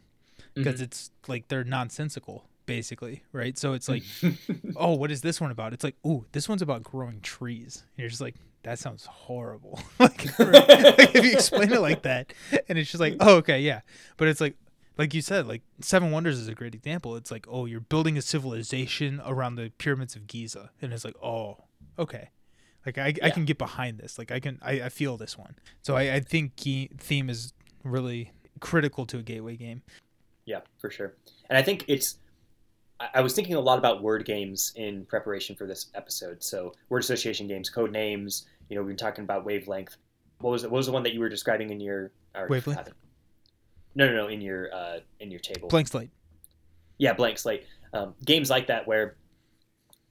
Because 0.55 0.79
Mhm. 0.79 0.83
it's 0.83 1.11
like 1.27 1.47
they're 1.47 1.63
nonsensical 1.63 2.49
basically 2.65 3.23
right 3.31 3.57
so 3.57 3.73
it's 3.73 3.89
like 3.89 4.03
oh 4.75 4.93
what 4.93 5.11
is 5.11 5.21
this 5.21 5.41
one 5.41 5.51
about 5.51 5.73
it's 5.73 5.83
like 5.83 5.95
ooh 6.05 6.25
this 6.31 6.47
one's 6.47 6.61
about 6.61 6.83
growing 6.83 7.19
trees 7.21 7.83
and 7.95 7.99
you're 8.03 8.09
just 8.09 8.21
like 8.21 8.35
that 8.63 8.77
sounds 8.77 9.05
horrible 9.05 9.79
like, 9.99 10.37
like, 10.39 11.15
if 11.15 11.25
you 11.25 11.33
explain 11.33 11.71
it 11.71 11.81
like 11.81 12.01
that 12.03 12.33
and 12.69 12.77
it's 12.77 12.91
just 12.91 13.01
like 13.01 13.15
oh 13.19 13.37
okay 13.37 13.59
yeah 13.59 13.81
but 14.17 14.27
it's 14.27 14.39
like 14.39 14.55
like 14.97 15.13
you 15.13 15.21
said 15.21 15.47
like 15.47 15.61
seven 15.79 16.11
wonders 16.11 16.37
is 16.37 16.47
a 16.47 16.53
great 16.55 16.75
example 16.75 17.15
it's 17.15 17.31
like 17.31 17.45
oh 17.49 17.65
you're 17.65 17.79
building 17.79 18.17
a 18.17 18.21
civilization 18.21 19.21
around 19.25 19.55
the 19.55 19.71
pyramids 19.77 20.15
of 20.15 20.27
giza 20.27 20.69
and 20.81 20.93
it's 20.93 21.03
like 21.03 21.15
oh 21.23 21.57
okay 21.97 22.29
Like 22.85 22.97
I, 22.97 23.13
I 23.21 23.29
can 23.29 23.45
get 23.45 23.57
behind 23.57 23.99
this. 23.99 24.17
Like 24.17 24.31
I 24.31 24.39
can 24.39 24.59
I, 24.61 24.81
I 24.81 24.89
feel 24.89 25.17
this 25.17 25.37
one. 25.37 25.55
So 25.81 25.95
I, 25.95 26.15
I 26.15 26.19
think 26.19 26.55
key, 26.55 26.89
theme 26.97 27.29
is 27.29 27.53
really 27.83 28.31
critical 28.59 29.05
to 29.07 29.19
a 29.19 29.21
gateway 29.21 29.55
game. 29.55 29.83
Yeah, 30.45 30.61
for 30.79 30.89
sure. 30.89 31.13
And 31.49 31.57
I 31.57 31.61
think 31.61 31.85
it's. 31.87 32.17
I 33.13 33.21
was 33.21 33.33
thinking 33.33 33.55
a 33.55 33.59
lot 33.59 33.77
about 33.79 34.01
word 34.03 34.25
games 34.25 34.73
in 34.75 35.05
preparation 35.05 35.55
for 35.55 35.65
this 35.67 35.87
episode. 35.95 36.43
So 36.43 36.73
word 36.89 36.99
association 36.99 37.47
games, 37.47 37.69
code 37.69 37.91
names. 37.91 38.45
You 38.69 38.75
know, 38.75 38.81
we've 38.83 38.89
been 38.89 38.97
talking 38.97 39.23
about 39.23 39.45
wavelength. 39.45 39.95
What 40.39 40.51
was 40.51 40.63
it? 40.63 40.71
What 40.71 40.77
was 40.77 40.85
the 40.87 40.91
one 40.91 41.03
that 41.03 41.13
you 41.13 41.19
were 41.19 41.29
describing 41.29 41.69
in 41.69 41.79
your 41.79 42.11
or, 42.35 42.47
Wavelength? 42.47 42.89
No, 43.95 44.07
no, 44.07 44.13
no. 44.15 44.27
In 44.27 44.41
your 44.41 44.73
uh, 44.73 44.99
in 45.19 45.29
your 45.31 45.39
table. 45.39 45.67
Blank 45.69 45.87
slate. 45.89 46.09
yeah, 46.97 47.13
blank 47.13 47.37
slate. 47.37 47.65
Um, 47.93 48.13
games 48.25 48.49
like 48.49 48.67
that 48.67 48.87
where 48.87 49.17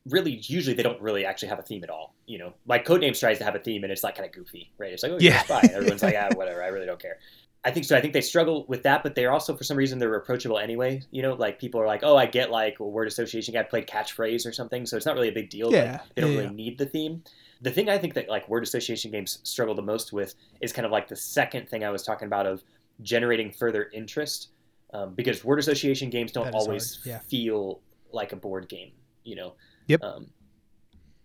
really 0.09 0.32
usually 0.45 0.74
they 0.74 0.82
don't 0.82 1.01
really 1.01 1.24
actually 1.24 1.49
have 1.49 1.59
a 1.59 1.62
theme 1.62 1.82
at 1.84 1.91
all. 1.91 2.14
You 2.26 2.38
know, 2.38 2.55
like 2.66 2.84
Codenames 2.86 3.18
tries 3.20 3.38
to 3.38 3.45
have 3.45 3.55
a 3.55 3.59
theme 3.59 3.82
and 3.84 3.93
it's 3.93 4.03
like 4.05 4.16
kind 4.16 4.26
of 4.28 4.34
goofy, 4.34 4.72
right? 4.78 4.93
It's 4.93 5.03
like, 5.03 5.12
oh, 5.12 5.18
Yeah. 5.20 5.32
yeah, 5.32 5.43
fine. 5.43 5.70
Everyone's 5.72 6.03
like, 6.03 6.14
ah, 6.18 6.28
whatever. 6.36 6.62
I 6.62 6.68
really 6.68 6.86
don't 6.86 7.01
care. 7.01 7.18
I 7.62 7.70
think 7.70 7.84
so. 7.84 7.96
I 7.96 8.00
think 8.00 8.14
they 8.14 8.22
struggle 8.22 8.64
with 8.68 8.82
that, 8.84 9.02
but 9.02 9.14
they're 9.14 9.32
also 9.32 9.54
for 9.54 9.64
some 9.64 9.76
reason 9.76 9.98
they're 9.98 10.14
approachable 10.14 10.58
anyway. 10.58 11.02
You 11.11 11.20
know, 11.20 11.34
like 11.34 11.58
people 11.58 11.80
are 11.80 11.86
like, 11.86 12.00
oh, 12.02 12.16
I 12.16 12.24
get 12.24 12.50
like 12.50 12.80
a 12.80 12.84
word 12.84 13.06
association 13.06 13.52
guy 13.52 13.62
played 13.62 13.86
catchphrase 13.86 14.46
or 14.46 14.52
something, 14.52 14.86
so 14.86 14.96
it's 14.96 15.04
not 15.04 15.14
really 15.14 15.28
a 15.28 15.32
big 15.32 15.50
deal. 15.50 15.70
Yeah, 15.70 16.00
they 16.14 16.22
don't 16.22 16.32
yeah, 16.32 16.38
really 16.38 16.50
yeah. 16.50 16.56
need 16.56 16.78
the 16.78 16.86
theme. 16.86 17.22
The 17.61 17.70
thing 17.70 17.90
I 17.90 17.98
think 17.98 18.14
that 18.14 18.30
like 18.30 18.48
word 18.48 18.62
association 18.62 19.11
games 19.11 19.40
struggle 19.42 19.74
the 19.74 19.82
most 19.82 20.12
with 20.12 20.34
is 20.62 20.72
kind 20.72 20.86
of 20.86 20.92
like 20.92 21.06
the 21.06 21.16
second 21.16 21.68
thing 21.68 21.84
I 21.84 21.90
was 21.90 22.02
talking 22.02 22.26
about 22.26 22.46
of 22.46 22.62
generating 23.02 23.52
further 23.52 23.90
interest, 23.92 24.48
um, 24.94 25.14
because 25.14 25.44
word 25.44 25.58
association 25.58 26.08
games 26.08 26.32
don't 26.32 26.54
always 26.54 27.00
yeah. 27.04 27.18
feel 27.18 27.80
like 28.11 28.32
a 28.32 28.36
board 28.36 28.70
game. 28.70 28.92
You 29.24 29.36
know. 29.36 29.54
Yep. 29.86 30.02
Um, 30.02 30.30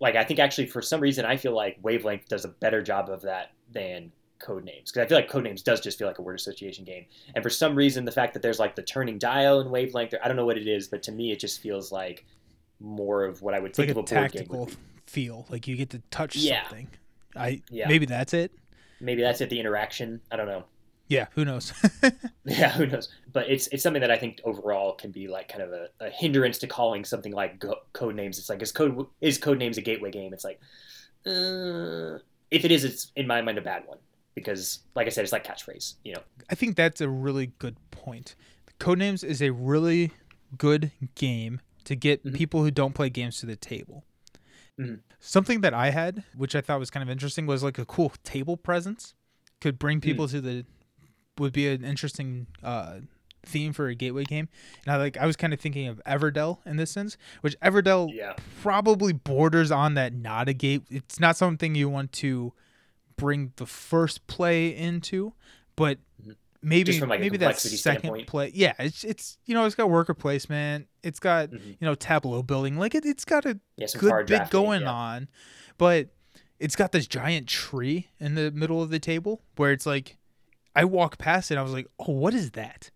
like 0.01 0.17
I 0.17 0.25
think 0.25 0.39
actually 0.39 0.67
for 0.67 0.81
some 0.81 0.99
reason 0.99 1.23
I 1.23 1.37
feel 1.37 1.55
like 1.55 1.77
Wavelength 1.81 2.27
does 2.27 2.43
a 2.43 2.49
better 2.49 2.81
job 2.81 3.09
of 3.09 3.21
that 3.21 3.51
than 3.71 4.11
Codenames 4.39 4.85
because 4.93 4.97
I 5.03 5.07
feel 5.07 5.17
like 5.17 5.29
Codenames 5.29 5.63
does 5.63 5.79
just 5.81 5.97
feel 5.97 6.07
like 6.07 6.19
a 6.19 6.21
word 6.21 6.35
association 6.35 6.83
game, 6.85 7.05
and 7.35 7.43
for 7.43 7.49
some 7.49 7.75
reason 7.75 8.05
the 8.05 8.11
fact 8.11 8.33
that 8.33 8.41
there's 8.41 8.59
like 8.59 8.75
the 8.75 8.83
turning 8.83 9.17
dial 9.17 9.59
and 9.61 9.69
Wavelength, 9.71 10.13
I 10.23 10.27
don't 10.27 10.37
know 10.37 10.45
what 10.45 10.57
it 10.57 10.67
is, 10.67 10.87
but 10.87 11.01
to 11.03 11.11
me 11.11 11.31
it 11.31 11.39
just 11.39 11.61
feels 11.61 11.91
like 11.91 12.25
more 12.79 13.23
of 13.23 13.41
what 13.41 13.53
I 13.53 13.59
would 13.59 13.69
It's 13.69 13.77
think 13.77 13.89
like 13.89 13.97
a 13.97 13.99
of 13.99 14.05
a 14.11 14.15
board 14.15 14.31
game. 14.31 14.39
tactical 14.41 14.69
feel. 15.07 15.45
Like 15.49 15.67
you 15.67 15.75
get 15.75 15.89
to 15.91 15.99
touch 16.11 16.35
Yeah. 16.35 16.63
something. 16.63 16.89
I 17.35 17.61
Yeah. 17.69 17.87
maybe 17.87 18.05
that's 18.05 18.33
it. 18.33 18.51
Maybe 18.99 19.21
that's 19.21 19.41
it. 19.41 19.49
The 19.49 19.59
interaction. 19.59 20.21
I 20.31 20.35
don't 20.35 20.47
know. 20.47 20.65
Yeah, 21.07 21.27
who 21.35 21.45
knows? 21.45 21.71
Yeah, 22.45 22.69
who 22.71 22.85
knows? 22.87 23.09
But 23.33 23.49
it's 23.49 23.67
it's 23.67 23.81
something 23.83 24.01
that 24.01 24.11
I 24.11 24.17
think 24.17 24.39
overall 24.43 24.93
can 24.93 25.11
be 25.11 25.27
like 25.27 25.47
kind 25.49 25.63
of 25.63 25.71
a, 25.71 25.89
a 25.99 26.09
hindrance 26.09 26.57
to 26.59 26.67
calling 26.67 27.03
something 27.05 27.31
like 27.31 27.59
go, 27.59 27.75
code 27.93 28.15
names. 28.15 28.37
It's 28.39 28.49
like 28.49 28.61
is 28.61 28.71
code 28.71 29.05
is 29.21 29.37
code 29.37 29.57
names 29.59 29.77
a 29.77 29.81
gateway 29.81 30.11
game? 30.11 30.33
It's 30.33 30.43
like 30.43 30.59
uh, 31.25 32.19
if 32.51 32.63
it 32.65 32.71
is, 32.71 32.83
it's 32.83 33.11
in 33.15 33.25
my 33.27 33.41
mind 33.41 33.57
a 33.57 33.61
bad 33.61 33.83
one 33.87 33.97
because, 34.35 34.79
like 34.95 35.07
I 35.07 35.09
said, 35.09 35.23
it's 35.23 35.31
like 35.33 35.45
catchphrase. 35.45 35.95
You 36.03 36.13
know, 36.15 36.21
I 36.49 36.55
think 36.55 36.75
that's 36.75 37.01
a 37.01 37.09
really 37.09 37.47
good 37.59 37.77
point. 37.91 38.35
Codenames 38.79 39.23
is 39.23 39.41
a 39.41 39.51
really 39.51 40.11
good 40.57 40.91
game 41.15 41.61
to 41.85 41.95
get 41.95 42.23
Mhm. 42.23 42.33
people 42.35 42.63
who 42.63 42.71
don't 42.71 42.93
play 42.93 43.09
games 43.09 43.39
to 43.39 43.45
the 43.45 43.55
table. 43.55 44.03
Mhm. 44.79 44.99
Something 45.19 45.61
that 45.61 45.73
I 45.73 45.91
had, 45.91 46.23
which 46.35 46.55
I 46.55 46.61
thought 46.61 46.79
was 46.79 46.89
kind 46.91 47.01
of 47.01 47.09
interesting, 47.09 47.45
was 47.45 47.63
like 47.63 47.77
a 47.77 47.85
cool 47.85 48.11
table 48.23 48.57
presence. 48.57 49.13
Could 49.61 49.79
bring 49.79 50.01
people 50.01 50.27
to 50.27 50.41
the 50.41 50.65
would 51.37 51.53
be 51.53 51.67
an 51.67 51.83
interesting 51.83 52.47
uh, 52.63 52.99
theme 53.45 53.73
for 53.73 53.87
a 53.87 53.95
gateway 53.95 54.23
game. 54.23 54.47
And 54.85 54.93
I 54.93 54.97
like 54.97 55.17
I 55.17 55.25
was 55.25 55.35
kind 55.35 55.53
of 55.53 55.59
thinking 55.59 55.87
of 55.87 56.01
Everdell 56.05 56.59
in 56.65 56.77
this 56.77 56.91
sense, 56.91 57.17
which 57.41 57.57
Everdell 57.61 58.09
yeah, 58.13 58.35
probably 58.61 59.13
borders 59.13 59.71
on 59.71 59.93
that 59.95 60.13
not 60.13 60.49
a 60.49 60.53
gate. 60.53 60.83
It's 60.89 61.19
not 61.19 61.37
something 61.37 61.75
you 61.75 61.87
want 61.89 62.11
to 62.13 62.53
bring 63.17 63.53
the 63.57 63.65
first 63.65 64.25
play 64.27 64.75
into, 64.75 65.33
but 65.75 65.97
Mhm. 66.21 66.35
maybe 66.61 66.99
like, 66.99 67.19
maybe 67.19 67.37
that 67.37 67.57
second 67.59 67.77
standpoint. 67.77 68.27
play. 68.27 68.51
Yeah, 68.53 68.73
it's 68.79 69.03
it's 69.03 69.37
you 69.45 69.53
know 69.53 69.65
it's 69.65 69.75
got 69.75 69.89
worker 69.89 70.13
placement. 70.13 70.87
It's 71.03 71.19
got 71.19 71.49
Mhm. 71.51 71.67
you 71.79 71.85
know 71.85 71.95
tableau 71.95 72.43
building. 72.43 72.77
Like 72.77 72.95
it, 72.95 73.05
it's 73.05 73.25
got 73.25 73.45
a 73.45 73.59
yeah, 73.77 73.87
good 73.97 74.27
bit 74.27 74.49
going 74.49 74.81
yeah. 74.81 74.91
on, 74.91 75.29
but 75.77 76.09
it's 76.59 76.75
got 76.75 76.91
this 76.91 77.07
giant 77.07 77.47
tree 77.47 78.07
in 78.19 78.35
the 78.35 78.51
middle 78.51 78.81
of 78.81 78.89
the 78.89 78.99
table 78.99 79.41
where 79.55 79.71
it's 79.71 79.85
like 79.85 80.17
I 80.75 80.85
walk 80.85 81.17
past 81.17 81.51
it. 81.51 81.57
I 81.57 81.61
was 81.61 81.71
like, 81.73 81.87
oh, 81.99 82.11
what 82.11 82.33
is 82.33 82.51
that? 82.51 82.91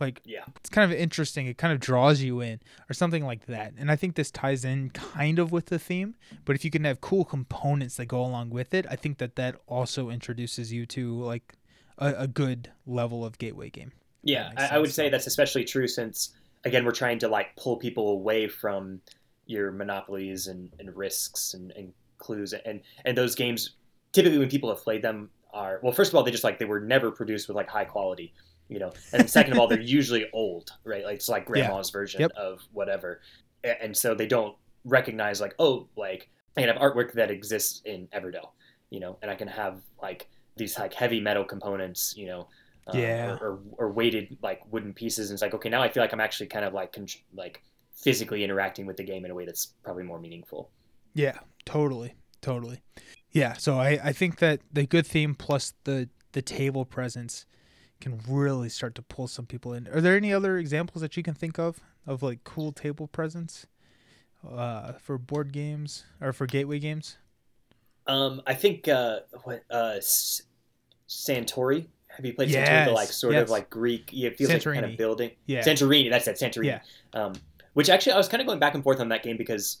Like 0.00 0.20
Yeah, 0.24 0.44
it's 0.56 0.70
kind 0.70 0.90
of 0.90 0.98
interesting. 0.98 1.46
It 1.46 1.58
kind 1.58 1.72
of 1.72 1.80
draws 1.80 2.20
you 2.20 2.40
in, 2.40 2.60
or 2.90 2.94
something 2.94 3.24
like 3.24 3.46
that. 3.46 3.74
And 3.78 3.90
I 3.90 3.96
think 3.96 4.14
this 4.14 4.30
ties 4.30 4.64
in 4.64 4.90
kind 4.90 5.38
of 5.38 5.52
with 5.52 5.66
the 5.66 5.78
theme. 5.78 6.14
But 6.44 6.56
if 6.56 6.64
you 6.64 6.70
can 6.70 6.84
have 6.84 7.00
cool 7.00 7.24
components 7.24 7.96
that 7.96 8.06
go 8.06 8.20
along 8.20 8.50
with 8.50 8.74
it, 8.74 8.86
I 8.90 8.96
think 8.96 9.18
that 9.18 9.36
that 9.36 9.56
also 9.66 10.10
introduces 10.10 10.72
you 10.72 10.86
to 10.86 11.22
like 11.22 11.54
a, 11.98 12.14
a 12.18 12.26
good 12.26 12.70
level 12.86 13.24
of 13.24 13.38
gateway 13.38 13.70
game. 13.70 13.92
yeah. 14.22 14.50
I, 14.56 14.76
I 14.76 14.78
would 14.78 14.92
say 14.92 15.08
that's 15.08 15.26
especially 15.26 15.64
true 15.64 15.86
since 15.86 16.32
again 16.64 16.84
we're 16.84 16.92
trying 16.92 17.18
to 17.20 17.28
like 17.28 17.54
pull 17.56 17.76
people 17.76 18.12
away 18.12 18.48
from 18.48 19.00
your 19.46 19.70
monopolies 19.70 20.46
and, 20.46 20.70
and 20.78 20.94
risks 20.96 21.54
and, 21.54 21.70
and 21.72 21.92
clues 22.18 22.54
and 22.64 22.80
and 23.04 23.16
those 23.16 23.34
games 23.34 23.72
typically 24.12 24.38
when 24.38 24.48
people 24.48 24.70
have 24.70 24.82
played 24.82 25.02
them 25.02 25.28
are 25.52 25.78
well 25.82 25.92
first 25.92 26.10
of 26.10 26.14
all 26.14 26.22
they 26.22 26.30
just 26.30 26.44
like 26.44 26.58
they 26.58 26.64
were 26.64 26.80
never 26.80 27.10
produced 27.10 27.48
with 27.48 27.56
like 27.56 27.68
high 27.68 27.84
quality 27.84 28.32
you 28.74 28.80
know 28.80 28.92
and 29.12 29.28
second 29.30 29.52
of 29.52 29.58
all 29.58 29.68
they're 29.68 29.80
usually 29.80 30.26
old 30.32 30.70
right 30.84 31.04
like 31.04 31.14
it's 31.16 31.28
like 31.28 31.46
grandma's 31.46 31.90
version 31.90 32.20
Yep. 32.20 32.32
of 32.36 32.60
whatever 32.72 33.20
and 33.62 33.96
so 33.96 34.14
they 34.14 34.26
don't 34.26 34.54
recognize 34.84 35.40
like 35.40 35.54
oh 35.58 35.88
like 35.96 36.28
i 36.56 36.60
can 36.62 36.68
have 36.68 36.78
artwork 36.82 37.12
that 37.14 37.30
exists 37.30 37.80
in 37.84 38.08
everdell 38.08 38.50
you 38.90 39.00
know 39.00 39.16
and 39.22 39.30
i 39.30 39.34
can 39.34 39.48
have 39.48 39.80
like 40.02 40.28
these 40.56 40.78
like 40.78 40.92
heavy 40.92 41.20
metal 41.20 41.44
components 41.44 42.14
you 42.16 42.26
know 42.26 42.48
uh, 42.92 42.98
Yeah. 42.98 43.30
or, 43.30 43.36
or, 43.38 43.58
or 43.78 43.92
weighted 43.92 44.36
like 44.42 44.60
wooden 44.70 44.92
pieces 44.92 45.30
and 45.30 45.36
it's 45.36 45.42
like 45.42 45.54
okay 45.54 45.68
now 45.70 45.80
i 45.82 45.88
feel 45.88 46.02
like 46.02 46.12
i'm 46.12 46.20
actually 46.20 46.46
kind 46.48 46.64
of 46.64 46.74
like 46.74 46.92
con- 46.92 47.06
like 47.34 47.62
physically 47.94 48.44
interacting 48.44 48.84
with 48.86 48.96
the 48.96 49.04
game 49.04 49.24
in 49.24 49.30
a 49.30 49.34
way 49.34 49.44
that's 49.46 49.66
probably 49.84 50.02
more 50.02 50.18
meaningful 50.20 50.70
Yeah, 51.14 51.38
totally, 51.64 52.14
totally. 52.42 52.82
Yeah, 53.30 53.54
so 53.54 53.78
I, 53.78 53.98
I 54.10 54.12
think 54.12 54.38
that 54.40 54.60
the 54.72 54.84
good 54.86 55.06
theme 55.06 55.34
plus 55.34 55.72
the 55.84 56.08
the 56.32 56.42
table 56.42 56.84
presence 56.84 57.46
can 58.04 58.20
really 58.28 58.68
start 58.68 58.94
to 58.94 59.02
pull 59.02 59.26
some 59.26 59.46
people 59.46 59.72
in. 59.72 59.88
Are 59.88 60.00
there 60.00 60.14
any 60.14 60.32
other 60.32 60.58
examples 60.58 61.00
that 61.00 61.16
you 61.16 61.22
can 61.22 61.32
think 61.32 61.58
of 61.58 61.80
of 62.06 62.22
like 62.22 62.44
cool 62.44 62.70
table 62.70 63.08
presence 63.08 63.66
uh, 64.46 64.92
for 64.92 65.16
board 65.16 65.52
games 65.52 66.04
or 66.20 66.34
for 66.34 66.46
gateway 66.46 66.78
games? 66.78 67.16
Um, 68.06 68.42
I 68.46 68.52
think 68.52 68.88
uh, 68.88 69.20
what 69.44 69.64
uh, 69.70 69.96
Santori. 71.08 71.86
Have 72.08 72.26
you 72.26 72.34
played 72.34 72.50
Santori? 72.50 72.84
The 72.84 72.92
like 72.92 73.08
sort 73.08 73.32
yes. 73.32 73.44
of 73.44 73.50
like 73.50 73.70
Greek. 73.70 74.10
Yeah, 74.12 74.28
it 74.28 74.36
feels 74.36 74.50
like 74.50 74.62
kind 74.62 74.84
of 74.84 74.98
building. 74.98 75.30
Yeah, 75.46 75.62
Santorini. 75.62 76.10
That's 76.10 76.26
that 76.26 76.36
Santorini. 76.38 76.66
Yeah. 76.66 76.80
Um, 77.14 77.32
which 77.72 77.88
actually 77.88 78.12
I 78.12 78.18
was 78.18 78.28
kind 78.28 78.42
of 78.42 78.46
going 78.46 78.58
back 78.58 78.74
and 78.74 78.84
forth 78.84 79.00
on 79.00 79.08
that 79.08 79.22
game 79.22 79.38
because 79.38 79.78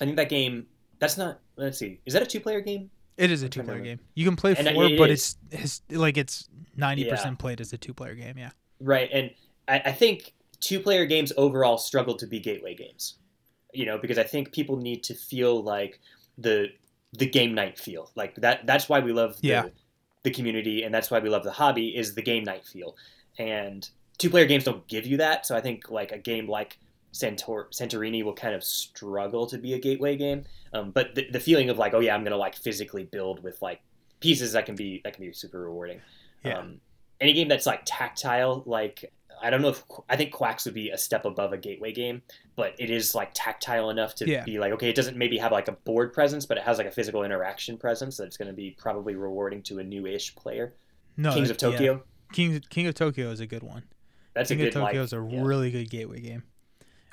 I 0.00 0.04
think 0.04 0.16
that 0.16 0.28
game. 0.28 0.66
That's 1.00 1.18
not. 1.18 1.40
Let's 1.56 1.76
see. 1.76 1.98
Is 2.06 2.14
that 2.14 2.22
a 2.22 2.26
two-player 2.26 2.60
game? 2.60 2.88
It 3.16 3.30
is 3.30 3.42
a 3.42 3.48
two 3.48 3.62
player 3.62 3.80
game. 3.80 4.00
You 4.14 4.24
can 4.24 4.36
play 4.36 4.54
And, 4.56 4.68
four, 4.74 4.88
but 4.96 5.10
it's, 5.10 5.36
it's 5.50 5.82
like 5.90 6.16
it's 6.16 6.48
ninety 6.76 7.02
Yeah. 7.02 7.10
percent 7.14 7.38
played 7.38 7.60
as 7.60 7.72
a 7.72 7.78
two 7.78 7.94
player 7.94 8.14
game. 8.14 8.36
Yeah, 8.38 8.50
Right, 8.80 9.08
and 9.12 9.30
I, 9.68 9.80
I 9.86 9.92
think 9.92 10.32
two-player 10.60 11.04
games 11.06 11.32
overall 11.36 11.76
struggle 11.78 12.14
to 12.16 12.26
be 12.26 12.40
gateway 12.40 12.74
games. 12.74 13.14
You 13.72 13.86
know, 13.86 13.98
because 13.98 14.18
I 14.18 14.22
think 14.24 14.52
people 14.52 14.76
need 14.76 15.02
to 15.04 15.14
feel 15.14 15.62
like 15.62 16.00
the 16.38 16.68
the 17.12 17.26
game 17.26 17.54
night 17.54 17.78
feel. 17.78 18.10
Like 18.16 18.34
that. 18.36 18.66
That's 18.66 18.88
why 18.88 19.00
we 19.00 19.12
love 19.12 19.40
the, 19.40 19.48
Yeah. 19.48 19.64
the 20.24 20.30
community, 20.30 20.82
and 20.82 20.92
that's 20.94 21.10
why 21.10 21.18
we 21.20 21.28
love 21.28 21.44
the 21.44 21.52
hobby 21.52 21.96
is 21.96 22.14
the 22.14 22.22
game 22.22 22.44
night 22.44 22.66
feel. 22.66 22.96
And 23.38 23.88
two-player 24.18 24.46
games 24.46 24.64
don't 24.64 24.86
give 24.88 25.06
you 25.06 25.16
that. 25.18 25.46
So 25.46 25.56
I 25.56 25.60
think 25.60 25.90
like 25.90 26.12
a 26.12 26.18
game 26.18 26.48
like 26.48 26.78
Santor- 27.14 27.70
Santorini 27.70 28.24
will 28.24 28.34
kind 28.34 28.54
of 28.54 28.64
struggle 28.64 29.46
to 29.46 29.56
be 29.56 29.72
a 29.74 29.78
gateway 29.78 30.16
game. 30.16 30.44
Um, 30.72 30.90
but 30.90 31.14
the, 31.14 31.28
the 31.30 31.40
feeling 31.40 31.70
of 31.70 31.78
like, 31.78 31.94
oh 31.94 32.00
yeah, 32.00 32.14
I'm 32.14 32.24
gonna 32.24 32.36
like 32.36 32.56
physically 32.56 33.04
build 33.04 33.42
with 33.42 33.62
like 33.62 33.80
pieces 34.20 34.52
that 34.52 34.66
can 34.66 34.74
be 34.74 35.00
that 35.04 35.14
can 35.14 35.24
be 35.24 35.32
super 35.32 35.60
rewarding. 35.60 36.00
Yeah. 36.44 36.58
Um, 36.58 36.80
any 37.20 37.32
game 37.32 37.48
that's 37.48 37.66
like 37.66 37.82
tactile, 37.86 38.64
like 38.66 39.12
I 39.42 39.50
don't 39.50 39.62
know 39.62 39.68
if 39.68 39.84
I 40.08 40.16
think 40.16 40.32
Quacks 40.32 40.64
would 40.64 40.74
be 40.74 40.90
a 40.90 40.98
step 40.98 41.24
above 41.24 41.52
a 41.52 41.56
gateway 41.56 41.92
game, 41.92 42.22
but 42.56 42.74
it 42.78 42.90
is 42.90 43.14
like 43.14 43.30
tactile 43.34 43.90
enough 43.90 44.14
to 44.16 44.28
Yeah. 44.28 44.42
be 44.44 44.58
like 44.58 44.72
okay, 44.72 44.88
it 44.90 44.96
doesn't 44.96 45.16
maybe 45.16 45.38
have 45.38 45.52
like 45.52 45.68
a 45.68 45.72
board 45.72 46.12
presence, 46.12 46.46
but 46.46 46.58
it 46.58 46.64
has 46.64 46.78
like 46.78 46.88
a 46.88 46.90
physical 46.90 47.22
interaction 47.22 47.76
presence 47.78 48.16
that's 48.16 48.36
going 48.36 48.48
to 48.48 48.54
be 48.54 48.72
probably 48.72 49.14
rewarding 49.14 49.62
to 49.64 49.78
a 49.78 49.84
new-ish 49.84 50.34
player. 50.34 50.74
no, 51.16 51.32
Kings 51.32 51.50
of 51.50 51.56
yeah. 51.62 51.70
Tokyo, 51.70 52.02
King 52.32 52.60
King 52.70 52.86
of 52.88 52.94
Tokyo 52.94 53.30
is 53.30 53.38
a 53.40 53.46
good 53.46 53.62
one. 53.62 53.84
that's 54.34 54.48
King 54.48 54.60
a 54.60 54.64
of 54.64 54.72
good 54.72 54.80
Tokyo 54.80 55.00
like, 55.00 55.04
is 55.04 55.12
a 55.12 55.28
yeah. 55.30 55.42
really 55.44 55.70
good 55.70 55.88
gateway 55.90 56.20
game. 56.20 56.42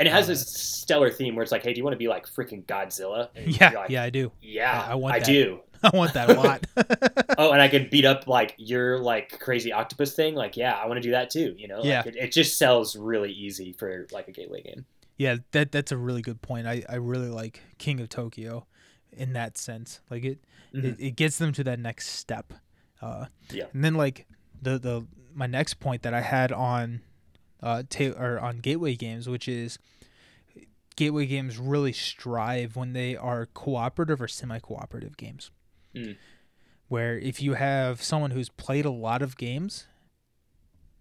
And 0.01 0.07
it 0.07 0.11
has 0.11 0.25
this 0.27 0.47
stellar 0.47 1.11
theme 1.11 1.35
where 1.35 1.43
it's 1.43 1.51
like, 1.51 1.61
hey, 1.63 1.73
do 1.73 1.77
you 1.77 1.83
want 1.83 1.93
to 1.93 1.97
be 1.99 2.07
like 2.07 2.25
freaking 2.27 2.65
Godzilla? 2.65 3.29
And 3.35 3.55
Yeah, 3.59 3.69
like, 3.69 3.89
yeah, 3.91 4.01
I 4.03 4.09
do. 4.09 4.31
yeah, 4.41 4.83
I- 4.87 4.91
I 4.93 4.95
want 4.95 5.13
I 5.15 5.19
that. 5.19 5.25
do. 5.27 5.59
I 5.83 5.95
want 5.95 6.13
that 6.15 6.29
a 6.29 6.33
lot. 6.33 6.65
oh, 7.37 7.51
and 7.51 7.61
I 7.61 7.67
could 7.67 7.89
beat 7.91 8.05
up 8.05 8.27
like 8.27 8.55
your 8.57 8.97
like 8.99 9.39
crazy 9.39 9.71
octopus 9.71 10.13
thing. 10.15 10.33
Like, 10.35 10.57
yeah, 10.57 10.73
I 10.73 10.87
want 10.87 10.97
to 10.97 11.01
do 11.01 11.11
that 11.11 11.29
too. 11.29 11.55
You 11.57 11.67
know, 11.67 11.77
Like, 11.77 11.85
Yeah. 11.85 12.03
it, 12.05 12.15
it 12.15 12.31
just 12.31 12.57
sells 12.57 12.95
really 12.95 13.31
easy 13.31 13.73
for 13.73 14.07
like 14.11 14.27
a 14.27 14.31
gateway 14.31 14.61
game. 14.63 14.85
Yeah, 15.17 15.37
that 15.51 15.71
that's 15.71 15.91
a 15.91 15.97
really 15.97 16.21
good 16.23 16.41
point. 16.41 16.65
I, 16.67 16.83
I 16.89 16.95
really 16.95 17.29
like 17.29 17.61
King 17.77 17.99
of 17.99 18.09
Tokyo. 18.09 18.65
in 19.13 19.33
that 19.33 19.57
sense. 19.57 19.99
Like 20.09 20.23
it, 20.23 20.39
Mhm. 20.73 20.85
it, 20.85 20.95
it 20.99 21.15
gets 21.17 21.37
them 21.37 21.51
to 21.53 21.63
that 21.65 21.79
next 21.79 22.07
step. 22.09 22.53
Uh, 23.01 23.25
Yeah. 23.51 23.65
And 23.73 23.83
then 23.83 23.95
like 23.95 24.25
the 24.61 24.79
the 24.79 25.05
my 25.33 25.47
next 25.47 25.75
point 25.81 26.03
that 26.03 26.13
I 26.13 26.21
had 26.21 26.51
on 26.51 27.01
uh 27.61 27.83
ta- 27.89 28.17
or 28.17 28.39
on 28.39 28.59
gateway 28.59 28.95
games, 28.95 29.27
which 29.29 29.47
is 29.47 29.77
gateway 30.95 31.25
games 31.25 31.57
really 31.57 31.93
strive 31.93 32.75
when 32.75 32.93
they 32.93 33.15
are 33.15 33.45
cooperative 33.47 34.21
or 34.21 34.27
semi-cooperative 34.27 35.17
games. 35.17 35.51
Mm. 35.95 36.17
Where 36.87 37.17
if 37.17 37.41
you 37.41 37.53
have 37.53 38.03
someone 38.03 38.31
who's 38.31 38.49
played 38.49 38.85
a 38.85 38.91
lot 38.91 39.21
of 39.21 39.37
games 39.37 39.87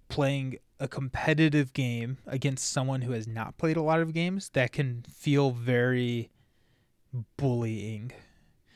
playing 0.09 0.59
a 0.79 0.89
competitive 0.89 1.73
game 1.73 2.19
against 2.27 2.71
someone 2.71 3.03
who 3.03 3.13
has 3.13 3.27
not 3.27 3.57
played 3.59 3.77
a 3.77 3.83
lot 3.83 4.01
of 4.01 4.13
games, 4.13 4.51
that 4.51 4.73
can 4.73 5.05
feel 5.13 5.51
very 5.51 6.31
bullying. 7.37 8.13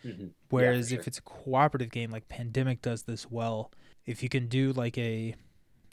Mhm. 0.04 0.30
Whereas 0.50 0.88
sure. 0.90 1.00
if 1.00 1.08
it's 1.08 1.18
a 1.18 1.22
cooperative 1.22 1.90
game, 1.90 2.10
like 2.10 2.28
Pandemic 2.28 2.82
does 2.82 3.02
this 3.02 3.30
well, 3.30 3.72
if 4.06 4.22
you 4.22 4.28
can 4.28 4.48
do 4.48 4.72
like 4.72 4.98
a 4.98 5.34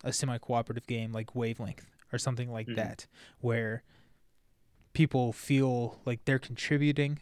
a 0.04 0.12
semi 0.14 0.38
cooperative 0.38 0.88
game 0.88 1.12
like 1.12 1.36
Wavelength 1.36 1.86
or 2.12 2.18
something 2.18 2.52
like 2.52 2.68
Mhm. 2.68 2.76
that, 2.76 3.08
where 3.40 3.84
people 4.94 5.32
feel 5.32 6.00
like 6.06 6.26
they're 6.26 6.40
contributing, 6.40 7.20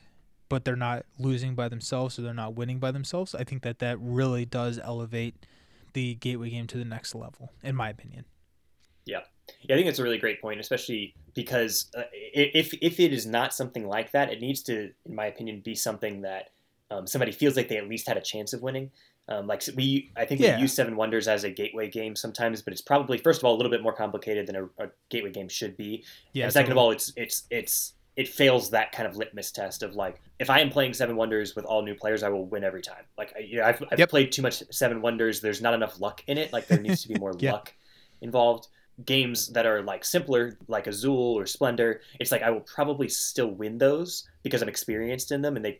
but 0.47 0.65
they're 0.65 0.75
not 0.75 1.05
losing 1.17 1.53
by 1.55 1.69
themselves 1.69 2.17
or 2.17 2.23
they're 2.23 2.33
not 2.33 2.55
winning 2.55 2.79
by 2.79 2.91
themselves, 2.91 3.35
I 3.35 3.43
think 3.43 3.61
that 3.63 3.79
that 3.79 3.97
really 3.99 4.45
does 4.45 4.79
elevate 4.79 5.45
the 5.93 6.15
gateway 6.15 6.49
game 6.49 6.67
to 6.67 6.77
the 6.77 6.85
next 6.85 7.13
level, 7.13 7.51
in 7.63 7.75
my 7.75 7.89
opinion. 7.89 8.25
Yeah, 9.05 9.21
yeah, 9.61 9.75
I 9.75 9.77
think 9.77 9.87
it's 9.87 9.99
a 9.99 10.03
really 10.03 10.17
great 10.17 10.41
point, 10.41 10.59
especially 10.59 11.15
because 11.33 11.89
uh, 11.95 12.03
if 12.11 12.73
if 12.81 12.99
it 12.99 13.13
is 13.13 13.25
not 13.25 13.53
something 13.53 13.87
like 13.87 14.11
that, 14.11 14.31
it 14.31 14.41
needs 14.41 14.61
to, 14.63 14.91
in 15.05 15.15
my 15.15 15.25
opinion, 15.27 15.61
be 15.61 15.75
something 15.75 16.21
that 16.21 16.49
um, 16.91 17.07
somebody 17.07 17.31
feels 17.31 17.55
like 17.55 17.69
they 17.69 17.77
at 17.77 17.87
least 17.87 18.07
had 18.07 18.17
a 18.17 18.21
chance 18.21 18.53
of 18.53 18.61
winning. 18.61 18.91
Um, 19.29 19.45
like 19.47 19.63
we, 19.75 20.11
I 20.17 20.25
think 20.25 20.41
Yeah. 20.41 20.55
we 20.55 20.63
use 20.63 20.73
Seven 20.73 20.95
Wonders 20.95 21.27
as 21.27 21.43
a 21.43 21.49
gateway 21.51 21.87
game 21.89 22.15
sometimes, 22.15 22.61
but 22.63 22.73
it's 22.73 22.81
probably 22.81 23.17
first 23.19 23.39
of 23.41 23.45
all 23.45 23.53
a 23.53 23.57
little 23.57 23.69
bit 23.71 23.83
more 23.83 23.93
complicated 23.93 24.47
than 24.47 24.55
a, 24.55 24.63
a 24.83 24.89
gateway 25.09 25.31
game 25.31 25.47
should 25.47 25.77
be. 25.77 26.03
Yeah. 26.33 26.45
and 26.45 26.53
second 26.53 26.71
of 26.71 26.77
all, 26.79 26.89
it's 26.91 27.13
it's 27.15 27.43
it's 27.51 27.93
it 28.15 28.27
fails 28.27 28.71
that 28.71 28.91
kind 28.91 29.07
of 29.07 29.15
litmus 29.15 29.51
test 29.51 29.81
of 29.83 29.93
like 29.95 30.19
if 30.39 30.49
I 30.49 30.59
am 30.59 30.69
playing 30.69 30.93
Seven 30.93 31.15
Wonders 31.15 31.55
with 31.55 31.63
all 31.65 31.83
new 31.83 31.93
players, 31.95 32.23
I 32.23 32.29
will 32.29 32.45
win 32.47 32.63
every 32.63 32.81
time. 32.81 33.03
Like 33.17 33.33
I, 33.37 33.41
you 33.41 33.57
know, 33.57 33.63
I've, 33.65 33.81
I've 33.91 33.99
Yep. 33.99 34.09
played 34.09 34.31
too 34.31 34.41
much 34.41 34.63
Seven 34.71 35.01
Wonders. 35.01 35.41
There's 35.41 35.61
not 35.61 35.73
enough 35.75 36.01
luck 36.01 36.23
in 36.27 36.37
it. 36.39 36.51
Like 36.51 36.67
there 36.67 36.79
needs 36.79 37.03
to 37.03 37.07
be 37.09 37.15
more 37.19 37.33
Yeah. 37.39 37.53
luck 37.53 37.73
involved. 38.21 38.67
Games 39.05 39.47
that 39.49 39.65
are 39.65 39.81
like 39.81 40.03
simpler, 40.03 40.57
like 40.67 40.85
Azul 40.87 41.39
or 41.39 41.45
Splendor, 41.45 42.01
it's 42.19 42.33
like 42.33 42.41
I 42.41 42.49
will 42.49 42.59
probably 42.61 43.07
still 43.07 43.47
win 43.51 43.77
those 43.77 44.27
because 44.43 44.61
I'm 44.61 44.67
experienced 44.67 45.31
in 45.31 45.41
them, 45.41 45.55
and 45.55 45.63
they 45.63 45.79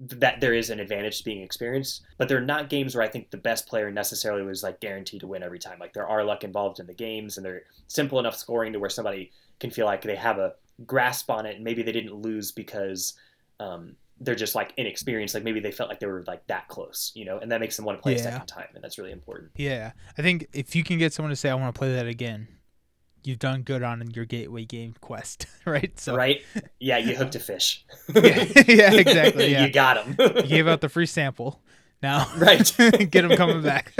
that 0.00 0.40
there 0.40 0.54
is 0.54 0.70
an 0.70 0.80
advantage 0.80 1.18
to 1.18 1.24
being 1.24 1.42
experienced. 1.42 2.02
But 2.18 2.28
they're 2.28 2.40
not 2.40 2.68
games 2.68 2.94
where 2.94 3.04
I 3.04 3.08
think 3.08 3.30
the 3.30 3.36
best 3.36 3.66
player 3.66 3.90
necessarily 3.90 4.42
was 4.42 4.62
like 4.62 4.80
guaranteed 4.80 5.20
to 5.20 5.26
win 5.26 5.42
every 5.42 5.58
time. 5.58 5.78
Like 5.78 5.92
there 5.92 6.06
are 6.06 6.24
luck 6.24 6.44
involved 6.44 6.80
in 6.80 6.86
the 6.86 6.94
games, 6.94 7.36
and 7.36 7.46
they're 7.46 7.62
simple 7.88 8.18
enough 8.18 8.36
scoring 8.36 8.72
to 8.72 8.78
where 8.78 8.90
somebody 8.90 9.30
can 9.60 9.70
feel 9.70 9.86
like 9.86 10.02
they 10.02 10.16
have 10.16 10.38
a 10.38 10.54
grasp 10.86 11.30
on 11.30 11.46
it, 11.46 11.56
and 11.56 11.64
maybe 11.64 11.82
they 11.82 11.92
didn't 11.92 12.14
lose 12.14 12.50
because 12.52 13.14
um, 13.60 13.94
they're 14.20 14.34
just 14.34 14.54
like 14.54 14.72
inexperienced. 14.76 15.34
Like 15.34 15.44
maybe 15.44 15.60
they 15.60 15.72
felt 15.72 15.88
like 15.88 16.00
they 16.00 16.06
were 16.06 16.24
like 16.26 16.46
that 16.48 16.68
close, 16.68 17.12
you 17.14 17.24
know, 17.24 17.38
and 17.38 17.50
that 17.52 17.60
makes 17.60 17.76
them 17.76 17.84
want 17.84 17.98
to 17.98 18.02
play 18.02 18.14
a 18.14 18.18
second 18.18 18.46
time, 18.46 18.68
and 18.74 18.82
that's 18.82 18.98
really 18.98 19.12
important. 19.12 19.50
Yeah, 19.56 19.92
I 20.18 20.22
think 20.22 20.48
if 20.52 20.74
you 20.74 20.82
can 20.82 20.98
get 20.98 21.12
someone 21.12 21.30
to 21.30 21.36
say, 21.36 21.50
"I 21.50 21.54
want 21.54 21.74
to 21.74 21.78
play 21.78 21.92
that 21.94 22.06
again," 22.06 22.48
you've 23.26 23.38
done 23.38 23.62
good 23.62 23.82
on 23.82 24.08
your 24.12 24.24
gateway 24.24 24.64
game 24.64 24.94
quest, 25.00 25.46
right? 25.66 25.98
So 25.98 26.14
right? 26.16 26.42
Yeah, 26.80 26.98
you 26.98 27.14
hooked 27.16 27.34
a 27.34 27.40
fish. 27.50 27.84
yeah, 28.14 28.44
yeah, 28.68 28.92
exactly. 28.92 29.46
Yeah, 29.52 29.66
you 29.66 29.72
got 29.72 30.04
him. 30.04 30.16
you 30.18 30.42
gave 30.42 30.68
out 30.68 30.80
the 30.80 30.88
free 30.88 31.06
sample. 31.06 31.60
Now, 32.02 32.30
Right. 32.36 32.70
get 33.10 33.12
them 33.22 33.34
coming 33.36 33.62
back. 33.62 33.94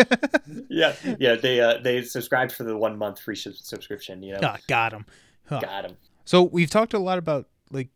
yeah, 0.68 0.94
yeah. 1.18 1.36
They 1.36 1.60
uh, 1.60 1.78
they 1.82 2.02
subscribed 2.02 2.52
for 2.52 2.62
the 2.64 2.76
one 2.76 2.98
month 2.98 3.18
free 3.20 3.36
sub- 3.36 3.54
subscription. 3.54 4.22
You 4.22 4.34
know, 4.34 4.40
Ah, 4.42 4.58
got 4.68 4.90
them. 4.92 5.06
got 5.48 5.86
him. 5.86 5.96
So 6.26 6.42
we've 6.42 6.68
talked 6.68 6.92
a 6.92 6.98
lot 6.98 7.16
about 7.18 7.46
like 7.70 7.88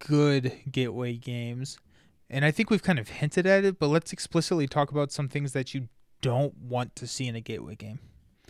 good 0.00 0.52
gateway 0.70 1.14
games, 1.14 1.78
and 2.28 2.44
I 2.44 2.50
think 2.50 2.68
we've 2.68 2.82
kind 2.82 2.98
of 2.98 3.08
hinted 3.08 3.46
at 3.46 3.64
it. 3.64 3.78
But 3.78 3.88
let's 3.88 4.12
explicitly 4.12 4.66
talk 4.66 4.90
about 4.90 5.12
some 5.12 5.28
things 5.28 5.52
that 5.52 5.72
you 5.72 5.88
don't 6.20 6.54
want 6.58 6.94
to 6.96 7.06
see 7.06 7.26
in 7.26 7.34
a 7.34 7.40
gateway 7.40 7.74
game. 7.74 8.00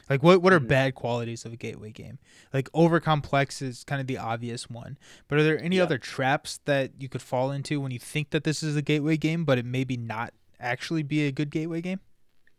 Like 0.09 0.23
what 0.23 0.43
what 0.43 0.53
are 0.53 0.61
Mhm. 0.61 0.67
bad 0.69 0.95
qualities 0.95 1.45
of 1.45 1.53
a 1.53 1.57
gateway 1.57 1.91
game? 1.93 2.19
Like 2.53 2.69
over 2.75 3.01
complex 3.01 3.63
is 3.63 3.85
kind 3.85 4.01
of 4.01 4.07
the 4.07 4.19
obvious 4.19 4.69
one. 4.69 4.99
But 5.29 5.39
are 5.39 5.43
there 5.43 5.63
any 5.63 5.79
Yeah. 5.79 5.83
other 5.83 5.99
traps 5.99 6.61
that 6.67 6.93
you 6.99 7.09
could 7.09 7.23
fall 7.23 7.51
into 7.51 7.81
when 7.81 7.91
you 7.93 7.99
think 7.99 8.31
that 8.31 8.45
this 8.45 8.63
is 8.63 8.77
a 8.77 8.83
gateway 8.83 9.17
game, 9.17 9.45
but 9.45 9.59
it 9.59 9.65
maybe 9.65 9.97
not 9.97 10.35
actually 10.61 11.03
be 11.03 11.27
a 11.27 11.33
good 11.33 11.51
gateway 11.51 11.81
game? 11.81 12.01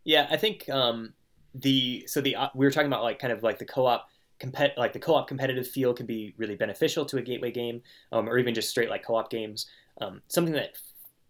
Yeah, 0.04 0.28
I 0.30 0.38
think 0.38 0.70
um, 0.70 1.14
the 1.54 2.06
so 2.08 2.22
the 2.22 2.36
uh, 2.36 2.50
we 2.56 2.66
were 2.66 2.72
talking 2.72 2.88
about 2.88 3.04
like 3.04 3.20
kind 3.20 3.34
of 3.34 3.44
like 3.44 3.60
the 3.60 3.66
co-op 3.66 4.08
compet 4.40 4.78
like 4.78 4.94
the 4.94 5.00
co-op 5.00 5.28
competitive 5.28 5.68
feel 5.68 5.94
can 5.94 6.06
be 6.06 6.34
really 6.38 6.56
beneficial 6.56 7.06
to 7.06 7.18
a 7.18 7.22
gateway 7.22 7.52
game, 7.52 7.82
um, 8.12 8.30
or 8.30 8.38
even 8.38 8.54
just 8.54 8.70
straight 8.70 8.90
like 8.90 9.04
co-op 9.06 9.30
games. 9.30 9.66
Um, 10.02 10.22
something 10.28 10.54
that 10.54 10.78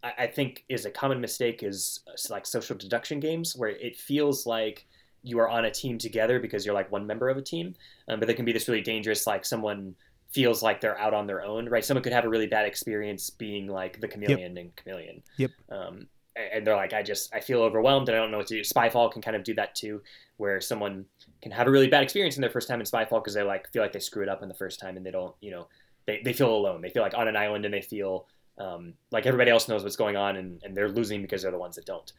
I, 0.04 0.14
I 0.20 0.28
think 0.28 0.66
is 0.70 0.86
a 0.86 0.92
common 0.92 1.22
mistake 1.22 1.64
is 1.64 2.02
uh, 2.08 2.14
like 2.30 2.46
social 2.46 2.76
deduction 2.76 3.20
games 3.20 3.56
where 3.56 3.70
it 3.70 3.98
feels 3.98 4.46
like 4.46 4.86
you 5.26 5.40
are 5.40 5.50
on 5.50 5.66
a 5.66 5.72
team 5.72 5.98
together 5.98 6.40
because 6.40 6.66
you're 6.66 6.76
like 6.76 6.92
one 6.92 7.06
member 7.06 7.30
of 7.30 7.38
a 7.38 7.42
team, 7.42 7.76
um, 8.08 8.20
but 8.20 8.28
there 8.28 8.36
can 8.36 8.46
be 8.46 8.54
this 8.54 8.68
really 8.68 8.82
dangerous 8.82 9.26
like 9.26 9.44
someone 9.44 9.96
feels 10.30 10.62
like 10.62 10.82
they're 10.82 10.98
out 11.00 11.14
on 11.14 11.28
their 11.28 11.44
own, 11.44 11.68
right? 11.68 11.84
Someone 11.84 12.04
could 12.04 12.14
have 12.14 12.26
a 12.26 12.30
really 12.30 12.48
bad 12.48 12.66
experience 12.66 13.30
being 13.30 13.68
like 13.68 14.00
the 14.02 14.08
chameleon 14.08 14.58
and 14.58 14.76
chameleon. 14.76 15.24
Yep. 15.38 15.52
Um, 15.72 16.08
and 16.36 16.68
they're 16.68 16.76
like, 16.76 16.94
I 16.94 17.02
just 17.02 17.34
I 17.34 17.40
feel 17.40 17.62
overwhelmed 17.62 18.10
and 18.10 18.18
I 18.18 18.20
don't 18.20 18.32
know 18.32 18.38
what 18.38 18.48
to 18.48 18.56
do. 18.56 18.62
Spyfall 18.62 19.12
can 19.12 19.22
kind 19.22 19.36
of 19.36 19.44
do 19.44 19.54
that 19.56 19.74
too, 19.74 20.02
where 20.38 20.60
someone 20.60 21.06
can 21.42 21.52
have 21.52 21.68
a 21.68 21.72
really 21.72 21.88
bad 21.88 22.04
experience 22.04 22.36
in 22.36 22.42
their 22.42 22.50
first 22.50 22.68
time 22.68 22.80
in 22.80 22.86
Spyfall 22.86 23.22
because 23.22 23.34
they 23.34 23.44
like 23.44 23.72
feel 23.72 23.82
like 23.82 23.94
they 23.94 24.00
screw 24.00 24.24
it 24.24 24.30
up 24.30 24.44
in 24.44 24.50
the 24.50 24.54
first 24.54 24.80
time 24.80 24.98
and 24.98 25.06
they 25.06 25.12
don't, 25.12 25.34
you 25.42 25.52
know, 25.52 25.68
they, 26.06 26.22
they 26.24 26.34
feel 26.34 26.54
alone. 26.54 26.82
They 26.82 26.90
feel 26.90 27.02
like 27.02 27.14
on 27.18 27.28
an 27.28 27.38
island 27.38 27.66
and 27.66 27.74
they 27.74 27.82
feel 27.82 28.28
um, 28.58 28.94
like 29.12 29.26
everybody 29.26 29.52
else 29.52 29.68
knows 29.68 29.84
what's 29.84 29.96
going 29.96 30.18
on 30.18 30.36
and, 30.36 30.62
and 30.64 30.76
they're 30.76 30.90
losing 30.90 31.22
because 31.22 31.42
they're 31.42 31.52
the 31.52 31.58
ones 31.58 31.76
that 31.76 31.86
don't. 31.86 32.12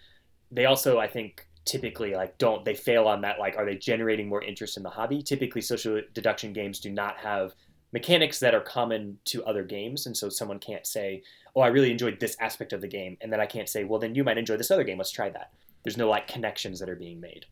They 0.50 0.64
also, 0.64 0.98
I 0.98 1.06
think, 1.06 1.46
typically 1.66 2.14
like 2.14 2.38
don't 2.38 2.64
they 2.64 2.74
fail 2.74 3.06
on 3.06 3.20
that 3.20 3.38
like 3.38 3.56
are 3.56 3.66
they 3.66 3.76
generating 3.76 4.28
more 4.28 4.42
interest 4.42 4.76
in 4.78 4.82
the 4.82 4.90
hobby? 4.90 5.22
Typically, 5.22 5.60
social 5.60 6.00
deduction 6.14 6.52
games 6.52 6.80
do 6.80 6.90
not 6.90 7.18
have 7.18 7.54
mechanics 7.92 8.40
that 8.40 8.54
are 8.54 8.60
common 8.60 9.18
to 9.26 9.44
other 9.44 9.64
games, 9.64 10.06
and 10.06 10.16
so 10.16 10.28
someone 10.28 10.58
can't 10.58 10.86
say, 10.86 11.22
"Oh, 11.54 11.60
I 11.60 11.68
really 11.68 11.90
enjoyed 11.90 12.18
this 12.20 12.36
aspect 12.40 12.72
of 12.72 12.80
the 12.80 12.88
game," 12.88 13.18
and 13.20 13.32
then 13.32 13.40
I 13.40 13.46
can't 13.46 13.68
say, 13.68 13.84
"Well, 13.84 13.98
then 14.00 14.14
you 14.14 14.24
might 14.24 14.38
enjoy 14.38 14.56
this 14.56 14.70
other 14.70 14.84
game. 14.84 14.98
Let's 14.98 15.10
try 15.10 15.28
that." 15.30 15.52
There's 15.84 15.96
no 15.96 16.08
like 16.08 16.26
connections 16.26 16.80
that 16.80 16.88
are 16.88 16.96
being 16.96 17.20
made. 17.20 17.46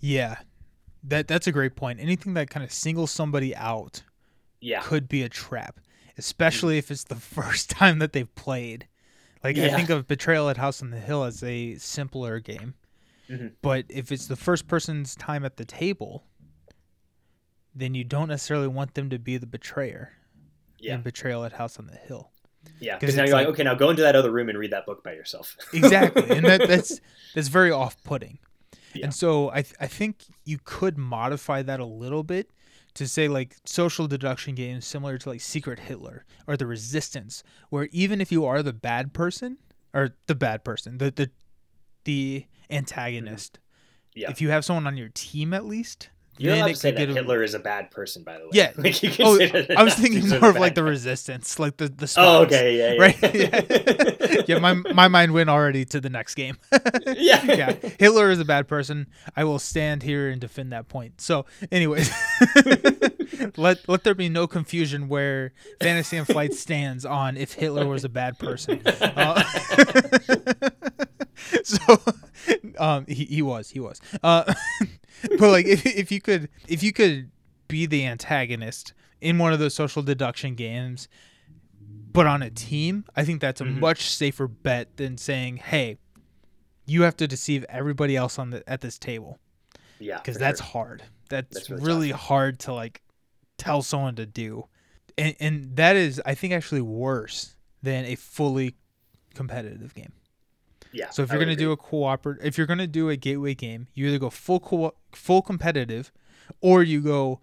Yeah. 0.00 0.36
That 1.02 1.28
that's 1.28 1.46
a 1.46 1.52
great 1.52 1.76
point. 1.76 2.00
Anything 2.00 2.34
that 2.34 2.50
kind 2.50 2.62
of 2.62 2.72
singles 2.72 3.10
somebody 3.10 3.54
out 3.56 4.02
Yeah, 4.60 4.80
could 4.80 5.08
be 5.08 5.22
a 5.22 5.28
trap, 5.28 5.76
mm-hmm. 5.80 6.12
especially 6.18 6.78
if 6.78 6.90
it's 6.90 7.04
the 7.04 7.14
first 7.36 7.70
time 7.70 7.98
that 7.98 8.12
they've 8.12 8.32
played. 8.34 8.86
Like 9.42 9.58
I 9.58 9.76
think 9.76 9.90
of 9.90 10.06
Betrayal 10.06 10.48
at 10.48 10.56
House 10.56 10.80
on 10.80 10.90
the 10.90 10.98
Hill 10.98 11.24
as 11.24 11.42
a 11.42 11.74
simpler 11.74 12.40
game, 12.40 12.74
Mhm. 13.28 13.52
but 13.62 13.84
if 13.88 14.12
it's 14.12 14.26
the 14.26 14.36
first 14.36 14.68
person's 14.68 15.14
time 15.14 15.44
at 15.44 15.56
the 15.56 15.64
table, 15.64 16.24
then 17.74 17.94
you 17.94 18.04
don't 18.04 18.28
necessarily 18.28 18.68
want 18.68 18.94
them 18.94 19.10
to 19.10 19.18
be 19.18 19.36
the 19.36 19.46
betrayer 19.46 20.12
yeah, 20.78 20.94
in 20.94 21.02
Betrayal 21.02 21.44
at 21.44 21.52
House 21.54 21.78
on 21.78 21.86
the 21.86 21.96
Hill. 21.96 22.30
yeah. 22.80 22.92
'Cause 22.94 23.00
Because 23.00 23.16
now 23.16 23.24
you're 23.24 23.32
like, 23.34 23.46
like- 23.46 23.54
okay, 23.54 23.62
now 23.64 23.74
go 23.74 23.90
into 23.90 24.02
that 24.02 24.14
other 24.14 24.30
room 24.30 24.48
and 24.48 24.58
read 24.58 24.70
that 24.72 24.86
book 24.86 25.02
by 25.02 25.12
yourself. 25.12 25.56
Exactly, 25.72 26.28
and 26.36 26.44
that, 26.46 26.66
that's 26.68 27.00
that's 27.34 27.48
very 27.48 27.70
off-putting. 27.70 28.38
Yeah. 28.94 29.04
And 29.06 29.14
so 29.14 29.50
I 29.50 29.62
th- 29.62 29.74
I 29.80 29.86
think 29.86 30.24
you 30.44 30.58
could 30.62 30.96
modify 30.98 31.62
that 31.62 31.80
a 31.80 31.84
little 31.84 32.22
bit 32.22 32.50
to 32.94 33.08
say 33.08 33.26
like 33.26 33.56
social 33.64 34.06
deduction 34.06 34.54
games 34.54 34.84
similar 34.86 35.18
to 35.18 35.28
like 35.30 35.40
Secret 35.40 35.80
Hitler 35.80 36.24
or 36.46 36.56
the 36.56 36.66
Resistance, 36.66 37.42
where 37.70 37.88
even 37.90 38.20
if 38.20 38.30
you 38.30 38.44
are 38.44 38.62
the 38.62 38.72
bad 38.72 39.12
person 39.12 39.58
or 39.92 40.14
the 40.26 40.34
bad 40.36 40.62
person, 40.64 40.98
the 40.98 41.10
the 41.10 41.30
the 42.04 42.46
antagonist, 42.70 43.58
Yeah. 44.14 44.30
if 44.30 44.40
you 44.40 44.50
have 44.50 44.64
someone 44.64 44.86
on 44.86 44.96
your 44.96 45.10
team 45.14 45.52
at 45.54 45.64
least, 45.64 46.10
You're 46.38 46.52
then 46.52 46.62
allowed 46.62 46.68
to 46.70 46.76
say 46.76 46.90
that 46.90 46.98
get 46.98 47.10
a- 47.10 47.14
Hitler 47.14 47.42
is 47.42 47.54
a 47.54 47.58
bad 47.60 47.90
person, 47.90 48.22
by 48.24 48.38
the 48.38 48.44
way. 48.44 48.50
Yeah. 48.52 48.72
like 48.76 48.96
Oh, 49.20 49.38
I 49.76 49.82
was 49.84 49.94
thinking 49.94 50.28
more 50.28 50.50
of 50.50 50.56
like 50.56 50.74
the. 50.74 50.82
Resistance, 50.82 51.58
like 51.58 51.76
the 51.76 51.88
the 51.88 52.12
Oh, 52.16 52.42
okay, 52.42 52.76
yeah, 52.78 52.92
yeah. 52.94 53.00
Right? 53.00 54.14
Yeah. 54.34 54.42
yeah, 54.48 54.58
my 54.58 54.74
my 54.74 55.06
mind 55.08 55.32
went 55.32 55.48
already 55.48 55.84
to 55.86 56.00
the 56.00 56.10
next 56.10 56.34
game. 56.34 56.56
yeah, 57.06 57.42
yeah, 57.44 57.72
Hitler 57.98 58.30
is 58.30 58.40
a 58.40 58.44
bad 58.44 58.66
person. 58.68 59.06
I 59.36 59.44
will 59.44 59.58
stand 59.60 60.02
here 60.02 60.28
and 60.28 60.40
defend 60.40 60.72
that 60.72 60.88
point. 60.88 61.20
So, 61.20 61.46
anyways, 61.70 62.10
let 63.56 63.88
let 63.88 64.02
there 64.04 64.14
be 64.14 64.28
no 64.28 64.46
confusion 64.46 65.08
where 65.08 65.52
Fantasy 65.80 66.16
and 66.16 66.26
Flight 66.26 66.52
stands 66.54 67.04
on 67.04 67.36
if 67.36 67.52
Hitler 67.54 67.86
was 67.86 68.04
a 68.04 68.08
bad 68.08 68.38
person. 68.38 68.82
Uh, 68.84 69.42
so, 71.64 71.98
um, 72.78 73.06
he, 73.06 73.24
he 73.24 73.42
was 73.42 73.70
he 73.70 73.80
was. 73.80 74.00
Uh, 74.22 74.52
but 75.38 75.50
like 75.50 75.66
if 75.66 75.84
if 75.86 76.12
you 76.12 76.20
could 76.20 76.48
if 76.68 76.82
you 76.82 76.92
could 76.92 77.30
be 77.68 77.86
the 77.86 78.04
antagonist 78.06 78.92
in 79.20 79.38
one 79.38 79.52
of 79.52 79.58
those 79.58 79.74
social 79.74 80.02
deduction 80.02 80.54
games 80.54 81.08
But 82.12 82.26
on 82.26 82.42
a 82.42 82.50
team, 82.50 83.04
I 83.16 83.24
think 83.24 83.40
that's 83.40 83.60
a 83.60 83.64
Mhm. 83.64 83.78
much 83.80 84.02
safer 84.08 84.46
bet 84.46 84.96
than 84.96 85.18
saying, 85.18 85.56
"Hey, 85.58 85.98
you 86.86 87.02
have 87.02 87.16
to 87.18 87.28
deceive 87.28 87.64
everybody 87.68 88.16
else 88.16 88.38
on 88.38 88.50
the 88.50 88.68
at 88.68 88.80
this 88.80 88.98
table," 88.98 89.38
Yeah, 89.98 90.18
because 90.18 90.38
that's 90.38 90.60
sure. 90.60 90.68
hard. 90.70 91.04
That's, 91.30 91.68
That's 91.68 91.70
really 91.70 91.84
really, 91.86 92.10
hard 92.12 92.60
to 92.60 92.74
like 92.74 93.02
tell 93.58 93.82
someone 93.82 94.16
to 94.16 94.26
do, 94.26 94.68
and 95.18 95.36
and 95.40 95.76
that 95.76 95.96
is, 95.96 96.20
I 96.26 96.34
think, 96.34 96.52
actually 96.54 96.82
worse 96.82 97.56
than 97.82 98.04
a 98.06 98.16
fully 98.16 98.76
competitive 99.34 99.94
game. 99.94 100.12
Yeah. 100.94 101.10
So 101.10 101.22
if 101.22 101.30
you're 101.30 101.38
gonna 101.40 101.56
do 101.56 101.72
a 101.72 101.76
cooperative, 101.76 102.44
if 102.44 102.56
you're 102.56 102.66
gonna 102.66 102.86
do 102.86 103.08
a 103.10 103.16
gateway 103.16 103.54
game, 103.54 103.88
you 103.94 104.06
either 104.06 104.18
go 104.18 104.30
full 104.30 104.60
co- 104.60 104.94
full 105.12 105.42
competitive, 105.42 106.10
or 106.60 106.82
you 106.82 107.00
go 107.00 107.40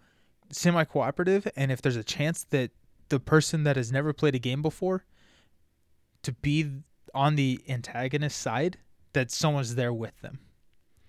semi 0.52 0.84
cooperative. 0.86 1.48
And 1.56 1.72
if 1.72 1.82
there's 1.82 1.96
a 1.96 2.04
chance 2.04 2.44
that 2.46 2.72
the 3.10 3.20
person 3.20 3.64
that 3.66 3.76
has 3.76 3.92
never 3.92 4.14
played 4.14 4.36
a 4.36 4.40
game 4.40 4.62
before, 4.62 5.06
to 6.24 6.32
be 6.34 6.70
on 7.14 7.36
the 7.36 7.60
antagonist 7.68 8.40
side, 8.40 8.78
that 9.14 9.32
someone's 9.32 9.76
there 9.76 9.94
with 9.94 10.20
them. 10.22 10.40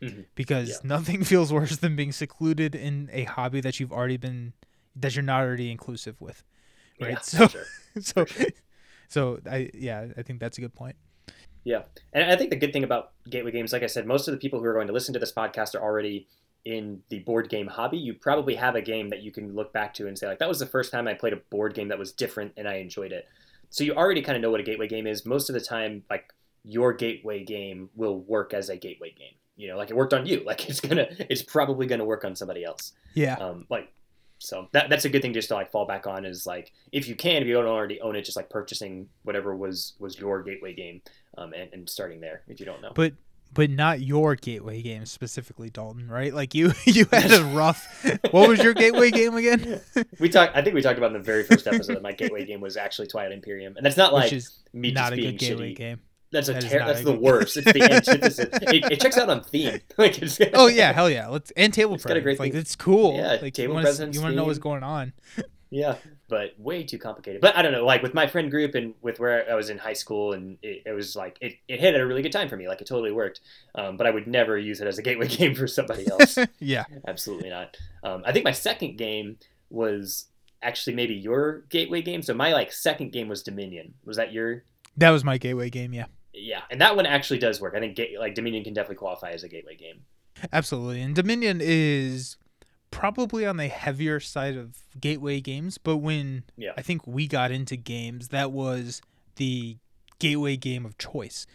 Mhm. 0.01 0.27
Because 0.35 0.69
Yeah. 0.71 0.77
nothing 0.83 1.23
feels 1.33 1.53
worse 1.53 1.77
than 1.77 1.95
being 1.95 2.11
secluded 2.13 2.75
in 2.75 3.09
a 3.13 3.25
hobby 3.25 3.61
that 3.61 3.79
you've 3.79 3.93
already 3.93 4.17
been 4.17 4.53
that 4.97 5.15
you're 5.15 5.23
not 5.23 5.43
already 5.43 5.71
inclusive 5.71 6.21
with. 6.21 6.43
Right. 7.01 7.13
Yeah, 7.13 7.19
so 7.21 7.47
sure. 7.49 7.65
so 8.01 8.27
so 9.09 9.41
I 9.49 9.71
yeah, 9.75 10.09
I 10.17 10.23
think 10.23 10.41
that's 10.41 10.59
a 10.59 10.61
good 10.61 10.75
point. 10.75 10.97
Yeah, 11.65 11.83
and 12.13 12.31
I 12.31 12.37
think 12.37 12.51
the 12.51 12.57
good 12.57 12.73
thing 12.73 12.85
about 12.85 13.13
gateway 13.29 13.53
games, 13.53 13.73
like 13.73 13.83
I 13.83 13.87
said, 13.87 14.07
most 14.07 14.27
of 14.27 14.33
the 14.33 14.39
people 14.39 14.59
who 14.59 14.67
are 14.67 14.75
going 14.75 14.89
to 14.89 14.93
listen 14.93 15.13
to 15.15 15.21
this 15.21 15.33
podcast 15.33 15.75
are 15.75 15.83
already 15.83 16.27
in 16.65 17.03
the 17.09 17.21
board 17.21 17.49
game 17.49 17.67
hobby. 17.67 17.99
You 17.99 18.15
probably 18.15 18.55
have 18.55 18.75
a 18.75 18.83
game 18.83 19.09
that 19.11 19.23
you 19.23 19.33
can 19.33 19.55
look 19.55 19.73
back 19.73 19.95
to 19.95 20.07
and 20.07 20.19
say, 20.19 20.27
like, 20.27 20.39
that 20.39 20.49
was 20.49 20.59
the 20.59 20.67
first 20.67 20.93
time 20.93 21.09
I 21.09 21.15
played 21.15 21.33
a 21.33 21.41
board 21.51 21.75
game 21.75 21.89
that 21.89 21.99
was 21.99 22.13
different 22.13 22.53
and 22.57 22.69
I 22.69 22.75
enjoyed 22.75 23.13
it. 23.13 23.29
So 23.71 23.85
you 23.85 23.95
already 23.95 24.23
kind 24.23 24.37
of 24.37 24.43
know 24.43 24.51
what 24.51 24.61
a 24.61 24.65
gateway 24.65 24.87
game 24.87 25.07
is. 25.07 25.25
Most 25.25 25.49
of 25.49 25.55
the 25.55 25.61
time, 25.61 26.03
like 26.11 26.33
your 26.65 26.93
gateway 26.93 27.45
game 27.45 27.91
will 27.95 28.21
work 28.21 28.55
as 28.55 28.69
a 28.69 28.77
gateway 28.77 29.15
game. 29.17 29.35
You 29.57 29.69
know, 29.69 29.77
like 29.77 29.91
it 29.91 29.97
worked 29.97 30.15
on 30.15 30.27
you. 30.27 30.43
Like 30.47 30.69
it's 30.69 30.81
gonna, 30.81 31.07
it's 31.31 31.43
probably 31.43 31.87
gonna 31.87 32.05
work 32.05 32.25
on 32.25 32.37
somebody 32.37 32.65
else. 32.65 32.93
Yeah. 33.15 33.35
Um, 33.37 33.67
like 33.71 33.93
so 34.43 34.69
that 34.73 34.89
that's 34.91 35.05
a 35.05 35.09
good 35.09 35.23
thing 35.23 35.33
just 35.33 35.49
to 35.49 35.55
like 35.55 35.71
fall 35.71 35.87
back 35.87 36.07
on 36.07 36.25
is 36.25 36.47
like 36.47 36.73
if 36.93 37.09
you 37.09 37.15
can 37.15 37.43
if 37.43 37.49
you 37.49 37.55
don't 37.55 37.67
already 37.67 38.01
own 38.01 38.17
it 38.17 38.23
just 38.23 38.37
like 38.37 38.51
purchasing 38.51 39.09
whatever 39.23 39.55
was 39.55 39.95
was 39.99 40.19
your 40.19 40.43
gateway 40.43 40.75
game 40.75 41.01
um, 41.39 41.53
and, 41.53 41.73
and 41.73 41.89
starting 41.89 42.21
there 42.21 42.43
if 42.49 42.61
you 42.61 42.67
don't 42.67 42.83
know 42.83 42.93
but 42.95 43.13
but 43.55 43.71
not 43.71 44.01
your 44.01 44.35
gateway 44.35 44.81
game 44.83 45.05
specifically, 45.07 45.71
Dalton. 45.71 46.09
Right? 46.09 46.33
Like 46.33 46.55
you 46.55 46.73
you 46.85 47.07
had 47.11 47.31
a 47.33 47.45
rough. 47.55 48.05
what 48.31 48.49
was 48.49 48.63
your 48.63 48.75
gateway 48.75 49.11
game 49.11 49.35
again? 49.35 49.81
we 50.19 50.29
talked 50.29 50.57
i 50.57 50.63
think 50.63 50.75
we 50.75 50.83
talked 50.83 50.99
about 50.99 51.09
in 51.09 51.19
the 51.19 51.19
very 51.25 51.43
first 51.45 51.67
episode 51.67 51.95
that 51.95 52.03
my 52.03 52.13
gateway 52.13 52.45
game 52.45 52.61
was 52.61 52.77
actually 52.77 53.07
twilight 53.07 53.33
imperium 53.33 53.77
and 53.77 53.85
that's 53.85 53.97
not 53.97 54.13
like 54.13 54.25
Which 54.25 54.35
is 54.35 54.59
me 54.73 54.91
not 54.91 55.11
just 55.11 55.13
a 55.13 55.17
being 55.17 55.31
good 55.33 55.39
gateway 55.39 55.73
shitty 55.73 55.77
game. 55.77 56.01
That's 56.33 56.49
a 56.49 56.55
that 56.55 56.63
ter- 56.63 56.79
that's 56.79 57.05
the 57.05 57.13
worst 57.13 57.57
it's 57.57 57.73
the 57.73 57.83
antithesis 57.83 58.39
it, 58.39 58.93
it 58.93 59.01
checks 59.01 59.17
out 59.19 59.29
on 59.29 59.43
theme 59.45 59.79
like 59.99 60.21
it's 60.21 60.39
Oh 60.55 60.67
yeah, 60.67 60.93
hell 60.93 61.09
yeah! 61.11 61.29
Let's 61.29 61.51
and 61.53 61.73
table 61.73 61.95
It's 61.95 62.03
presence. 62.03 62.39
Like 62.39 62.53
theme. 62.53 62.61
it's 62.61 62.75
cool. 62.75 63.15
Yeah, 63.17 63.39
like 63.41 63.55
table 63.55 63.71
you 63.71 63.75
wanna, 63.75 63.85
presence, 63.85 64.17
You 64.17 64.23
want 64.23 64.33
to 64.33 64.37
know 64.37 64.45
what's 64.45 64.59
going 64.59 64.83
on? 64.83 65.13
Yeah, 65.75 65.97
but 66.29 66.51
way 66.59 66.83
too 66.83 66.99
complicated. 66.99 67.41
But 67.41 67.57
I 67.57 67.63
don't 67.63 67.73
know, 67.73 67.87
like 67.87 68.03
with 68.03 68.13
my 68.13 68.27
friend 68.27 68.51
group 68.51 68.75
and 68.75 68.93
with 69.01 69.19
where 69.19 69.51
I 69.51 69.55
was 69.55 69.71
in 69.71 69.79
high 69.79 69.95
school, 69.95 70.35
and 70.35 70.59
it, 70.63 70.83
it 70.85 70.93
was 70.93 71.17
like 71.17 71.39
it, 71.41 71.55
it 71.67 71.81
hit 71.81 71.95
at 71.95 72.01
a 72.03 72.07
really 72.07 72.21
good 72.21 72.31
time 72.31 72.51
for 72.51 72.59
me. 72.59 72.69
Like 72.69 72.83
it 72.83 72.87
totally 72.87 73.11
worked. 73.11 73.41
Um, 73.75 73.97
but 73.97 74.07
I 74.07 74.11
would 74.11 74.27
never 74.27 74.59
use 74.59 74.83
it 74.83 74.87
as 74.87 74.99
a 74.99 75.03
gateway 75.03 75.29
game 75.29 75.55
for 75.55 75.67
somebody 75.67 76.07
else. 76.11 76.37
yeah. 76.59 76.85
Absolutely 77.09 77.49
not. 77.49 77.75
Um, 78.05 78.23
I 78.27 78.33
think 78.33 78.45
my 78.45 78.53
second 78.53 78.99
game 78.99 79.39
was 79.71 80.27
actually 80.63 80.95
maybe 80.95 81.15
your 81.15 81.61
gateway 81.71 82.03
game. 82.03 82.21
So 82.21 82.35
my 82.35 82.53
like 82.53 82.71
second 82.71 83.13
game 83.13 83.29
was 83.29 83.43
Dominion. 83.43 83.95
Was 84.05 84.19
that 84.19 84.31
your? 84.31 84.65
That 84.99 85.09
was 85.09 85.25
my 85.25 85.39
gateway 85.39 85.71
game. 85.71 85.95
Yeah, 85.95 86.05
Yeah, 86.35 86.63
and 86.71 86.81
that 86.81 86.97
one 86.97 87.07
actually 87.07 87.39
does 87.39 87.61
work. 87.61 87.75
I 87.77 87.81
think 87.81 87.99
like 88.19 88.35
Dominion 88.35 88.65
can 88.65 88.73
definitely 88.75 88.97
qualify 88.97 89.31
as 89.31 89.43
a 89.45 89.49
gateway 89.49 89.77
game. 89.77 90.03
absolutely. 90.53 91.03
And 91.03 91.15
Dominion 91.15 91.61
is 91.63 92.37
probably 92.91 93.47
on 93.47 93.57
the 93.57 93.69
heavier 93.69 94.21
side 94.21 94.57
of 94.57 94.79
gateway 95.01 95.41
games, 95.41 95.79
but 95.79 95.99
when 95.99 96.45
Yeah. 96.57 96.73
I 96.77 96.83
think 96.83 97.07
we 97.07 97.27
got 97.27 97.51
into 97.51 97.77
games, 97.77 98.29
that 98.29 98.51
was 98.53 99.01
the 99.37 99.77
gateway 100.19 100.57
game 100.57 100.85
of 100.87 100.97
choice. 100.99 101.47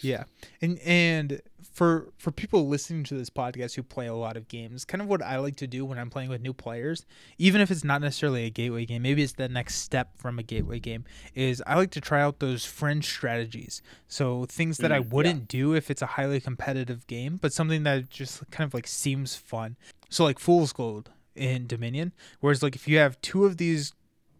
Yeah. 0.00 0.24
And 0.60 0.78
and 0.80 1.40
for 1.74 2.12
for 2.16 2.30
people 2.30 2.68
listening 2.68 3.02
to 3.04 3.14
this 3.14 3.28
podcast 3.30 3.74
who 3.74 3.82
play 3.82 4.06
a 4.06 4.14
lot 4.14 4.36
of 4.36 4.46
games, 4.46 4.84
kind 4.84 5.02
of 5.02 5.08
what 5.08 5.20
I 5.20 5.38
like 5.38 5.56
to 5.56 5.66
do 5.66 5.84
when 5.84 5.98
I'm 5.98 6.08
playing 6.08 6.30
with 6.30 6.40
new 6.40 6.52
players, 6.54 7.04
even 7.36 7.60
if 7.60 7.68
it's 7.70 7.82
not 7.82 8.00
necessarily 8.00 8.44
a 8.44 8.50
gateway 8.50 8.86
game, 8.86 9.02
maybe 9.02 9.22
it's 9.24 9.32
the 9.32 9.48
next 9.48 9.74
step 9.80 10.16
from 10.16 10.38
a 10.38 10.44
gateway 10.44 10.78
game, 10.78 11.04
is 11.34 11.60
I 11.66 11.74
like 11.74 11.90
to 11.90 12.00
try 12.00 12.22
out 12.22 12.38
those 12.38 12.64
fringe 12.64 13.04
strategies. 13.06 13.82
So 14.06 14.46
things 14.46 14.78
that 14.78 14.92
I 14.92 15.00
Mm, 15.00 15.02
yeah. 15.02 15.08
wouldn't 15.14 15.48
do 15.48 15.74
if 15.74 15.90
it's 15.90 16.00
a 16.00 16.06
highly 16.06 16.40
competitive 16.40 17.06
game, 17.08 17.38
but 17.42 17.52
something 17.52 17.82
that 17.82 18.08
just 18.08 18.48
kind 18.52 18.66
of 18.66 18.72
like 18.72 18.86
seems 18.86 19.34
fun. 19.34 19.76
So 20.08 20.22
like 20.22 20.38
Fool's 20.38 20.72
Gold 20.72 21.10
in 21.34 21.66
Dominion, 21.66 22.12
whereas 22.38 22.62
like 22.62 22.76
if 22.76 22.86
you 22.86 22.98
have 22.98 23.20
two 23.20 23.44
of 23.46 23.56
these 23.56 23.92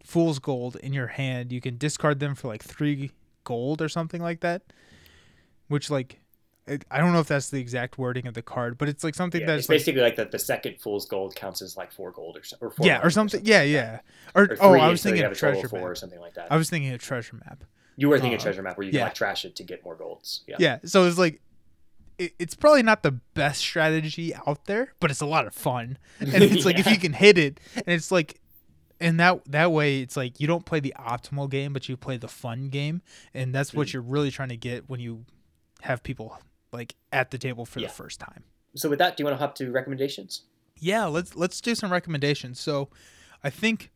Fool's 0.05 0.39
Gold 0.39 0.77
in 0.77 0.93
your 0.93 1.07
hand, 1.07 1.51
you 1.51 1.59
can 1.59 1.77
discard 1.77 2.21
them 2.21 2.33
for 2.33 2.47
like 2.47 2.63
three 2.63 3.11
gold 3.43 3.81
or 3.81 3.89
something 3.89 4.21
like 4.21 4.39
that. 4.39 4.61
Which 5.67 5.89
like 5.89 6.21
I 6.89 6.97
don't 6.97 7.13
know 7.13 7.19
if 7.19 7.27
that's 7.27 7.49
the 7.51 7.59
exact 7.59 7.97
wording 7.99 8.25
of 8.25 8.33
the 8.33 8.41
card, 8.41 8.77
but 8.79 8.89
it's 8.89 9.03
like 9.03 9.13
something 9.13 9.41
Yeah, 9.41 9.47
that's 9.47 9.69
like, 9.69 9.75
basically 9.79 10.01
like 10.01 10.15
that 10.15 10.31
the 10.31 10.39
second 10.39 10.81
fool's 10.81 11.05
gold 11.05 11.35
counts 11.35 11.61
as 11.61 11.77
like 11.77 11.91
four 11.91 12.11
gold 12.11 12.37
or, 12.37 12.43
so- 12.43 12.57
or 12.59 12.71
four 12.71 12.87
yeah, 12.87 12.97
or 12.97 13.01
gold 13.03 13.13
something. 13.13 13.41
Yeah, 13.45 13.61
yeah. 13.61 13.99
Or, 14.33 14.43
Or 14.45 14.57
oh, 14.61 14.71
three, 14.71 14.79
I 14.81 14.89
was 14.89 15.01
so 15.01 15.09
thinking 15.09 15.25
of 15.25 15.31
a 15.31 15.35
treasure 15.35 15.69
map. 15.71 15.81
or 15.83 15.93
something 15.93 16.19
like 16.19 16.33
that. 16.33 16.51
I 16.51 16.57
was 16.57 16.69
thinking 16.69 16.91
of 16.91 16.99
treasure 17.01 17.35
map. 17.45 17.63
you 17.97 18.09
were 18.09 18.19
thinking 18.19 18.39
uh, 18.39 18.41
treasure 18.41 18.63
map 18.63 18.77
where 18.77 18.85
you 18.85 18.91
can 18.91 18.97
yeah. 18.99 19.03
like 19.05 19.13
trash 19.13 19.45
it 19.45 19.55
to 19.57 19.63
get 19.63 19.83
more 19.85 19.95
golds. 19.95 20.41
Yeah. 20.47 20.55
Yeah, 20.59 20.79
so 20.85 21.05
it's 21.05 21.19
like 21.19 21.39
it, 22.17 22.33
it's 22.39 22.55
probably 22.55 22.81
not 22.81 23.03
the 23.03 23.11
best 23.11 23.59
strategy 23.59 24.33
out 24.47 24.65
there, 24.65 24.93
but 24.99 25.11
it's 25.11 25.21
a 25.21 25.25
lot 25.27 25.45
of 25.45 25.53
fun. 25.53 25.97
And 26.19 26.43
it's 26.43 26.65
like 26.65 26.79
if 26.79 26.87
you 26.87 26.97
can 26.97 27.13
hit 27.13 27.37
it, 27.37 27.59
and 27.75 27.89
it's 27.89 28.11
like, 28.11 28.39
and 28.99 29.19
that 29.19 29.43
that 29.51 29.71
way 29.71 29.99
it's 29.99 30.17
like 30.17 30.39
you 30.39 30.47
don't 30.47 30.65
play 30.65 30.79
the 30.79 30.95
optimal 30.97 31.47
game, 31.47 31.73
but 31.73 31.87
you 31.87 31.95
play 31.95 32.17
the 32.17 32.27
fun 32.27 32.69
game, 32.69 33.03
and 33.35 33.53
that's 33.53 33.71
what 33.71 33.87
Mm. 33.89 33.93
you're 33.93 34.01
really 34.01 34.31
trying 34.31 34.49
to 34.49 34.57
get 34.57 34.89
when 34.89 34.99
you 34.99 35.25
have 35.81 36.01
people 36.01 36.39
like 36.75 36.95
at 37.11 37.31
the 37.31 37.37
table 37.37 37.65
for 37.65 37.79
Yeah. 37.79 37.87
the 37.87 37.93
first 37.93 38.19
time. 38.19 38.43
So 38.75 38.89
with 38.89 38.99
that, 38.99 39.15
do 39.17 39.21
you 39.21 39.25
want 39.25 39.37
to 39.37 39.43
hop 39.43 39.55
to 39.55 39.71
recommendations? 39.71 40.43
Yeah, 40.77 41.05
let's 41.05 41.35
let's 41.35 41.61
do 41.61 41.73
some 41.75 41.91
recommendations. 41.91 42.59
So, 42.59 42.89
I 43.43 43.49
think 43.49 43.91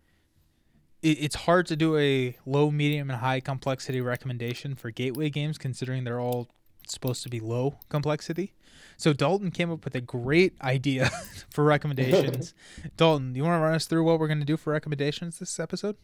it, 1.01 1.17
it's 1.21 1.35
hard 1.35 1.65
to 1.67 1.75
do 1.75 1.97
a 1.97 2.37
low, 2.45 2.71
medium, 2.71 3.09
and 3.09 3.19
high 3.19 3.41
complexity 3.41 3.99
recommendation 4.01 4.75
for 4.75 4.89
gateway 4.91 5.29
games, 5.29 5.57
considering 5.57 6.05
they're 6.05 6.19
all 6.21 6.47
supposed 6.87 7.21
to 7.23 7.29
be 7.29 7.39
low 7.39 7.77
complexity. 7.89 8.53
So 8.97 9.13
Dalton 9.13 9.51
came 9.51 9.71
up 9.71 9.83
with 9.85 9.95
a 9.95 10.01
great 10.01 10.53
idea 10.61 11.09
for 11.49 11.63
recommendations. 11.63 12.53
Dalton, 12.97 13.35
you 13.35 13.43
want 13.43 13.59
to 13.59 13.63
run 13.63 13.75
us 13.75 13.85
through 13.85 14.03
what 14.03 14.19
we're 14.19 14.27
going 14.27 14.39
to 14.39 14.45
do 14.45 14.57
for 14.57 14.71
recommendations 14.73 15.39
this 15.39 15.59
episode? 15.59 15.97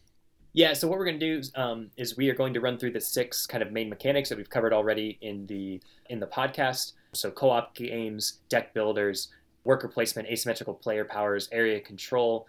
Yeah, 0.56 0.72
so 0.72 0.88
what 0.88 0.98
we're 0.98 1.04
going 1.04 1.20
to 1.20 1.40
do 1.40 1.48
um, 1.54 1.90
is 1.98 2.16
we 2.16 2.30
are 2.30 2.34
going 2.34 2.54
to 2.54 2.60
run 2.60 2.78
through 2.78 2.92
the 2.92 3.00
six 3.00 3.46
kind 3.46 3.62
of 3.62 3.72
main 3.72 3.90
mechanics 3.90 4.30
that 4.30 4.38
we've 4.38 4.48
covered 4.48 4.72
already 4.72 5.18
in 5.20 5.46
the 5.46 5.82
in 6.08 6.18
the 6.18 6.26
podcast. 6.26 6.94
So 7.12 7.30
co-op 7.30 7.74
games, 7.74 8.38
deck 8.48 8.72
builders, 8.72 9.28
worker 9.64 9.86
placement, 9.86 10.28
asymmetrical 10.28 10.72
player 10.72 11.04
powers, 11.04 11.50
area 11.52 11.78
control. 11.78 12.46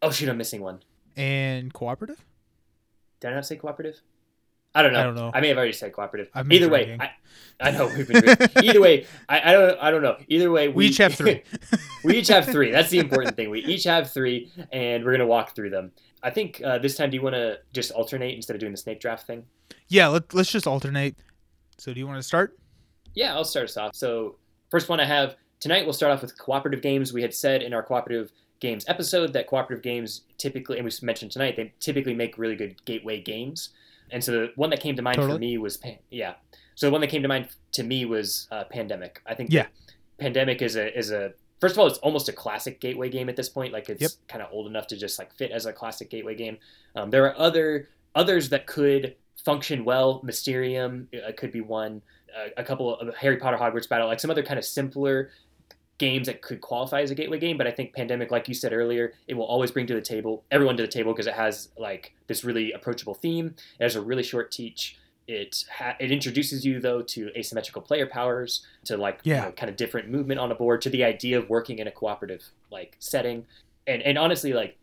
Oh 0.00 0.10
shoot, 0.10 0.30
I'm 0.30 0.38
missing 0.38 0.62
one. 0.62 0.80
And 1.16 1.70
cooperative? 1.74 2.24
Did 3.20 3.32
I 3.32 3.34
not 3.34 3.44
say 3.44 3.56
cooperative? 3.56 4.00
I 4.74 4.82
don't 4.82 4.94
know. 4.94 5.00
I 5.00 5.02
don't 5.02 5.14
know. 5.14 5.30
I 5.34 5.40
may 5.40 5.48
have 5.48 5.58
already 5.58 5.72
said 5.72 5.92
cooperative. 5.92 6.30
I've 6.34 6.50
Either 6.50 6.70
way. 6.70 6.96
I, 6.98 7.10
I 7.60 7.70
know 7.72 7.86
we've 7.88 8.08
been. 8.08 8.24
Either 8.64 8.80
way, 8.80 9.06
I, 9.28 9.50
I 9.50 9.52
don't. 9.52 9.78
I 9.80 9.90
don't 9.90 10.02
know. 10.02 10.16
Either 10.28 10.50
way, 10.50 10.68
We 10.68 10.86
each 10.86 10.96
have 10.96 11.14
three. 11.14 11.42
we 12.04 12.16
each 12.16 12.28
have 12.28 12.46
three. 12.46 12.72
That's 12.72 12.90
the 12.90 12.98
important 12.98 13.36
thing. 13.36 13.50
We 13.50 13.60
each 13.60 13.84
have 13.84 14.10
three, 14.10 14.50
and 14.72 15.04
we're 15.04 15.12
gonna 15.12 15.26
walk 15.26 15.54
through 15.54 15.70
them. 15.70 15.92
I 16.24 16.30
think 16.30 16.60
uh, 16.64 16.78
this 16.78 16.96
time, 16.96 17.10
do 17.10 17.16
you 17.16 17.22
want 17.22 17.34
to 17.34 17.58
just 17.72 17.92
alternate 17.92 18.34
instead 18.34 18.54
of 18.56 18.60
doing 18.60 18.72
the 18.72 18.78
snake 18.78 18.98
draft 18.98 19.26
thing? 19.26 19.44
yeah, 19.88 20.08
let, 20.08 20.32
let's 20.34 20.50
just 20.50 20.66
alternate. 20.66 21.14
So, 21.78 21.92
do 21.92 22.00
you 22.00 22.06
want 22.06 22.18
to 22.18 22.22
start? 22.22 22.58
Yeah, 23.14 23.34
I'll 23.34 23.44
start 23.44 23.64
us 23.68 23.76
off. 23.76 23.94
So, 23.94 24.36
first 24.70 24.88
one 24.88 24.98
I 25.00 25.04
have 25.04 25.36
tonight, 25.60 25.84
we'll 25.84 25.92
start 25.92 26.12
off 26.12 26.22
with 26.22 26.36
cooperative 26.38 26.80
games. 26.82 27.12
We 27.12 27.22
had 27.22 27.34
said 27.34 27.62
in 27.62 27.74
our 27.74 27.82
cooperative 27.82 28.32
games 28.60 28.84
episode 28.88 29.32
that 29.34 29.46
cooperative 29.46 29.82
games 29.82 30.22
typically, 30.38 30.78
and 30.78 30.84
we 30.86 30.90
mentioned 31.02 31.30
tonight, 31.32 31.56
they 31.56 31.72
typically 31.80 32.14
make 32.14 32.38
really 32.38 32.56
good 32.56 32.82
gateway 32.86 33.20
games. 33.20 33.70
And 34.10 34.24
so, 34.24 34.32
the 34.32 34.52
one 34.56 34.70
that 34.70 34.80
came 34.80 34.96
to 34.96 35.02
mind 35.02 35.18
for 35.18 35.38
me 35.38 35.58
was, 35.58 35.76
Pan- 35.76 35.98
yeah. 36.10 36.34
So, 36.74 36.86
the 36.86 36.92
one 36.92 37.00
that 37.02 37.10
came 37.10 37.22
to 37.22 37.28
mind 37.28 37.48
to 37.72 37.82
me 37.82 38.04
was 38.06 38.48
uh, 38.50 38.64
Pandemic. 38.64 39.20
I 39.26 39.34
think 39.34 39.52
Yeah. 39.52 39.66
Pandemic 40.18 40.62
is 40.62 40.76
a 40.76 40.96
is 40.96 41.10
a 41.10 41.34
first 41.60 41.74
of 41.74 41.78
all, 41.78 41.86
it's 41.86 41.98
almost 41.98 42.28
a 42.28 42.32
classic 42.32 42.80
gateway 42.80 43.08
game 43.08 43.28
at 43.28 43.36
this 43.36 43.48
point. 43.48 43.72
Like 43.72 43.88
it's 43.88 44.02
Yep. 44.02 44.10
kind 44.28 44.42
of 44.42 44.48
old 44.52 44.66
enough 44.66 44.86
to 44.88 44.96
just 44.96 45.18
like 45.18 45.32
fit 45.34 45.50
as 45.50 45.66
a 45.66 45.72
classic 45.72 46.10
gateway 46.10 46.34
game. 46.34 46.58
Um, 46.96 47.10
there 47.10 47.24
are 47.26 47.38
other 47.38 47.88
others 48.14 48.48
that 48.50 48.66
could 48.66 49.16
function 49.44 49.84
well. 49.84 50.20
Mysterium 50.22 51.08
uh, 51.14 51.32
could 51.36 51.52
be 51.52 51.60
one. 51.60 52.02
Uh, 52.36 52.48
a 52.56 52.64
couple 52.64 52.96
of 52.96 53.14
Harry 53.16 53.36
Potter 53.36 53.56
Hogwarts 53.56 53.88
Battle, 53.88 54.08
like 54.08 54.20
some 54.20 54.30
other 54.30 54.42
kind 54.42 54.58
of 54.58 54.64
simpler 54.64 55.30
games 55.98 56.26
that 56.26 56.42
could 56.42 56.60
qualify 56.60 57.00
as 57.02 57.12
a 57.12 57.14
gateway 57.14 57.38
game, 57.38 57.56
but 57.56 57.68
I 57.68 57.70
think 57.70 57.94
Pandemic, 57.94 58.32
like 58.32 58.48
you 58.48 58.54
said 58.54 58.72
earlier, 58.72 59.12
it 59.28 59.34
will 59.34 59.44
always 59.44 59.70
bring 59.70 59.86
to 59.86 59.94
the 59.94 60.00
table 60.00 60.42
everyone 60.50 60.76
to 60.78 60.82
the 60.82 60.88
table 60.88 61.12
because 61.12 61.28
it 61.28 61.34
has 61.34 61.68
like 61.78 62.12
this 62.26 62.42
really 62.42 62.72
approachable 62.72 63.14
theme. 63.14 63.54
It 63.78 63.84
has 63.84 63.94
a 63.94 64.00
really 64.00 64.24
short 64.24 64.50
teach. 64.50 64.98
It 65.26 65.64
ha- 65.78 65.96
it 65.98 66.10
introduces 66.10 66.64
you 66.66 66.80
though 66.80 67.00
to 67.02 67.30
asymmetrical 67.36 67.80
player 67.82 68.06
powers, 68.06 68.66
to 68.84 68.96
like 68.96 69.20
Yeah. 69.24 69.36
you 69.36 69.42
know, 69.46 69.52
kind 69.52 69.70
of 69.70 69.76
different 69.76 70.08
movement 70.10 70.38
on 70.40 70.52
a 70.52 70.54
board, 70.54 70.82
to 70.82 70.90
the 70.90 71.02
idea 71.04 71.38
of 71.38 71.48
working 71.48 71.78
in 71.78 71.86
a 71.86 71.90
cooperative 71.90 72.42
like 72.70 72.96
setting, 72.98 73.46
and 73.86 74.02
and 74.02 74.18
honestly 74.18 74.52
like 74.52 74.76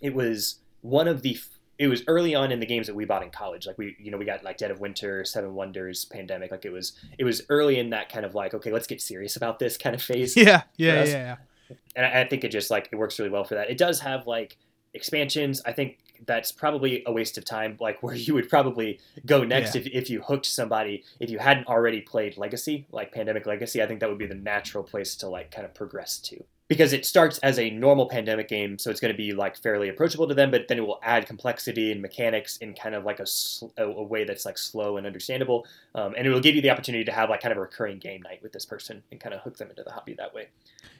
it 0.00 0.14
was 0.14 0.58
one 0.82 1.06
of 1.08 1.22
the 1.22 1.34
f- 1.34 1.58
it 1.78 1.86
was 1.86 2.02
early 2.08 2.34
on 2.34 2.50
in 2.50 2.58
the 2.58 2.66
games 2.66 2.88
that 2.88 2.94
we 2.94 3.04
bought 3.04 3.22
in 3.22 3.30
college 3.30 3.66
like 3.66 3.78
we 3.78 3.94
you 4.00 4.10
know 4.10 4.16
we 4.18 4.24
got 4.24 4.42
like 4.42 4.56
dead 4.56 4.70
of 4.72 4.80
winter 4.80 5.24
seven 5.24 5.54
wonders 5.54 6.04
pandemic 6.06 6.50
like 6.50 6.64
it 6.64 6.70
was 6.72 6.92
it 7.18 7.24
was 7.24 7.42
early 7.48 7.78
in 7.78 7.90
that 7.90 8.08
kind 8.08 8.24
of 8.26 8.34
like 8.34 8.52
okay 8.54 8.72
let's 8.72 8.86
get 8.88 9.00
serious 9.00 9.36
about 9.36 9.58
this 9.60 9.76
kind 9.76 9.94
of 9.94 10.02
phase 10.02 10.36
Yeah, 10.36 10.62
yeah, 10.76 11.04
yeah, 11.04 11.36
yeah. 11.70 11.74
and 11.96 12.06
I, 12.06 12.22
I 12.22 12.28
think 12.28 12.42
it 12.44 12.48
just 12.50 12.68
like 12.70 12.88
it 12.92 12.96
works 12.96 13.16
really 13.18 13.30
well 13.30 13.44
for 13.44 13.54
that. 13.56 13.70
It 13.70 13.78
does 13.78 14.00
have 14.00 14.26
like 14.26 14.56
expansions. 14.94 15.62
I 15.64 15.72
think 15.72 15.98
that's 16.26 16.52
probably 16.52 17.02
a 17.06 17.12
waste 17.12 17.38
of 17.38 17.44
time. 17.44 17.76
Like 17.80 18.02
where 18.02 18.14
you 18.14 18.34
would 18.34 18.48
probably 18.48 19.00
go 19.26 19.44
next 19.44 19.74
Yeah. 19.74 19.82
if, 19.82 19.86
if 19.88 20.10
you 20.10 20.22
hooked 20.22 20.46
somebody 20.46 21.04
if 21.20 21.30
you 21.30 21.38
hadn't 21.38 21.66
already 21.66 22.00
played 22.00 22.36
Legacy, 22.36 22.86
like 22.92 23.12
Pandemic 23.12 23.46
Legacy. 23.46 23.82
I 23.82 23.86
think 23.86 24.00
that 24.00 24.08
would 24.08 24.18
be 24.18 24.26
the 24.26 24.34
natural 24.34 24.84
place 24.84 25.16
to 25.16 25.28
like 25.28 25.50
kind 25.50 25.64
of 25.64 25.74
progress 25.74 26.18
to 26.20 26.44
because 26.68 26.92
it 26.92 27.06
starts 27.06 27.38
as 27.38 27.58
a 27.58 27.70
normal 27.70 28.06
pandemic 28.06 28.46
game, 28.46 28.78
so 28.78 28.90
it's 28.90 29.00
going 29.00 29.12
to 29.12 29.16
be 29.16 29.32
like 29.32 29.56
fairly 29.56 29.88
approachable 29.88 30.28
to 30.28 30.34
them, 30.34 30.50
but 30.50 30.68
then 30.68 30.78
it 30.78 30.86
will 30.86 31.00
add 31.02 31.26
complexity 31.26 31.90
and 31.90 32.02
mechanics 32.02 32.58
in 32.58 32.74
kind 32.74 32.94
of 32.94 33.04
like 33.04 33.20
a, 33.20 33.26
sl- 33.26 33.68
a, 33.78 34.02
way 34.02 34.24
that's 34.24 34.44
like 34.44 34.58
slow 34.58 34.98
and 34.98 35.06
understandable, 35.06 35.66
um, 35.94 36.14
and 36.16 36.26
it 36.26 36.30
will 36.30 36.40
give 36.40 36.54
you 36.54 36.60
the 36.60 36.70
opportunity 36.70 37.04
to 37.04 37.12
have 37.12 37.30
like 37.30 37.40
kind 37.40 37.52
of 37.52 37.58
a 37.58 37.62
recurring 37.62 37.98
game 37.98 38.20
night 38.22 38.42
with 38.42 38.52
this 38.52 38.66
person 38.66 39.02
and 39.10 39.18
kind 39.18 39.34
of 39.34 39.40
hook 39.40 39.56
them 39.56 39.70
into 39.70 39.82
the 39.82 39.90
hobby 39.90 40.14
that 40.14 40.34
way. 40.34 40.48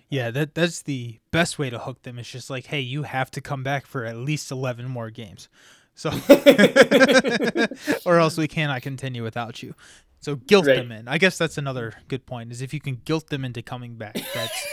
Yeah, 0.08 0.30
that 0.30 0.54
that's 0.54 0.82
the 0.82 1.18
best 1.30 1.58
way 1.58 1.68
to 1.68 1.78
hook 1.78 2.02
them. 2.02 2.18
It's 2.18 2.30
just 2.30 2.48
like, 2.48 2.66
hey, 2.66 2.80
you 2.80 3.02
have 3.02 3.30
to 3.32 3.42
come 3.42 3.62
back 3.62 3.86
for 3.86 4.06
at 4.06 4.16
least 4.16 4.50
eleven 4.50 4.86
more 4.86 5.10
games, 5.10 5.50
so 5.94 6.10
or 8.06 8.18
else 8.18 8.38
we 8.38 8.48
cannot 8.48 8.80
continue 8.80 9.22
without 9.22 9.62
you. 9.62 9.74
So 10.20 10.34
guilt 10.36 10.66
Right. 10.66 10.76
them 10.76 10.90
in. 10.92 11.06
I 11.08 11.18
guess 11.18 11.38
that's 11.38 11.58
another 11.58 11.94
good 12.08 12.26
point. 12.26 12.50
Is 12.52 12.60
if 12.60 12.74
you 12.74 12.80
can 12.80 13.00
guilt 13.04 13.28
them 13.28 13.44
into 13.44 13.62
coming 13.62 13.94
back, 13.96 14.14
that's 14.34 14.66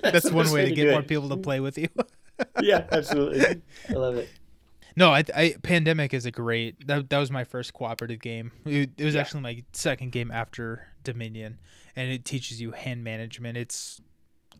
that's, 0.00 0.24
the 0.28 0.34
one 0.34 0.46
way 0.48 0.64
way 0.64 0.68
to 0.70 0.74
get 0.74 0.90
more 0.90 1.00
it. 1.00 1.08
people 1.08 1.28
to 1.28 1.36
play 1.36 1.60
with 1.60 1.78
you. 1.78 1.88
yeah, 2.60 2.84
absolutely. 2.90 3.62
I 3.88 3.92
love 3.92 4.16
it. 4.16 4.28
No, 4.96 5.10
I, 5.12 5.24
I 5.34 5.54
Pandemic 5.62 6.12
is 6.14 6.24
a 6.26 6.30
great. 6.30 6.86
That, 6.86 7.08
that 7.10 7.18
was 7.18 7.30
my 7.30 7.44
first 7.44 7.72
cooperative 7.72 8.20
game. 8.20 8.52
It, 8.64 8.90
it 8.98 9.04
was 9.04 9.14
Yeah. 9.14 9.20
actually 9.22 9.40
my 9.42 9.62
second 9.72 10.12
game 10.12 10.30
after 10.30 10.88
Dominion, 11.04 11.58
and 11.96 12.10
it 12.10 12.24
teaches 12.24 12.60
you 12.60 12.72
hand 12.72 13.02
management. 13.04 13.56
It's 13.56 14.00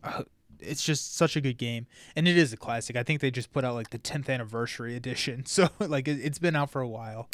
uh, 0.03 0.23
it's 0.59 0.83
just 0.83 1.15
such 1.15 1.35
a 1.35 1.41
good 1.41 1.57
game, 1.57 1.87
and 2.15 2.27
it 2.27 2.37
is 2.37 2.53
a 2.53 2.57
classic. 2.57 2.95
I 2.95 3.03
think 3.03 3.19
they 3.21 3.31
just 3.31 3.51
put 3.51 3.63
out 3.65 3.75
like 3.75 3.89
the 3.91 3.99
10th 3.99 4.29
anniversary 4.29 4.95
edition, 4.95 5.45
so 5.45 5.69
like 5.79 6.07
it, 6.07 6.19
it's 6.21 6.39
been 6.39 6.55
out 6.55 6.69
for 6.69 6.81
a 6.81 6.87
while, 6.87 7.29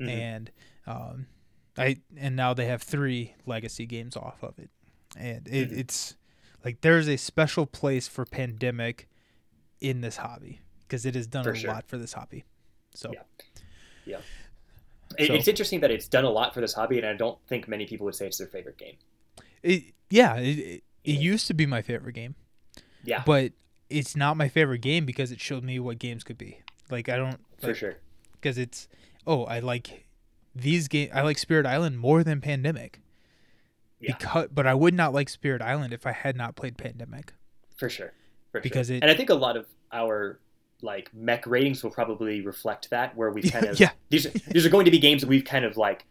Mhm. 0.00 0.08
and 0.08 0.50
um, 0.86 1.26
I 1.80 1.96
and 2.16 2.36
now 2.36 2.54
they 2.54 2.66
have 2.66 2.82
three 2.82 3.34
legacy 3.46 3.86
games 3.86 4.16
off 4.16 4.42
of 4.42 4.58
it, 4.58 4.70
and 5.16 5.46
it, 5.48 5.70
Mhm. 5.70 5.78
it's 5.78 6.16
like 6.64 6.80
there's 6.82 7.08
a 7.08 7.16
special 7.16 7.66
place 7.66 8.06
for 8.08 8.24
Pandemic 8.24 9.08
in 9.80 10.00
this 10.02 10.18
hobby 10.18 10.60
because 10.82 11.06
it 11.06 11.14
has 11.14 11.26
done 11.26 11.44
For 11.44 11.52
a 11.52 11.56
sure. 11.56 11.70
lot 11.72 11.86
for 11.86 11.96
this 11.98 12.12
hobby. 12.12 12.44
So 12.94 13.12
Yeah. 14.04 14.20
It, 15.18 15.26
So- 15.26 15.34
It's 15.34 15.48
interesting 15.48 15.80
that 15.80 15.90
it's 15.90 16.06
done 16.08 16.24
a 16.24 16.30
lot 16.30 16.54
for 16.54 16.60
this 16.60 16.74
hobby, 16.74 16.98
and 16.98 17.06
I 17.06 17.14
don't 17.14 17.38
think 17.48 17.66
many 17.66 17.84
people 17.86 18.04
would 18.06 18.14
say 18.14 18.26
it's 18.26 18.38
their 18.38 18.46
favorite 18.46 18.76
game. 18.78 18.96
it, 19.62 19.94
yeah, 20.08 20.36
it, 20.36 20.58
it, 20.58 20.84
it 21.04 21.12
Yeah. 21.14 21.20
used 21.20 21.46
to 21.48 21.54
be 21.54 21.66
my 21.66 21.82
favorite 21.82 22.14
game, 22.14 22.34
Yeah, 23.04 23.22
but 23.26 23.52
it's 23.88 24.14
not 24.16 24.36
my 24.36 24.48
favorite 24.48 24.80
game 24.80 25.04
because 25.06 25.30
it 25.32 25.40
showed 25.40 25.64
me 25.64 25.78
what 25.78 25.98
games 25.98 26.24
could 26.24 26.38
be. 26.38 26.60
Like 26.90 27.08
I 27.08 27.16
don't 27.16 27.40
for 27.58 27.74
sure. 27.74 27.96
because 28.32 28.56
it's 28.58 28.88
oh 29.26 29.44
I 29.44 29.58
like 29.60 30.06
these 30.54 30.88
game 30.88 31.10
I 31.14 31.22
like 31.22 31.38
Spirit 31.38 31.66
Island 31.66 31.98
more 31.98 32.22
than 32.24 32.40
Pandemic. 32.40 33.00
Yeah. 34.00 34.16
Because 34.16 34.48
but 34.52 34.66
I 34.66 34.74
would 34.74 34.94
not 34.94 35.12
like 35.12 35.28
Spirit 35.28 35.62
Island 35.62 35.92
if 35.92 36.06
I 36.06 36.12
had 36.12 36.36
not 36.36 36.56
played 36.56 36.76
Pandemic. 36.78 37.32
For 37.76 37.88
sure. 37.88 38.12
For 38.52 38.60
Because 38.60 38.88
sure. 38.88 38.96
it- 38.96 39.02
and 39.02 39.10
I 39.10 39.14
think 39.14 39.30
a 39.30 39.34
lot 39.34 39.56
of 39.56 39.66
our 39.92 40.38
like 40.82 41.10
mech 41.12 41.46
ratings 41.46 41.82
will 41.84 41.90
probably 41.90 42.40
reflect 42.40 42.88
that, 42.90 43.14
where 43.16 43.30
we 43.30 43.42
kind 43.50 43.66
of 43.66 43.78
Yeah. 43.78 43.90
these 44.08 44.26
are, 44.26 44.30
these 44.48 44.64
are 44.64 44.70
going 44.70 44.86
to 44.86 44.90
be 44.90 44.98
games 44.98 45.20
that 45.22 45.28
we've 45.28 45.44
kind 45.44 45.64
of 45.64 45.76
like 45.76 46.06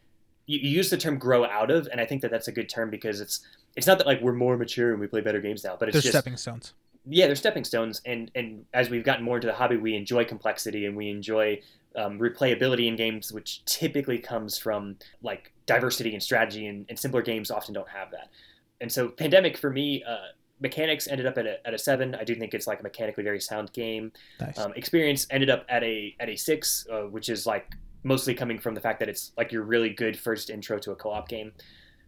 you, 0.46 0.60
you 0.60 0.70
use 0.70 0.90
the 0.92 0.98
term 0.98 1.18
grow 1.18 1.44
out 1.46 1.72
of, 1.72 1.88
and 1.92 2.00
I 2.00 2.06
think 2.06 2.22
that 2.22 2.30
that's 2.32 2.48
a 2.48 2.52
good 2.52 2.70
term 2.70 2.90
because 2.90 3.20
it's 3.22 3.42
it's 3.76 3.88
not 3.88 3.98
that 3.98 4.08
like 4.08 4.22
we're 4.22 4.34
more 4.34 4.58
mature 4.58 4.92
and 4.92 5.00
we 5.00 5.08
play 5.08 5.22
better 5.22 5.42
games 5.42 5.64
now, 5.64 5.76
but 5.80 5.90
it's 5.90 5.94
They're 5.96 6.02
just 6.02 6.14
stepping 6.14 6.38
stones. 6.38 6.74
yeah, 7.08 7.26
they're 7.28 7.36
stepping 7.36 7.64
stones, 7.64 8.02
and 8.06 8.30
and 8.36 8.66
as 8.74 8.90
we've 8.92 9.04
gotten 9.04 9.24
more 9.26 9.38
into 9.38 9.48
the 9.48 9.54
hobby, 9.54 9.78
we 9.78 9.96
enjoy 9.96 10.24
complexity 10.26 10.86
and 10.86 10.96
we 10.96 11.10
enjoy 11.10 11.62
um, 12.00 12.18
replayability 12.20 12.88
in 12.88 12.96
games, 12.96 13.32
which 13.32 13.64
typically 13.66 14.18
comes 14.18 14.58
from 14.58 14.96
like 15.22 15.52
diversity 15.66 16.14
and 16.14 16.24
strategy, 16.24 16.66
and, 16.68 16.86
and 16.90 16.98
simpler 16.98 17.22
games 17.22 17.52
often 17.52 17.74
don't 17.74 17.90
have 17.90 18.10
that. 18.12 18.30
And 18.82 18.92
so, 18.92 19.10
Pandemic 19.10 19.58
for 19.58 19.70
me, 19.70 20.04
uh, 20.04 20.30
mechanics 20.62 21.08
ended 21.08 21.26
up 21.26 21.38
at 21.38 21.46
a, 21.46 21.68
at 21.68 21.74
a 21.74 21.78
seven. 21.78 22.16
I 22.16 22.24
do 22.24 22.34
think 22.36 22.54
it's 22.54 22.68
like 22.68 22.80
a 22.80 22.84
mechanically 22.84 23.24
very 23.24 23.42
sound 23.42 23.72
game. 23.74 24.12
Nice. 24.40 24.58
Um, 24.58 24.72
experience 24.76 25.28
ended 25.30 25.50
up 25.50 25.66
at 25.70 25.84
a 25.84 26.16
at 26.20 26.30
a 26.30 26.36
six, 26.36 26.88
uh, 26.92 27.02
which 27.16 27.30
is 27.30 27.46
like 27.46 27.68
mostly 28.04 28.34
coming 28.34 28.58
from 28.60 28.74
the 28.76 28.82
fact 28.82 29.00
that 29.00 29.10
it's 29.10 29.34
like 29.38 29.52
your 29.52 29.64
really 29.64 29.90
good 29.90 30.18
first 30.18 30.50
intro 30.50 30.80
to 30.80 30.92
a 30.92 30.96
co-op 30.96 31.28
game. 31.28 31.52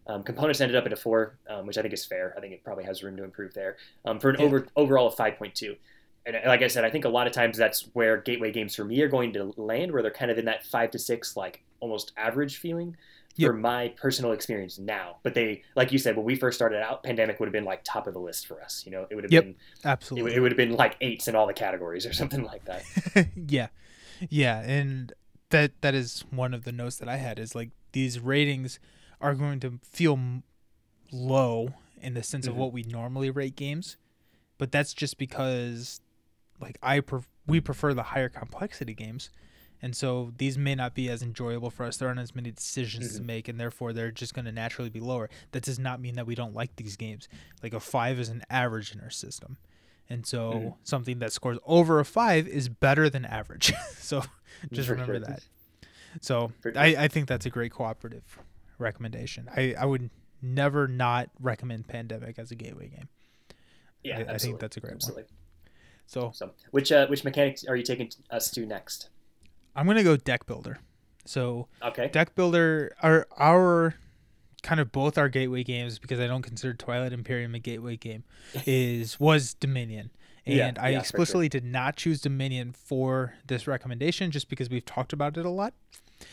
Um, 0.06 0.22
components 0.22 0.60
ended 0.60 0.76
up 0.76 0.86
at 0.86 0.92
a 0.92 0.96
four, 0.96 1.38
um, 1.48 1.66
which 1.66 1.78
I 1.78 1.82
think 1.82 1.94
is 1.94 2.04
fair. 2.04 2.34
I 2.36 2.40
think 2.40 2.52
it 2.54 2.64
probably 2.64 2.84
has 2.84 3.02
room 3.04 3.16
to 3.18 3.24
improve 3.24 3.54
there 3.54 3.76
um, 4.04 4.18
for 4.18 4.30
an 4.30 4.36
Yeah. 4.40 4.46
over 4.46 4.66
overall 4.74 5.06
of 5.08 5.14
five 5.14 5.36
point 5.36 5.54
two. 5.54 5.76
And 6.24 6.36
like 6.46 6.62
I 6.62 6.68
said, 6.68 6.84
I 6.84 6.90
think 6.90 7.04
a 7.04 7.08
lot 7.08 7.26
of 7.26 7.32
times 7.32 7.56
that's 7.56 7.88
where 7.94 8.16
gateway 8.18 8.52
games 8.52 8.74
for 8.76 8.84
me 8.84 9.00
are 9.02 9.08
going 9.08 9.32
to 9.32 9.52
land, 9.56 9.92
where 9.92 10.02
they're 10.02 10.10
kind 10.12 10.30
of 10.30 10.38
in 10.38 10.44
that 10.44 10.64
five 10.64 10.90
to 10.92 10.98
six, 10.98 11.36
like 11.36 11.62
almost 11.80 12.12
average 12.16 12.58
feeling. 12.58 12.96
Yep. 13.36 13.48
For 13.48 13.54
my 13.56 13.88
personal 13.96 14.32
experience 14.32 14.78
now, 14.78 15.16
but 15.22 15.32
they, 15.32 15.62
like 15.74 15.90
you 15.90 15.96
said, 15.98 16.16
when 16.16 16.26
we 16.26 16.36
first 16.36 16.58
started 16.58 16.82
out, 16.82 17.02
pandemic 17.02 17.40
would 17.40 17.46
have 17.46 17.52
been 17.54 17.64
like 17.64 17.80
top 17.82 18.06
of 18.06 18.12
the 18.12 18.20
list 18.20 18.46
for 18.46 18.60
us. 18.62 18.82
You 18.84 18.92
know, 18.92 19.06
it 19.08 19.14
would 19.14 19.24
have 19.24 19.32
Yep. 19.32 19.44
been 19.44 19.54
Absolutely. 19.86 20.34
it 20.34 20.40
would 20.40 20.50
have 20.52 20.58
been 20.58 20.76
like 20.76 20.96
eights 21.00 21.28
in 21.28 21.34
all 21.34 21.46
the 21.46 21.54
categories 21.54 22.04
or 22.04 22.12
something 22.20 22.44
like 22.44 22.62
that. 22.66 22.84
yeah 23.48 23.68
yeah 24.28 24.60
and 24.60 25.14
that 25.48 25.72
that 25.80 25.94
is 25.94 26.24
one 26.30 26.52
of 26.52 26.64
the 26.64 26.72
notes 26.72 26.96
that 26.98 27.08
i 27.08 27.16
had 27.16 27.38
is 27.38 27.54
like 27.54 27.70
these 27.92 28.20
ratings 28.20 28.78
are 29.18 29.34
going 29.34 29.58
to 29.60 29.80
feel 29.82 30.20
low 31.10 31.70
in 32.02 32.12
the 32.12 32.22
sense 32.22 32.46
of 32.46 32.52
Mhm. 32.54 32.58
what 32.58 32.72
we 32.74 32.82
normally 32.82 33.30
rate 33.30 33.56
games 33.56 33.96
but 34.58 34.70
that's 34.70 34.92
just 34.92 35.16
because 35.16 36.01
like 36.62 36.78
i 36.82 37.00
pref- 37.00 37.28
we 37.46 37.60
prefer 37.60 37.92
the 37.92 38.02
higher 38.04 38.28
complexity 38.28 38.94
games 38.94 39.28
and 39.84 39.96
so 39.96 40.32
these 40.38 40.56
may 40.56 40.74
not 40.76 40.94
be 40.94 41.08
as 41.10 41.22
enjoyable 41.22 41.68
for 41.70 41.84
us 41.84 41.96
there 41.96 42.06
aren't 42.08 42.20
as 42.20 42.34
many 42.34 42.50
decisions 42.52 43.16
to 43.16 43.20
Mhm. 43.20 43.26
make 43.26 43.48
and 43.48 43.58
therefore 43.60 43.92
they're 43.92 44.12
just 44.12 44.32
going 44.32 44.44
to 44.44 44.52
naturally 44.52 44.90
be 44.90 45.00
lower 45.00 45.28
that 45.50 45.62
does 45.64 45.78
not 45.78 46.00
mean 46.00 46.14
that 46.14 46.26
we 46.26 46.34
don't 46.36 46.54
like 46.54 46.76
these 46.76 46.96
games 46.96 47.28
like 47.62 47.74
a 47.74 47.80
five 47.80 48.18
is 48.20 48.28
an 48.28 48.42
average 48.48 48.92
in 48.94 49.00
our 49.00 49.10
system 49.10 49.56
and 50.08 50.24
so 50.26 50.52
Mhm. 50.52 50.74
something 50.84 51.18
that 51.18 51.32
scores 51.32 51.58
over 51.64 51.98
a 51.98 52.04
five 52.04 52.46
is 52.46 52.68
better 52.68 53.08
than 53.08 53.24
average. 53.24 53.72
so 53.98 54.22
just 54.70 54.86
For 54.88 54.92
remember 54.94 55.14
sure. 55.14 55.20
that. 55.26 55.46
So 56.20 56.52
I, 56.76 56.96
I 57.04 57.08
think 57.08 57.28
that's 57.28 57.46
a 57.46 57.50
great 57.50 57.72
cooperative 57.72 58.38
recommendation. 58.78 59.48
I, 59.56 59.74
I 59.78 59.86
would 59.86 60.10
never 60.42 60.86
not 60.86 61.30
recommend 61.40 61.88
Pandemic 61.88 62.38
as 62.38 62.50
a 62.50 62.54
gateway 62.56 62.88
game. 62.88 63.08
Yeah, 64.02 64.24
I- 64.28 64.34
I 64.34 64.38
think 64.38 64.58
that's 64.60 64.76
a 64.76 64.80
great 64.80 65.00
one. 65.02 65.24
So 66.12 66.30
So, 66.34 66.50
which 66.72 66.92
uh, 66.92 67.06
which 67.06 67.24
mechanics 67.24 67.64
are 67.64 67.74
you 67.74 67.82
taking 67.82 68.10
us 68.30 68.50
to 68.50 68.66
next? 68.66 69.08
I'm 69.74 69.86
gonna 69.86 70.04
go 70.04 70.16
deck 70.16 70.44
builder. 70.46 70.78
So 71.24 71.68
Okay. 71.82 72.08
deck 72.08 72.34
builder 72.34 72.94
are 73.02 73.26
our 73.38 73.94
kind 74.62 74.78
of 74.80 74.92
both 74.92 75.16
our 75.16 75.28
gateway 75.30 75.64
games 75.64 75.98
because 75.98 76.20
I 76.20 76.26
don't 76.26 76.42
consider 76.42 76.74
Twilight 76.74 77.12
Imperium 77.12 77.54
a 77.54 77.58
gateway 77.58 77.96
game 77.96 78.24
is 78.66 79.18
was 79.18 79.54
Dominion. 79.54 80.10
Yeah, 80.44 80.66
And 80.66 80.78
I 80.78 80.90
yeah, 80.90 80.98
for 80.98 81.06
sure. 81.06 81.20
explicitly 81.20 81.48
did 81.48 81.64
not 81.64 81.96
choose 81.96 82.20
Dominion 82.20 82.72
for 82.72 83.34
this 83.46 83.66
recommendation 83.66 84.30
just 84.30 84.48
because 84.48 84.68
we've 84.68 84.84
talked 84.84 85.12
about 85.12 85.38
it 85.38 85.46
a 85.46 85.50
lot. 85.50 85.72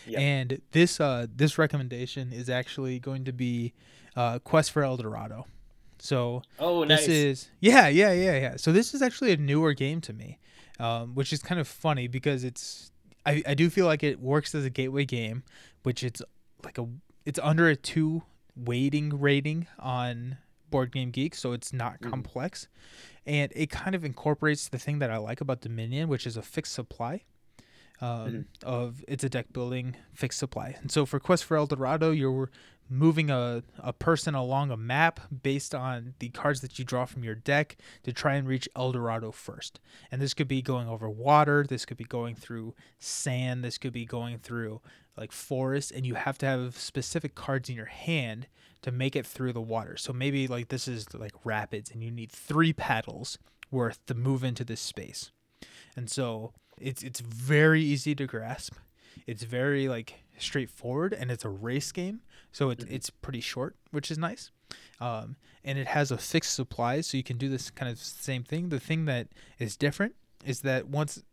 Yeah. 0.05 0.19
And 0.19 0.61
this 0.71 0.99
uh 0.99 1.27
this 1.33 1.57
recommendation 1.57 2.33
is 2.33 2.49
actually 2.49 2.99
going 2.99 3.23
to 3.23 3.31
be 3.31 3.73
uh 4.15 4.39
Quest 4.39 4.71
for 4.71 4.83
El 4.83 4.97
Dorado. 4.97 5.45
So 6.01 6.41
Oh, 6.59 6.85
this 6.85 7.07
is 7.07 7.49
yeah, 7.59 7.87
yeah, 7.87 8.11
yeah, 8.13 8.37
yeah. 8.39 8.55
So 8.57 8.71
this 8.71 8.93
is 8.93 9.01
actually 9.01 9.31
a 9.33 9.37
newer 9.37 9.73
game 9.73 10.01
to 10.01 10.13
me, 10.13 10.39
um, 10.79 11.15
which 11.15 11.31
is 11.33 11.41
kind 11.41 11.59
of 11.59 11.67
funny 11.67 12.07
because 12.07 12.43
it's 12.43 12.91
I, 13.25 13.43
I 13.47 13.53
do 13.53 13.69
feel 13.69 13.85
like 13.85 14.03
it 14.03 14.19
works 14.19 14.55
as 14.55 14.63
a 14.65 14.69
gateway 14.69 15.05
game, 15.05 15.43
which 15.83 16.03
it's 16.03 16.21
like 16.63 16.77
a 16.77 16.87
it's 17.25 17.39
under 17.43 17.67
a 17.67 17.75
two 17.75 18.23
waiting 18.55 19.19
rating 19.19 19.67
on 19.77 20.37
Board 20.69 20.91
Game 20.91 21.11
Geek, 21.11 21.35
so 21.35 21.51
it's 21.51 21.73
not 21.73 21.99
Mhm. 22.01 22.09
complex, 22.09 22.67
and 23.25 23.51
it 23.55 23.69
kind 23.69 23.95
of 23.95 24.05
incorporates 24.05 24.69
the 24.69 24.79
thing 24.79 24.99
that 24.99 25.09
I 25.11 25.17
like 25.17 25.41
about 25.41 25.61
Dominion, 25.61 26.07
which 26.09 26.25
is 26.27 26.37
a 26.37 26.41
fixed 26.41 26.73
supply. 26.73 27.23
Um, 28.01 28.07
Mhm. 28.31 28.45
Of 28.63 29.03
it's 29.09 29.25
a 29.25 29.29
deck 29.29 29.51
building 29.51 29.97
fixed 30.13 30.39
supply, 30.39 30.75
and 30.79 30.89
so 30.89 31.05
for 31.05 31.19
Quest 31.19 31.43
for 31.43 31.57
El 31.57 31.67
Dorado, 31.67 32.11
you're 32.11 32.49
moving 32.89 33.29
a, 33.29 33.63
a 33.77 33.93
person 33.93 34.33
along 34.33 34.71
a 34.71 34.77
map 34.77 35.19
based 35.43 35.75
on 35.75 36.15
the 36.19 36.29
cards 36.29 36.61
that 36.61 36.79
you 36.79 36.85
draw 36.85 37.05
from 37.05 37.23
your 37.23 37.35
deck 37.35 37.77
to 38.03 38.11
try 38.11 38.35
and 38.35 38.47
reach 38.47 38.67
El 38.75 38.91
Dorado 38.91 39.31
first. 39.31 39.79
And 40.11 40.21
this 40.21 40.33
could 40.33 40.47
be 40.47 40.61
going 40.61 40.87
over 40.87 41.09
water, 41.09 41.65
this 41.67 41.85
could 41.85 41.97
be 41.97 42.03
going 42.03 42.35
through 42.35 42.73
sand, 42.97 43.63
this 43.63 43.77
could 43.77 43.93
be 43.93 44.05
going 44.05 44.39
through 44.39 44.81
like 45.15 45.31
forest, 45.31 45.91
and 45.91 46.05
you 46.05 46.15
have 46.15 46.37
to 46.39 46.45
have 46.45 46.77
specific 46.77 47.35
cards 47.35 47.69
in 47.69 47.75
your 47.75 47.85
hand 47.85 48.47
to 48.81 48.91
make 48.91 49.15
it 49.15 49.25
through 49.25 49.53
the 49.53 49.61
water. 49.61 49.97
So 49.97 50.13
maybe 50.13 50.47
like 50.47 50.69
this 50.69 50.87
is 50.87 51.13
like 51.13 51.33
rapids 51.43 51.91
and 51.91 52.03
you 52.03 52.11
need 52.11 52.31
three 52.31 52.73
paddles 52.73 53.37
worth 53.71 54.05
to 54.07 54.13
move 54.13 54.43
into 54.43 54.63
this 54.63 54.81
space. 54.81 55.31
And 55.95 56.09
so 56.09 56.53
it's 56.79 57.03
it's 57.03 57.19
very 57.19 57.81
easy 57.81 58.15
to 58.15 58.25
grasp. 58.25 58.75
It's 59.27 59.43
very 59.43 59.87
like 59.87 60.23
straightforward 60.37 61.13
and 61.13 61.29
it's 61.29 61.45
a 61.45 61.49
race 61.49 61.91
game. 61.91 62.21
So 62.51 62.69
it, 62.71 62.83
it's 62.89 63.09
pretty 63.09 63.41
short, 63.41 63.75
which 63.91 64.09
is 64.11 64.17
nice. 64.17 64.51
Um, 64.99 65.35
and 65.63 65.77
it 65.77 65.87
has 65.87 66.11
a 66.11 66.17
fixed 66.17 66.53
supply, 66.53 67.01
so 67.01 67.17
you 67.17 67.23
can 67.23 67.37
do 67.37 67.49
this 67.49 67.69
kind 67.69 67.91
of 67.91 67.97
same 67.99 68.43
thing. 68.43 68.69
The 68.69 68.79
thing 68.79 69.05
that 69.05 69.27
is 69.59 69.75
different 69.77 70.15
is 70.45 70.61
that 70.61 70.87
once 70.87 71.23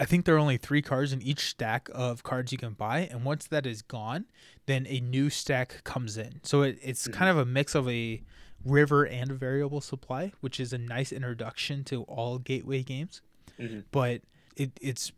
I 0.00 0.04
think 0.04 0.24
there 0.24 0.34
are 0.34 0.38
only 0.38 0.56
three 0.56 0.82
cards 0.82 1.12
in 1.12 1.22
each 1.22 1.48
stack 1.48 1.88
of 1.94 2.22
cards 2.24 2.50
you 2.52 2.58
can 2.58 2.72
buy, 2.72 3.00
and 3.10 3.24
once 3.24 3.46
that 3.46 3.66
is 3.66 3.82
gone, 3.82 4.26
then 4.66 4.86
a 4.88 5.00
new 5.00 5.30
stack 5.30 5.84
comes 5.84 6.16
in. 6.18 6.40
So 6.42 6.62
it, 6.62 6.78
it's 6.82 7.04
Mm-hmm. 7.04 7.12
kind 7.18 7.30
of 7.30 7.38
a 7.38 7.44
mix 7.44 7.74
of 7.74 7.88
a 7.88 8.22
river 8.64 9.04
and 9.06 9.30
a 9.30 9.34
variable 9.34 9.80
supply, 9.80 10.32
which 10.40 10.58
is 10.58 10.72
a 10.72 10.78
nice 10.78 11.12
introduction 11.12 11.84
to 11.84 12.02
all 12.04 12.38
gateway 12.38 12.82
games. 12.82 13.22
Mhm. 13.60 13.84
But 13.92 14.22
it, 14.56 14.72
it's 14.80 15.12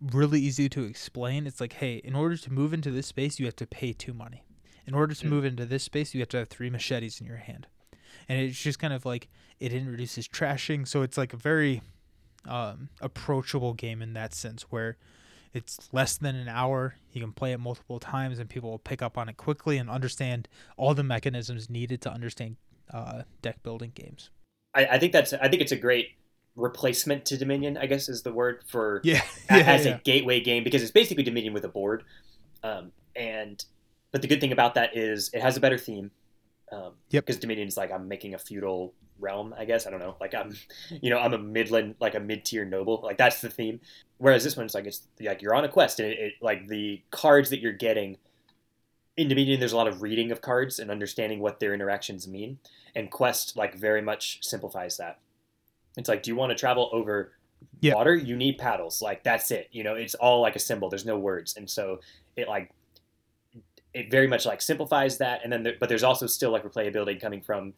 really 0.00 0.40
easy 0.40 0.68
to 0.68 0.84
explain. 0.84 1.46
It's 1.46 1.60
like, 1.60 1.74
hey, 1.74 1.96
in 1.96 2.14
order 2.14 2.36
to 2.36 2.52
move 2.52 2.72
into 2.72 2.90
this 2.92 3.08
space, 3.08 3.40
you 3.40 3.46
have 3.46 3.56
to 3.56 3.66
pay 3.66 3.92
two 3.92 4.14
money. 4.14 4.44
In 4.86 4.94
order 4.94 5.14
to 5.14 5.26
Mm. 5.26 5.30
move 5.30 5.44
into 5.44 5.64
this 5.66 5.84
space, 5.84 6.12
you 6.14 6.20
have 6.20 6.28
to 6.30 6.38
have 6.38 6.48
three 6.48 6.70
machetes 6.70 7.20
in 7.20 7.26
your 7.26 7.36
hand. 7.36 7.66
And 8.28 8.40
it's 8.40 8.60
just 8.60 8.78
kind 8.78 8.92
of 8.92 9.04
like 9.04 9.28
it 9.60 9.72
introduces 9.72 10.26
trashing, 10.28 10.86
so 10.88 11.02
it's 11.02 11.16
like 11.16 11.32
a 11.32 11.36
very 11.36 11.82
um, 12.44 12.88
approachable 13.00 13.72
game 13.74 14.02
in 14.02 14.14
that 14.14 14.34
sense, 14.34 14.62
where 14.70 14.96
it's 15.54 15.88
less 15.92 16.16
than 16.16 16.34
an 16.34 16.48
hour. 16.48 16.96
You 17.12 17.20
can 17.20 17.32
play 17.32 17.52
it 17.52 17.58
multiple 17.60 18.00
times, 18.00 18.40
and 18.40 18.50
people 18.50 18.70
will 18.70 18.78
pick 18.80 19.00
up 19.00 19.16
on 19.16 19.28
it 19.28 19.36
quickly 19.36 19.78
and 19.78 19.88
understand 19.88 20.48
all 20.76 20.92
the 20.94 21.04
mechanisms 21.04 21.70
needed 21.70 22.00
to 22.02 22.10
understand 22.12 22.56
uh, 22.92 23.22
deck 23.42 23.62
building 23.62 23.92
games. 23.94 24.30
I, 24.74 24.86
I 24.86 24.98
think 24.98 25.12
that's 25.12 25.32
I 25.32 25.48
think 25.48 25.62
it's 25.62 25.70
a 25.72 25.76
great 25.76 26.16
replacement 26.56 27.24
to 27.26 27.38
Dominion. 27.38 27.76
I 27.76 27.86
guess 27.86 28.08
is 28.08 28.22
the 28.22 28.32
word 28.32 28.64
for 28.66 29.00
Yeah, 29.04 29.22
a- 29.50 29.58
yeah, 29.58 29.64
as 29.72 29.86
yeah. 29.86 29.96
a 29.96 29.98
gateway 30.00 30.40
game 30.40 30.64
because 30.64 30.82
it's 30.82 30.90
basically 30.90 31.22
Dominion 31.22 31.52
with 31.54 31.64
a 31.64 31.68
board. 31.68 32.02
Um, 32.64 32.90
and 33.14 33.64
but 34.12 34.22
the 34.22 34.28
good 34.28 34.40
thing 34.40 34.52
about 34.52 34.74
that 34.74 34.96
is 34.96 35.30
it 35.34 35.42
has 35.42 35.56
a 35.56 35.60
better 35.60 35.78
theme. 35.78 36.10
Um, 36.70 36.92
Yep. 37.10 37.26
Because 37.26 37.38
Dominion 37.40 37.68
is 37.68 37.76
like 37.76 37.90
I'm 37.92 38.08
making 38.08 38.34
a 38.34 38.38
feudal 38.38 38.94
realm. 39.18 39.54
I 39.58 39.64
guess 39.66 39.86
I 39.86 39.90
don't 39.90 40.00
know. 40.00 40.16
Like 40.20 40.34
I'm, 40.34 40.54
you 41.02 41.10
know, 41.10 41.18
I'm 41.18 41.34
a 41.34 41.38
midland 41.38 41.96
like 42.00 42.14
a 42.14 42.20
mid 42.20 42.44
tier 42.44 42.64
noble. 42.64 43.00
Like 43.02 43.18
that's 43.18 43.40
the 43.40 43.50
theme. 43.50 43.80
Whereas 44.18 44.42
this 44.44 44.56
one's 44.56 44.74
like 44.74 44.86
it's 44.86 45.02
like 45.20 45.42
you're 45.42 45.54
on 45.54 45.64
a 45.64 45.68
quest 45.68 46.00
and 46.00 46.08
it, 46.10 46.18
it 46.18 46.32
like 46.40 46.68
the 46.68 47.02
cards 47.10 47.50
that 47.50 47.60
you're 47.60 47.72
getting. 47.72 48.16
In 49.18 49.28
Dominion, 49.28 49.60
there's 49.60 49.72
a 49.72 49.76
lot 49.76 49.88
of 49.88 50.00
reading 50.00 50.30
of 50.32 50.40
cards 50.40 50.78
and 50.78 50.90
understanding 50.90 51.40
what 51.40 51.60
their 51.60 51.74
interactions 51.74 52.26
mean, 52.26 52.58
and 52.94 53.10
Quest 53.10 53.56
like 53.58 53.74
very 53.74 54.00
much 54.00 54.38
simplifies 54.42 54.96
that. 54.96 55.18
It's 55.98 56.08
like, 56.08 56.22
do 56.22 56.30
you 56.30 56.36
want 56.36 56.48
to 56.50 56.56
travel 56.56 56.88
over 56.94 57.32
Yeah. 57.80 57.94
water? 57.94 58.14
You 58.14 58.34
need 58.36 58.56
paddles. 58.56 59.02
Like 59.02 59.22
that's 59.22 59.50
it. 59.50 59.68
You 59.70 59.84
know, 59.84 59.94
it's 59.96 60.14
all 60.14 60.40
like 60.40 60.56
a 60.56 60.58
symbol. 60.58 60.88
There's 60.88 61.04
no 61.04 61.18
words, 61.18 61.58
and 61.58 61.68
so 61.68 62.00
it 62.36 62.48
like 62.48 62.70
it 63.94 64.10
very 64.10 64.26
much 64.26 64.46
like 64.46 64.62
simplifies 64.62 65.18
that. 65.18 65.40
And 65.44 65.52
then, 65.52 65.62
there, 65.62 65.74
but 65.78 65.88
there's 65.88 66.02
also 66.02 66.26
still 66.26 66.50
like 66.50 66.64
replayability 66.64 67.20
coming 67.20 67.40
from, 67.42 67.74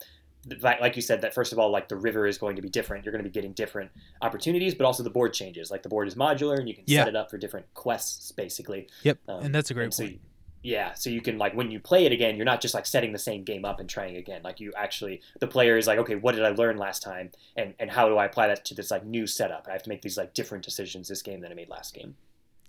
the 0.46 0.56
like 0.80 0.94
you 0.96 1.02
said, 1.02 1.22
that 1.22 1.32
first 1.34 1.52
of 1.52 1.58
all, 1.58 1.70
like 1.70 1.88
the 1.88 1.96
river 1.96 2.26
is 2.26 2.36
going 2.38 2.56
to 2.56 2.62
be 2.62 2.68
different. 2.68 3.04
You're 3.04 3.12
going 3.12 3.24
to 3.24 3.28
be 3.28 3.32
getting 3.32 3.52
different 3.52 3.90
opportunities, 4.22 4.74
but 4.74 4.84
also 4.84 5.02
the 5.02 5.10
board 5.10 5.32
changes. 5.32 5.70
Like 5.70 5.82
the 5.82 5.88
board 5.88 6.06
is 6.06 6.14
modular, 6.16 6.58
and 6.58 6.68
you 6.68 6.74
can 6.74 6.84
Yeah. 6.86 7.00
set 7.00 7.08
it 7.08 7.16
up 7.16 7.30
for 7.30 7.38
different 7.38 7.72
quests, 7.74 8.30
basically. 8.32 8.88
Yep, 9.04 9.18
Um, 9.26 9.44
and 9.44 9.54
that's 9.54 9.70
a 9.70 9.74
great 9.74 9.84
and 9.84 9.94
so 9.94 10.04
point. 10.04 10.20
yeah, 10.62 10.92
so 10.92 11.08
you 11.08 11.22
can 11.22 11.38
like 11.38 11.54
when 11.54 11.70
you 11.70 11.80
play 11.80 12.04
it 12.04 12.12
again, 12.12 12.36
you're 12.36 12.44
not 12.44 12.60
just 12.60 12.74
like 12.74 12.84
setting 12.84 13.12
the 13.12 13.18
same 13.18 13.42
game 13.42 13.64
up 13.64 13.80
and 13.80 13.88
trying 13.88 14.16
again. 14.16 14.42
Like 14.44 14.60
you 14.60 14.70
actually, 14.76 15.22
the 15.40 15.46
player 15.48 15.78
is 15.78 15.86
like, 15.86 15.98
okay, 16.00 16.14
what 16.14 16.34
did 16.34 16.44
I 16.44 16.50
learn 16.50 16.76
last 16.76 17.02
time, 17.02 17.30
and 17.56 17.72
and 17.78 17.90
how 17.90 18.08
do 18.10 18.18
I 18.18 18.26
apply 18.26 18.48
that 18.48 18.66
to 18.66 18.74
this 18.74 18.90
like 18.90 19.04
new 19.04 19.26
setup? 19.26 19.66
I 19.66 19.72
have 19.72 19.82
to 19.84 19.88
make 19.88 20.02
these 20.02 20.18
like 20.18 20.34
different 20.34 20.62
decisions 20.62 21.08
this 21.08 21.22
game 21.22 21.40
than 21.40 21.50
I 21.52 21.54
made 21.54 21.70
last 21.70 21.94
game. 21.94 22.16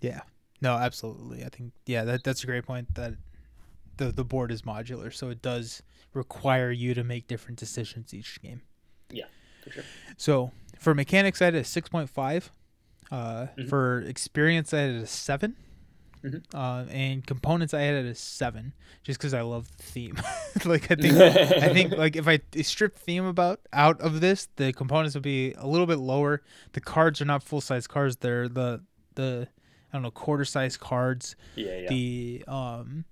Yeah. 0.01 0.21
No, 0.61 0.75
absolutely. 0.75 1.43
I 1.43 1.49
think 1.49 1.73
yeah, 1.85 2.05
that 2.05 2.23
that's 2.23 2.41
a 2.41 2.47
great 2.47 2.65
point 2.65 2.95
that 2.95 3.15
the 3.97 4.11
the 4.11 4.23
board 4.23 4.51
is 4.51 4.61
modular, 4.63 5.13
so 5.13 5.29
it 5.29 5.41
does 5.41 5.81
require 6.13 6.71
you 6.71 6.93
to 6.93 7.03
make 7.03 7.27
different 7.27 7.59
decisions 7.59 8.13
each 8.13 8.41
game. 8.41 8.61
Yeah, 9.09 9.25
for 9.63 9.71
sure. 9.71 9.83
So 10.17 10.51
for 10.79 10.93
mechanics, 10.93 11.41
I 11.41 11.45
had 11.45 11.55
a 11.55 11.63
six 11.63 11.89
point 11.89 12.09
five. 12.09 12.51
Uh, 13.11 13.47
Mhm. 13.57 13.69
For 13.69 14.01
experience, 14.01 14.73
I 14.73 14.79
had 14.79 14.95
a 14.95 15.05
7 15.05 15.55
Mhm. 16.23 16.41
Uh, 16.55 16.89
and 16.89 17.23
components, 17.27 17.71
I 17.75 17.81
had 17.81 18.03
a 18.03 18.15
seven, 18.15 18.73
just 19.03 19.19
because 19.19 19.35
I 19.35 19.41
love 19.41 19.67
the 19.77 19.83
theme. 19.83 20.15
like 20.65 20.89
I 20.89 20.95
think, 20.95 21.13
I 21.15 21.71
think 21.71 21.91
like 21.97 22.15
if 22.15 22.27
I 22.27 22.39
strip 22.63 22.97
theme 22.97 23.25
about 23.25 23.59
out 23.71 24.01
of 24.01 24.21
this, 24.21 24.47
the 24.55 24.73
components 24.73 25.13
would 25.13 25.21
be 25.21 25.53
a 25.53 25.67
little 25.67 25.85
bit 25.85 25.99
lower. 25.99 26.41
The 26.71 26.81
cards 26.81 27.21
are 27.21 27.25
not 27.25 27.43
full 27.43 27.61
size 27.61 27.85
cards; 27.85 28.15
they're 28.17 28.49
the 28.49 28.81
the 29.13 29.47
I 29.93 29.97
don't 29.97 30.01
know 30.01 30.09
quarter 30.11 30.45
size 30.45 30.77
cards. 30.77 31.35
Yeah, 31.55 31.77
yeah. 31.81 31.89
The 31.89 32.43
um, 32.47 33.05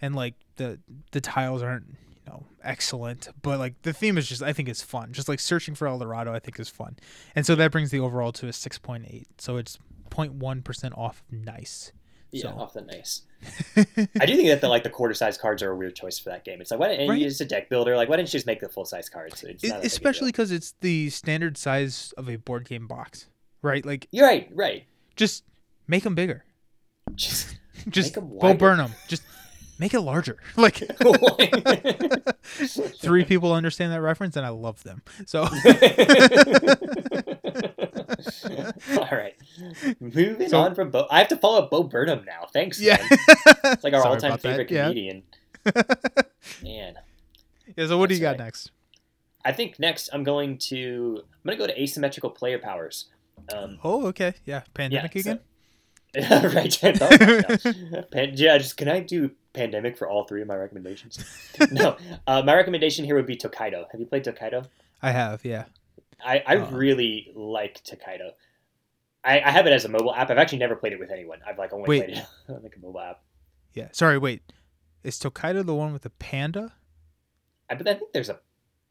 and 0.00 0.14
like 0.14 0.34
the 0.56 0.78
the 1.12 1.20
tiles 1.20 1.62
aren't 1.62 1.86
you 1.88 2.32
know 2.32 2.44
excellent, 2.62 3.28
but 3.42 3.58
like 3.58 3.80
the 3.82 3.92
theme 3.92 4.18
is 4.18 4.28
just 4.28 4.42
I 4.42 4.52
think 4.52 4.68
is 4.68 4.82
fun. 4.82 5.12
Just 5.12 5.28
like 5.28 5.40
searching 5.40 5.74
for 5.74 5.86
El 5.88 5.98
Dorado, 5.98 6.32
I 6.32 6.38
think 6.38 6.58
is 6.60 6.68
fun, 6.68 6.96
and 7.34 7.44
so 7.46 7.54
that 7.56 7.70
brings 7.72 7.90
the 7.90 8.00
overall 8.00 8.32
to 8.32 8.48
a 8.48 8.52
six 8.52 8.78
point 8.78 9.06
eight. 9.08 9.26
So 9.38 9.56
it's 9.56 9.78
0.1 10.10 10.64
percent 10.64 10.94
off. 10.96 11.22
Nice. 11.30 11.92
Yeah, 12.32 12.42
So- 12.42 12.48
off 12.50 12.72
the 12.74 12.82
nice. 12.82 13.22
I 13.76 14.26
do 14.26 14.36
think 14.36 14.48
that 14.48 14.60
the 14.60 14.68
like 14.68 14.82
the 14.82 14.90
quarter 14.90 15.14
size 15.14 15.38
cards 15.38 15.62
are 15.62 15.70
a 15.70 15.76
weird 15.76 15.96
choice 15.96 16.18
for 16.18 16.28
that 16.28 16.44
game. 16.44 16.60
It's 16.60 16.70
like 16.70 16.78
why 16.78 16.88
didn't 16.88 17.08
Right. 17.08 17.18
you 17.18 17.24
use 17.24 17.40
a 17.40 17.44
deck 17.46 17.70
builder? 17.70 17.96
Like 17.96 18.08
why 18.10 18.16
didn't 18.16 18.28
you 18.28 18.32
just 18.32 18.46
make 18.46 18.60
the 18.60 18.68
full 18.68 18.84
size 18.84 19.08
cards? 19.08 19.42
It's 19.42 19.64
not 19.64 19.82
especially 19.84 20.28
because 20.28 20.50
it's 20.52 20.74
the 20.82 21.08
standard 21.10 21.56
size 21.56 22.12
of 22.18 22.28
a 22.28 22.36
board 22.36 22.68
game 22.68 22.86
box, 22.86 23.26
right? 23.62 23.84
Like 23.84 24.06
you're 24.12 24.26
right, 24.26 24.48
right. 24.54 24.84
just 25.16 25.42
make 25.88 26.02
them 26.04 26.14
bigger. 26.14 26.44
Just 27.14 27.56
Just 27.88 28.14
Bo. 28.14 28.52
Burnham. 28.54 28.92
Just 29.08 29.22
make 29.80 29.94
it 29.94 30.00
larger. 30.00 30.36
Like 30.56 30.76
three 33.00 33.24
people 33.24 33.52
understand 33.52 33.92
that 33.92 34.00
reference, 34.02 34.36
and 34.36 34.44
I 34.46 34.50
love 34.50 34.82
them. 34.84 35.02
So 35.26 35.42
All 38.96 39.08
right, 39.10 39.34
moving 40.00 40.48
So- 40.48 40.60
on 40.60 40.74
from 40.74 40.90
Bo. 40.90 41.06
I 41.10 41.18
have 41.18 41.28
to 41.28 41.36
follow 41.36 41.60
up 41.62 41.70
Bo 41.70 41.82
Burnham 41.84 42.24
now. 42.24 42.46
Thanks, 42.52 42.80
yeah, 42.80 42.96
man. 42.98 43.08
It's 43.64 43.84
like 43.84 43.94
our 43.94 44.02
Sorry 44.02 44.14
all-time 44.14 44.38
favorite 44.38 44.70
yeah. 44.70 44.88
comedian. 44.88 45.22
Man, 46.62 46.94
yeah. 47.76 47.86
So 47.86 47.98
what 47.98 48.08
do 48.08 48.14
you 48.14 48.20
got 48.20 48.30
right. 48.30 48.38
next? 48.40 48.70
I 49.44 49.52
think 49.52 49.78
next 49.78 50.10
I'm 50.12 50.22
going 50.24 50.58
to 50.58 51.22
I'm 51.22 51.48
going 51.48 51.58
to 51.58 51.62
go 51.62 51.66
to 51.66 51.80
asymmetrical 51.82 52.30
player 52.30 52.58
powers. 52.58 53.06
Um, 53.54 53.78
Oh, 53.82 54.06
okay. 54.08 54.34
Yeah, 54.44 54.62
pandemic 54.74 55.12
so- 55.14 55.20
again. 55.20 55.40
right. 56.16 56.84
I 56.84 56.92
thought 56.92 57.14
about. 57.22 58.10
Pan- 58.10 58.32
yeah, 58.34 58.58
just 58.58 58.76
can 58.76 58.88
I 58.88 58.98
do 59.00 59.30
pandemic 59.52 59.96
for 59.96 60.08
all 60.08 60.24
three 60.24 60.42
of 60.42 60.48
my 60.48 60.56
recommendations? 60.56 61.24
no, 61.70 61.96
uh, 62.26 62.42
my 62.42 62.54
recommendation 62.54 63.04
here 63.04 63.14
would 63.16 63.26
be 63.26 63.36
Tokaido. 63.36 63.86
Have 63.90 64.00
you 64.00 64.06
played 64.06 64.24
Tokaido? 64.24 64.64
I 65.02 65.10
have. 65.12 65.44
Yeah. 65.44 65.64
I, 66.24 66.42
I 66.46 66.56
Uh. 66.56 66.70
really 66.70 67.32
like 67.34 67.82
Tokaido. 67.84 68.32
I, 69.24 69.40
I 69.40 69.50
have 69.50 69.66
it 69.66 69.72
as 69.72 69.84
a 69.84 69.88
mobile 69.88 70.14
app. 70.14 70.30
I've 70.30 70.38
actually 70.38 70.58
never 70.58 70.76
played 70.76 70.92
it 70.94 70.98
with 70.98 71.10
anyone. 71.10 71.40
I've 71.46 71.58
like 71.58 71.72
only 71.72 71.88
Wait. 71.88 72.04
played 72.06 72.18
it 72.18 72.26
on 72.48 72.62
like 72.62 72.76
a 72.76 72.80
mobile 72.80 73.00
app. 73.00 73.20
Yeah. 73.74 73.88
Sorry. 73.92 74.18
Wait. 74.18 74.42
Is 75.02 75.18
Tokaido 75.18 75.62
the 75.62 75.74
one 75.74 75.92
with 75.92 76.02
the 76.02 76.10
panda? 76.10 76.72
I, 77.68 77.74
but 77.74 77.86
I 77.88 77.94
think 77.94 78.12
there's 78.12 78.28
a 78.28 78.38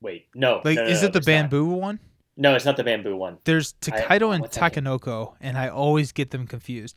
wait. 0.01 0.27
No, 0.33 0.61
Like, 0.63 0.75
no, 0.77 0.83
no, 0.83 0.89
is 0.89 1.01
no, 1.01 1.07
it 1.07 1.13
the 1.13 1.19
there's 1.19 1.27
not. 1.27 1.49
bamboo 1.51 1.65
one? 1.69 1.99
No, 2.37 2.55
it's 2.55 2.63
not 2.65 2.77
the 2.77 2.83
bamboo 2.83 3.15
one. 3.17 3.37
There's 3.43 3.73
I- 3.87 3.91
Tokaido 3.91 4.31
and? 4.31 4.45
Takenoko, 4.45 5.35
and 5.41 5.57
I 5.57 5.67
always 5.67 6.11
get 6.13 6.31
them 6.31 6.47
confused. 6.47 6.95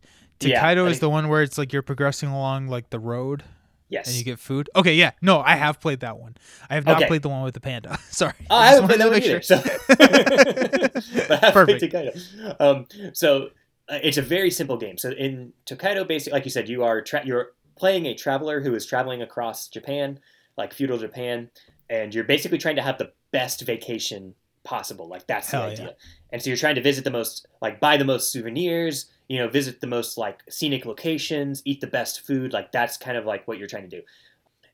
Yeah, 0.50 0.60
Tokaido 0.60 0.86
is 0.86 1.00
the 1.00 1.10
one 1.10 1.28
where 1.28 1.42
it's 1.42 1.58
like 1.58 1.72
you're 1.72 1.82
progressing 1.82 2.28
along 2.30 2.68
like 2.68 2.90
the 2.90 2.98
road 2.98 3.44
Yes. 3.88 4.08
and 4.08 4.16
you 4.16 4.24
get 4.24 4.38
food. 4.38 4.70
Okay, 4.74 4.94
yeah, 4.94 5.10
no, 5.20 5.40
I 5.40 5.54
have 5.56 5.78
played 5.80 6.00
that 6.00 6.18
one. 6.18 6.36
I 6.70 6.74
have 6.76 6.86
not 6.86 6.96
Okay. 6.96 7.06
played 7.08 7.22
the 7.22 7.28
one 7.28 7.42
with 7.42 7.52
the 7.54 7.60
panda. 7.60 7.98
Sorry, 8.10 8.32
Oh, 8.50 8.56
I 8.56 8.70
just 8.70 8.82
haven't 8.82 8.88
played 8.88 9.00
that 9.00 9.10
one 9.10 9.22
either. 9.22 9.34
make 9.34 9.44
So, 9.44 9.62
but 11.28 11.42
I 11.42 11.46
have 11.46 11.52
played 11.52 11.80
Perfect. 11.80 11.80
Tokaido. 11.80 12.12
Um, 12.60 12.86
so 13.12 13.50
uh, 13.88 13.98
it's 14.02 14.16
a 14.18 14.22
very 14.22 14.50
simple 14.50 14.76
game. 14.76 14.96
So 14.98 15.10
in 15.10 15.52
Tokaido, 15.66 16.04
basically, 16.04 16.36
like 16.38 16.44
you 16.44 16.50
said, 16.50 16.68
you 16.68 16.84
are 16.84 17.00
tra- 17.02 17.24
you're 17.26 17.52
playing 17.76 18.06
a 18.06 18.14
traveler 18.14 18.60
who 18.60 18.74
is 18.74 18.86
traveling 18.86 19.22
across 19.22 19.68
Japan, 19.68 20.20
like 20.56 20.72
feudal 20.72 20.98
Japan, 20.98 21.50
and 21.90 22.14
you're 22.14 22.24
basically 22.24 22.58
trying 22.58 22.76
to 22.76 22.82
have 22.82 22.98
the 22.98 23.12
best 23.30 23.62
vacation 23.62 24.34
possible. 24.64 25.08
Like 25.08 25.26
that's 25.26 25.50
Hell 25.50 25.62
the 25.62 25.66
yeah. 25.68 25.72
idea. 25.72 25.96
And 26.30 26.40
so 26.42 26.48
you're 26.50 26.56
trying 26.56 26.76
to 26.76 26.80
visit 26.82 27.04
the 27.04 27.10
most, 27.10 27.46
like 27.60 27.80
buy 27.80 27.96
the 27.96 28.04
most 28.04 28.30
souvenirs, 28.32 29.06
you 29.28 29.38
know, 29.38 29.48
visit 29.48 29.80
the 29.80 29.86
most 29.86 30.18
like 30.18 30.42
scenic 30.48 30.84
locations, 30.86 31.62
eat 31.64 31.80
the 31.80 31.86
best 31.86 32.26
food. 32.26 32.52
Like 32.52 32.72
that's 32.72 32.96
kind 32.96 33.16
of 33.16 33.24
like 33.24 33.46
what 33.48 33.58
you're 33.58 33.68
trying 33.68 33.88
to 33.88 33.96
do. 34.00 34.02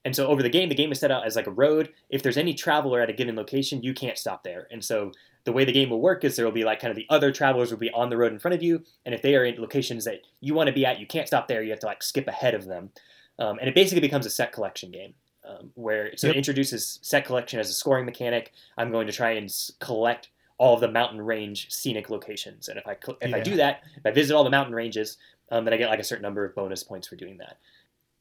And 0.05 0.15
so 0.15 0.27
over 0.29 0.43
the 0.43 0.49
game, 0.49 0.69
the 0.69 0.75
game 0.75 0.93
is 0.93 1.01
set 1.01 1.11
out 1.11 1.27
as 1.27 1.37
like 1.37 1.47
a 1.47 1.51
road. 1.53 1.91
If 2.09 2.23
there's 2.23 2.37
any 2.39 2.55
traveler 2.55 3.01
at 3.01 3.11
a 3.11 3.12
given 3.12 3.37
location, 3.37 3.83
you 3.83 3.93
can't 3.95 4.16
stop 4.16 4.43
there. 4.45 4.66
And 4.70 4.83
so 4.83 5.12
the 5.45 5.53
way 5.53 5.65
the 5.65 5.73
game 5.73 5.91
will 5.91 6.01
work 6.01 6.25
is 6.25 6.37
there 6.37 6.45
will 6.45 6.53
be 6.53 6.65
like 6.65 6.81
kind 6.81 6.91
of 6.91 6.97
the 6.97 7.07
other 7.11 7.33
travelers 7.33 7.70
will 7.70 7.79
be 7.79 7.91
on 7.91 8.09
the 8.11 8.16
road 8.16 8.33
in 8.33 8.39
front 8.39 8.55
of 8.55 8.62
you, 8.62 8.83
and 9.07 9.15
if 9.15 9.23
they 9.23 9.35
are 9.35 9.45
in 9.45 9.61
locations 9.61 10.05
that 10.05 10.20
you 10.41 10.55
want 10.55 10.66
to 10.69 10.73
be 10.73 10.85
at, 10.87 11.01
you 11.01 11.07
can't 11.07 11.27
stop 11.27 11.49
there. 11.49 11.62
You 11.62 11.70
have 11.70 11.81
to 11.81 11.87
like 11.87 12.03
skip 12.03 12.27
ahead 12.29 12.55
of 12.55 12.66
them, 12.66 12.91
um, 13.39 13.59
and 13.59 13.69
it 13.69 13.75
basically 13.75 14.01
becomes 14.01 14.27
a 14.27 14.31
set 14.31 14.53
collection 14.53 14.91
game. 14.91 15.15
Um, 15.49 15.70
where 15.75 16.15
so 16.16 16.27
Yep. 16.27 16.35
it 16.35 16.39
introduces 16.39 16.99
set 17.03 17.25
collection 17.25 17.59
as 17.59 17.70
a 17.70 17.73
scoring 17.73 18.05
mechanic. 18.05 18.53
I'm 18.77 18.91
going 18.91 19.07
to 19.07 19.12
try 19.12 19.31
and 19.33 19.47
s- 19.47 19.73
collect 19.81 20.29
all 20.59 20.74
of 20.74 20.80
the 20.80 20.90
mountain 20.90 21.20
range 21.20 21.70
scenic 21.70 22.10
locations, 22.10 22.68
and 22.68 22.78
if 22.78 22.86
I 22.86 22.97
cl- 23.02 23.18
if 23.20 23.32
I 23.32 23.40
do 23.40 23.56
that, 23.56 23.82
if 23.97 24.05
I 24.05 24.10
visit 24.10 24.35
all 24.35 24.44
the 24.44 24.51
mountain 24.51 24.74
ranges, 24.74 25.16
um, 25.51 25.64
then 25.64 25.72
I 25.72 25.76
get 25.76 25.89
like 25.89 26.01
a 26.01 26.05
certain 26.05 26.22
number 26.22 26.44
of 26.44 26.55
bonus 26.55 26.82
points 26.82 27.09
for 27.09 27.16
doing 27.16 27.39
that. 27.39 27.59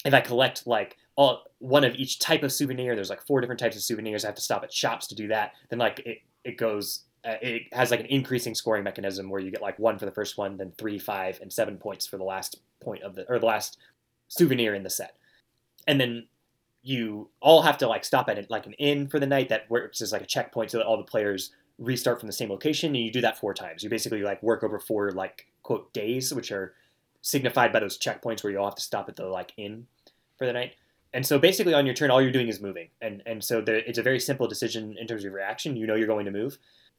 If 0.06 0.14
I 0.14 0.22
collect 0.22 0.68
like 0.68 0.98
all 1.16 1.44
one 1.60 1.84
of 1.84 1.96
each 1.96 2.20
type 2.20 2.44
of 2.44 2.54
souvenir, 2.54 2.96
there's 2.96 3.10
like 3.10 3.26
four 3.26 3.42
different 3.42 3.60
types 3.60 3.76
of 3.76 3.82
souvenirs. 3.82 4.24
I 4.24 4.30
have 4.30 4.36
to 4.36 4.42
stop 4.42 4.64
at 4.64 4.72
shops 4.72 5.08
to 5.08 5.16
do 5.16 5.28
that. 5.28 5.54
Then 5.70 5.80
like 5.80 6.00
it 6.06 6.20
it 6.44 6.58
goes. 6.58 7.04
Uh, 7.26 7.36
it 7.42 7.64
has 7.74 7.92
like 7.92 8.00
an 8.00 8.06
increasing 8.06 8.54
scoring 8.54 8.84
mechanism 8.84 9.30
where 9.30 9.42
you 9.42 9.52
get 9.52 9.62
like 9.62 9.78
one 9.80 9.98
for 9.98 10.06
the 10.06 10.12
first 10.12 10.38
one, 10.38 10.56
then 10.56 10.72
three, 10.78 11.00
five, 11.00 11.40
and 11.42 11.52
seven 11.52 11.76
points 11.78 12.06
for 12.06 12.18
the 12.18 12.24
last 12.24 12.60
point 12.82 13.02
of 13.02 13.16
the 13.16 13.26
or 13.28 13.40
the 13.40 13.46
last 13.46 13.78
souvenir 14.28 14.76
in 14.76 14.84
the 14.84 14.90
set. 14.90 15.16
And 15.88 16.00
then 16.00 16.28
you 16.84 17.30
all 17.42 17.64
have 17.64 17.78
to 17.80 17.88
like 17.88 18.06
stop 18.06 18.30
at 18.30 18.50
like 18.50 18.66
an 18.66 18.74
inn 18.74 19.08
for 19.08 19.20
the 19.20 19.26
night 19.26 19.50
that 19.50 19.70
works 19.70 20.02
as 20.02 20.14
like 20.14 20.22
a 20.22 20.28
checkpoint 20.28 20.72
so 20.72 20.78
that 20.78 20.86
all 20.86 20.96
the 20.96 21.04
players 21.04 21.52
restart 21.80 22.20
from 22.20 22.28
the 22.28 22.34
same 22.34 22.50
location 22.50 22.96
and 22.96 23.04
you 23.04 23.12
do 23.12 23.22
that 23.22 23.38
four 23.38 23.54
times. 23.54 23.84
You 23.84 23.90
basically 23.90 24.22
like 24.22 24.42
work 24.42 24.64
over 24.64 24.80
four 24.80 25.12
like 25.12 25.48
quote 25.64 25.92
days 25.94 26.34
which 26.34 26.52
are 26.52 26.74
signified 27.22 27.72
by 27.72 27.80
those 27.80 27.98
checkpoints 27.98 28.44
where 28.44 28.52
you 28.52 28.60
all 28.60 28.66
have 28.66 28.76
to 28.76 28.82
stop 28.82 29.10
at 29.10 29.16
the 29.16 29.26
like 29.26 29.54
inn 29.58 29.88
for 30.38 30.46
the 30.46 30.54
night. 30.54 30.74
And 31.14 31.26
so 31.26 31.40
basically 31.40 31.74
on 31.74 31.86
your 31.86 31.96
turn 31.96 32.12
all 32.12 32.22
you're 32.22 32.32
doing 32.32 32.48
is 32.48 32.62
moving. 32.62 32.90
And 33.02 33.22
and 33.26 33.44
so 33.44 33.62
there, 33.62 33.76
it's 33.76 34.00
a 34.00 34.04
very 34.04 34.20
simple 34.20 34.48
decision 34.48 34.96
in 35.00 35.08
terms 35.08 35.24
of 35.24 35.32
your 35.32 35.40
action 35.40 35.76
you 35.76 35.86
know 35.86 35.96
you're 35.96 36.08
going 36.08 36.26
to 36.26 36.32
move. 36.32 36.58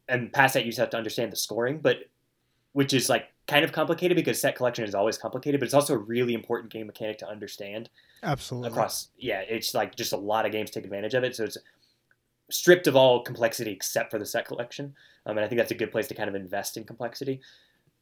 And 0.09 0.33
past 0.33 0.55
that 0.55 0.65
you 0.65 0.71
just 0.71 0.79
have 0.79 0.91
to 0.91 0.97
understand 0.97 1.33
the 1.33 1.37
scoring 1.37 1.81
but 1.83 2.05
which 2.73 2.93
is 2.93 3.09
like 3.09 3.27
kind 3.49 3.65
of 3.65 3.73
complicated 3.73 4.15
because 4.15 4.41
set 4.41 4.55
collection 4.55 4.85
is 4.85 4.95
always 4.95 5.19
complicated 5.19 5.59
but 5.59 5.65
it's 5.65 5.75
also 5.75 5.95
a 5.95 5.99
really 5.99 6.35
important 6.35 6.71
game 6.71 6.87
mechanic 6.87 7.19
to 7.19 7.27
understand 7.27 7.89
Absolutely. 8.23 8.69
across 8.69 9.09
yeah 9.17 9.41
it's 9.41 9.75
like 9.75 9.97
just 9.97 10.13
a 10.13 10.17
lot 10.17 10.45
of 10.45 10.53
games 10.53 10.71
take 10.71 10.85
advantage 10.85 11.15
of 11.15 11.25
it. 11.25 11.35
So 11.35 11.45
it's 11.45 11.59
stripped 12.51 12.87
of 12.87 12.97
all 12.97 13.23
complexity 13.23 13.71
except 13.71 14.11
for 14.11 14.19
the 14.19 14.27
set 14.27 14.47
collection. 14.47 14.95
Um, 15.27 15.37
and 15.37 15.45
i 15.45 15.49
think 15.49 15.59
that's 15.59 15.71
a 15.71 15.75
good 15.75 15.93
place 15.93 16.09
to 16.09 16.15
kind 16.15 16.29
of 16.29 16.35
invest 16.35 16.77
in 16.77 16.85
complexity. 16.85 17.41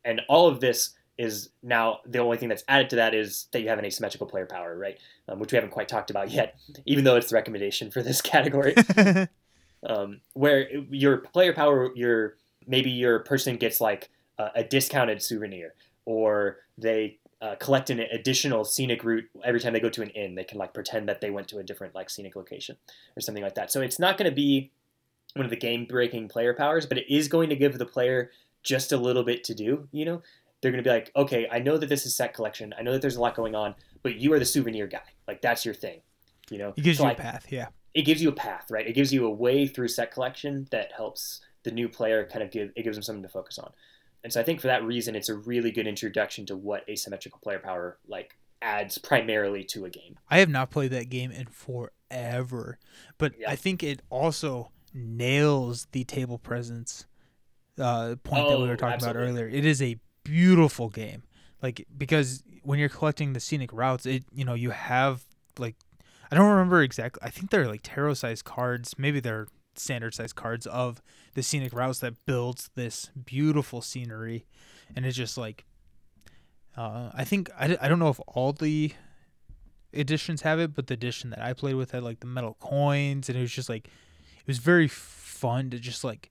And 0.04 0.20
all 0.28 0.48
of 0.48 0.60
this 0.60 0.94
is 1.18 1.48
now 1.62 2.00
the 2.06 2.18
only 2.18 2.36
thing 2.36 2.48
that's 2.48 2.64
added 2.68 2.90
to 2.90 2.96
that 2.96 3.14
is 3.14 3.48
that 3.52 3.62
you 3.62 3.68
have 3.68 3.78
an 3.78 3.84
asymmetrical 3.84 4.26
player 4.26 4.46
power 4.46 4.76
right? 4.76 4.98
Um, 5.28 5.38
which 5.38 5.52
we 5.52 5.56
haven't 5.56 5.70
quite 5.70 5.88
talked 5.88 6.10
about 6.10 6.30
yet 6.30 6.58
even 6.84 7.04
though 7.04 7.16
it's 7.16 7.30
the 7.30 7.34
recommendation 7.34 7.90
for 7.90 8.02
this 8.02 8.20
category. 8.34 8.74
Um, 9.82 10.20
where 10.32 10.68
your 10.90 11.18
player 11.18 11.52
power, 11.52 11.90
your 11.94 12.36
maybe 12.66 12.90
your 12.90 13.20
person 13.20 13.56
gets 13.56 13.80
like 13.80 14.10
a, 14.38 14.48
a 14.56 14.64
discounted 14.64 15.22
souvenir, 15.22 15.74
or 16.04 16.58
they 16.78 17.18
uh, 17.42 17.54
collect 17.56 17.90
an 17.90 18.00
additional 18.00 18.64
scenic 18.64 19.04
route 19.04 19.24
every 19.44 19.60
time 19.60 19.72
they 19.72 19.80
go 19.80 19.90
to 19.90 20.02
an 20.02 20.10
inn. 20.10 20.34
They 20.34 20.44
can 20.44 20.58
like 20.58 20.72
pretend 20.72 21.08
that 21.08 21.20
they 21.20 21.30
went 21.30 21.48
to 21.48 21.58
a 21.58 21.62
different 21.62 21.94
like 21.94 22.08
scenic 22.10 22.34
location 22.36 22.76
or 23.16 23.20
something 23.20 23.42
like 23.42 23.54
that. 23.56 23.70
So 23.70 23.80
it's 23.82 23.98
not 23.98 24.16
going 24.16 24.30
to 24.30 24.34
be 24.34 24.70
one 25.34 25.44
of 25.44 25.50
the 25.50 25.56
game 25.56 25.84
breaking 25.84 26.28
player 26.28 26.54
powers, 26.54 26.86
but 26.86 26.96
it 26.98 27.12
is 27.14 27.28
going 27.28 27.50
to 27.50 27.56
give 27.56 27.76
the 27.78 27.84
player 27.86 28.30
just 28.62 28.90
a 28.92 28.96
little 28.96 29.22
bit 29.22 29.44
to 29.44 29.54
do. 29.54 29.86
You 29.92 30.04
know, 30.06 30.22
they're 30.60 30.70
going 30.72 30.82
to 30.82 30.88
be 30.88 30.92
like, 30.94 31.12
okay, 31.14 31.46
I 31.52 31.58
know 31.58 31.76
that 31.76 31.88
this 31.88 32.06
is 32.06 32.14
set 32.14 32.32
collection. 32.32 32.74
I 32.78 32.82
know 32.82 32.92
that 32.92 33.02
there's 33.02 33.16
a 33.16 33.20
lot 33.20 33.36
going 33.36 33.54
on, 33.54 33.74
but 34.02 34.16
you 34.16 34.32
are 34.32 34.38
the 34.38 34.46
souvenir 34.46 34.86
guy. 34.86 35.02
Like 35.28 35.42
that's 35.42 35.64
your 35.64 35.74
thing. 35.74 36.00
You 36.50 36.58
know, 36.58 36.72
it 36.76 36.82
gives 36.82 36.98
So 36.98 37.04
you 37.04 37.10
a 37.10 37.14
path. 37.14 37.46
Yeah. 37.50 37.66
it 37.92 38.02
gives 38.02 38.22
you 38.22 38.30
a 38.30 38.32
path, 38.32 38.66
right? 38.70 38.86
It 38.86 38.94
gives 38.94 39.12
you 39.12 39.26
a 39.26 39.30
way 39.30 39.66
through 39.66 39.88
set 39.88 40.10
collection 40.12 40.68
that 40.70 40.92
helps 40.96 41.40
the 41.64 41.70
new 41.72 41.88
player 41.88 42.24
kind 42.26 42.42
of 42.42 42.50
give 42.50 42.70
it 42.76 42.82
gives 42.82 42.96
them 42.96 43.02
something 43.02 43.22
to 43.24 43.28
focus 43.28 43.58
on. 43.58 43.72
And 44.26 44.32
so 44.32 44.40
I 44.40 44.42
think 44.42 44.60
for 44.60 44.66
that 44.66 44.82
reason, 44.82 45.14
it's 45.14 45.28
a 45.28 45.36
really 45.36 45.70
good 45.70 45.86
introduction 45.86 46.46
to 46.46 46.56
what 46.56 46.82
asymmetrical 46.88 47.38
player 47.44 47.60
power 47.60 47.96
like 48.08 48.36
adds 48.60 48.98
primarily 48.98 49.62
to 49.62 49.84
a 49.84 49.88
game. 49.88 50.18
I 50.28 50.40
have 50.40 50.48
not 50.48 50.72
played 50.72 50.90
that 50.90 51.08
game 51.10 51.30
in 51.30 51.46
forever, 51.46 52.76
but 53.18 53.34
Yeah. 53.38 53.52
I 53.52 53.54
think 53.54 53.84
it 53.84 54.02
also 54.10 54.72
nails 54.92 55.86
the 55.92 56.02
table 56.02 56.38
presence 56.38 57.06
uh, 57.78 58.16
point 58.24 58.48
that 58.48 58.58
we 58.58 58.64
Oh, 58.64 58.66
were 58.66 58.76
talking 58.76 58.94
absolutely. 58.94 59.22
about 59.22 59.30
earlier. 59.30 59.48
It 59.48 59.64
is 59.64 59.80
a 59.80 59.96
beautiful 60.24 60.88
game, 60.88 61.22
like 61.62 61.86
because 61.96 62.42
when 62.64 62.80
you're 62.80 62.88
collecting 62.88 63.32
the 63.32 63.38
scenic 63.38 63.72
routes, 63.72 64.06
it 64.06 64.24
you 64.34 64.44
know 64.44 64.54
you 64.54 64.70
have 64.70 65.22
like 65.56 65.76
I 66.32 66.34
don't 66.34 66.50
remember 66.50 66.82
exactly. 66.82 67.22
I 67.24 67.30
think 67.30 67.50
they're 67.50 67.68
like 67.68 67.82
tarot 67.84 68.14
sized 68.14 68.44
cards. 68.44 68.98
Maybe 68.98 69.20
they're 69.20 69.46
standard 69.78 70.14
sized 70.14 70.34
cards 70.36 70.66
of 70.66 71.00
the 71.34 71.42
scenic 71.42 71.72
routes 71.72 71.98
that 72.00 72.24
builds 72.26 72.70
this 72.74 73.10
beautiful 73.24 73.80
scenery, 73.82 74.46
and 74.94 75.04
it's 75.06 75.16
just 75.16 75.36
like 75.38 75.64
uh, 76.76 77.10
I 77.14 77.24
think 77.24 77.50
I, 77.58 77.76
I 77.80 77.88
don't 77.88 77.98
know 77.98 78.08
if 78.10 78.20
all 78.26 78.52
the 78.52 78.92
editions 79.92 80.42
have 80.42 80.58
it, 80.60 80.74
but 80.74 80.86
the 80.88 80.94
edition 80.94 81.30
that 81.30 81.40
I 81.40 81.52
played 81.52 81.74
with 81.74 81.92
had 81.92 82.02
like 82.02 82.20
the 82.20 82.26
metal 82.26 82.56
coins, 82.60 83.28
and 83.28 83.38
it 83.38 83.40
was 83.40 83.52
just 83.52 83.68
like 83.68 83.86
it 83.86 84.46
was 84.46 84.58
very 84.58 84.88
fun 84.88 85.70
to 85.70 85.78
just 85.78 86.04
like 86.04 86.30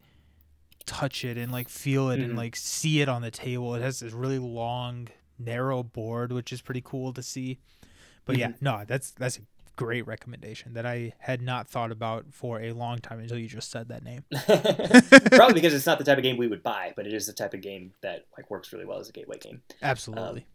touch 0.86 1.26
it 1.26 1.38
and 1.38 1.52
like 1.52 1.68
feel 1.68 2.10
it 2.12 2.20
and 2.20 2.34
Mhm. 2.34 2.38
like 2.38 2.56
see 2.56 3.02
it 3.02 3.10
on 3.10 3.22
the 3.24 3.32
table. 3.32 3.74
It 3.76 3.82
has 3.82 4.00
this 4.02 4.14
really 4.14 4.38
long, 4.40 5.08
narrow 5.40 5.82
board, 5.84 6.32
which 6.32 6.54
is 6.54 6.62
pretty 6.62 6.82
cool 6.84 7.12
to 7.14 7.24
see. 7.24 7.58
But 8.26 8.38
yeah, 8.38 8.54
no, 8.62 8.84
that's 8.88 9.12
that's 9.12 9.38
a 9.38 9.42
great 9.76 10.08
recommendation 10.08 10.74
that 10.74 10.86
I 10.86 11.14
had 11.20 11.42
not 11.42 11.68
thought 11.68 11.92
about 11.92 12.26
for 12.32 12.62
a 12.62 12.72
long 12.72 13.00
time 13.00 13.20
until 13.20 13.38
you 13.38 13.48
just 13.48 13.72
said 13.72 13.90
that 13.90 14.04
name. 14.04 14.24
Probably 15.32 15.54
because 15.54 15.74
it's 15.74 15.86
not 15.86 15.98
the 15.98 16.04
type 16.04 16.18
of 16.18 16.24
game 16.24 16.38
we 16.38 16.48
would 16.48 16.64
buy, 16.64 16.94
but 16.96 17.06
it 17.08 17.14
is 17.14 17.28
the 17.28 17.34
type 17.34 17.54
of 17.54 17.62
game 17.62 17.94
that 18.02 18.26
like 18.38 18.50
works 18.50 18.72
really 18.74 18.86
well 18.86 19.00
as 19.00 19.10
a 19.10 19.12
gateway 19.12 19.38
game. 19.38 19.62
Absolutely. 19.82 20.46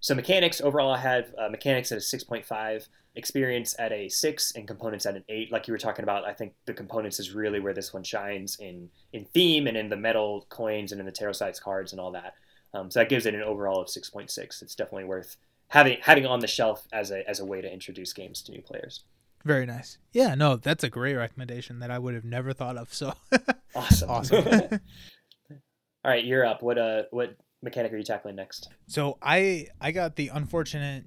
So 0.00 0.14
mechanics 0.14 0.60
overall, 0.60 0.92
I 0.92 0.98
have 0.98 1.34
uh, 1.36 1.48
mechanics 1.48 1.90
at 1.90 1.98
a 1.98 2.00
six 2.00 2.22
point 2.22 2.44
five, 2.44 2.88
experience 3.16 3.74
at 3.78 3.90
a 3.90 4.08
six, 4.08 4.52
and 4.54 4.66
components 4.66 5.06
at 5.06 5.16
an 5.16 5.24
eight. 5.28 5.50
Like 5.50 5.66
you 5.66 5.72
were 5.72 5.78
talking 5.78 6.04
about, 6.04 6.24
I 6.24 6.32
think 6.32 6.54
the 6.66 6.74
components 6.74 7.18
is 7.18 7.32
really 7.32 7.58
where 7.58 7.74
this 7.74 7.92
one 7.92 8.04
shines 8.04 8.56
in 8.60 8.90
in 9.12 9.24
theme 9.26 9.66
and 9.66 9.76
in 9.76 9.88
the 9.88 9.96
metal 9.96 10.46
coins 10.50 10.92
and 10.92 11.00
in 11.00 11.06
the 11.06 11.12
tarot 11.12 11.32
size 11.32 11.58
cards 11.58 11.92
and 11.92 12.00
all 12.00 12.12
that. 12.12 12.34
Um, 12.74 12.90
so 12.90 13.00
that 13.00 13.08
gives 13.08 13.26
it 13.26 13.34
an 13.34 13.42
overall 13.42 13.80
of 13.80 13.88
six 13.88 14.08
point 14.08 14.30
six. 14.30 14.62
It's 14.62 14.76
definitely 14.76 15.04
worth 15.04 15.36
having 15.68 15.98
having 16.00 16.26
on 16.26 16.40
the 16.40 16.46
shelf 16.46 16.86
as 16.92 17.10
a 17.10 17.28
as 17.28 17.40
a 17.40 17.44
way 17.44 17.60
to 17.60 17.72
introduce 17.72 18.12
games 18.12 18.42
to 18.42 18.52
new 18.52 18.62
players. 18.62 19.04
Very 19.44 19.66
nice. 19.66 19.98
Yeah, 20.12 20.34
no, 20.34 20.56
that's 20.56 20.82
a 20.84 20.90
great 20.90 21.14
recommendation 21.14 21.78
that 21.78 21.90
I 21.90 21.98
would 21.98 22.14
have 22.14 22.24
never 22.24 22.52
thought 22.52 22.76
of. 22.76 22.92
So 22.92 23.14
Awesome. 23.74 24.10
awesome. 24.10 24.44
all 25.50 25.60
right, 26.04 26.24
you're 26.24 26.44
up. 26.44 26.62
What 26.62 26.78
uh 26.78 27.04
what 27.10 27.36
mechanic 27.62 27.92
are 27.92 27.96
you 27.96 28.04
tackling 28.04 28.36
next? 28.36 28.68
So 28.86 29.18
I 29.22 29.68
I 29.80 29.92
got 29.92 30.16
the 30.16 30.28
unfortunate 30.28 31.04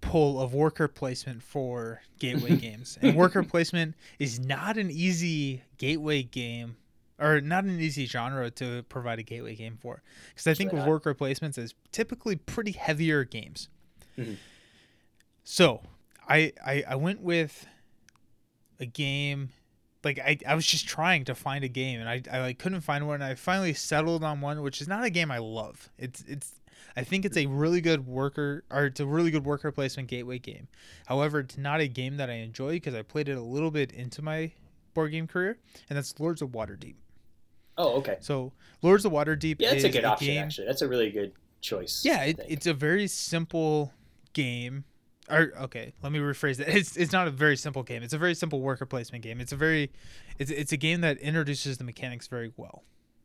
pull 0.00 0.40
of 0.40 0.54
worker 0.54 0.88
placement 0.88 1.42
for 1.42 2.00
gateway 2.18 2.56
games. 2.56 2.98
And 3.02 3.14
worker 3.16 3.42
placement 3.42 3.94
is 4.18 4.40
not 4.40 4.78
an 4.78 4.90
easy 4.90 5.62
gateway 5.76 6.22
game 6.22 6.76
or 7.18 7.40
not 7.40 7.64
an 7.64 7.78
easy 7.78 8.06
genre 8.06 8.50
to 8.52 8.82
provide 8.84 9.18
a 9.18 9.22
gateway 9.22 9.54
game 9.54 9.76
for. 9.78 10.02
Because 10.30 10.46
I 10.46 10.54
think 10.54 10.72
worker 10.72 11.14
placements 11.14 11.58
is 11.58 11.74
typically 11.92 12.36
pretty 12.36 12.72
heavier 12.72 13.24
games. 13.24 13.68
Mhm. 14.20 14.36
So 15.44 15.82
I, 16.28 16.52
I 16.64 16.84
I 16.88 16.94
went 16.96 17.20
with 17.20 17.66
a 18.78 18.86
game 18.86 19.50
like 20.04 20.18
I, 20.18 20.38
I 20.46 20.54
was 20.54 20.66
just 20.66 20.86
trying 20.88 21.24
to 21.26 21.34
find 21.34 21.64
a 21.64 21.68
game 21.68 22.00
and 22.00 22.08
I, 22.08 22.22
I 22.32 22.40
like 22.40 22.58
couldn't 22.58 22.80
find 22.80 23.06
one. 23.06 23.20
I 23.22 23.34
finally 23.34 23.74
settled 23.74 24.24
on 24.24 24.40
one 24.40 24.62
which 24.62 24.80
is 24.80 24.88
not 24.88 25.04
a 25.04 25.10
game 25.10 25.30
I 25.30 25.38
love. 25.38 25.90
It's 25.98 26.24
it's 26.26 26.54
I 26.96 27.04
think 27.04 27.24
it's 27.24 27.36
a 27.36 27.46
really 27.46 27.80
good 27.80 28.06
worker 28.06 28.64
or 28.70 28.86
it's 28.86 29.00
a 29.00 29.06
really 29.06 29.30
good 29.30 29.44
worker 29.44 29.70
placement 29.70 30.08
gateway 30.08 30.38
game. 30.38 30.68
However, 31.06 31.40
it's 31.40 31.58
not 31.58 31.80
a 31.80 31.88
game 31.88 32.16
that 32.16 32.30
I 32.30 32.34
enjoy 32.34 32.72
because 32.72 32.94
I 32.94 33.02
played 33.02 33.28
it 33.28 33.36
a 33.36 33.42
little 33.42 33.70
bit 33.70 33.92
into 33.92 34.22
my 34.22 34.52
board 34.94 35.12
game 35.12 35.26
career, 35.26 35.58
and 35.88 35.96
that's 35.96 36.18
Lords 36.18 36.42
of 36.42 36.50
Waterdeep. 36.50 36.94
Oh, 37.78 37.98
okay. 37.98 38.16
So 38.20 38.52
Lords 38.82 39.04
of 39.04 39.12
Waterdeep 39.12 39.56
Yeah, 39.60 39.68
that's 39.70 39.78
is 39.78 39.84
a 39.84 39.88
good 39.90 40.04
option. 40.04 40.28
game, 40.28 40.44
Actually, 40.44 40.66
that's 40.66 40.82
a 40.82 40.88
really 40.88 41.10
good 41.10 41.32
choice. 41.60 42.02
Yeah, 42.04 42.24
it, 42.24 42.40
it's 42.48 42.66
a 42.66 42.74
very 42.74 43.06
simple 43.06 43.92
game. 44.32 44.84
Or 45.30 45.52
okay, 45.62 45.92
let 46.02 46.10
me 46.12 46.18
rephrase 46.18 46.56
that. 46.56 46.68
It's 46.76 46.96
it's 46.96 47.12
not 47.12 47.28
a 47.28 47.30
very 47.30 47.56
simple 47.56 47.82
game. 47.82 48.02
It's 48.02 48.12
a 48.14 48.18
very 48.18 48.34
simple 48.34 48.60
worker 48.60 48.86
placement 48.86 49.22
game. 49.22 49.40
It's 49.40 49.52
a 49.52 49.56
very, 49.56 49.90
it's 50.38 50.50
it's 50.50 50.72
a 50.72 50.76
game 50.76 51.00
that 51.02 51.18
introduces 51.18 51.78
the 51.78 51.84
mechanics 51.84 52.26
very 52.26 52.52
well. 52.56 52.82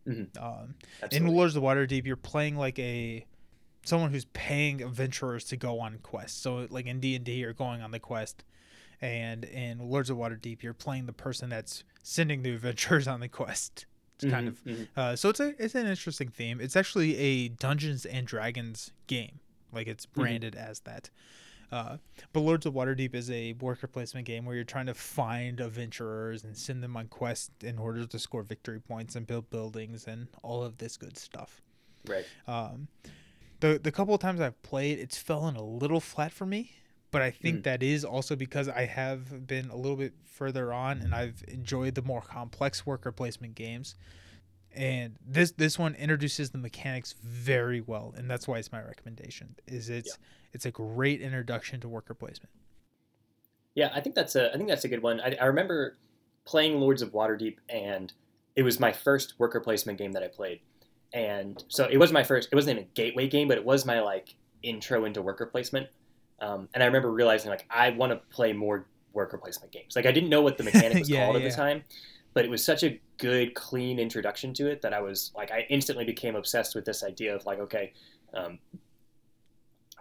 Mhm. 0.07 0.27
Um, 0.40 0.76
in 1.11 1.26
Lords 1.26 1.56
of 1.56 1.61
the 1.64 1.68
Waterdeep, 1.68 2.06
you're 2.06 2.15
playing 2.15 2.57
like 2.57 2.77
a 2.77 3.26
someone 3.84 4.11
who's 4.11 4.26
paying 4.26 4.82
adventurers 4.84 5.45
to 5.45 5.57
go 5.57 5.80
on 5.80 5.98
quests. 6.03 6.40
So 6.40 6.68
like 6.69 6.86
in 6.86 6.99
D 6.99 7.15
and 7.15 7.26
D, 7.26 7.34
you're 7.34 7.53
going 7.53 7.82
on 7.82 7.90
the 7.90 7.99
quest, 7.99 8.44
and 9.02 9.44
in 9.45 9.80
Lords 9.80 10.11
of 10.11 10.18
Waterdeep, 10.18 10.61
you're 10.61 10.73
playing 10.76 11.07
the 11.07 11.14
person 11.14 11.49
that's 11.49 11.84
sending 12.03 12.44
the 12.44 12.52
adventurers 12.53 13.07
on 13.07 13.19
the 13.19 13.27
quest. 13.30 13.88
It's 14.19 14.32
kind 14.32 14.48
Mhm, 14.48 14.49
of 14.49 14.64
mhm. 14.64 14.88
uh, 14.95 15.15
so 15.15 15.30
it's 15.30 15.40
a 15.40 15.56
it's 15.64 15.73
an 15.73 15.88
interesting 15.88 16.30
theme. 16.30 16.61
It's 16.61 16.76
actually 16.76 17.18
a 17.18 17.48
Dungeons 17.49 18.06
and 18.06 18.27
Dragons 18.27 18.91
game, 19.07 19.40
like 19.71 19.87
it's 19.87 20.05
branded 20.05 20.55
as 20.55 20.79
that. 20.81 21.09
Uh, 21.71 21.97
but 22.31 22.41
Lords 22.41 22.65
of 22.65 22.73
Waterdeep 22.73 23.15
is 23.15 23.29
a 23.31 23.53
worker 23.53 23.87
placement 23.87 24.27
game 24.27 24.45
where 24.45 24.55
you're 24.55 24.63
trying 24.63 24.85
to 24.85 24.93
find 24.93 25.59
adventurers 25.59 26.43
and 26.43 26.55
send 26.55 26.83
them 26.83 26.95
on 26.95 27.07
quests 27.07 27.49
in 27.63 27.79
order 27.79 28.05
to 28.05 28.19
score 28.19 28.43
victory 28.43 28.79
points 28.79 29.15
and 29.15 29.25
build 29.25 29.49
buildings 29.49 30.05
and 30.05 30.27
all 30.43 30.63
of 30.63 30.77
this 30.77 30.95
good 30.95 31.17
stuff. 31.17 31.61
Right. 32.07 32.25
Um, 32.47 32.87
the 33.61 33.79
the 33.81 33.91
couple 33.91 34.13
of 34.13 34.21
times 34.21 34.39
I've 34.41 34.61
played, 34.61 34.99
it's 34.99 35.17
fallen 35.17 35.55
a 35.55 35.63
little 35.63 35.99
flat 35.99 36.31
for 36.31 36.45
me, 36.45 36.71
but 37.09 37.23
I 37.23 37.31
think 37.31 37.61
Mm. 37.61 37.63
that 37.63 37.81
is 37.83 38.05
also 38.05 38.35
because 38.35 38.69
I 38.69 38.85
have 38.85 39.47
been 39.47 39.69
a 39.71 39.75
little 39.75 39.97
bit 39.97 40.13
further 40.23 40.71
on 40.71 41.01
and 41.01 41.15
I've 41.15 41.43
enjoyed 41.47 41.95
the 41.95 42.03
more 42.03 42.21
complex 42.21 42.85
worker 42.85 43.11
placement 43.11 43.55
games. 43.55 43.95
And 44.76 45.15
this 45.26 45.52
this 45.52 45.80
one 45.80 45.95
introduces 45.95 46.52
the 46.52 46.57
mechanics 46.57 47.15
very 47.23 47.81
well, 47.81 48.14
and 48.18 48.30
that's 48.30 48.47
why 48.47 48.57
it's 48.57 48.72
my 48.72 48.81
recommendation. 48.81 49.56
Is 49.68 49.89
it's 49.89 50.18
it's 50.53 50.65
a 50.65 50.72
great 50.72 51.22
introduction 51.22 51.80
to 51.81 51.89
worker 51.89 52.14
placement. 52.14 52.52
Yeah, 53.73 53.91
I 53.93 54.02
think 54.02 54.15
that's 54.15 54.35
a 54.35 54.53
I 54.53 54.57
think 54.57 54.69
that's 54.69 54.85
a 54.85 54.88
good 54.88 55.02
one. 55.02 55.19
I, 55.22 55.35
I 55.39 55.45
remember 55.45 55.97
playing 56.45 56.80
Lords 56.80 57.02
of 57.02 57.11
Waterdeep, 57.11 57.57
and 57.69 58.11
it 58.56 58.64
was 58.64 58.80
my 58.80 58.91
first 58.91 59.35
worker 59.38 59.60
placement 59.60 59.97
game 59.97 60.14
that 60.14 60.23
I 60.23 60.27
played. 60.27 60.61
And 61.14 61.64
so 61.68 61.88
it 61.89 61.97
was 61.97 62.11
my 62.11 62.23
first. 62.23 62.49
It 62.52 62.56
wasn't 62.56 62.77
even 62.77 62.89
a 62.89 62.93
gateway 62.93 63.27
game, 63.27 63.47
but 63.47 63.57
it 63.57 63.65
was 63.65 63.85
my 63.85 64.02
like 64.02 64.35
intro 64.64 65.06
into 65.06 65.22
worker 65.22 65.45
placement. 65.45 65.88
Um, 66.39 66.68
and 66.73 66.84
I 66.84 66.85
remember 66.88 67.11
realizing 67.11 67.49
like 67.49 67.65
I 67.69 67.91
want 67.91 68.11
to 68.11 68.18
play 68.35 68.53
more 68.53 68.85
worker 69.14 69.38
placement 69.38 69.72
games. 69.72 69.95
Like 69.95 70.06
I 70.06 70.11
didn't 70.11 70.30
know 70.30 70.41
what 70.41 70.57
the 70.57 70.64
mechanic 70.69 70.99
was 70.99 71.10
Yeah, 71.10 71.23
called 71.26 71.38
at 71.38 71.41
yeah. 71.41 71.49
the 71.49 71.56
time, 71.56 71.84
but 72.35 72.45
it 72.45 72.51
was 72.51 72.63
such 72.63 72.83
a 72.83 73.01
good, 73.17 73.55
clean 73.55 73.97
introduction 73.97 74.53
to 74.53 74.67
it 74.67 74.83
that 74.83 74.93
I 74.93 75.01
was 75.01 75.31
like 75.35 75.51
I 75.51 75.65
instantly 75.71 76.05
became 76.05 76.35
obsessed 76.35 76.75
with 76.75 76.85
this 76.85 77.03
idea 77.03 77.35
of 77.35 77.43
like 77.47 77.57
okay, 77.59 77.93
um, 78.35 78.59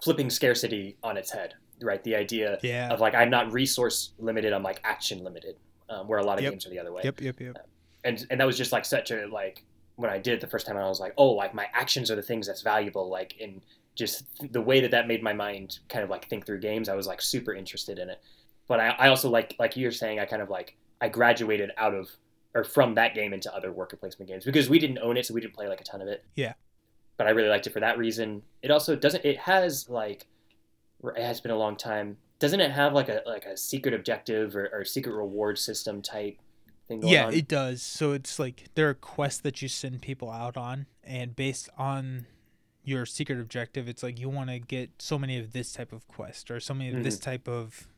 flipping 0.03 0.29
scarcity 0.29 0.97
on 1.03 1.17
its 1.17 1.31
head. 1.31 1.55
Right, 1.81 2.03
the 2.05 2.15
idea 2.15 2.59
Yeah. 2.63 2.89
of 2.93 3.01
like 3.01 3.15
I'm 3.15 3.31
not 3.31 3.53
resource 3.53 4.13
limited, 4.19 4.53
I'm 4.53 4.63
like 4.63 4.81
action 4.85 5.25
limited, 5.25 5.57
um, 5.89 6.07
where 6.09 6.19
a 6.19 6.25
lot 6.25 6.39
of 6.39 6.45
Yep. 6.45 6.53
games 6.53 6.67
are 6.67 6.71
the 6.71 6.79
other 6.79 6.93
way. 6.93 7.03
Yep. 7.05 7.21
Yep. 7.21 7.41
Yep. 7.41 7.69
And 8.05 8.27
and 8.31 8.41
that 8.41 8.45
was 8.47 8.57
just 8.57 8.73
like 8.73 8.85
such 8.85 9.11
a 9.11 9.27
like 9.27 9.65
when 9.97 10.11
I 10.11 10.19
did 10.19 10.35
it 10.35 10.41
the 10.41 10.47
first 10.49 10.67
time, 10.67 10.77
I 10.77 10.87
was 10.89 10.99
like, 11.01 11.15
oh, 11.17 11.31
like 11.31 11.55
my 11.55 11.67
actions 11.73 12.11
are 12.11 12.17
the 12.17 12.23
things 12.23 12.47
that's 12.47 12.63
valuable. 12.63 13.09
Like 13.09 13.37
in 13.39 13.63
just 13.95 14.25
the 14.53 14.61
way 14.61 14.81
that 14.81 14.91
that 14.91 15.07
made 15.07 15.23
my 15.23 15.33
mind 15.33 15.79
kind 15.89 16.03
of 16.03 16.11
like 16.11 16.29
think 16.29 16.47
through 16.47 16.59
games, 16.61 16.89
I 16.89 16.97
was 16.97 17.07
like 17.07 17.23
super 17.23 17.55
interested 17.55 17.99
in 18.01 18.11
it. 18.11 18.21
But 18.67 18.81
I, 18.81 18.89
I 18.89 19.09
also 19.09 19.31
like 19.31 19.55
like 19.59 19.77
you're 19.77 19.93
saying, 19.93 20.19
I 20.21 20.25
kind 20.27 20.43
of 20.43 20.51
like 20.51 20.77
I 21.01 21.09
graduated 21.09 21.71
out 21.77 21.95
of 21.95 22.09
or 22.55 22.65
from 22.65 22.95
that 22.95 23.15
game 23.15 23.33
into 23.33 23.53
other 23.55 23.73
worker 23.73 23.97
placement 23.97 24.31
games 24.31 24.45
because 24.45 24.69
we 24.69 24.79
didn't 24.79 24.99
own 24.99 25.17
it, 25.17 25.27
so 25.27 25.35
we 25.35 25.41
didn't 25.41 25.55
play 25.55 25.69
like 25.69 25.81
a 25.81 25.85
ton 25.85 26.01
of 26.01 26.09
it. 26.09 26.25
Yeah. 26.35 26.55
But 27.17 27.27
I 27.27 27.31
really 27.31 27.49
liked 27.49 27.67
it 27.67 27.73
for 27.73 27.81
that 27.81 27.99
reason. 27.99 28.43
It 28.63 28.71
also 28.71 28.97
doesn't. 28.97 29.25
It 29.25 29.39
has 29.39 29.89
like 29.89 30.27
it 31.17 31.23
has 31.23 31.41
been 31.41 31.51
a 31.51 31.57
long 31.57 31.77
time. 31.77 32.17
Doesn't 32.39 32.61
it 32.61 32.71
have 32.71 32.93
like 32.93 33.09
a 33.09 33.23
like 33.27 33.45
a 33.45 33.57
secret 33.57 33.95
objective 33.95 34.57
or, 34.57 34.69
or 34.73 34.85
secret 34.85 35.15
reward 35.15 35.59
system 35.59 36.03
type 36.03 36.39
thing 36.87 37.01
going 37.01 37.13
Yeah, 37.13 37.27
on? 37.27 37.35
it 37.35 37.49
does. 37.49 37.83
So 37.83 38.13
it's 38.13 38.39
like 38.39 38.65
there 38.75 38.89
are 38.89 38.95
quests 38.95 39.41
that 39.43 39.63
you 39.63 39.69
send 39.69 40.03
people 40.03 40.31
out 40.31 40.57
on, 40.57 40.87
and 41.03 41.35
based 41.35 41.69
on 41.77 42.27
your 42.85 43.07
secret 43.07 43.41
objective, 43.41 43.89
it's 43.89 44.03
like 44.03 44.21
you 44.21 44.29
want 44.29 44.51
to 44.51 44.59
get 44.59 44.91
so 44.99 45.19
many 45.19 45.39
of 45.39 45.53
this 45.53 45.73
type 45.73 45.93
of 45.93 46.07
quest 46.07 46.51
or 46.51 46.61
so 46.61 46.75
many 46.75 46.95
of 46.95 47.03
this 47.03 47.17
mm-hmm. 47.17 47.31
type 47.31 47.49
of 47.49 47.89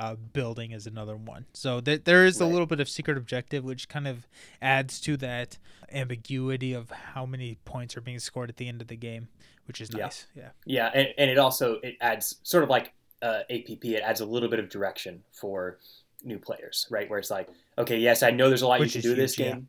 uh, 0.00 0.16
building 0.32 0.72
is 0.72 0.86
another 0.86 1.14
one. 1.14 1.44
So 1.52 1.80
th- 1.80 2.04
there 2.04 2.24
is 2.24 2.40
a 2.40 2.46
little 2.46 2.66
bit 2.66 2.80
of 2.80 2.88
secret 2.88 3.18
objective, 3.18 3.64
which 3.64 3.86
kind 3.86 4.08
of 4.08 4.26
adds 4.62 4.98
to 5.02 5.18
that 5.18 5.58
ambiguity 5.92 6.72
of 6.72 6.90
how 6.90 7.26
many 7.26 7.58
points 7.66 7.98
are 7.98 8.00
being 8.00 8.18
scored 8.18 8.48
at 8.48 8.56
the 8.56 8.66
end 8.66 8.80
of 8.80 8.88
the 8.88 8.96
game, 8.96 9.28
which 9.66 9.78
is 9.78 9.92
nice. 9.92 10.26
Yeah. 10.34 10.48
Yeah, 10.64 10.90
and, 10.94 11.08
and 11.18 11.30
it 11.30 11.36
also 11.36 11.74
it 11.82 11.96
adds 12.00 12.36
sort 12.44 12.64
of 12.64 12.70
like 12.70 12.94
uh, 13.20 13.40
APP. 13.50 13.84
It 13.84 14.02
adds 14.02 14.20
a 14.20 14.26
little 14.26 14.48
bit 14.48 14.58
of 14.58 14.70
direction 14.70 15.22
for 15.32 15.78
new 16.24 16.38
players, 16.38 16.86
right? 16.90 17.08
Where 17.10 17.18
it's 17.18 17.30
like, 17.30 17.50
okay, 17.76 17.98
yes, 17.98 18.22
I 18.22 18.30
know 18.30 18.48
there's 18.48 18.62
a 18.62 18.68
lot 18.68 18.80
Which 18.80 18.96
you 18.96 19.02
can 19.02 19.10
do 19.10 19.12
in 19.12 19.18
this 19.18 19.34
huge, 19.34 19.46
yeah. 19.46 19.52
game. 19.52 19.68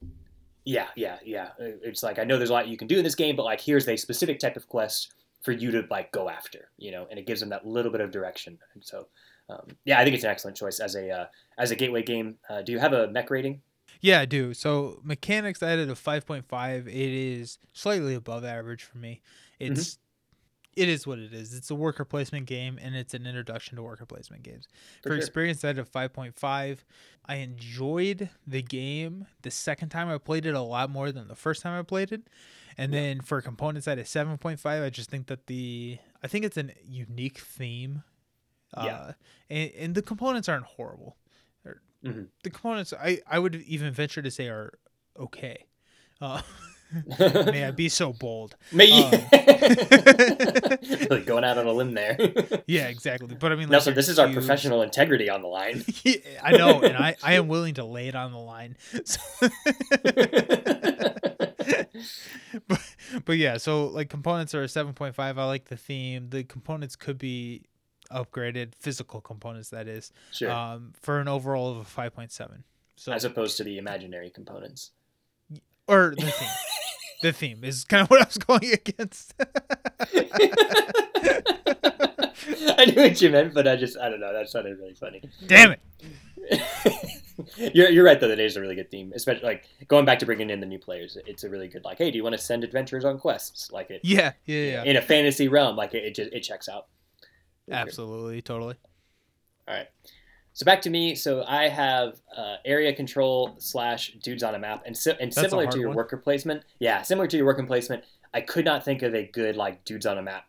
Yeah, 0.64 0.88
yeah, 0.95 1.18
yeah. 1.26 1.49
It's 1.60 2.03
like 2.03 2.20
I 2.20 2.24
know 2.24 2.38
there's 2.38 2.52
a 2.52 2.53
lot 2.53 2.70
you 2.70 2.78
can 2.78 2.88
do 2.88 2.98
in 2.98 3.03
this 3.03 3.16
game, 3.16 3.36
but 3.36 3.44
like 3.44 3.60
here's 3.60 3.86
a 3.88 3.98
specific 3.98 4.40
type 4.40 4.56
of 4.56 4.70
quest 4.70 5.14
for 5.41 5.52
you 5.52 5.72
to 5.72 5.86
like 5.90 6.12
go 6.12 6.30
after, 6.30 6.70
you 6.78 6.91
know, 6.91 7.08
and 7.10 7.20
it 7.20 7.26
gives 7.26 7.41
them 7.41 7.49
that 7.49 7.66
little 7.66 7.91
bit 7.91 7.99
of 7.99 8.12
direction. 8.12 8.58
And 8.74 8.86
so, 8.86 9.08
um, 9.52 9.68
yeah, 9.86 9.99
I 9.99 10.03
think 10.03 10.15
it's 10.15 10.23
an 10.23 10.30
excellent 10.30 10.57
choice 10.57 10.80
as 10.80 10.95
a 10.95 11.10
uh, 11.10 11.26
as 11.57 11.72
a 11.72 11.76
gateway 11.76 12.03
game. 12.03 12.36
Uh, 12.49 12.61
do 12.61 12.72
you 12.72 12.80
have 12.80 12.94
a 12.94 13.10
mech 13.10 13.30
rating? 13.30 13.61
Yeah, 13.99 14.19
I 14.22 14.26
do. 14.26 14.53
So 14.53 14.99
mechanics, 15.03 15.61
I 15.61 15.72
added 15.72 15.90
a 15.90 15.95
five 15.95 16.26
point 16.26 16.45
five. 16.48 16.88
It 16.88 16.94
is 16.94 17.60
slightly 17.73 18.15
above 18.15 18.44
average 18.45 18.84
for 18.84 18.98
me. 18.98 19.22
Mm-hmm. 19.60 19.73
It's 19.73 19.99
it 20.76 20.88
is 20.88 21.06
what 21.06 21.19
it 21.19 21.34
is. 21.34 21.53
It's 21.53 21.69
a 21.69 21.76
worker 21.76 22.06
placement 22.06 22.45
game, 22.45 22.80
and 22.82 22.95
it's 22.95 23.14
an 23.14 23.28
introduction 23.28 23.76
to 23.76 23.84
worker 23.84 24.06
placement 24.06 24.44
games. 24.44 24.68
For, 25.03 25.10
For 25.10 25.10
sure. 25.10 25.18
experience, 25.18 25.64
I 25.64 25.68
had 25.68 25.80
a 25.80 25.86
five 25.86 26.14
point 26.14 26.36
five. 26.36 26.86
I 27.26 27.36
enjoyed 27.36 28.30
the 28.48 28.61
game 28.61 29.28
the 29.41 29.52
second 29.52 29.90
time 29.90 30.10
I 30.10 30.18
played 30.18 30.45
it 30.45 30.56
a 30.56 30.61
lot 30.61 30.90
more 30.90 31.11
than 31.11 31.28
the 31.28 31.36
first 31.36 31.61
time 31.61 31.78
I 31.78 31.84
played 31.84 32.11
it. 32.11 32.23
And 32.78 32.94
then 32.94 33.19
for 33.19 33.41
components, 33.41 33.88
I 33.88 33.91
had 33.91 33.99
a 33.99 34.06
seven 34.06 34.38
point 34.38 34.60
five. 34.60 34.82
I 34.82 34.90
just 34.90 35.10
think 35.10 35.28
that 35.28 35.48
the 35.48 35.99
I 36.23 36.28
think 36.28 36.45
it's 36.45 36.57
a 36.57 36.69
unique 36.84 37.40
theme. 37.40 38.03
Yeah. 38.77 38.84
Uh, 38.95 39.11
and, 39.49 39.72
and 39.77 39.95
the 39.95 40.02
components 40.02 40.48
aren't 40.49 40.65
horrible. 40.65 41.18
Or- 41.65 41.81
Mhm. 42.06 42.27
The 42.43 42.49
components, 42.49 42.93
I, 42.93 43.19
I 43.30 43.38
would 43.39 43.56
even 43.56 43.93
venture 43.93 44.22
to 44.22 44.31
say, 44.31 44.48
are 44.48 44.73
okay. 45.19 45.65
Uh, 46.22 46.41
may 47.19 47.65
I 47.65 47.72
be 47.72 47.89
so 47.89 48.11
bold? 48.14 48.56
Me, 48.72 48.91
Um. 49.03 49.11
really 51.10 51.22
going 51.23 51.43
out 51.43 51.57
on 51.57 51.65
a 51.68 51.72
limb 51.72 51.93
there. 51.93 52.18
Yeah, 52.68 52.88
exactly. 52.88 53.35
But 53.39 53.52
I 53.52 53.56
mean, 53.56 53.65
like, 53.68 53.72
Nelson, 53.72 53.93
this 53.95 54.07
is 54.10 54.18
our 54.19 54.27
cubes- 54.27 54.45
professional 54.45 54.81
integrity 54.81 55.30
on 55.30 55.41
the 55.41 55.48
line. 55.48 55.84
Yeah, 56.03 56.15
I 56.43 56.52
know, 56.57 56.81
and 56.81 56.95
I, 56.98 57.15
I 57.23 57.34
am 57.34 57.48
willing 57.48 57.73
to 57.76 57.84
lay 57.85 58.07
it 58.07 58.15
on 58.15 58.31
the 58.31 58.38
line. 58.39 58.77
So- 59.03 59.19
but, 62.68 62.80
but 63.26 63.38
yeah, 63.38 63.57
so 63.57 63.88
like 63.88 64.10
components 64.10 64.53
are 64.56 64.64
a 64.64 64.68
7.5. 64.68 65.14
I 65.19 65.31
like 65.45 65.65
the 65.65 65.77
theme. 65.77 66.30
The 66.30 66.43
components 66.43 66.95
could 66.95 67.18
be 67.18 67.64
upgraded, 68.14 68.74
physical 68.78 69.22
components, 69.22 69.70
that 69.70 69.88
is, 69.88 70.12
sure. 70.32 70.52
um, 70.52 70.94
for 71.00 71.20
an 71.20 71.28
overall 71.28 71.72
of 71.72 71.78
a 71.78 71.84
5.7. 71.84 72.64
So, 72.96 73.12
as 73.12 73.26
opposed 73.26 73.58
to 73.58 73.64
the 73.64 73.78
imaginary 73.78 74.30
components. 74.30 74.92
or 75.88 76.14
the 76.16 76.28
theme. 76.28 76.50
the 77.22 77.34
theme 77.34 77.64
is 77.64 77.84
kind 77.84 78.02
of 78.04 78.10
what 78.10 78.22
I 78.22 78.26
was 78.26 78.38
going 78.38 78.72
against. 78.72 79.34
I 82.78 82.86
knew 82.86 83.02
what 83.02 83.22
you 83.22 83.30
meant, 83.30 83.54
but 83.54 83.68
I 83.68 83.76
just 83.76 83.98
I 83.98 84.10
don't 84.10 84.20
know. 84.20 84.34
That 84.34 84.50
sounded 84.50 84.78
really 84.80 84.94
funny. 84.94 85.22
Damn 85.48 85.74
it. 85.74 85.82
you're 87.76 87.90
you're 87.90 88.04
right 88.04 88.20
though. 88.20 88.28
That 88.28 88.40
is 88.40 88.56
a 88.58 88.62
really 88.62 88.76
good 88.76 88.90
theme, 88.90 89.14
especially 89.16 89.44
like 89.44 89.66
going 89.88 90.06
back 90.06 90.20
to 90.20 90.26
bringing 90.26 90.50
in 90.50 90.60
the 90.60 90.66
new 90.66 90.80
players. 90.80 91.18
It's 91.26 91.44
a 91.44 91.50
really 91.50 91.68
good 91.68 91.84
like, 91.86 91.98
hey, 91.98 92.12
do 92.12 92.18
you 92.18 92.24
want 92.24 92.34
to 92.36 92.42
send 92.42 92.64
adventurers 92.64 93.06
on 93.06 93.20
quests? 93.20 93.72
Like 93.72 93.90
it 93.92 94.02
Yeah, 94.04 94.34
yeah, 94.46 94.64
yeah. 94.64 94.84
in 94.84 94.96
a 94.98 95.02
fantasy 95.02 95.48
realm. 95.48 95.76
Like 95.76 95.94
it, 95.94 96.04
it 96.04 96.16
just 96.16 96.32
it 96.34 96.42
checks 96.42 96.68
out. 96.68 96.88
Absolutely, 97.72 98.41
totally. 98.41 98.76
All 99.68 99.76
right. 99.76 99.88
So 100.53 100.65
back 100.65 100.81
to 100.81 100.89
me. 100.89 101.15
So 101.15 101.43
I 101.48 101.68
have 101.69 102.19
uh, 102.35 102.57
area 102.65 102.93
control 102.93 103.56
slash 103.60 104.14
dudes 104.22 104.43
on 104.43 104.53
a 104.56 104.60
map, 104.60 104.84
and 104.85 104.95
si- 104.98 105.11
and 105.11 105.31
That's 105.31 105.39
similar 105.39 105.65
to 105.68 105.80
your 105.80 105.89
one. 105.89 105.98
worker 105.98 106.18
placement. 106.18 106.64
Yeah, 106.80 107.02
similar 107.03 107.27
to 107.27 107.38
your 107.38 107.45
worker 107.45 107.64
placement. 107.64 108.03
I 108.34 108.41
could 108.41 108.65
not 108.65 108.84
think 108.84 109.02
of 109.02 109.14
a 109.15 109.26
good 109.26 109.56
like 109.56 109.84
dudes 109.85 110.06
on 110.06 110.18
a 110.18 110.22
map 110.22 110.45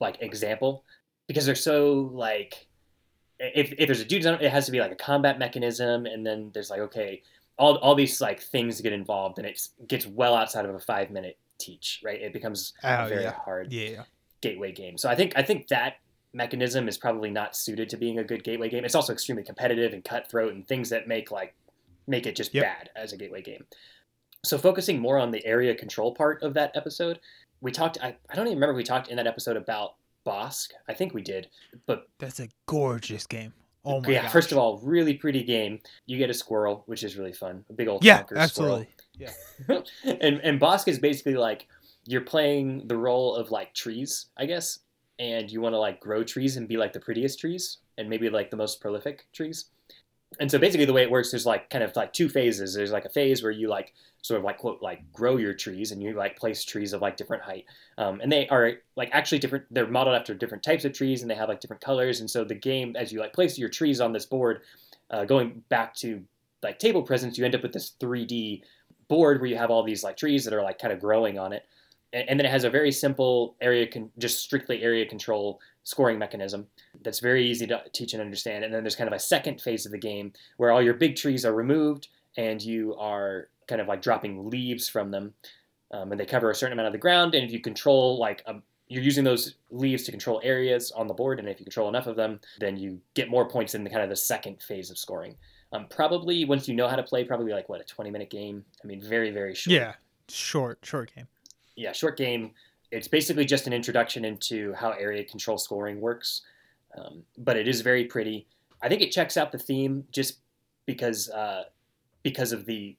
like 0.00 0.16
example 0.22 0.84
because 1.26 1.44
they're 1.44 1.54
so 1.56 2.10
like 2.12 2.66
if, 3.40 3.72
if 3.78 3.86
there's 3.88 4.00
a 4.00 4.04
dudes 4.04 4.26
on 4.26 4.34
it 4.34 4.50
has 4.50 4.66
to 4.66 4.70
be 4.72 4.78
like 4.80 4.92
a 4.92 4.96
combat 4.96 5.38
mechanism 5.38 6.06
and 6.06 6.24
then 6.26 6.50
there's 6.54 6.70
like 6.70 6.78
okay 6.80 7.20
all, 7.58 7.76
all 7.78 7.94
these 7.96 8.20
like 8.20 8.40
things 8.40 8.80
get 8.80 8.92
involved 8.92 9.38
and 9.38 9.46
it 9.46 9.60
gets 9.88 10.06
well 10.06 10.34
outside 10.36 10.64
of 10.66 10.74
a 10.74 10.78
five 10.78 11.10
minute 11.10 11.36
teach 11.58 12.00
right 12.04 12.20
it 12.20 12.32
becomes 12.32 12.74
Oh, 12.84 13.06
very 13.08 13.24
yeah. 13.24 13.32
hard 13.32 13.72
Yeah. 13.72 14.02
Gateway 14.40 14.72
game. 14.72 14.98
So 14.98 15.08
I 15.08 15.14
think 15.14 15.32
I 15.36 15.42
think 15.42 15.68
that 15.68 15.94
mechanism 16.32 16.88
is 16.88 16.98
probably 16.98 17.30
not 17.30 17.56
suited 17.56 17.88
to 17.88 17.96
being 17.96 18.18
a 18.18 18.24
good 18.24 18.44
gateway 18.44 18.68
game. 18.68 18.84
It's 18.84 18.94
also 18.94 19.12
extremely 19.12 19.42
competitive 19.44 19.92
and 19.92 20.04
cutthroat 20.04 20.52
and 20.54 20.66
things 20.66 20.90
that 20.90 21.08
make 21.08 21.30
like 21.30 21.54
make 22.06 22.26
it 22.26 22.36
just 22.36 22.54
Yep. 22.54 22.64
bad 22.64 22.90
as 22.96 23.12
a 23.12 23.16
gateway 23.16 23.42
game. 23.42 23.64
So 24.44 24.56
focusing 24.58 24.98
more 25.00 25.18
on 25.18 25.30
the 25.30 25.44
area 25.44 25.74
control 25.74 26.14
part 26.14 26.42
of 26.42 26.54
that 26.54 26.70
episode, 26.76 27.18
we 27.60 27.72
talked 27.72 27.98
I, 28.02 28.16
I 28.30 28.34
don't 28.36 28.46
even 28.46 28.58
remember 28.58 28.72
if 28.72 28.76
we 28.76 28.84
talked 28.84 29.08
in 29.08 29.16
that 29.16 29.26
episode 29.26 29.56
about 29.56 29.94
Bosk. 30.26 30.68
I 30.88 30.94
think 30.94 31.14
we 31.14 31.22
did. 31.22 31.48
But 31.86 32.08
That's 32.18 32.40
a 32.40 32.48
gorgeous 32.66 33.26
game. 33.26 33.52
Oh 33.84 34.00
my 34.00 34.06
god. 34.06 34.12
yeah, 34.12 34.22
gosh. 34.22 34.32
first 34.32 34.52
of 34.52 34.58
all, 34.58 34.78
really 34.82 35.14
pretty 35.14 35.42
game. 35.42 35.80
You 36.06 36.18
get 36.18 36.28
a 36.30 36.34
squirrel, 36.34 36.82
which 36.86 37.02
is 37.04 37.16
really 37.16 37.32
fun. 37.32 37.64
A 37.70 37.72
big 37.72 37.88
old 37.88 38.04
yeah, 38.04 38.22
conker 38.22 38.48
squirrel 38.48 38.84
absolutely. 38.84 38.88
Yeah. 39.14 39.30
And 40.20 40.40
and 40.42 40.60
Bosk 40.60 40.88
is 40.88 40.98
basically 40.98 41.34
like 41.34 41.66
you're 42.08 42.22
playing 42.22 42.88
the 42.88 42.96
role 42.96 43.36
of 43.36 43.50
like 43.50 43.74
trees, 43.74 44.26
I 44.38 44.46
guess, 44.46 44.78
and 45.18 45.50
you 45.50 45.60
want 45.60 45.74
to 45.74 45.78
like 45.78 46.00
grow 46.00 46.24
trees 46.24 46.56
and 46.56 46.66
be 46.66 46.78
like 46.78 46.94
the 46.94 47.00
prettiest 47.00 47.38
trees 47.38 47.78
and 47.98 48.08
maybe 48.08 48.30
like 48.30 48.50
the 48.50 48.56
most 48.56 48.80
prolific 48.80 49.26
trees. 49.32 49.66
and 50.40 50.50
so 50.50 50.58
basically 50.58 50.84
the 50.84 50.92
way 50.92 51.02
it 51.02 51.10
works 51.10 51.30
there's 51.30 51.46
like 51.46 51.68
kind 51.68 51.84
of 51.84 51.94
like 51.96 52.14
two 52.14 52.30
phases. 52.30 52.74
There's 52.74 52.92
like 52.92 53.04
a 53.04 53.10
phase 53.10 53.42
where 53.42 53.52
you 53.52 53.68
like 53.68 53.92
sort 54.22 54.38
of 54.38 54.44
like 54.44 54.56
quote 54.56 54.80
like 54.80 55.12
grow 55.12 55.36
your 55.36 55.52
trees 55.52 55.92
and 55.92 56.02
you 56.02 56.14
like 56.14 56.38
place 56.38 56.64
trees 56.64 56.94
of 56.94 57.02
like 57.02 57.18
different 57.18 57.42
height. 57.42 57.66
Um, 57.98 58.20
and 58.22 58.32
they 58.32 58.48
are 58.48 58.72
like 58.96 59.10
actually 59.12 59.40
different 59.40 59.66
they're 59.70 59.86
modeled 59.86 60.16
after 60.16 60.34
different 60.34 60.62
types 60.62 60.86
of 60.86 60.94
trees 60.94 61.20
and 61.20 61.30
they 61.30 61.34
have 61.34 61.50
like 61.50 61.60
different 61.60 61.82
colors. 61.82 62.20
And 62.20 62.30
so 62.30 62.42
the 62.42 62.54
game 62.54 62.96
as 62.96 63.12
you 63.12 63.20
like 63.20 63.34
place 63.34 63.58
your 63.58 63.68
trees 63.68 64.00
on 64.00 64.12
this 64.12 64.24
board 64.24 64.62
uh, 65.10 65.26
going 65.26 65.62
back 65.68 65.94
to 65.96 66.22
like 66.62 66.78
table 66.78 67.02
presence 67.02 67.36
you 67.36 67.44
end 67.44 67.54
up 67.54 67.62
with 67.62 67.74
this 67.74 67.92
3d 68.00 68.62
board 69.08 69.40
where 69.40 69.50
you 69.50 69.56
have 69.56 69.70
all 69.70 69.82
these 69.82 70.04
like 70.04 70.16
trees 70.16 70.44
that 70.44 70.54
are 70.54 70.62
like 70.62 70.78
kind 70.78 70.92
of 70.92 71.00
growing 71.00 71.38
on 71.38 71.52
it 71.52 71.64
and, 72.12 72.38
then 72.38 72.46
it 72.46 72.50
has 72.50 72.64
a 72.64 72.70
very 72.70 72.92
simple 72.92 73.56
area 73.60 73.86
con- 73.86 74.10
just 74.18 74.40
strictly 74.40 74.82
area 74.82 75.06
control 75.06 75.60
scoring 75.84 76.18
mechanism 76.18 76.66
that's 77.02 77.20
very 77.20 77.46
easy 77.46 77.66
to 77.66 77.82
teach 77.92 78.12
and 78.12 78.22
understand. 78.22 78.64
And 78.64 78.72
then 78.72 78.82
there's 78.82 78.96
kind 78.96 79.08
of 79.08 79.14
a 79.14 79.18
second 79.18 79.60
phase 79.60 79.86
of 79.86 79.92
the 79.92 79.98
game 79.98 80.32
where 80.56 80.70
all 80.70 80.82
your 80.82 80.94
big 80.94 81.16
trees 81.16 81.44
are 81.44 81.54
removed 81.54 82.08
and 82.36 82.62
you 82.62 82.94
are 82.96 83.48
kind 83.66 83.80
of 83.80 83.88
like 83.88 84.02
dropping 84.02 84.48
leaves 84.50 84.88
from 84.88 85.10
them. 85.10 85.34
Um, 85.90 86.12
and 86.12 86.20
they 86.20 86.26
cover 86.26 86.50
a 86.50 86.54
certain 86.54 86.74
amount 86.74 86.88
of 86.88 86.92
the 86.92 86.98
ground. 86.98 87.34
And 87.34 87.44
if 87.44 87.50
you 87.50 87.60
control 87.60 88.18
like 88.18 88.42
a, 88.46 88.56
you're 88.88 89.02
using 89.02 89.24
those 89.24 89.54
leaves 89.70 90.04
to 90.04 90.10
control 90.10 90.40
areas 90.42 90.90
on 90.92 91.06
the 91.06 91.14
board, 91.14 91.38
and 91.38 91.48
if 91.48 91.58
you 91.58 91.64
control 91.64 91.88
enough 91.88 92.06
of 92.06 92.16
them, 92.16 92.40
then 92.58 92.76
you 92.76 93.00
get 93.14 93.30
more 93.30 93.48
points 93.48 93.74
in 93.74 93.84
the 93.84 93.90
kind 93.90 94.02
of 94.02 94.08
the 94.08 94.16
second 94.16 94.62
phase 94.62 94.90
of 94.90 94.98
scoring. 94.98 95.36
Um, 95.72 95.86
probably 95.88 96.44
once 96.44 96.68
you 96.68 96.74
know 96.74 96.88
how 96.88 96.96
to 96.96 97.02
play, 97.02 97.24
probably 97.24 97.52
like 97.52 97.68
what 97.68 97.80
a 97.80 97.84
20 97.84 98.10
minute 98.10 98.30
game. 98.30 98.64
I 98.82 98.86
mean, 98.86 99.02
very 99.02 99.30
very 99.30 99.54
short. 99.54 99.72
Yeah, 99.72 99.94
short, 100.28 100.78
short 100.82 101.14
game. 101.14 101.28
Yeah, 101.78 101.92
short 101.92 102.16
game. 102.16 102.50
It's 102.90 103.06
basically 103.08 103.44
just 103.44 103.66
an 103.66 103.72
introduction 103.72 104.24
into 104.24 104.72
how 104.74 104.90
area 104.90 105.22
control 105.24 105.58
scoring 105.58 106.00
works, 106.00 106.42
um, 106.96 107.22
but 107.36 107.56
it 107.56 107.68
is 107.68 107.82
very 107.82 108.04
pretty. 108.04 108.46
I 108.82 108.88
think 108.88 109.02
it 109.02 109.10
checks 109.10 109.36
out 109.36 109.52
the 109.52 109.58
theme 109.58 110.04
just 110.10 110.38
because 110.86 111.28
uh, 111.30 111.64
because 112.22 112.52
of 112.52 112.66
the, 112.66 112.96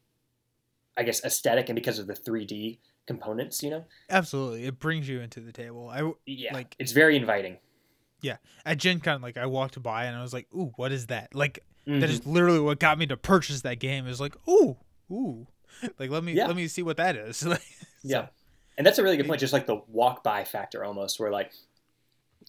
I 0.96 1.04
guess, 1.04 1.24
aesthetic 1.26 1.70
and 1.70 1.76
because 1.76 2.00
of 2.00 2.08
the 2.08 2.14
3D 2.14 2.78
components. 3.08 3.62
You 3.64 3.72
know. 3.72 3.86
Absolutely, 4.10 4.66
it 4.66 4.80
brings 4.80 5.10
you 5.10 5.20
into 5.20 5.40
the 5.42 5.52
table. 5.52 5.90
I 5.90 6.10
Yeah. 6.26 6.54
Like- 6.54 6.76
it's 6.80 6.92
very 6.94 7.16
inviting. 7.18 7.58
Yeah, 8.22 8.38
at 8.66 8.78
Gen 8.78 9.00
Con, 9.00 9.22
like 9.22 9.38
I 9.38 9.46
walked 9.46 9.82
by 9.82 10.06
and 10.06 10.16
I 10.16 10.22
was 10.22 10.34
like, 10.34 10.48
"Ooh, 10.54 10.72
what 10.76 10.92
is 10.92 11.08
that?" 11.08 11.34
Like 11.36 11.60
Mhm. 11.88 12.02
that 12.02 12.10
is 12.10 12.26
literally 12.26 12.60
what 12.60 12.80
got 12.80 12.98
me 13.00 13.06
to 13.08 13.18
purchase 13.18 13.62
that 13.62 13.80
game. 13.80 14.08
Is 14.08 14.20
like, 14.22 14.36
"Ooh, 14.48 14.78
ooh." 15.12 15.48
Like 15.98 16.10
let 16.12 16.24
me 16.24 16.34
Yeah. 16.34 16.48
let 16.48 16.56
me 16.56 16.68
see 16.68 16.84
what 16.84 16.98
that 16.98 17.16
is. 17.16 17.46
Like, 17.46 17.64
Yeah. 18.04 18.28
And 18.80 18.88
that's 18.88 18.98
a 18.98 19.04
really 19.04 19.18
good 19.18 19.28
point, 19.28 19.42
just 19.42 19.52
like 19.52 19.68
the 19.68 19.82
walk 19.90 20.24
by 20.24 20.46
factor 20.46 20.86
almost, 20.86 21.20
where 21.20 21.32
like 21.32 21.52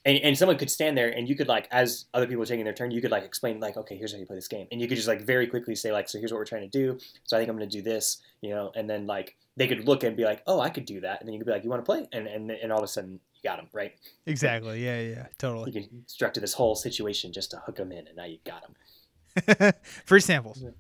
and, 0.04 0.16
and 0.18 0.38
someone 0.38 0.56
could 0.56 0.70
stand 0.70 0.96
there 0.96 1.08
and 1.08 1.28
you 1.28 1.34
could 1.34 1.48
like 1.48 1.66
as 1.72 2.06
other 2.14 2.26
people 2.26 2.46
taking 2.46 2.64
their 2.64 2.72
turn, 2.72 2.92
you 2.92 3.02
could 3.02 3.10
like 3.10 3.24
explain 3.24 3.58
like, 3.60 3.76
okay, 3.76 3.96
here's 3.96 4.12
how 4.12 4.18
you 4.18 4.26
play 4.26 4.36
this 4.36 4.48
game. 4.48 4.68
And 4.70 4.80
you 4.80 4.88
could 4.88 4.96
just 4.96 5.08
like 5.08 5.22
very 5.22 5.48
quickly 5.48 5.74
say 5.74 5.92
like, 5.92 6.08
so 6.08 6.18
here's 6.18 6.32
what 6.32 6.38
we're 6.38 6.46
trying 6.46 6.62
to 6.62 6.68
do. 6.68 6.98
So 7.24 7.36
I 7.36 7.40
think 7.40 7.50
I'm 7.50 7.56
gonna 7.56 7.66
do 7.66 7.82
this, 7.82 8.18
you 8.42 8.50
know, 8.50 8.70
and 8.76 8.88
then 8.88 9.06
like 9.06 9.36
they 9.56 9.66
could 9.66 9.86
look 9.86 10.04
and 10.04 10.16
be 10.16 10.24
like, 10.24 10.42
oh, 10.46 10.60
I 10.60 10.70
could 10.70 10.84
do 10.84 11.00
that. 11.00 11.20
And 11.20 11.26
then 11.26 11.34
you 11.34 11.40
could 11.40 11.46
be 11.46 11.52
like, 11.52 11.64
you 11.64 11.70
want 11.70 11.84
to 11.84 11.86
play? 11.86 12.08
And 12.12 12.28
and 12.28 12.50
and 12.50 12.72
all 12.72 12.78
of 12.78 12.84
a 12.84 12.88
sudden 12.88 13.18
you 13.34 13.50
got 13.50 13.56
them, 13.56 13.68
right? 13.72 13.92
exactly. 14.24 14.84
Yeah, 14.84 15.00
yeah, 15.00 15.26
Totally. 15.36 15.72
You 15.72 15.72
totally. 15.72 15.72
can 15.72 15.88
construct 15.88 16.40
this 16.40 16.54
whole 16.54 16.76
situation 16.76 17.32
just 17.32 17.50
to 17.50 17.56
hook 17.58 17.76
them 17.76 17.90
in 17.90 18.06
and 18.06 18.16
now 18.16 18.24
you 18.24 18.38
got 18.44 18.62
them. 18.62 19.72
Free 20.06 20.20
samples. 20.20 20.62
Yeah, 20.62 20.70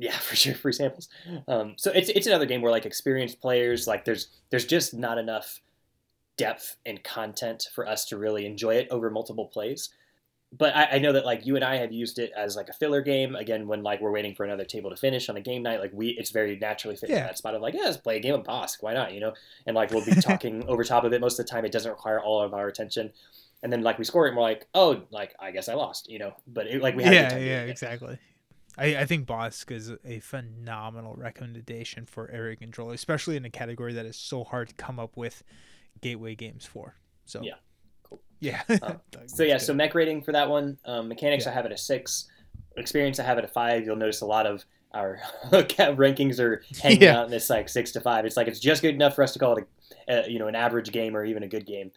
for 0.20 0.36
sure, 0.36 0.54
free 0.54 0.72
samples. 0.72 1.08
Um, 1.48 1.74
so 1.76 1.90
it's 1.92 2.08
it's 2.10 2.26
another 2.26 2.46
game 2.46 2.60
where 2.62 2.72
like 2.72 2.86
experienced 2.86 3.40
players 3.40 3.86
like 3.86 4.04
there's 4.04 4.28
there's 4.50 4.66
just 4.66 4.94
not 4.94 5.18
enough 5.18 5.60
depth 6.36 6.76
and 6.86 7.02
content 7.04 7.68
for 7.74 7.86
us 7.86 8.06
to 8.06 8.16
really 8.16 8.46
enjoy 8.46 8.74
it 8.76 8.88
over 8.90 9.10
multiple 9.10 9.46
plays. 9.46 9.90
But 10.54 10.76
I, 10.76 10.84
I 10.92 10.98
know 10.98 11.12
that 11.12 11.24
like 11.24 11.46
you 11.46 11.56
and 11.56 11.64
I 11.64 11.76
have 11.76 11.92
used 11.92 12.18
it 12.18 12.30
as 12.36 12.56
like 12.56 12.68
a 12.68 12.74
filler 12.74 13.00
game. 13.00 13.36
Again, 13.36 13.66
when 13.66 13.82
like 13.82 14.02
we're 14.02 14.10
waiting 14.10 14.34
for 14.34 14.44
another 14.44 14.64
table 14.66 14.90
to 14.90 14.96
finish 14.96 15.30
on 15.30 15.36
a 15.36 15.40
game 15.40 15.62
night, 15.62 15.80
like 15.80 15.92
we 15.94 16.08
it's 16.08 16.30
very 16.30 16.56
naturally 16.56 16.94
fit 16.96 17.08
in 17.08 17.16
Yeah. 17.16 17.22
that 17.24 17.38
spot 17.38 17.54
of 17.54 17.62
like, 17.62 17.72
yeah, 17.74 17.84
let's 17.84 17.96
play 17.96 18.16
a 18.16 18.20
game 18.20 18.34
of 18.34 18.42
Bosk. 18.42 18.78
Why 18.82 18.92
not? 18.92 19.14
You 19.14 19.20
know? 19.20 19.32
And 19.66 19.74
like 19.74 19.92
we'll 19.92 20.04
be 20.04 20.14
talking 20.20 20.62
over 20.68 20.84
top 20.84 21.04
of 21.04 21.12
it 21.14 21.20
most 21.22 21.38
of 21.38 21.46
the 21.46 21.50
time. 21.50 21.64
It 21.64 21.72
doesn't 21.72 21.90
require 21.90 22.20
all 22.20 22.42
of 22.42 22.52
our 22.52 22.66
attention. 22.68 23.12
And 23.62 23.72
then 23.72 23.82
like 23.82 23.98
we 23.98 24.04
score 24.04 24.26
it 24.26 24.30
and 24.30 24.36
we're 24.36 24.42
like, 24.42 24.66
oh, 24.74 25.02
like 25.10 25.34
I 25.40 25.52
guess 25.52 25.68
I 25.70 25.74
lost, 25.74 26.10
you 26.10 26.18
know. 26.18 26.34
But 26.46 26.66
it, 26.66 26.82
like 26.82 26.96
we 26.96 27.04
had 27.04 27.14
Yeah, 27.14 27.36
yeah, 27.38 27.62
exactly. 27.62 28.18
I, 28.78 28.96
I 28.96 29.04
think 29.06 29.26
Bosk 29.26 29.70
is 29.70 29.92
a 30.04 30.20
phenomenal 30.20 31.14
recommendation 31.14 32.06
for 32.06 32.30
area 32.30 32.56
control, 32.56 32.90
especially 32.90 33.36
in 33.36 33.44
a 33.44 33.50
category 33.50 33.92
that 33.94 34.06
is 34.06 34.16
so 34.16 34.44
hard 34.44 34.68
to 34.68 34.74
come 34.74 34.98
up 34.98 35.16
with 35.16 35.42
gateway 36.00 36.34
games 36.34 36.64
for. 36.64 36.94
So 37.26 37.42
Yeah. 37.42 37.54
Cool. 38.02 38.20
Yeah. 38.40 38.62
Uh, 38.82 38.94
So 39.26 39.42
yeah, 39.42 39.58
so 39.58 39.74
mech 39.74 39.94
rating 39.94 40.22
for 40.22 40.32
that 40.32 40.48
one. 40.48 40.78
Um, 40.84 41.08
mechanics, 41.08 41.44
Yeah. 41.44 41.50
I 41.50 41.54
have 41.54 41.66
it 41.66 41.72
a 41.72 41.76
six. 41.78 42.28
Experience, 42.76 43.20
I 43.20 43.24
have 43.24 43.36
it 43.38 43.44
a 43.44 43.48
five. 43.48 43.84
You'll 43.84 43.96
notice 43.96 44.22
a 44.22 44.26
lot 44.26 44.46
of 44.46 44.64
our 44.94 45.20
rankings 45.50 46.38
are 46.38 46.62
hanging 46.82 47.02
Yeah. 47.02 47.18
out 47.18 47.26
in 47.26 47.30
this 47.30 47.50
like 47.50 47.68
six 47.68 47.92
to 47.92 48.00
five. 48.00 48.24
It's 48.24 48.36
like 48.36 48.48
it's 48.48 48.60
just 48.60 48.80
good 48.82 48.94
enough 48.94 49.14
for 49.14 49.22
us 49.22 49.32
to 49.34 49.38
call 49.38 49.56
it 49.56 49.66
a, 50.08 50.12
a 50.26 50.30
you 50.30 50.38
know 50.38 50.48
an 50.48 50.54
average 50.54 50.90
game 50.92 51.14
or 51.16 51.24
even 51.24 51.42
a 51.42 51.48
good 51.48 51.66
game. 51.66 51.90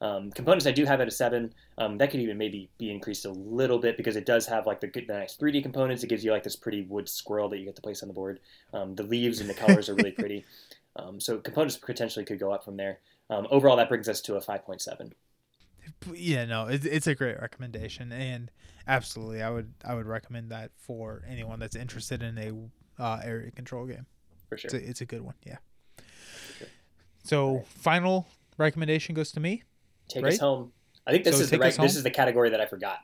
Um, 0.00 0.30
components, 0.30 0.66
I 0.66 0.72
do 0.72 0.84
have 0.84 1.00
at 1.00 1.08
a 1.08 1.10
seven. 1.10 1.54
Um, 1.78 1.96
that 1.98 2.10
could 2.10 2.20
even 2.20 2.36
maybe 2.36 2.70
be 2.78 2.90
increased 2.90 3.24
a 3.24 3.30
little 3.30 3.78
bit 3.78 3.96
because 3.96 4.16
it 4.16 4.26
does 4.26 4.46
have 4.46 4.66
like 4.66 4.80
the 4.80 4.88
good, 4.88 5.06
the 5.06 5.14
nice 5.14 5.36
3D 5.36 5.62
components. 5.62 6.04
It 6.04 6.08
gives 6.08 6.24
you 6.24 6.32
like 6.32 6.42
this 6.42 6.56
pretty 6.56 6.82
wood 6.82 7.08
squirrel 7.08 7.48
that 7.48 7.58
you 7.58 7.64
get 7.64 7.76
to 7.76 7.82
place 7.82 8.02
on 8.02 8.08
the 8.08 8.14
board. 8.14 8.40
Um, 8.74 8.94
the 8.94 9.04
leaves 9.04 9.40
and 9.40 9.48
the 9.48 9.54
colors 9.54 9.88
are 9.88 9.94
really 9.94 10.10
pretty. 10.18 10.44
Um, 10.96 11.18
so 11.20 11.38
components 11.38 11.76
potentially 11.76 12.24
could 12.24 12.38
go 12.38 12.52
up 12.52 12.64
from 12.64 12.76
there. 12.76 12.98
Um, 13.30 13.46
overall, 13.50 13.76
that 13.76 13.88
brings 13.88 14.08
us 14.08 14.20
to 14.22 14.36
a 14.36 14.40
five 14.40 14.64
point 14.64 14.82
seven. 14.82 15.14
yeah, 16.14 16.44
no, 16.44 16.66
it's 16.66 16.84
it's 16.84 17.06
a 17.06 17.14
great 17.14 17.40
recommendation, 17.40 18.12
and 18.12 18.50
absolutely, 18.86 19.42
I 19.42 19.50
would 19.50 19.72
I 19.84 19.94
would 19.94 20.06
recommend 20.06 20.50
that 20.50 20.72
for 20.76 21.24
anyone 21.28 21.58
that's 21.58 21.76
interested 21.76 22.22
in 22.22 22.38
a 22.38 23.02
uh, 23.02 23.20
area 23.24 23.50
control 23.50 23.86
game. 23.86 24.06
For 24.48 24.56
sure. 24.56 24.68
It's 24.68 24.74
a, 24.74 24.90
it's 24.90 25.00
a 25.00 25.06
good 25.06 25.22
one. 25.22 25.34
Yeah. 25.44 25.56
Sure. 26.58 26.68
So 27.24 27.64
final 27.66 28.28
recommendation 28.58 29.14
goes 29.14 29.32
to 29.32 29.40
me. 29.40 29.64
Take 30.08 30.24
right? 30.24 30.32
us 30.32 30.38
home. 30.38 30.72
I 31.06 31.12
think 31.12 31.24
this 31.24 31.36
So 31.36 31.42
is 31.42 31.50
the 31.50 31.58
right. 31.58 31.76
This 31.76 31.96
is 31.96 32.02
the 32.02 32.10
category 32.10 32.50
that 32.50 32.60
I 32.60 32.66
forgot. 32.66 32.98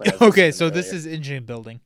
I 0.00 0.12
okay, 0.22 0.50
so 0.50 0.70
this 0.70 0.88
earlier. 0.88 0.96
is 0.98 1.06
engine 1.06 1.44
building. 1.44 1.80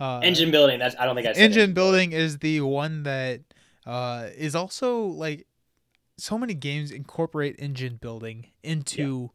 Uh, 0.00 0.20
engine 0.22 0.50
building. 0.50 0.78
That's 0.78 0.96
I 0.98 1.04
don't 1.06 1.14
think 1.14 1.26
I 1.26 1.32
said 1.32 1.42
engine 1.42 1.74
building 1.74 2.12
is 2.12 2.38
the 2.38 2.60
one 2.60 3.04
that 3.04 3.40
uh, 3.86 4.28
is 4.36 4.54
also 4.54 5.04
like 5.04 5.46
so 6.16 6.38
many 6.38 6.54
games 6.54 6.90
incorporate 6.90 7.56
engine 7.58 7.96
building 8.00 8.46
into 8.62 9.30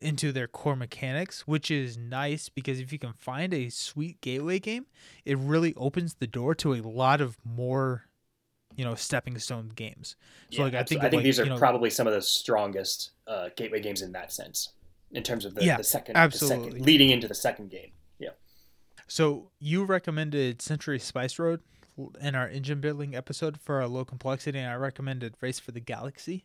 into 0.00 0.32
their 0.32 0.48
core 0.48 0.76
mechanics, 0.76 1.46
which 1.46 1.70
is 1.70 1.96
nice 1.96 2.48
because 2.48 2.80
if 2.80 2.92
you 2.92 2.98
can 2.98 3.12
find 3.12 3.54
a 3.54 3.68
sweet 3.68 4.20
gateway 4.20 4.58
game, 4.58 4.86
it 5.24 5.38
really 5.38 5.74
opens 5.76 6.14
the 6.14 6.26
door 6.26 6.54
to 6.56 6.74
a 6.74 6.82
lot 6.82 7.20
of 7.20 7.38
more, 7.44 8.06
you 8.76 8.84
know, 8.84 8.94
stepping 8.94 9.38
stone 9.38 9.70
games. 9.74 10.16
So 10.50 10.58
Yeah, 10.58 10.64
like 10.64 10.74
I 10.74 10.82
think 10.82 11.00
I 11.00 11.04
think 11.04 11.18
like, 11.20 11.24
these 11.24 11.40
are 11.40 11.44
you 11.44 11.50
know, 11.50 11.58
probably 11.58 11.90
some 11.90 12.06
of 12.06 12.12
the 12.12 12.22
strongest 12.22 13.10
uh, 13.26 13.50
gateway 13.56 13.80
games 13.80 14.02
in 14.02 14.12
that 14.12 14.32
sense, 14.32 14.72
in 15.12 15.22
terms 15.22 15.44
of 15.44 15.54
the, 15.54 15.64
Yeah, 15.64 15.76
the 15.76 15.84
second, 15.84 16.16
absolutely. 16.16 16.64
the 16.64 16.70
second, 16.70 16.86
leading 16.86 17.10
into 17.10 17.28
the 17.28 17.34
second 17.34 17.70
game. 17.70 17.92
Yeah, 18.18 18.30
So 19.06 19.50
you 19.58 19.84
recommended 19.84 20.62
Century 20.62 20.98
Spice 20.98 21.38
Road 21.38 21.60
in 22.20 22.34
our 22.34 22.48
engine 22.48 22.80
building 22.80 23.14
episode 23.14 23.58
for 23.60 23.80
our 23.82 23.88
low 23.88 24.04
complexity, 24.04 24.58
and 24.58 24.68
I 24.70 24.74
recommended 24.76 25.34
Race 25.40 25.58
for 25.58 25.72
the 25.72 25.80
Galaxy 25.80 26.44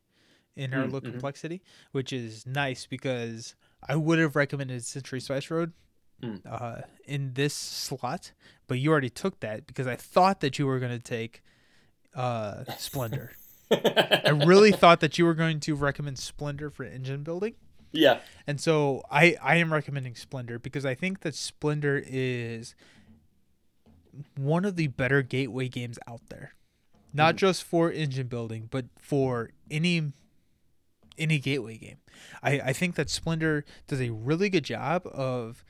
in 0.55 0.73
our 0.73 0.87
Mm, 0.87 0.93
low 0.93 1.01
mhm. 1.01 1.11
complexity, 1.11 1.61
which 1.91 2.11
is 2.11 2.45
nice 2.45 2.85
because 2.87 3.55
I 3.87 3.95
would 3.95 4.19
have 4.19 4.35
recommended 4.35 4.83
Century 4.83 5.21
Spice 5.21 5.49
Road 5.49 5.73
Mm. 6.21 6.41
uh, 6.49 6.81
in 7.05 7.33
this 7.35 7.53
slot, 7.53 8.31
but 8.65 8.79
you 8.79 8.89
already 8.91 9.09
took 9.09 9.39
that 9.41 9.67
because 9.67 9.85
I 9.85 9.95
thought 9.95 10.39
that 10.39 10.57
you 10.57 10.65
were 10.65 10.79
going 10.79 10.91
to 10.91 10.99
take 11.03 11.43
uh, 12.17 12.63
Splendor. 12.77 13.31
I 13.71 14.29
really 14.45 14.71
thought 14.73 14.99
that 15.01 15.17
you 15.17 15.25
were 15.25 15.33
going 15.33 15.59
to 15.61 15.75
recommend 15.75 16.17
Splendor 16.19 16.69
for 16.69 16.83
engine 16.83 17.23
building. 17.23 17.53
yeah, 17.93 18.19
And 18.45 18.59
so 18.59 19.03
I 19.09 19.35
I 19.41 19.55
am 19.57 19.71
recommending 19.71 20.15
Splendor 20.15 20.59
because 20.59 20.85
I 20.85 20.95
think 20.95 21.21
that 21.21 21.35
Splendor 21.35 22.03
is 22.05 22.75
one 24.35 24.65
of 24.65 24.75
the 24.75 24.87
better 24.87 25.21
gateway 25.21 25.67
games 25.67 25.99
out 26.07 26.21
there. 26.29 26.53
Not 27.13 27.35
Mhm. 27.35 27.39
just 27.39 27.63
for 27.63 27.91
engine 27.91 28.27
building, 28.27 28.67
but 28.69 28.85
for 28.99 29.51
any 29.71 30.13
any 31.19 31.39
gateway 31.39 31.77
game. 31.77 31.97
I, 32.43 32.59
I 32.59 32.73
think 32.73 32.93
that 32.93 33.09
Splendor 33.09 33.65
does 33.87 33.99
a 33.99 34.11
really 34.11 34.49
good 34.49 34.63
job 34.63 35.07
of 35.07 35.63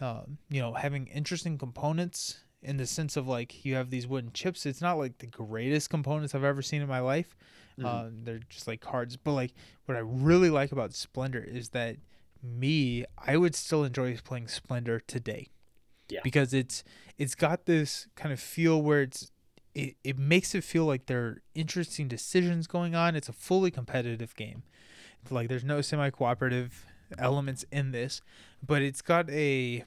um, 0.00 0.38
you 0.50 0.60
know 0.60 0.74
having 0.74 1.06
interesting 1.08 1.56
components 1.58 2.40
in 2.62 2.76
the 2.76 2.86
sense 2.86 3.16
of 3.16 3.26
like 3.26 3.64
you 3.64 3.74
have 3.74 3.90
these 3.90 4.06
wooden 4.06 4.32
chips. 4.32 4.66
It's 4.66 4.80
not 4.80 4.98
like 4.98 5.18
the 5.18 5.26
greatest 5.26 5.90
components 5.90 6.34
I've 6.34 6.44
ever 6.44 6.62
seen 6.62 6.82
in 6.82 6.88
my 6.88 7.00
life. 7.00 7.36
Mhm. 7.78 7.84
Um, 7.86 8.24
they're 8.24 8.40
just 8.48 8.66
like 8.66 8.80
cards. 8.80 9.16
But 9.16 9.32
like 9.32 9.52
what 9.86 9.96
I 9.96 10.00
really 10.00 10.50
like 10.50 10.72
about 10.72 10.92
Splendor 10.94 11.42
is 11.42 11.70
that 11.70 11.96
me, 12.42 13.04
I 13.18 13.36
would 13.36 13.54
still 13.54 13.84
enjoy 13.84 14.16
playing 14.24 14.48
Splendor 14.48 15.00
today. 15.00 15.48
Yeah. 16.08 16.20
Because 16.24 16.52
it's 16.52 16.82
it's 17.18 17.34
got 17.34 17.66
this 17.66 18.08
kind 18.16 18.32
of 18.32 18.40
feel 18.40 18.82
where 18.82 19.02
it's 19.02 19.30
it, 19.74 19.94
it 20.02 20.18
makes 20.18 20.54
it 20.54 20.64
feel 20.64 20.84
like 20.84 21.06
there 21.06 21.22
are 21.24 21.42
interesting 21.54 22.08
decisions 22.08 22.66
going 22.66 22.94
on. 22.94 23.14
It's 23.14 23.28
a 23.28 23.32
fully 23.32 23.70
competitive 23.70 24.34
game. 24.34 24.64
Like 25.30 25.48
there's 25.48 25.64
no 25.64 25.80
semi 25.80 26.10
cooperative 26.10 26.84
elements 27.18 27.64
in 27.70 27.92
this, 27.92 28.20
but 28.66 28.82
it's 28.82 29.00
got 29.02 29.30
a 29.30 29.84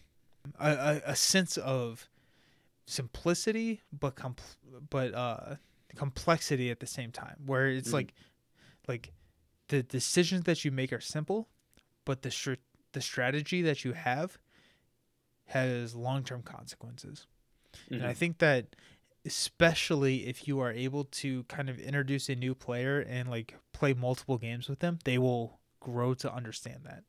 a- 0.60 1.02
a 1.06 1.16
sense 1.16 1.58
of 1.58 2.08
simplicity 2.86 3.82
but 3.92 4.16
compl- 4.16 4.58
but 4.90 5.14
uh 5.14 5.56
complexity 5.96 6.70
at 6.70 6.80
the 6.80 6.88
same 6.88 7.12
time 7.12 7.38
where 7.46 7.68
it's 7.70 7.90
Mhm. 7.90 7.94
like 7.94 8.14
like 8.88 9.14
the 9.70 9.82
decisions 9.84 10.44
that 10.44 10.66
you 10.66 10.72
make 10.72 10.92
are 10.92 11.00
simple 11.00 11.48
but 12.06 12.22
the 12.24 12.32
str- 12.32 12.56
the 12.92 13.02
strategy 13.02 13.62
that 13.62 13.86
you 13.86 13.94
have 13.94 14.38
has 15.46 15.96
long-term 15.96 16.42
consequences 16.42 17.28
and 17.90 18.06
I 18.06 18.14
Mhm. 18.14 18.18
think 18.18 18.38
that 18.40 18.76
especially 19.26 20.28
if 20.28 20.48
you 20.48 20.60
are 20.60 20.72
able 20.72 21.06
to 21.06 21.44
kind 21.46 21.70
of 21.70 21.80
introduce 21.80 22.28
a 22.30 22.36
new 22.36 22.54
player 22.54 23.00
and 23.00 23.30
like 23.30 23.56
play 23.72 23.94
multiple 23.94 24.38
games 24.38 24.68
with 24.68 24.80
them, 24.80 25.00
they 25.06 25.18
will 25.18 25.60
grow 25.80 26.14
to 26.16 26.32
understand 26.34 26.84
that. 26.84 27.04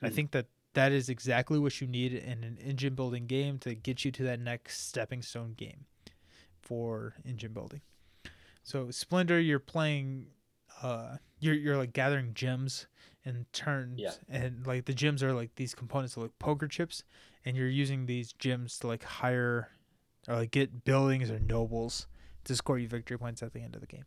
And 0.00 0.02
I 0.02 0.08
Mhm. 0.10 0.14
think 0.14 0.30
that 0.32 0.46
that 0.74 0.92
is 0.92 1.08
exactly 1.08 1.58
what 1.58 1.80
you 1.80 1.86
need 1.86 2.12
in 2.12 2.44
an 2.44 2.58
engine 2.64 2.94
building 2.94 3.26
game 3.26 3.58
to 3.60 3.74
get 3.74 4.04
you 4.04 4.10
to 4.12 4.22
that 4.24 4.40
next 4.40 4.86
stepping 4.88 5.22
stone 5.22 5.54
game 5.56 5.86
for 6.60 7.14
engine 7.24 7.52
building. 7.52 7.80
So 8.62 8.90
Splendor, 8.90 9.40
you're 9.40 9.58
playing, 9.58 10.26
uh, 10.82 11.16
you're 11.40 11.54
you're 11.54 11.76
like 11.76 11.92
gathering 11.92 12.32
gems 12.34 12.86
and 13.24 13.50
turns, 13.52 14.00
Yeah. 14.00 14.12
and 14.28 14.66
like 14.66 14.84
the 14.86 14.94
gems 14.94 15.22
are 15.22 15.32
like 15.32 15.54
these 15.56 15.74
components 15.74 16.16
of 16.16 16.22
like 16.24 16.38
poker 16.38 16.68
chips, 16.68 17.04
and 17.44 17.56
you're 17.56 17.68
using 17.68 18.06
these 18.06 18.32
gems 18.32 18.78
to 18.80 18.86
like 18.86 19.02
hire 19.04 19.70
or 20.28 20.36
like 20.36 20.50
get 20.50 20.84
buildings 20.84 21.30
or 21.30 21.38
nobles 21.38 22.06
to 22.44 22.56
score 22.56 22.78
you 22.78 22.88
victory 22.88 23.18
points 23.18 23.42
at 23.42 23.52
the 23.52 23.60
end 23.60 23.74
of 23.74 23.80
the 23.80 23.86
game. 23.86 24.04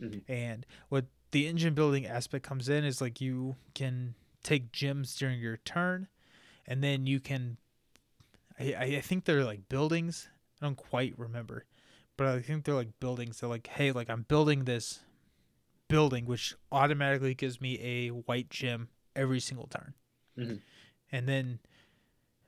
Mhm. 0.00 0.22
And 0.28 0.66
what 0.88 1.06
the 1.30 1.46
engine 1.46 1.74
building 1.74 2.06
aspect 2.06 2.44
comes 2.44 2.68
in 2.68 2.84
is 2.84 3.00
like 3.00 3.20
you 3.20 3.56
can 3.74 4.14
take 4.42 4.72
gems 4.72 5.14
during 5.16 5.38
your 5.38 5.58
turn, 5.58 6.08
and 6.66 6.82
then 6.82 7.06
you 7.06 7.20
can. 7.20 7.58
I, 8.58 8.74
I 8.96 9.00
think 9.00 9.24
they're 9.24 9.44
like 9.44 9.68
buildings. 9.68 10.28
I 10.60 10.66
don't 10.66 10.76
quite 10.76 11.18
remember, 11.18 11.64
but 12.16 12.26
I 12.26 12.40
think 12.40 12.64
they're 12.64 12.74
like 12.74 13.00
buildings. 13.00 13.40
They're 13.40 13.48
like, 13.48 13.66
hey, 13.66 13.92
like 13.92 14.08
I'm 14.10 14.22
building 14.22 14.64
this 14.64 15.00
building, 15.88 16.24
which 16.26 16.54
automatically 16.70 17.34
gives 17.34 17.60
me 17.60 17.78
a 17.82 18.08
white 18.08 18.48
gem 18.50 18.88
every 19.14 19.40
single 19.40 19.66
turn. 19.66 19.94
Mhm. 20.38 20.60
And 21.10 21.28
then, 21.28 21.58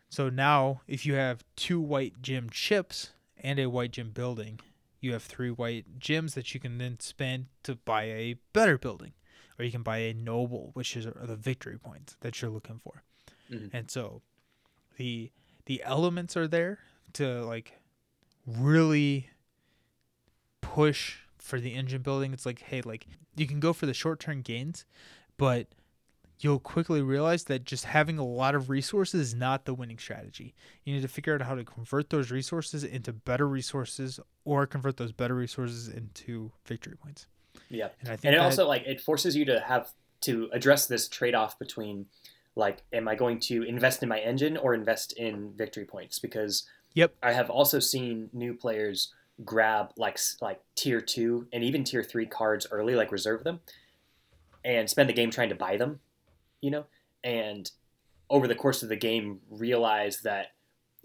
so 0.09 0.31
now 0.31 0.81
if 0.87 1.05
you 1.05 1.15
have 1.15 1.45
two 1.57 1.81
white 1.81 2.23
gem 2.23 2.49
chips 2.51 3.11
and 3.37 3.59
a 3.59 3.67
white 3.69 3.91
gem 3.93 4.11
building, 4.11 4.61
you 5.01 5.13
have 5.13 5.23
three 5.23 5.51
white 5.51 5.99
gems 5.99 6.33
that 6.35 6.55
you 6.55 6.61
can 6.61 6.79
then 6.79 6.99
spend 7.01 7.47
to 7.65 7.75
buy 7.75 8.05
a 8.05 8.37
better 8.55 8.79
building, 8.79 9.13
or 9.59 9.65
you 9.65 9.71
can 9.71 9.83
buy 9.83 9.99
a 9.99 10.15
noble, 10.15 10.71
which 10.75 10.97
is 10.97 11.07
the 11.07 11.37
victory 11.37 11.79
points 11.79 12.17
that 12.21 12.41
you're 12.41 12.51
looking 12.51 12.79
for. 12.79 13.03
Mhm. 13.51 13.71
And 13.73 13.91
so, 13.91 14.23
the 14.97 15.31
the 15.67 15.83
elements 15.85 16.37
are 16.37 16.47
there 16.49 16.79
to 17.15 17.45
like 17.45 17.81
really 18.47 19.31
push 20.61 21.19
for 21.39 21.61
the 21.61 21.75
engine 21.75 22.03
building. 22.03 22.33
It's 22.33 22.47
like, 22.47 22.61
hey, 22.61 22.83
like 22.83 23.07
you 23.37 23.47
can 23.47 23.61
go 23.61 23.73
for 23.73 23.87
the 23.87 23.95
short 23.95 24.21
term 24.21 24.43
gains, 24.43 24.85
but 25.37 25.69
you'll 26.41 26.59
quickly 26.59 27.01
realize 27.01 27.45
that 27.45 27.65
just 27.65 27.85
having 27.87 28.19
a 28.19 28.25
lot 28.25 28.55
of 28.55 28.69
resources 28.69 29.21
is 29.21 29.35
not 29.35 29.65
the 29.65 29.75
winning 29.75 29.99
strategy. 29.99 30.55
You 30.85 30.95
need 30.95 31.03
to 31.03 31.09
figure 31.09 31.35
out 31.35 31.43
how 31.43 31.55
to 31.55 31.65
convert 31.65 32.11
those 32.11 32.31
resources 32.31 32.83
into 32.85 33.13
better 33.13 33.47
resources 33.49 34.19
or 34.45 34.67
convert 34.67 34.97
those 34.97 35.13
better 35.13 35.35
resources 35.35 35.89
into 35.89 36.53
victory 36.67 36.97
points. 36.97 37.27
Yeah. 37.69 37.89
And 38.01 38.09
I 38.09 38.17
think 38.17 38.25
and 38.27 38.35
it 38.35 38.39
that, 38.39 38.45
also 38.45 38.67
like 38.67 38.83
it 38.87 39.01
forces 39.01 39.37
you 39.37 39.45
to 39.47 39.61
have 39.61 39.93
to 40.23 40.49
address 40.53 40.87
this 40.87 41.09
trade-off 41.09 41.59
between 41.59 42.07
like 42.57 42.83
am 42.93 43.09
i 43.09 43.15
going 43.15 43.39
to 43.39 43.63
invest 43.63 44.03
in 44.03 44.09
my 44.09 44.19
engine 44.21 44.57
or 44.57 44.75
invest 44.75 45.13
in 45.15 45.53
victory 45.57 45.85
points 45.85 46.19
because 46.19 46.65
Yep. 46.95 47.15
i 47.23 47.33
have 47.33 47.51
also 47.51 47.79
seen 47.81 48.31
new 48.33 48.55
players 48.55 49.13
grab 49.45 49.91
like 49.97 50.19
like 50.41 50.61
tier 50.77 51.01
2 51.01 51.49
and 51.53 51.65
even 51.65 51.85
tier 51.85 52.03
3 52.03 52.27
cards 52.27 52.67
early 52.71 52.95
like 52.95 53.11
reserve 53.11 53.45
them 53.45 53.61
and 54.65 54.89
spend 54.89 55.09
the 55.09 55.13
game 55.13 55.31
trying 55.31 55.49
to 55.49 55.55
buy 55.55 55.77
them 55.77 56.01
you 56.61 56.71
know 56.71 56.87
and 57.23 57.73
over 58.31 58.47
the 58.47 58.55
course 58.55 58.83
of 58.83 58.89
the 58.89 58.97
game 58.97 59.41
realize 59.51 60.21
that 60.23 60.53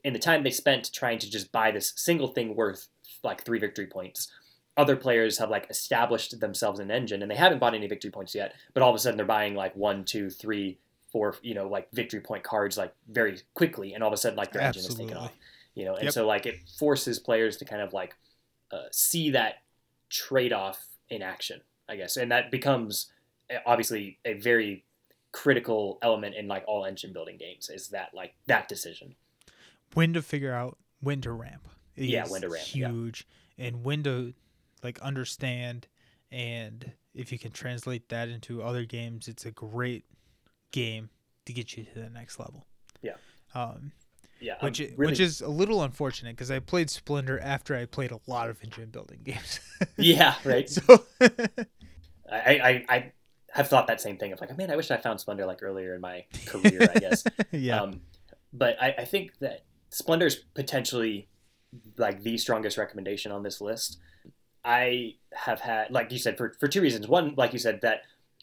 in 0.04 0.14
the 0.14 0.20
time 0.20 0.44
they 0.44 0.52
spent 0.52 0.94
trying 0.94 1.18
to 1.18 1.30
just 1.30 1.52
buy 1.52 1.72
this 1.72 1.92
single 1.96 2.28
thing 2.28 2.56
worth 2.56 2.88
like 3.24 3.44
3 3.44 3.60
victory 3.60 3.88
points 3.88 4.32
other 4.80 4.96
players 4.96 5.38
have 5.38 5.50
like 5.50 5.68
established 5.70 6.40
themselves 6.40 6.80
an 6.80 6.90
engine 6.90 7.22
and 7.22 7.30
they 7.30 7.36
haven't 7.36 7.60
bought 7.60 7.74
any 7.76 7.88
victory 7.88 8.10
points 8.12 8.34
yet 8.34 8.54
but 8.74 8.82
all 8.84 8.90
of 8.90 8.96
a 8.96 9.00
sudden 9.00 9.18
they're 9.18 9.26
buying 9.38 9.54
like 9.56 9.76
one 9.76 10.04
two 10.06 10.30
three 10.30 10.78
four 11.12 11.36
you 11.42 11.54
know 11.54 11.68
like 11.68 11.88
victory 11.92 12.22
point 12.22 12.44
cards 12.44 12.78
like 12.78 12.94
very 13.10 13.40
quickly 13.54 13.94
and 13.94 14.04
all 14.04 14.10
of 14.10 14.14
a 14.14 14.18
sudden 14.18 14.38
like 14.38 14.52
their 14.54 14.62
engine 14.62 14.84
is 14.84 14.96
taken 14.96 15.18
off 15.18 15.34
you 15.76 15.84
know 15.86 15.96
and 15.96 16.06
Yep. 16.06 16.14
so 16.14 16.26
like 16.26 16.46
it 16.46 16.56
forces 16.78 17.20
players 17.20 17.58
to 17.58 17.66
kind 17.66 17.82
of 17.82 17.92
like 17.94 18.16
uh, 18.72 18.84
see 18.92 19.32
that 19.32 19.56
trade-off 20.10 20.80
in 21.10 21.22
action 21.22 21.62
i 21.90 21.96
guess 21.96 22.18
and 22.18 22.32
that 22.32 22.50
becomes 22.52 23.12
uh, 23.54 23.58
obviously 23.66 24.18
a 24.26 24.34
very 24.34 24.86
critical 25.32 26.00
element 26.02 26.36
in 26.36 26.48
like 26.48 26.64
all 26.68 26.86
engine 26.86 27.14
building 27.14 27.38
games 27.38 27.70
is 27.70 27.90
that 27.90 28.10
like 28.14 28.34
that 28.48 28.68
decision 28.68 29.16
when 29.94 30.14
to 30.14 30.22
figure 30.22 30.54
out 30.54 30.78
when 31.02 31.22
to 31.22 31.32
ramp. 31.32 31.68
Yeah, 31.96 32.26
when 32.28 32.42
to 32.42 32.50
ramp, 32.50 32.76
yeah. 32.76 32.90
Huge, 32.90 33.28
and 33.58 33.84
when 33.84 34.04
to 34.04 34.34
like 34.84 35.00
understand, 35.00 35.88
and 36.32 36.92
if 37.14 37.32
you 37.32 37.40
can 37.40 37.52
translate 37.52 38.10
that 38.10 38.30
into 38.30 38.62
other 38.62 38.86
games, 38.86 39.28
it's 39.28 39.46
a 39.46 39.52
great 39.52 40.06
game 40.72 41.10
to 41.46 41.54
get 41.54 41.76
you 41.76 41.84
to 41.86 42.00
the 42.02 42.10
next 42.10 42.40
level. 42.40 42.66
Yeah. 43.02 43.16
Um, 43.56 43.92
yeah 44.42 44.56
which 44.62 44.80
really- 44.80 44.94
which 44.96 45.20
is 45.20 45.42
a 45.42 45.50
little 45.50 45.84
unfortunate 45.84 46.36
because 46.36 46.52
I 46.52 46.60
played 46.60 46.90
Splendor 46.90 47.40
after 47.42 47.76
I 47.76 47.86
played 47.86 48.12
a 48.12 48.20
lot 48.28 48.50
of 48.50 48.64
engine 48.64 48.90
building 48.90 49.20
games. 49.24 49.60
yeah 49.98 50.36
right 50.46 50.70
so 50.70 51.04
I, 52.32 52.60
I 52.60 52.86
i 52.90 53.12
have 53.54 53.68
thought 53.68 53.88
that 53.88 54.00
same 54.00 54.18
thing 54.18 54.32
of 54.32 54.40
like 54.40 54.56
man 54.58 54.70
i 54.72 54.76
wish 54.76 54.92
i 54.92 54.98
found 54.98 55.20
splendor 55.20 55.46
like 55.46 55.64
earlier 55.64 55.96
in 55.96 56.02
my 56.02 56.26
career 56.46 56.88
i 56.96 57.00
guess 57.00 57.24
yeah, 57.52 57.82
Um, 57.82 58.02
but 58.54 58.78
I, 58.82 58.94
I 59.00 59.06
think 59.06 59.40
that 59.40 59.66
Splendor 59.90 60.28
is 60.28 60.36
potentially 60.36 61.28
like 61.98 62.22
the 62.24 62.38
strongest 62.38 62.78
recommendation 62.78 63.32
on 63.32 63.44
this 63.44 63.60
list. 63.60 63.98
I 64.64 65.16
have 65.34 65.62
had, 65.62 65.92
like 65.92 66.12
you 66.12 66.18
said, 66.18 66.38
for, 66.38 66.54
for 66.60 66.68
two 66.68 66.82
reasons. 66.82 67.08
One, 67.08 67.34
like 67.38 67.54
you 67.54 67.60
said, 67.60 67.82
that 67.82 68.02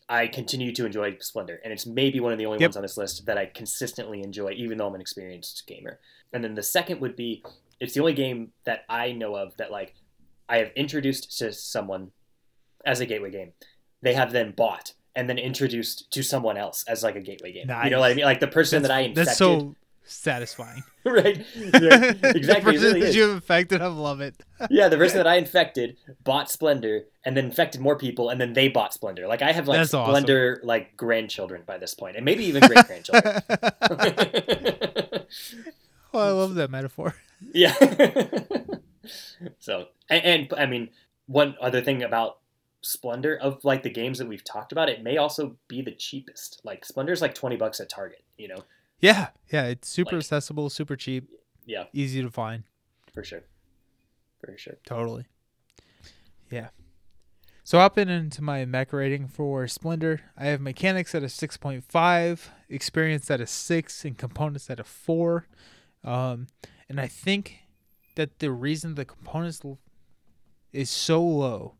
I 0.09 0.28
continue 0.28 0.72
to 0.72 0.86
enjoy 0.86 1.16
Splendor, 1.20 1.60
and 1.64 1.72
it's 1.72 1.86
maybe 1.86 2.20
one 2.20 2.32
of 2.32 2.38
the 2.38 2.47
only 2.47 2.60
Yep. 2.60 2.68
ones 2.68 2.76
on 2.76 2.82
this 2.82 2.97
list 2.97 3.26
that 3.26 3.36
I 3.36 3.47
consistently 3.47 4.22
enjoy, 4.22 4.52
even 4.52 4.78
though 4.78 4.86
I'm 4.86 4.94
an 4.94 5.01
experienced 5.01 5.64
gamer. 5.66 5.98
And 6.32 6.43
then 6.44 6.55
the 6.55 6.62
second 6.62 7.01
would 7.01 7.16
be 7.16 7.43
it's 7.80 7.93
the 7.94 8.01
only 8.01 8.14
game 8.14 8.52
that 8.64 8.84
I 8.88 9.12
know 9.12 9.34
of 9.36 9.56
that 9.59 9.70
like 9.70 9.94
I 10.48 10.59
have 10.59 10.70
introduced 10.76 11.36
to 11.38 11.52
someone 11.52 12.12
as 12.84 13.01
a 13.01 13.06
gateway 13.06 13.30
game. 13.30 13.52
They 14.01 14.14
have 14.14 14.32
then 14.32 14.52
bought 14.52 14.94
and 15.14 15.28
then 15.28 15.38
introduced 15.38 16.10
to 16.12 16.22
someone 16.22 16.56
else 16.56 16.84
as 16.88 17.02
like 17.02 17.16
a 17.16 17.20
gateway 17.20 17.52
game. 17.52 17.68
You 17.84 17.90
know 17.90 18.01
what 18.01 18.10
I 18.12 18.14
mean? 18.14 18.24
Like 18.24 18.40
the 18.40 18.47
person 18.47 18.82
that 18.82 18.90
I 18.90 19.01
infected. 19.01 19.26
that's 19.26 19.38
so 19.38 19.74
satisfying. 20.07 20.83
right. 21.05 21.45
Yeah, 21.57 22.12
the 22.12 22.33
exactly. 22.35 22.41
It 22.41 22.78
person 22.78 22.83
really 22.83 23.01
that 23.01 23.09
is. 23.09 23.16
you 23.16 23.31
infected, 23.31 23.83
I 23.83 23.87
love 23.87 24.20
it. 24.20 24.35
Yeah, 24.70 24.89
the 24.89 24.97
person 24.97 25.16
that 25.19 25.27
I 25.27 25.37
infected 25.37 25.97
bought 26.24 26.51
Splendor 26.51 27.05
and 27.24 27.37
then 27.37 27.47
infected 27.47 27.81
more 27.81 27.97
people 27.97 28.31
and 28.31 28.41
then 28.41 28.53
they 28.55 28.69
bought 28.69 28.95
Splendor. 28.95 29.27
Like 29.27 29.43
I 29.43 29.53
have 29.53 29.69
like 29.69 29.78
That's 29.78 29.93
awesome. 29.95 30.12
Splendor 30.12 30.61
like 30.65 30.97
grandchildren 30.97 31.62
by 31.66 31.78
this 31.78 31.95
point 31.95 32.16
and 32.16 32.24
maybe 32.24 32.45
even 32.45 32.62
great 32.62 32.87
grandchildren. 32.87 33.43
oh, 36.15 36.20
I 36.20 36.31
love 36.31 36.55
that 36.55 36.70
metaphor. 36.70 37.15
yeah. 37.53 37.74
so 39.59 39.89
and, 40.09 40.24
and 40.24 40.55
I 40.57 40.66
mean 40.66 40.91
one 41.27 41.57
other 41.61 41.83
thing 41.83 42.03
about 42.03 42.39
Splendor 42.83 43.37
of 43.37 43.65
like 43.65 43.83
the 43.83 43.91
games 43.91 44.19
that 44.19 44.28
we've 44.28 44.45
talked 44.45 44.70
about, 44.70 44.89
it 44.89 45.03
may 45.03 45.16
also 45.16 45.57
be 45.66 45.83
the 45.83 45.93
cheapest. 45.93 46.61
Like 46.65 46.85
Splendor's 46.85 47.20
like 47.20 47.35
twenty 47.35 47.57
bucks 47.57 47.81
at 47.81 47.89
Target, 47.89 48.23
you 48.39 48.49
know? 48.49 48.65
Yeah, 49.01 49.28
yeah, 49.52 49.64
it's 49.66 49.89
super 49.89 50.12
Like- 50.12 50.20
accessible, 50.24 50.70
super 50.70 50.97
cheap, 50.97 51.28
Yeah, 51.66 51.85
easy 51.93 52.23
to 52.23 52.31
find. 52.31 52.64
for 53.12 53.23
sure. 53.24 53.44
For 54.40 54.56
sure. 54.56 54.78
Totally. 54.85 55.27
Yeah. 56.51 56.68
So 57.64 57.78
hopping 57.78 58.09
into 58.09 58.43
my 58.43 58.64
mech 58.64 58.93
rating 58.93 59.27
for 59.27 59.66
Splendor, 59.66 60.20
I 60.36 60.47
have 60.47 60.60
mechanics 60.60 61.14
at 61.16 61.23
a 61.24 61.28
6.5, 61.28 62.51
experience 62.68 63.28
at 63.31 63.40
a 63.40 63.47
6, 63.47 64.05
and 64.05 64.16
components 64.16 64.70
at 64.70 64.78
a 64.78 64.85
4. 64.85 65.48
Um, 66.05 66.47
and 66.89 67.01
I 67.01 67.09
think 67.09 67.59
that 68.14 68.39
the 68.39 68.52
reason 68.52 68.94
the 68.94 69.05
components 69.05 69.62
is 70.73 70.90
so 70.90 71.20
low 71.23 71.74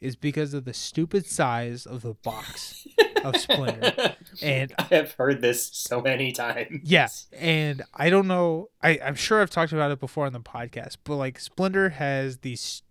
is 0.00 0.14
because 0.16 0.54
of 0.54 0.64
the 0.64 0.72
stupid 0.74 1.26
size 1.26 1.84
of 1.86 2.02
the 2.02 2.14
box 2.14 2.86
of 3.24 3.36
Splendor. 3.40 4.14
And 4.42 4.72
I 4.78 4.82
have 4.94 5.12
heard 5.12 5.40
this 5.42 5.68
so 5.72 6.00
many 6.00 6.32
times. 6.32 6.80
Yeah, 6.84 7.08
and 7.32 7.82
I 7.94 8.08
don't 8.10 8.28
know. 8.28 8.68
I 8.82 8.98
I'm 9.04 9.14
sure 9.16 9.40
I've 9.42 9.50
talked 9.50 9.72
about 9.72 9.90
it 9.90 9.98
before 10.00 10.26
on 10.26 10.32
the 10.32 10.40
podcast, 10.40 10.98
but 11.04 11.16
like 11.16 11.40
Splendor 11.40 11.88
has 11.90 12.38
the 12.38 12.52
s- 12.52 12.82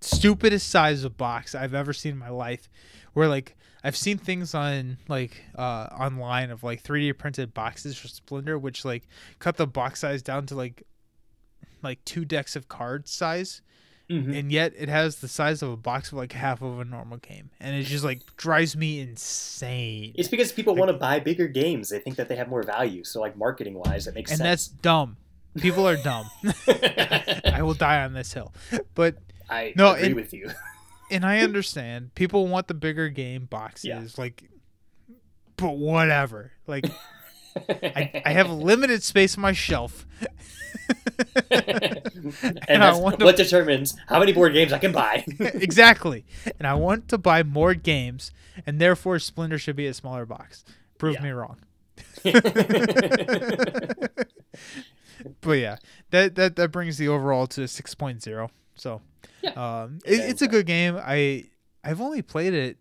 stupidest 0.00 0.68
size 0.68 1.04
of 1.04 1.16
box 1.16 1.54
I've 1.54 1.74
ever 1.74 1.92
seen 1.92 2.12
in 2.12 2.18
my 2.18 2.30
life. 2.30 2.68
Where 3.12 3.28
like 3.28 3.56
I've 3.84 3.96
seen 3.96 4.16
things 4.18 4.54
on 4.54 4.98
like 5.08 5.42
uh 5.56 5.88
online 5.98 6.50
of 6.50 6.62
like 6.62 6.82
3D 6.82 7.18
printed 7.18 7.52
boxes 7.52 7.96
for 7.96 8.08
Splendor, 8.08 8.58
which 8.58 8.84
like 8.84 9.08
cut 9.38 9.56
the 9.56 9.66
box 9.66 10.00
size 10.00 10.22
down 10.22 10.46
to 10.46 10.54
like 10.54 10.84
like 11.82 12.04
two 12.04 12.24
decks 12.24 12.54
of 12.54 12.68
card 12.68 13.08
size, 13.08 13.60
Mhm. 14.12 14.38
and 14.38 14.52
yet 14.52 14.72
it 14.76 14.88
has 14.88 15.16
the 15.16 15.28
size 15.28 15.62
of 15.62 15.70
a 15.70 15.76
box 15.76 16.12
of 16.12 16.18
like 16.18 16.32
half 16.32 16.60
of 16.60 16.78
a 16.80 16.84
normal 16.84 17.16
game, 17.18 17.50
and 17.60 17.74
it 17.74 17.84
just 17.84 18.04
like 18.04 18.20
drives 18.36 18.76
me 18.76 19.00
insane. 19.00 20.12
It's 20.16 20.28
because 20.28 20.52
people 20.52 20.74
want 20.76 20.90
to 20.90 20.96
buy 20.96 21.18
bigger 21.20 21.48
games. 21.48 21.88
They 21.88 21.98
think 22.00 22.16
that 22.16 22.28
they 22.28 22.36
have 22.36 22.48
more 22.48 22.62
value. 22.62 23.04
So, 23.04 23.20
like 23.20 23.36
marketing 23.36 23.74
wise, 23.74 24.04
that 24.04 24.14
makes 24.14 24.30
sense. 24.30 24.40
and 24.40 24.46
that's 24.48 24.68
dumb. 24.68 25.16
People 25.58 25.88
are 25.88 25.96
dumb. 25.96 26.26
I 27.46 27.60
will 27.62 27.74
die 27.74 28.02
on 28.04 28.12
this 28.12 28.32
hill, 28.32 28.52
but 28.94 29.16
I 29.48 29.72
No, 29.76 29.92
agree 29.92 30.06
and- 30.08 30.14
with 30.16 30.32
you. 30.32 30.50
and 31.10 31.24
I 31.26 31.40
understand 31.40 32.14
people 32.14 32.46
want 32.48 32.68
the 32.68 32.74
bigger 32.74 33.08
game 33.08 33.46
boxes, 33.46 33.84
Yeah. 33.84 34.04
like, 34.16 34.44
but 35.56 35.76
whatever. 35.76 36.52
Like, 36.66 36.86
I, 37.68 38.22
I 38.24 38.32
have 38.32 38.50
limited 38.50 39.02
space 39.02 39.36
on 39.36 39.42
my 39.42 39.52
shelf. 39.52 40.06
and 41.50 42.82
that's 42.82 42.98
want 42.98 43.18
to- 43.18 43.24
what 43.24 43.36
determines 43.36 43.96
how 44.08 44.18
many 44.18 44.32
board 44.32 44.52
games 44.52 44.72
I 44.72 44.78
can 44.78 44.92
buy. 44.92 45.24
exactly, 45.38 46.24
and 46.58 46.66
I 46.66 46.74
want 46.74 47.08
to 47.08 47.18
buy 47.18 47.42
more 47.42 47.74
games, 47.74 48.32
and 48.66 48.80
therefore 48.80 49.18
Splendor 49.18 49.58
should 49.58 49.76
be 49.76 49.86
a 49.86 49.94
smaller 49.94 50.26
box. 50.26 50.64
Prove 50.98 51.14
Yeah. 51.14 51.22
me 51.22 51.30
wrong. 51.30 51.58
But 55.40 55.52
yeah, 55.52 55.76
that 56.10 56.34
that 56.34 56.56
that 56.56 56.72
brings 56.72 56.98
the 56.98 57.06
overall 57.08 57.46
to 57.48 57.62
6.0. 57.62 58.48
So, 58.74 59.00
Yeah. 59.40 59.50
um, 59.50 60.00
Yeah, 60.04 60.14
it, 60.14 60.30
it's 60.30 60.42
a 60.42 60.48
good 60.48 60.66
game. 60.66 60.98
I 61.00 61.44
I've 61.84 62.00
only 62.00 62.22
played 62.22 62.54
it, 62.54 62.76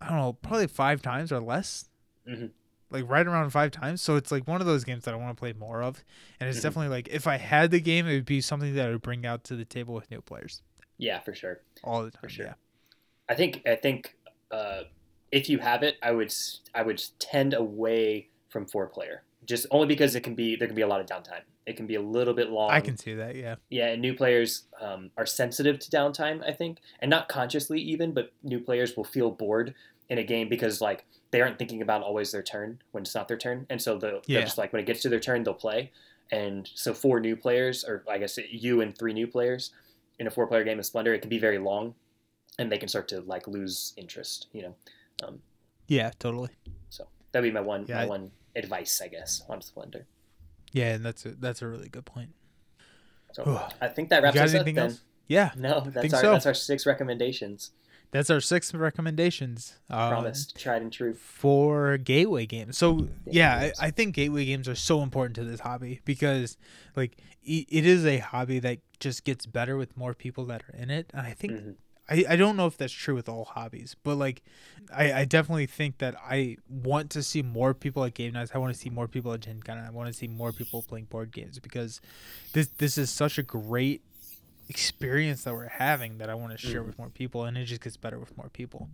I 0.00 0.08
don't 0.08 0.16
know, 0.18 0.32
probably 0.34 0.68
five 0.68 1.02
times 1.02 1.32
or 1.32 1.40
less. 1.40 1.88
Mhm. 2.28 2.50
Like 2.90 3.08
right 3.08 3.26
around 3.26 3.50
five 3.50 3.72
times. 3.72 4.00
So 4.00 4.16
it's 4.16 4.30
like 4.30 4.46
one 4.46 4.60
of 4.60 4.66
those 4.66 4.84
games 4.84 5.04
that 5.04 5.14
I 5.14 5.16
want 5.16 5.36
to 5.36 5.40
play 5.40 5.52
more 5.52 5.82
of. 5.82 6.04
And 6.38 6.48
it's 6.48 6.60
Mhm. 6.60 6.62
definitely 6.62 6.88
like 6.88 7.08
if 7.08 7.26
I 7.26 7.36
had 7.36 7.70
the 7.70 7.80
game, 7.80 8.06
it 8.06 8.14
would 8.14 8.24
be 8.24 8.40
something 8.40 8.74
that 8.74 8.86
I 8.88 8.90
would 8.92 9.02
bring 9.02 9.26
out 9.26 9.42
to 9.44 9.56
the 9.56 9.64
table 9.64 9.92
with 9.94 10.10
new 10.10 10.20
players 10.20 10.62
yeah, 10.98 11.20
for 11.20 11.34
sure. 11.34 11.60
all 11.82 12.04
the 12.04 12.10
time. 12.10 12.20
For 12.22 12.28
sure. 12.28 12.46
Yeah. 12.46 12.54
I 13.28 13.34
think 13.34 13.62
I 13.66 13.74
think 13.74 14.14
uh, 14.52 14.82
if 15.32 15.48
you 15.48 15.58
have 15.58 15.82
it, 15.82 15.96
I 16.02 16.12
would 16.12 16.32
I 16.74 16.82
would 16.82 17.02
tend 17.18 17.54
away 17.54 18.28
from 18.48 18.66
four 18.66 18.86
player, 18.86 19.24
just 19.44 19.66
only 19.72 19.88
because 19.88 20.14
it 20.14 20.20
can 20.22 20.34
be 20.36 20.54
there 20.54 20.68
can 20.68 20.76
be 20.76 20.82
a 20.82 20.86
lot 20.86 21.00
of 21.00 21.06
downtime. 21.06 21.42
It 21.66 21.76
can 21.76 21.88
be 21.88 21.96
a 21.96 22.00
little 22.00 22.34
bit 22.34 22.50
long. 22.50 22.70
I 22.70 22.80
can 22.80 22.96
see 22.96 23.14
that. 23.14 23.34
Yeah. 23.34 23.56
Yeah, 23.68 23.88
and 23.88 24.00
new 24.00 24.14
players 24.14 24.68
um, 24.80 25.10
are 25.16 25.26
sensitive 25.26 25.80
to 25.80 25.90
downtime, 25.90 26.48
I 26.48 26.52
think, 26.52 26.78
and 27.00 27.10
not 27.10 27.28
consciously 27.28 27.80
even, 27.80 28.12
but 28.12 28.32
new 28.44 28.60
players 28.60 28.96
will 28.96 29.02
feel 29.02 29.32
bored 29.32 29.74
in 30.08 30.18
a 30.18 30.22
game 30.22 30.48
because 30.48 30.80
like 30.80 31.04
they 31.36 31.42
aren't 31.42 31.58
thinking 31.58 31.82
about 31.82 32.00
always 32.02 32.32
their 32.32 32.42
turn 32.42 32.80
when 32.92 33.02
it's 33.02 33.14
not 33.14 33.28
their 33.28 33.36
turn, 33.36 33.66
and 33.68 33.80
so 33.82 33.98
they'll, 33.98 34.22
Yeah. 34.26 34.38
they're 34.38 34.42
just 34.46 34.56
like 34.56 34.72
when 34.72 34.80
it 34.80 34.86
gets 34.86 35.02
to 35.02 35.10
their 35.10 35.20
turn, 35.20 35.42
they'll 35.44 35.52
play. 35.52 35.92
And 36.32 36.66
so 36.74 36.94
four 36.94 37.20
new 37.20 37.36
players, 37.36 37.84
or 37.84 38.02
I 38.08 38.16
guess 38.16 38.38
you 38.38 38.80
and 38.80 38.96
three 38.96 39.12
new 39.12 39.26
players 39.26 39.72
in 40.18 40.26
a 40.26 40.30
four-player 40.30 40.64
game 40.64 40.78
of 40.78 40.86
Splendor, 40.86 41.12
it 41.12 41.20
can 41.20 41.28
be 41.28 41.38
very 41.38 41.58
long, 41.58 41.94
and 42.58 42.72
they 42.72 42.78
can 42.78 42.88
start 42.88 43.06
to 43.08 43.20
like 43.20 43.46
lose 43.46 43.92
interest. 43.98 44.46
You 44.54 44.62
know, 44.62 44.74
um, 45.24 45.42
Yeah, 45.88 46.10
totally. 46.18 46.48
so 46.88 47.06
that'd 47.32 47.46
be 47.46 47.52
my 47.52 47.60
one 47.60 47.84
Yeah, 47.86 47.96
my 47.96 48.02
I- 48.04 48.06
one 48.06 48.30
advice, 48.56 49.02
I 49.02 49.08
guess, 49.08 49.42
on 49.46 49.60
Splendor. 49.60 50.06
Yeah, 50.72 50.94
and 50.94 51.04
that's 51.04 51.26
a 51.26 51.32
that's 51.32 51.60
a 51.60 51.68
really 51.68 51.90
good 51.90 52.06
point. 52.06 52.30
So 53.34 53.42
I 53.82 53.88
think 53.88 54.08
that 54.08 54.22
wraps 54.22 54.38
us 54.38 54.54
up. 54.54 54.64
Then. 54.64 54.78
else? 54.78 55.02
Yeah, 55.28 55.50
No, 55.56 55.80
that's 55.80 56.14
our 56.14 56.20
so. 56.22 56.32
that's 56.32 56.46
our 56.46 56.54
six 56.54 56.86
recommendations. 56.86 57.72
That's 58.10 58.30
our 58.30 58.40
six 58.40 58.72
recommendations. 58.74 59.74
Uh, 59.90 60.08
Promised, 60.08 60.58
tried 60.58 60.82
and 60.82 60.92
true. 60.92 61.14
for 61.14 61.96
gateway 61.98 62.46
games. 62.46 62.78
So 62.78 63.08
yeah, 63.26 63.56
I, 63.56 63.60
games. 63.66 63.78
I 63.80 63.90
think 63.90 64.14
gateway 64.14 64.44
games 64.44 64.68
are 64.68 64.74
so 64.74 65.02
important 65.02 65.36
to 65.36 65.44
this 65.44 65.60
hobby 65.60 66.00
because 66.04 66.56
like 66.94 67.16
i- 67.48 67.66
it 67.68 67.86
is 67.86 68.04
a 68.06 68.18
hobby 68.18 68.58
that 68.60 68.78
just 69.00 69.24
gets 69.24 69.46
better 69.46 69.76
with 69.76 69.96
more 69.96 70.14
people 70.14 70.44
that 70.46 70.62
are 70.64 70.76
in 70.76 70.90
it. 70.90 71.10
And 71.12 71.26
I 71.26 71.32
think 71.32 71.52
Mhm. 71.52 71.74
I, 72.08 72.24
I 72.28 72.36
don't 72.36 72.56
know 72.56 72.66
if 72.68 72.76
that's 72.76 72.92
true 72.92 73.16
with 73.16 73.28
all 73.28 73.44
hobbies, 73.44 73.96
but 74.04 74.14
like 74.14 74.42
I, 74.94 75.12
I 75.12 75.24
definitely 75.24 75.66
think 75.66 75.98
that 75.98 76.14
I 76.24 76.56
want 76.68 77.10
to 77.10 77.22
see 77.24 77.42
more 77.42 77.74
people 77.74 78.04
at 78.04 78.14
game 78.14 78.32
nights. 78.34 78.52
I 78.54 78.58
want 78.58 78.72
to 78.72 78.78
see 78.78 78.90
more 78.90 79.08
people 79.08 79.32
at 79.32 79.40
Gen 79.40 79.60
Con. 79.60 79.76
I 79.76 79.90
want 79.90 80.06
to 80.06 80.12
see 80.12 80.28
more 80.28 80.52
people 80.52 80.82
playing 80.82 81.06
board 81.06 81.32
games 81.32 81.58
because 81.58 82.00
this 82.52 82.68
this 82.78 82.96
is 82.96 83.10
such 83.10 83.38
a 83.38 83.42
great 83.42 84.02
experience 84.68 85.44
that 85.44 85.54
we're 85.54 85.68
having 85.68 86.18
that 86.18 86.28
I 86.30 86.34
want 86.34 86.52
to 86.52 86.58
share 86.58 86.82
Mhm. 86.82 86.86
with 86.86 86.98
more 86.98 87.10
people, 87.10 87.44
and 87.44 87.56
it 87.56 87.64
just 87.66 87.80
gets 87.82 87.96
better 87.96 88.18
with 88.18 88.36
more 88.36 88.48
people. 88.48 88.88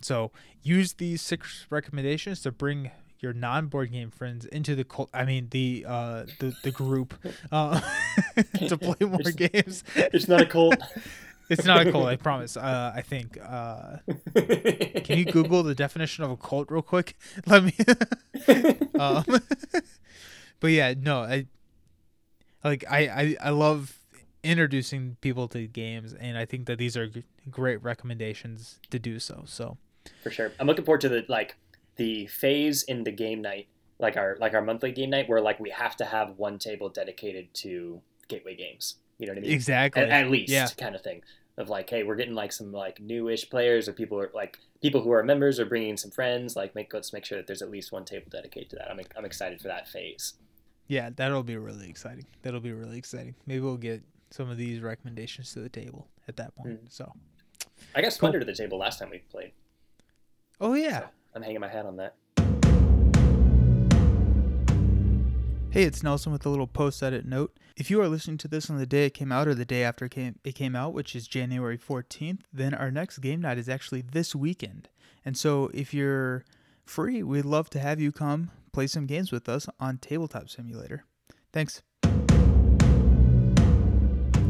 So 0.00 0.30
use 0.62 0.94
these 0.94 1.20
six 1.20 1.66
recommendations 1.70 2.40
to 2.42 2.50
bring 2.52 2.90
your 3.18 3.34
non-board 3.34 3.92
game 3.92 4.10
friends 4.10 4.46
into 4.46 4.74
the 4.74 4.82
cult. 4.84 5.10
I 5.12 5.24
mean 5.26 5.48
the 5.50 5.84
uh 5.86 6.24
the 6.38 6.54
the 6.62 6.70
group 6.70 7.12
uh, 7.52 7.80
to 8.68 8.78
play 8.78 9.06
more 9.06 9.20
It's- 9.20 9.34
games. 9.34 9.84
It's 9.94 10.26
not 10.28 10.40
a 10.40 10.46
cult. 10.46 10.76
It's 11.50 11.64
not 11.64 11.84
a 11.84 11.90
cult, 11.90 12.06
I 12.06 12.14
promise. 12.14 12.56
Uh, 12.56 12.92
I 12.94 13.02
think. 13.02 13.36
Uh, 13.42 13.96
can 15.02 15.18
you 15.18 15.24
Google 15.24 15.64
the 15.64 15.74
definition 15.74 16.22
of 16.22 16.30
a 16.30 16.36
cult 16.36 16.70
real 16.70 16.80
quick? 16.80 17.16
Let 17.46 17.64
me. 17.64 17.74
um, 18.96 19.24
but 20.60 20.68
yeah, 20.70 20.94
no, 20.96 21.22
I 21.22 21.46
like 22.62 22.84
I, 22.88 23.00
I 23.08 23.36
I 23.40 23.50
love 23.50 23.98
introducing 24.42 25.16
people 25.20 25.48
to 25.48 25.66
games, 25.66 26.14
and 26.14 26.36
I 26.38 26.44
think 26.44 26.66
that 26.66 26.78
these 26.78 26.96
are 26.96 27.06
g- 27.08 27.24
great 27.50 27.82
recommendations 27.82 28.78
to 28.90 28.98
do 28.98 29.18
so. 29.18 29.42
So 29.46 29.76
For 30.22 30.30
sure. 30.30 30.52
I'm 30.58 30.66
looking 30.66 30.84
forward 30.84 31.00
to 31.02 31.08
the 31.08 31.24
like 31.28 31.56
the 31.96 32.26
phase 32.26 32.82
in 32.82 33.04
the 33.04 33.12
game 33.12 33.42
night, 33.42 33.68
like 33.98 34.16
our 34.16 34.36
like 34.40 34.54
our 34.54 34.62
monthly 34.62 34.92
game 34.92 35.10
night, 35.10 35.28
where 35.28 35.40
like 35.40 35.60
we 35.60 35.70
have 35.70 35.96
to 35.96 36.04
have 36.04 36.38
one 36.38 36.58
table 36.58 36.88
dedicated 36.88 37.52
to 37.54 38.00
gateway 38.28 38.54
games. 38.56 38.96
You 39.18 39.26
know 39.26 39.32
what 39.32 39.38
I 39.38 39.42
mean? 39.42 39.50
exactly, 39.52 40.02
At, 40.02 40.08
at 40.08 40.30
least, 40.30 40.50
yeah. 40.52 40.66
kind 40.78 40.94
of 40.94 41.02
thing. 41.02 41.22
Of 41.58 41.68
like, 41.68 41.90
hey, 41.90 42.04
we're 42.04 42.16
getting 42.16 42.34
like 42.34 42.52
some 42.52 42.72
like 42.72 43.00
newish 43.00 43.50
players, 43.50 43.86
or 43.86 43.92
people 43.92 44.18
are 44.18 44.30
like 44.32 44.58
people 44.80 45.02
who 45.02 45.10
are 45.12 45.22
members 45.22 45.60
are 45.60 45.66
bringing 45.66 45.98
some 45.98 46.10
friends. 46.10 46.56
Like, 46.56 46.74
make 46.74 46.94
let's 46.94 47.12
make 47.12 47.26
sure 47.26 47.36
that 47.36 47.46
there's 47.46 47.60
at 47.60 47.70
least 47.70 47.92
one 47.92 48.06
table 48.06 48.26
dedicated 48.30 48.70
to 48.70 48.76
that. 48.76 48.90
I'm 48.90 48.98
I'm 49.14 49.26
excited 49.26 49.60
for 49.60 49.68
that 49.68 49.86
phase. 49.86 50.34
yeah, 50.88 51.10
that'll 51.14 51.42
be 51.42 51.58
really 51.58 51.90
exciting. 51.90 52.24
That'll 52.40 52.60
be 52.60 52.72
really 52.72 52.96
exciting. 52.96 53.34
Maybe 53.46 53.60
we'll 53.60 53.76
get 53.76 54.02
some 54.30 54.50
of 54.50 54.56
these 54.56 54.80
recommendations 54.80 55.52
to 55.52 55.60
the 55.60 55.68
table 55.68 56.08
at 56.28 56.36
that 56.36 56.54
point. 56.56 56.84
Mm. 56.84 56.92
So, 56.92 57.12
I 57.94 58.02
got 58.02 58.12
Splendor 58.12 58.40
to 58.40 58.44
the 58.44 58.54
table 58.54 58.78
last 58.78 58.98
time 58.98 59.10
we 59.10 59.18
played. 59.18 59.52
oh 60.60 60.74
yeah. 60.74 61.00
So 61.00 61.06
I'm 61.36 61.42
hanging 61.42 61.60
my 61.60 61.68
hat 61.68 61.86
on 61.86 61.96
that. 61.96 62.14
Hey, 65.72 65.84
it's 65.84 66.02
Nelson 66.02 66.32
with 66.32 66.44
a 66.44 66.48
little 66.48 66.66
post 66.66 67.00
edit 67.00 67.24
note. 67.24 67.56
If 67.76 67.90
you 67.90 68.02
are 68.02 68.08
listening 68.08 68.38
to 68.38 68.48
this 68.48 68.68
on 68.68 68.78
the 68.78 68.86
day 68.86 69.06
it 69.06 69.14
came 69.14 69.30
out 69.30 69.46
or 69.46 69.54
the 69.54 69.64
day 69.64 69.84
after 69.84 70.06
it 70.06 70.10
came, 70.10 70.36
it 70.42 70.56
came 70.56 70.74
out, 70.74 70.92
which 70.92 71.14
is 71.14 71.28
January 71.28 71.78
14th, 71.78 72.40
then 72.52 72.74
our 72.74 72.90
next 72.90 73.18
game 73.18 73.40
night 73.40 73.56
is 73.56 73.68
actually 73.68 74.02
this 74.02 74.34
weekend. 74.34 74.88
And 75.24 75.38
so 75.38 75.70
if 75.72 75.94
you're 75.94 76.44
free, 76.84 77.22
we'd 77.22 77.44
love 77.44 77.70
to 77.70 77.78
have 77.78 78.00
you 78.00 78.10
come 78.10 78.50
play 78.72 78.88
some 78.88 79.06
games 79.06 79.30
with 79.30 79.48
us 79.48 79.68
on 79.78 79.98
Tabletop 79.98 80.48
Simulator. 80.48 81.04
Thanks. 81.52 81.82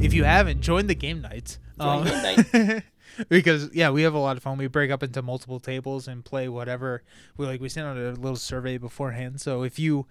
If 0.03 0.15
you 0.15 0.25
haven't, 0.25 0.63
join 0.63 0.87
the 0.87 0.95
game 0.95 1.21
nights. 1.21 1.59
Join 1.79 2.05
game 2.05 2.23
night. 2.23 2.85
because 3.29 3.69
yeah, 3.75 3.91
we 3.91 4.03
have 4.03 4.15
a 4.15 4.19
lot 4.19 4.37
of 4.37 4.43
fun. 4.43 4.57
We 4.57 4.67
break 4.67 4.91
up 4.91 5.03
into 5.03 5.21
multiple 5.21 5.61
tables 5.61 6.09
and 6.09 6.25
play 6.25 6.49
whatever. 6.49 7.03
We 7.37 7.47
like 7.47 7.61
we 7.61 7.69
send 7.69 7.87
out 7.87 7.97
a 7.97 8.13
little 8.13 8.37
survey 8.37 8.79
beforehand. 8.79 9.41
So 9.41 9.63
if 9.63 9.79
you 9.79 10.07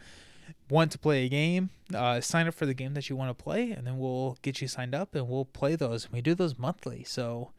want 0.69 0.91
to 0.91 0.99
play 0.99 1.25
a 1.25 1.29
game, 1.29 1.71
uh, 1.93 2.21
sign 2.21 2.47
up 2.47 2.53
for 2.53 2.67
the 2.67 2.73
game 2.73 2.93
that 2.93 3.09
you 3.09 3.15
want 3.15 3.35
to 3.35 3.43
play, 3.43 3.71
and 3.71 3.87
then 3.87 3.97
we'll 3.97 4.37
get 4.41 4.61
you 4.61 4.67
signed 4.67 4.93
up 4.93 5.15
and 5.15 5.27
we'll 5.27 5.45
play 5.45 5.75
those. 5.75 6.11
We 6.11 6.21
do 6.21 6.35
those 6.35 6.57
monthly, 6.57 7.03
so 7.03 7.51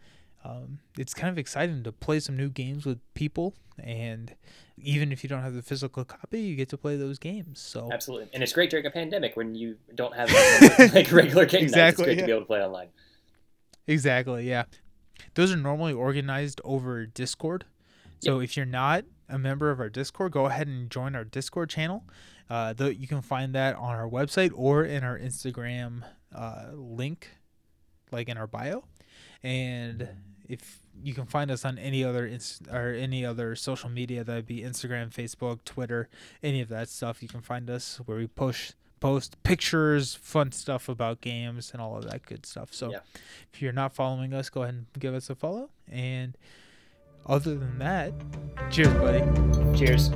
um, 0.45 0.79
it's 0.99 1.15
kind 1.15 1.31
of 1.31 1.39
exciting 1.39 1.83
to 1.83 1.93
play 1.93 2.21
some 2.21 2.37
new 2.37 2.49
games 2.49 2.87
with 2.87 2.99
people. 3.15 3.55
And 3.79 4.35
even 4.79 5.13
if 5.13 5.23
you 5.23 5.29
don't 5.29 5.43
have 5.43 5.55
the 5.55 5.63
physical 5.63 6.05
copy, 6.05 6.41
you 6.41 6.57
get 6.57 6.69
to 6.71 6.79
play 6.79 6.97
those 6.97 7.19
games. 7.19 7.61
So 7.61 7.91
Absolutely, 7.93 8.29
and 8.33 8.43
it's 8.43 8.53
great 8.53 8.71
during 8.71 8.87
a 8.87 8.91
pandemic 8.91 9.37
when 9.37 9.55
you 9.55 9.77
don't 9.95 10.15
have 10.15 10.31
like 10.95 11.11
regular 11.13 11.47
game 11.47 11.63
nights. 11.63 11.73
It's 11.73 11.73
Exactly, 11.73 12.05
great 12.05 12.17
yeah. 12.17 12.23
to 12.23 12.27
be 12.27 12.33
able 12.33 12.43
to 12.43 12.47
play 12.47 12.63
online. 12.63 12.89
Exactly, 13.87 14.49
yeah. 14.49 14.65
Those 15.35 15.53
are 15.53 15.57
normally 15.57 15.93
organized 15.93 16.61
over 16.65 17.07
Discord. 17.07 17.65
So 18.23 18.41
if 18.41 18.57
you're 18.57 18.67
not 18.67 19.05
a 19.29 19.39
member 19.39 19.71
of 19.71 19.81
our 19.81 19.89
Discord, 19.89 20.33
go 20.33 20.47
ahead 20.47 20.67
and 20.67 20.91
join 20.91 21.15
our 21.15 21.25
Discord 21.25 21.71
channel. 21.71 22.05
Uh, 22.51 22.73
the, 22.73 22.95
you 22.95 23.07
can 23.07 23.23
find 23.23 23.55
that 23.55 23.77
on 23.77 23.95
our 23.95 24.09
website 24.09 24.51
or 24.55 24.85
in 24.85 25.05
our 25.05 25.19
Instagram 25.19 26.03
uh, 26.35 26.67
link, 26.75 27.29
like 28.11 28.29
in 28.29 28.37
our 28.37 28.47
bio. 28.47 28.85
And 29.43 30.09
if 30.51 30.81
you 31.03 31.15
can 31.15 31.25
find 31.27 31.51
us 31.51 31.65
on 31.65 31.79
any 31.79 32.03
other 32.05 32.27
ins- 32.27 32.61
or 32.71 32.89
any 32.91 33.25
other 33.25 33.55
social 33.57 33.89
media, 33.89 34.25
that'd 34.25 34.47
be 34.47 34.61
Instagram, 34.61 35.11
Facebook, 35.11 35.65
Twitter, 35.65 36.09
any 36.43 36.61
of 36.61 36.69
that 36.69 36.89
stuff. 36.89 37.23
You 37.23 37.29
can 37.29 37.41
find 37.41 37.71
us 37.71 38.01
where 38.05 38.19
we 38.19 38.27
push 38.27 38.73
post 38.99 39.43
pictures, 39.45 40.15
fun 40.15 40.53
stuff 40.53 40.89
about 40.89 41.21
games, 41.23 41.71
and 41.73 41.81
all 41.81 41.97
of 41.97 42.05
that 42.11 42.27
good 42.27 42.45
stuff. 42.45 42.75
So 42.75 42.91
Yeah. 42.91 42.99
if 43.53 43.63
you're 43.63 43.73
not 43.73 43.95
following 43.95 44.35
us, 44.35 44.51
go 44.51 44.63
ahead 44.63 44.75
and 44.75 44.87
give 44.99 45.15
us 45.15 45.31
a 45.31 45.35
follow. 45.35 45.71
And 45.89 46.37
other 47.25 47.55
than 47.55 47.79
that, 47.79 48.13
cheers, 48.71 48.89
buddy. 48.95 49.21
Cheers. 49.79 50.11